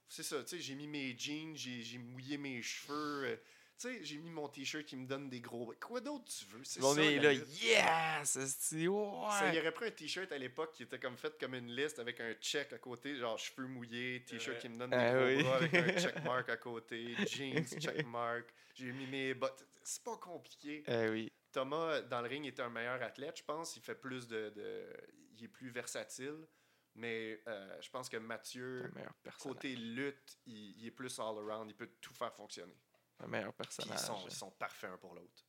[0.08, 3.38] C'est ça, tu sais, j'ai mis mes jeans, j'ai j'ai mouillé mes cheveux.
[3.86, 5.74] Euh, tu sais, j'ai mis mon t-shirt qui me donne des gros.
[5.80, 6.64] Quoi d'autre tu veux?
[6.64, 7.44] C'est On ça, est là, yes!
[8.30, 9.60] c'est- Ça, il Ouais!
[9.60, 12.34] aurait pris un t-shirt à l'époque qui était comme fait comme une liste avec un
[12.34, 14.62] check à côté, genre cheveux mouillés, t-shirt Ouais.
[14.62, 15.44] qui me donne des Ah gros oui.
[15.44, 18.46] bras avec un checkmark à côté, jeans, checkmark.
[18.76, 19.66] J'ai mis mes bottes.
[19.84, 20.84] C'est pas compliqué.
[21.10, 21.32] Oui.
[21.52, 23.76] Thomas, dans le ring, était un meilleur athlète, je pense.
[23.78, 24.50] Il fait plus de.
[24.50, 24.94] de-
[25.40, 26.46] il est plus versatile.
[26.96, 28.92] Mais euh, je pense que Mathieu,
[29.40, 31.70] côté lutte, il, il est plus all-around.
[31.70, 32.76] Il peut tout faire fonctionner.
[33.20, 34.00] Un meilleur Puis ils personnage.
[34.00, 35.44] sont, ils sont parfaits un pour l'autre.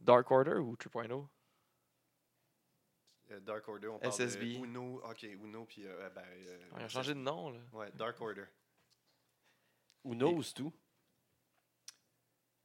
[0.00, 1.28] Dark Order ou 3.0?
[3.32, 4.40] Euh, Dark Order, on parle SSB.
[4.58, 5.02] de Uno.
[5.04, 5.84] Ok, Uno, puis.
[5.86, 7.58] euh, ben, euh, On a changé de nom, là.
[7.72, 8.44] Ouais, Dark Order.
[10.04, 10.72] Uno, c'est tout.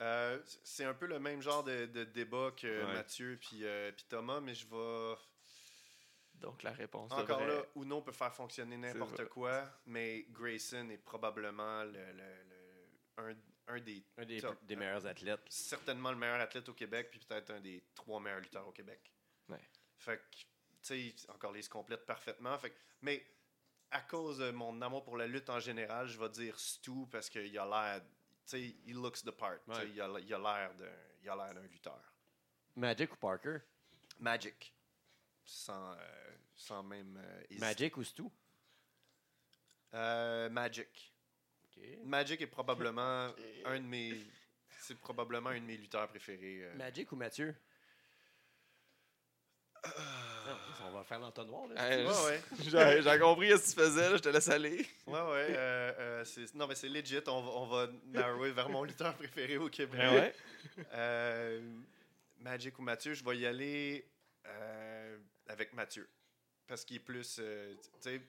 [0.02, 2.94] Euh, c'est un peu le même genre de, de débat que Ouais.
[2.94, 5.16] Mathieu puis euh, puis Thomas, mais je vais.
[6.36, 10.98] Donc la réponse Encore devrait- là, Uno peut faire fonctionner n'importe quoi, mais Grayson est
[10.98, 12.51] probablement le, le- le-
[13.18, 13.36] un,
[13.68, 14.04] un des.
[14.18, 14.58] Un des, top.
[14.66, 15.42] des meilleurs athlètes.
[15.50, 19.12] Certainement le meilleur athlète au Québec, puis peut-être un des trois meilleurs lutteurs au Québec.
[19.50, 19.62] Ouais.
[19.98, 20.46] Fait que, tu
[20.82, 22.58] sais, encore, il se complète parfaitement.
[22.58, 23.26] Fait que- mais
[23.92, 27.30] à cause de mon amour pour la lutte en général, je vais dire Stu parce
[27.30, 28.02] qu'il a l'air.
[28.04, 28.08] Tu
[28.46, 29.60] sais, he looks the part.
[29.68, 29.90] Ouais.
[29.90, 32.02] Il a il l'air d'un il lutteur.
[32.76, 33.58] Magic ou Parker?
[34.20, 34.74] Magic.
[35.44, 37.18] Sans, euh, sans même.
[37.18, 37.58] euh.
[37.60, 38.24] Magic ou Stu?
[39.94, 41.11] Euh, Magic.
[42.04, 43.32] Magic est probablement
[43.66, 44.16] un de mes.
[44.82, 46.62] C'est probablement un de mes lutteurs préférés.
[46.64, 46.76] euh.
[46.76, 47.56] Magic ou Mathieu?
[49.84, 50.58] Non,
[50.88, 51.68] on va faire l'entonnoir.
[51.68, 51.90] là.
[51.92, 53.02] Hey, Ouais, ouais.
[53.04, 54.86] J'ai compris ce que tu faisais, là, je te laisse aller.
[55.08, 55.48] Ouais, ouais.
[55.58, 57.20] euh, euh, non, mais c'est legit.
[57.28, 60.00] On va, on va narrower vers mon lutteur préféré au Québec.
[60.00, 60.36] Ouais.
[60.94, 61.62] Euh,
[62.40, 64.06] Magic ou Mathieu, je vais y aller
[64.46, 65.18] euh,
[65.48, 66.08] avec Mathieu.
[66.68, 67.38] Parce qu'il est plus.
[67.40, 68.22] euh, tu sais,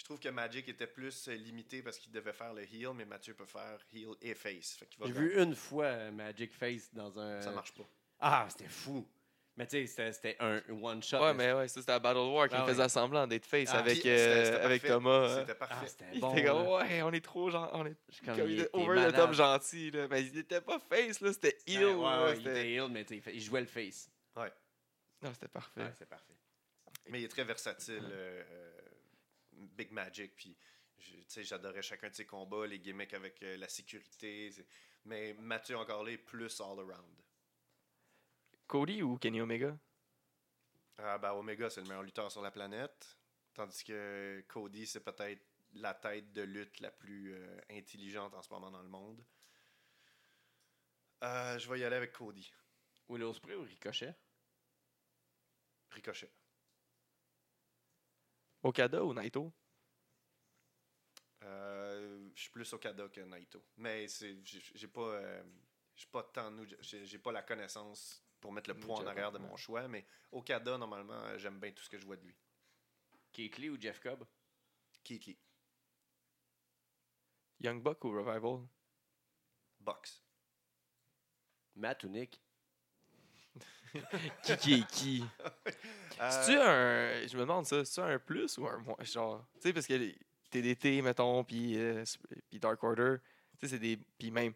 [0.00, 3.04] je trouve que Magic était plus euh, limité parce qu'il devait faire le heal, mais
[3.04, 4.78] Mathieu peut faire heal et face.
[5.04, 7.42] J'ai vu une fois euh, Magic Face dans un.
[7.42, 7.84] Ça marche pas.
[8.18, 9.06] Ah, c'était fou.
[9.56, 11.20] Mais tu sais, c'était- un one-shot.
[11.20, 12.88] Ouais, mais ouais, ça c'était à Battle War qui Ah faisait ouais.
[12.88, 14.94] semblant d'être face Ah, avec, euh, avec parfait.
[14.94, 15.26] Thomas.
[15.26, 15.40] hein.
[15.40, 15.86] C'était Ah, parfait.
[15.88, 16.32] c'était Il bon.
[16.32, 17.94] était comme, ouais, on est trop genre, on est
[18.24, 20.08] comme, comme il était over the top gentil, là.
[20.08, 21.84] Mais il était pas face, là, c'était Ouais, heel.
[21.84, 24.08] ouais, ouais, il c'était- était heel, mais tu sais, il jouait le face.
[24.34, 25.82] Non, c'était parfait.
[25.82, 26.32] Ouais, c'est parfait.
[27.10, 28.42] Mais il est très versatile, euh,
[29.68, 30.34] Big Magic.
[30.36, 30.56] Puis,
[30.98, 34.50] je- tu sais, j'adorais chacun de ses combats, les gimmicks avec euh, la sécurité.
[35.04, 37.22] Mais Mathieu, encore là, est plus all-around.
[38.66, 39.76] Cody ou Kenny Omega?
[40.98, 43.18] Ah, ben, Omega, c'est le meilleur lutteur sur la planète.
[43.54, 45.42] Tandis que Cody, c'est peut-être
[45.74, 49.24] la tête de lutte la plus euh, intelligente en ce moment dans le monde.
[51.24, 52.52] Euh, je vais y aller avec Cody.
[53.08, 54.14] Will Ospreay ou Ricochet?
[55.90, 56.30] Ricochet.
[58.62, 59.52] Okada ou Naito?
[61.42, 63.64] Euh, je suis plus Okada que Naito.
[63.76, 65.42] Mais c'est, j'ai pas, euh,
[65.96, 69.38] j'ai pas tant, j'ai j'ai pas la connaissance pour mettre le poids en arrière de
[69.38, 69.88] mon choix.
[69.88, 72.36] Mais Okada, normalement, j'aime bien tout ce que je vois de lui.
[73.32, 74.24] Keith Lee ou Jeff Cobb?
[75.04, 75.38] Keith Lee,
[77.58, 78.68] Young Buck ou Revival?
[79.80, 80.22] Box.
[81.74, 82.40] Matt ou Nick?
[84.42, 85.24] Qui qui est qui?
[86.30, 87.26] C'est-tu un.
[87.26, 89.94] Je me demande ça, c'est-tu un plus ou un moins Genre, tu sais, parce que
[89.94, 90.16] les
[90.50, 92.04] TDT, mettons, puis euh,
[92.50, 93.16] puis Dark Order,
[93.58, 93.98] tu sais, c'est des.
[94.18, 94.52] Puis même,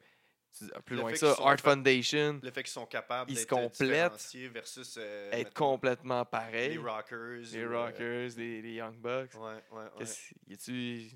[0.56, 3.40] tu- plus Le loin que ça, Art Foundation, Le fait qu'ils sont capables Ils se
[3.42, 6.78] d'être complètent, versus euh, être mettons, complètement les pareil.
[6.78, 7.40] Rockers.
[7.52, 9.34] Les euh, Rockers, les, les Young Bucks.
[9.34, 9.88] ouais, ouais, ouais.
[9.98, 11.10] Qu'est-ce- Y a-tu.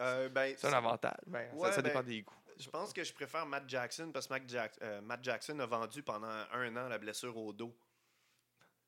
[0.00, 1.12] Euh, ben, C'est un avantage.
[1.26, 2.34] Ben, ça, dépend ben, des goûts.
[2.58, 5.66] Je pense que je préfère Matt Jackson parce que Matt, Jack- euh, Matt Jackson a
[5.66, 7.76] vendu pendant un an la blessure au dos.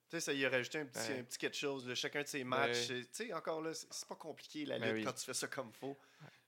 [0.09, 1.19] Tu sais, ça y a rajouté un petit, Ouais.
[1.19, 1.89] un petit quelque chose.
[1.89, 1.95] là.
[1.97, 2.69] Chacun de ses matchs.
[2.69, 2.75] Ouais.
[3.03, 5.05] c'est- Tu sais, encore là, c'est c'est pas compliqué la Ben lutte oui.
[5.05, 5.99] quand tu fais ça comme faut.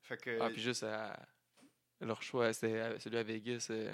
[0.02, 0.38] Fait que.
[0.40, 0.86] Ah, puis juste
[2.00, 3.92] leur choix, c'était euh, celui à Vegas, euh,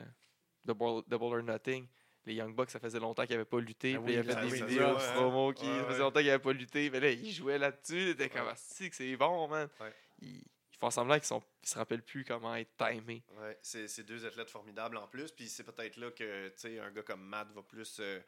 [0.64, 1.86] Double, Double or Nothing.
[2.26, 3.96] Les Young Bucks, ça faisait longtemps qu'ils n'avaient pas lutté.
[3.96, 5.98] Ah puis il y avait ça, des vidéos ça, promo qui ouais, ça faisait ouais.
[5.98, 6.90] longtemps qu'ils n'avaient pas lutté.
[6.90, 8.14] Mais là, ils jouaient là-dessus.
[8.16, 9.68] T'étais comme, ah, si que c'est bon, man.
[9.80, 9.92] Ouais.
[10.20, 10.44] Ils, ils
[10.85, 13.23] font semblant qu'ils sont, ils se rappellent plus comment être timés.
[13.39, 15.31] Ouais, c'est c'est deux athlètes formidables en plus.
[15.32, 17.98] Puis c'est peut-être là que tu sais, un gars comme Matt va plus.
[18.01, 18.20] euh,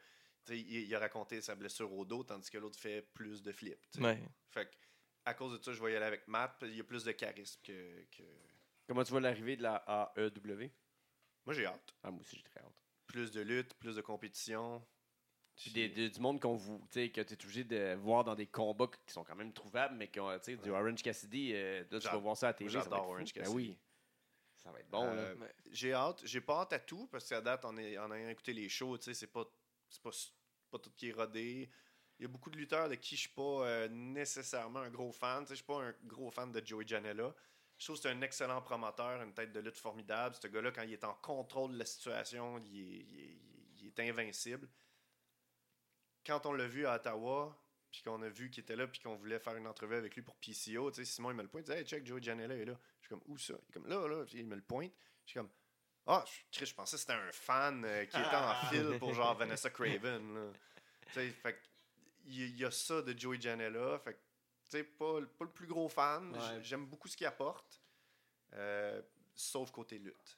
[0.45, 3.41] tu sais, il, il a raconté sa blessure au dos, tandis que l'autre fait plus
[3.43, 3.79] de flips.
[3.99, 4.19] Ouais.
[4.49, 4.75] Fait que,
[5.25, 6.55] à cause de ça, je vais y aller avec Matt.
[6.59, 8.05] puis Il y a plus de charisme que.
[8.11, 8.23] que-
[8.87, 10.71] Comment tu vois l'arrivée de la AEW
[11.45, 11.93] Moi, j'ai hâte.
[12.03, 12.73] Ah, moi aussi, j'ai très hâte.
[13.05, 14.85] Plus de lutte, plus de compétition.
[15.57, 18.23] Puis des- des- du monde qu'on vous, tu sais, que tu es obligé de voir
[18.23, 20.69] dans des combats qui sont quand même trouvables, mais qui ont, tu sais, du.
[20.69, 23.09] Orange Cassidy, euh, là, tu vas voir ça à la ça va j'adore.
[23.09, 23.55] Orange Ben Cassidy.
[23.55, 23.77] oui.
[24.55, 25.39] Ça va être bon, Euh, là.
[25.39, 25.53] Ouais.
[25.71, 26.21] J'ai hâte.
[26.25, 28.97] J'ai pas hâte à tout parce qu'à date, en, est- en ayant écouté les shows,
[28.97, 29.45] tu sais, c'est pas,
[29.89, 30.11] c'est pas,
[30.69, 31.69] pas tout qui est rodé.
[32.19, 35.11] Il y a beaucoup de lutteurs de qui je suis pas euh, nécessairement un gros
[35.11, 35.43] fan.
[35.43, 37.33] Tu sais, Je suis pas un gros fan de Joey Janela.
[37.77, 40.35] Je trouve que c'est un excellent promoteur, une tête de lutte formidable.
[40.41, 43.37] Ce gars-là, quand il est en contrôle de la situation, il est, il est-
[43.79, 44.67] il est invincible.
[46.27, 47.57] Quand on l'a vu à Ottawa,
[47.89, 50.21] puis qu'on a vu qu'il était là, puis qu'on voulait faire une entrevue avec lui
[50.21, 52.55] pour PCO, tu sais, Simon, il me le pointe, il dit Hey, check, Joey Janela
[52.55, 52.77] est là.
[52.99, 53.53] Je suis comme, où ça?
[53.53, 54.91] Il est comme, là, là, il me le pointe.
[55.25, 55.49] Je suis comme,
[56.05, 59.13] ah, je, Chris, je pensais que c'était un fan euh, qui était en fil pour
[59.13, 60.33] genre Vanessa Craven.
[60.35, 60.51] là.
[61.07, 61.57] Tu sais, fait
[62.25, 63.99] il y, a ça de Joey Janela.
[63.99, 64.19] Fait tu
[64.69, 66.33] sais, pas, pas le plus gros fan.
[66.33, 66.61] Ouais.
[66.61, 67.81] J'aime beaucoup ce qu'il apporte.
[68.53, 69.01] euh,
[69.33, 70.37] sauf côté lutte.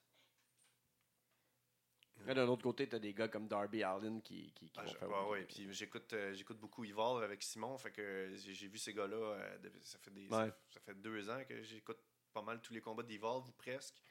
[2.19, 4.83] Après, d'un autre côté, tu as des gars comme Darby Allin qui, qui, qui Ah,
[4.83, 8.53] vont je- faire de- puis j'écoute euh, j'écoute beaucoup Evolve avec Simon, fait que j'ai
[8.53, 10.51] j'ai vu ces gars-là, euh, depuis- ça fait des Ouais.
[10.69, 11.99] ça, fait deux ans que j'écoute
[12.33, 14.01] pas mal tous les combats d'Evolve ou presque.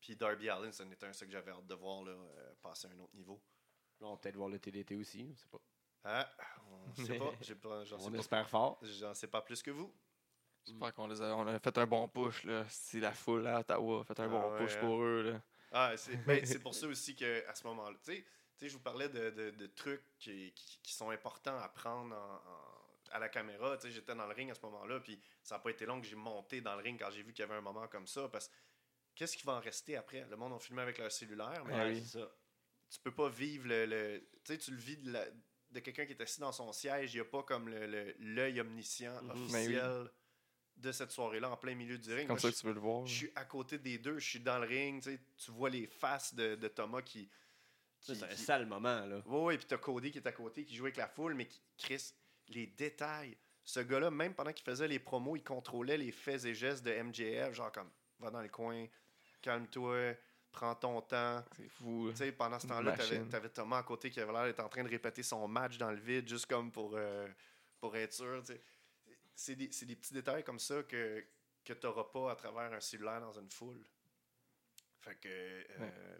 [0.00, 2.88] Puis Darby Allin, c'en était un ça que j'avais hâte de voir là, euh, passer
[2.88, 3.40] à un autre niveau.
[4.00, 5.60] On va peut-être voir le TDT aussi, on sait pas.
[6.06, 6.30] Ah,
[6.70, 8.78] on sait pas, j'ai pas- j'en sais On pas, espère fort.
[8.82, 9.94] j'en sais pas plus que vous.
[10.66, 12.44] J'espère qu'on les a, on a fait un bon push.
[12.44, 12.64] là.
[12.68, 14.02] C'est la foule à Ottawa.
[14.04, 14.80] Fait un Ah bon ouais, push hein.
[14.80, 15.22] pour eux.
[15.22, 15.42] Là.
[15.76, 18.14] Ah, c'est ben, c'est pour ça aussi qu'à ce moment-là, tu
[18.56, 22.14] sais, je vous parlais de, de- de trucs qui, qui- qui sont importants à prendre
[22.14, 23.76] en- en- à la caméra.
[23.76, 26.00] Tu sais, J'étais dans le ring à ce moment-là, puis ça n'a pas été long
[26.00, 28.06] que j'ai monté dans le ring quand j'ai vu qu'il y avait un moment comme
[28.06, 28.54] ça, parce que
[29.16, 30.24] qu'est-ce qui va en rester après?
[30.30, 32.04] Le monde a filmé avec leur cellulaire, mais Ah oui.
[32.04, 32.30] ça.
[32.90, 33.86] tu peux pas vivre le...
[33.86, 35.26] le- tu sais, tu le vis de, la-
[35.72, 38.14] de quelqu'un qui est assis dans son siège, il n'y a pas comme le- le-
[38.20, 39.30] l'œil omniscient Mhm.
[39.30, 40.10] officiel
[40.76, 42.22] de cette soirée-là en plein milieu du ring.
[42.22, 43.06] C'est comme Moi, ça je- que tu veux le voir.
[43.06, 45.70] je suis à côté des deux, je suis dans le ring, tu sais, tu vois
[45.70, 47.28] les faces de, de Thomas qui.
[48.00, 49.22] C'est un qui- sale moment, là.
[49.26, 51.46] Ouais, ouais, puis t'as Cody qui est à côté, qui joue avec la foule, mais
[51.46, 52.12] qui, Chris,
[52.48, 53.36] les détails.
[53.66, 56.90] Ce gars-là, même pendant qu'il faisait les promos, il contrôlait les faits et gestes de
[56.92, 57.88] MJF, genre comme,
[58.18, 58.86] va dans le coin,
[59.40, 60.14] calme-toi,
[60.52, 61.42] prends ton temps.
[61.56, 62.06] C'est fou.
[62.06, 62.12] là.
[62.12, 64.68] Tu sais, pendant ce temps-là, t'avais, t'avais Thomas à côté qui avait l'air d'être en
[64.68, 67.26] train de répéter son match dans le vide, juste comme pour, euh,
[67.80, 68.42] pour être sûr.
[68.44, 68.60] tu sais.
[69.34, 71.24] C'est des, c'est des petits détails comme ça que,
[71.64, 73.82] que tu n'auras pas à travers un cellulaire dans une foule.
[75.00, 76.18] Fait que, euh,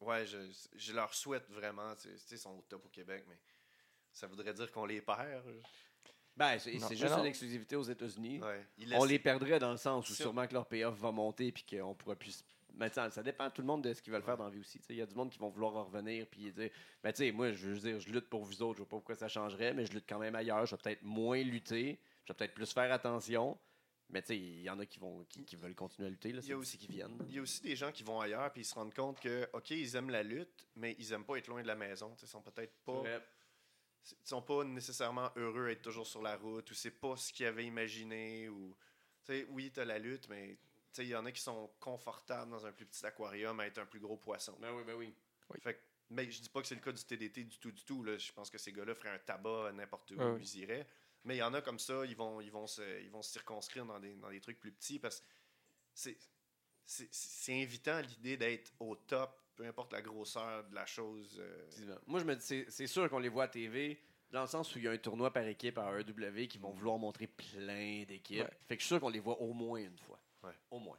[0.00, 0.38] ouais, je,
[0.76, 1.94] je leur souhaite vraiment.
[1.96, 3.38] tu sais, Ils sont au top au Québec, mais
[4.12, 5.44] ça voudrait dire qu'on les perd.
[6.36, 7.18] Ben, c'est juste non.
[7.18, 8.40] une exclusivité aux États-Unis.
[8.40, 8.64] Ouais,
[8.94, 11.64] On les perdrait dans le sens où Si- sûrement que leur payoff va monter puis
[11.68, 12.44] qu'on pourra plus.
[12.74, 14.60] Mais ça, ça dépend tout le monde de ce qu'ils veulent faire dans la vie
[14.60, 14.78] aussi.
[14.78, 14.94] tu sais.
[14.94, 16.70] Il y a du monde qui vont vouloir en revenir puis dire
[17.02, 18.96] Ben, tu sais, moi, je veux dire, je lutte pour vous autres, je vois pas
[18.98, 20.64] pourquoi ça changerait, mais je lutte quand même ailleurs.
[20.64, 21.98] Je vais peut-être moins lutter,
[22.28, 23.58] je vais peut-être plus faire attention.
[24.10, 26.32] Mais tu sais, il y en a qui vont qui, qui veulent continuer à lutter.
[26.32, 27.18] Là, Il y a c'est aussi- qui viennent.
[27.28, 29.48] Il y a aussi des gens qui vont ailleurs puis ils se rendent compte que,
[29.52, 32.10] OK, ils aiment la lutte, mais ils aiment pas être loin de la maison.
[32.14, 33.00] tu sais, Ils sont peut-être pas.
[33.00, 33.20] Ouais.
[34.10, 37.32] ils sont pas nécessairement heureux à être toujours sur la route ou c'est pas ce
[37.32, 38.74] qu'ils avaient imaginé ou
[39.26, 40.58] tu sais oui tu as la lutte mais tu
[40.92, 43.78] sais il y en a qui sont confortables dans un plus petit aquarium à être
[43.78, 44.56] un plus gros poisson.
[44.60, 45.14] Ben oui, ben oui.
[45.62, 45.80] Fait que-
[46.10, 48.16] mais je dis pas que c'est le cas du TDT du tout du tout là,
[48.16, 50.40] je pense que ces gars-là feraient un tabac n'importe où ouais.
[50.40, 50.86] ils iraient.
[51.24, 53.32] Mais il y en a comme ça, ils vont ils vont se ils vont se
[53.32, 55.22] circonscrire dans des dans des trucs plus petits parce
[55.94, 56.16] c'est
[56.86, 61.36] c'est- c'est invitant l'idée d'être au top, peu importe la grosseur de la chose.
[61.38, 61.98] euh.
[62.06, 64.00] Moi, je me dis, c'est- c'est sûr qu'on les voit à TV,
[64.30, 66.70] dans le sens où il y a un tournoi par équipe à AEW qui vont
[66.70, 68.40] vouloir montrer plein d'équipes.
[68.44, 68.50] Ouais.
[68.68, 70.18] Fait que je suis sûr qu'on les voit au moins une fois.
[70.44, 70.54] Ouais.
[70.70, 70.98] Au moins.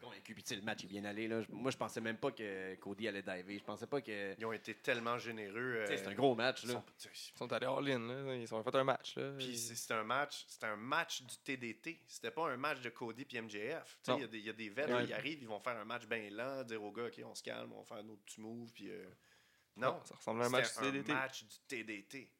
[0.00, 0.34] Convaincu.
[0.34, 1.28] Puis, tu sais, le match est bien allé.
[1.28, 1.40] Là.
[1.42, 3.58] Je- Moi, je pensais même pas que Cody allait diver.
[3.58, 4.34] Je pensais pas que.
[4.38, 5.76] Ils ont été tellement généreux.
[5.78, 6.62] euh, C'est un gros match.
[6.64, 6.74] ils Là.
[6.74, 8.34] sont- Ils sont allés all-in, là.
[8.36, 9.32] Ils ont fait un match, là.
[9.38, 12.00] Puis c'est un match, c'était un match du TDT.
[12.06, 13.98] C'était pas un match de Cody puis MJF.
[14.08, 15.04] Il y, a des- il y a des vets, Ouais.
[15.04, 17.42] ils arrivent, ils vont faire un match bien lent, dire aux gars, OK, on se
[17.42, 18.72] calme, on va faire un autre petit move.
[18.72, 19.04] Puis, euh,
[19.76, 21.12] non, ça ressemble à un match c'était du un TDT.
[21.12, 22.30] match du TDT.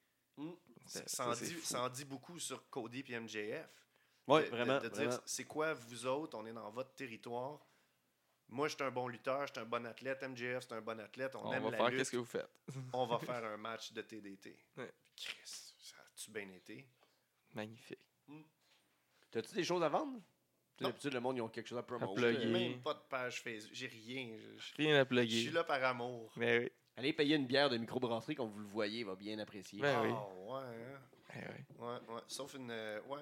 [0.85, 1.65] C'était- Ça en, c'est dit, fou.
[1.67, 3.86] ça en dit beaucoup sur Cody puis MJF.
[4.29, 4.79] Oui, de- vraiment.
[4.79, 5.23] De, dire, vraiment.
[5.25, 7.61] c'est quoi, vous autres, on est dans votre territoire?
[8.49, 10.23] Moi, je suis un bon lutteur, je suis un bon athlète.
[10.23, 11.35] MJF, c'est un bon athlète.
[11.35, 11.99] On, On aime va la faire lutte.
[11.99, 12.49] qu'est-ce que vous faites.
[12.93, 14.57] On va faire un match de TDT.
[14.77, 14.93] Ouais.
[15.17, 15.37] Chris,
[15.79, 16.87] ça a-tu bien été?
[17.55, 17.99] Magnifique.
[19.31, 20.21] T'as-tu des choses à vendre?
[20.79, 22.17] D'habitude, le monde, ils ont quelque chose à promouvoir.
[22.17, 23.75] Même pas de page Facebook.
[23.75, 24.37] J'ai rien.
[24.39, 25.41] Je, je- Rien à je plugger.
[25.43, 26.31] suis là par amour.
[26.37, 26.73] Mais oui.
[26.99, 29.81] Allez payer une bière de microbrasserie, comme vous le voyez, il va bien apprécier.
[29.81, 30.11] Ben oui.
[30.13, 31.01] Ah, ouais, hein?
[31.35, 31.77] Oui.
[31.79, 32.21] ouais, ouais.
[32.27, 32.71] Sauf une.
[32.71, 33.21] euh, ouais,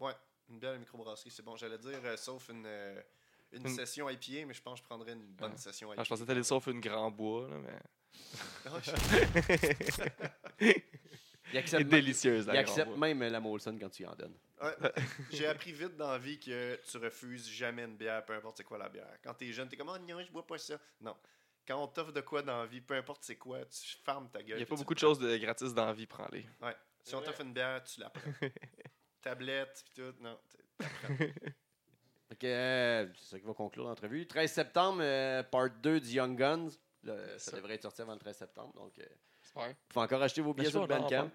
[0.00, 0.12] ouais.
[0.48, 1.56] Une belle microbrasserie, c'est bon.
[1.56, 3.00] J'allais dire, euh, sauf une, euh,
[3.52, 5.58] une, Une- session IPA, mais je pense que je prendrais une bonne Ah.
[5.58, 6.04] session Ah, IPA.
[6.04, 7.78] je pensais que t'allais sauf une grand bois, là, mais.
[8.66, 8.90] Ah, je-
[10.60, 13.08] Il C'est accepte, délicieuse, il la accepte grand bois.
[13.14, 14.36] même la Molson quand tu y en donnes.
[14.62, 14.74] Ouais.
[15.32, 18.64] J'ai appris vite dans la vie que tu refuses jamais une bière, peu importe c'est
[18.64, 19.18] quoi la bière.
[19.22, 20.78] Quand t'es jeune, t'es comme, oh non, je bois pas ça.
[21.00, 21.16] Non.
[21.66, 24.38] Quand on t'offre de quoi dans la vie, peu importe c'est quoi, tu fermes ta
[24.42, 24.50] gueule.
[24.50, 26.06] Il n'y a puis pas tu beaucoup le de choses de gratis dans la vie,
[26.06, 26.46] prends-les.
[26.62, 26.76] Ouais.
[27.02, 28.22] Si on t'offre une bière, tu la prends.
[29.22, 30.38] Tablette, puis tout, non.
[32.44, 34.26] euh, c'est ça qui va conclure l'entrevue.
[34.26, 36.70] 13 septembre, euh, part 2 du Young Guns.
[37.04, 37.56] Ça ça.
[37.56, 38.72] devrait être sorti avant le 13 septembre.
[38.74, 39.04] Donc, euh,
[39.42, 39.68] Super.
[39.68, 41.30] vous pouvez encore acheter vos billets sur Bandcamp.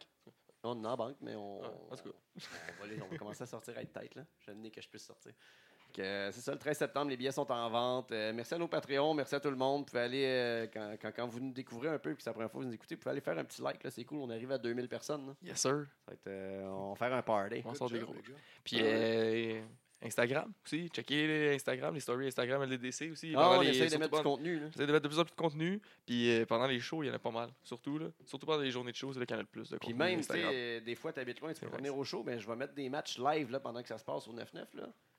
[0.63, 3.45] On en a en banque, mais on, Ah, on, va les- on va commencer à
[3.45, 4.15] sortir à être tête.
[4.15, 4.25] Là.
[4.39, 5.33] J'ai que je puisse sortir.
[5.95, 8.11] C'est ça, le 13 septembre, les billets sont en vente.
[8.11, 9.81] Euh, merci à nos Patreons, merci à tout le monde.
[9.81, 12.33] Vous pouvez aller, euh, quand, quand, quand vous nous découvrez un peu, puis c'est la
[12.33, 13.83] première fois que vous nous écoutez, vous pouvez aller faire un petit like.
[13.83, 15.25] là, C'est cool, on arrive à 2000 personnes.
[15.27, 15.33] là.
[15.41, 15.85] Yes, sir.
[16.05, 17.61] Ça va être, euh, on va faire un party.
[17.65, 18.13] On sort des gros.
[18.63, 19.61] Puis euh,
[20.03, 20.89] Instagram aussi.
[20.89, 23.33] Checkez les Instagram, les stories Instagram LDDC aussi.
[23.35, 24.59] Ah, on les- essaie de mettre du contenu.
[24.59, 24.67] là.
[24.71, 25.81] J'essaie de mettre de plus en plus de contenu.
[26.05, 27.49] Puis euh, pendant les shows, il y en a pas mal.
[27.63, 28.05] Surtout, là.
[28.25, 29.77] Surtout pendant les journées de show, c'est là qu'il y en a le plus de
[29.77, 30.83] Puis même, tu sais, Instagram.
[30.85, 32.89] des fois, tu habites loin, tu peux venir au show, mais je vais mettre des
[32.89, 34.65] matchs live là, pendant que ça se passe au 9-9.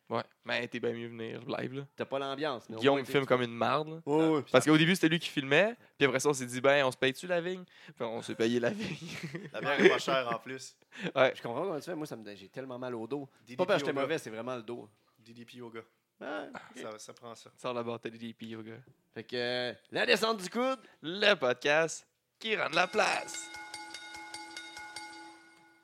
[0.09, 0.23] Ouais.
[0.45, 1.83] Mais t'es bien mieux venir live, là.
[1.95, 2.71] T'as pas l'ambiance.
[2.71, 4.01] Guillaume moins, filme comme une marde, là.
[4.43, 5.77] Puis Parce qu'au début, c'était lui qui filmait.
[5.99, 7.65] Puis après ça, on s'est dit, ben, on se paye-tu la vigne?
[7.65, 9.09] Puis on s'est payé la vigne.
[9.53, 10.77] La bière est pas chère en plus.
[11.15, 11.33] ouais.
[11.37, 11.95] Je comprends comment tu fais.
[11.95, 12.35] Moi, ça me...
[12.35, 13.29] j'ai tellement mal au dos.
[13.43, 14.89] DDP pas parce que j'étais mauvais, c'est vraiment le dos.
[15.19, 15.81] DDP yoga.
[16.21, 16.47] Ah.
[16.75, 17.51] Ça, ça prend ça.
[17.57, 18.75] Sors la bataille DP Yoga.
[19.15, 20.81] Fait que euh, la descente du coude.
[21.03, 22.07] Le podcast
[22.39, 23.49] qui rend de la place.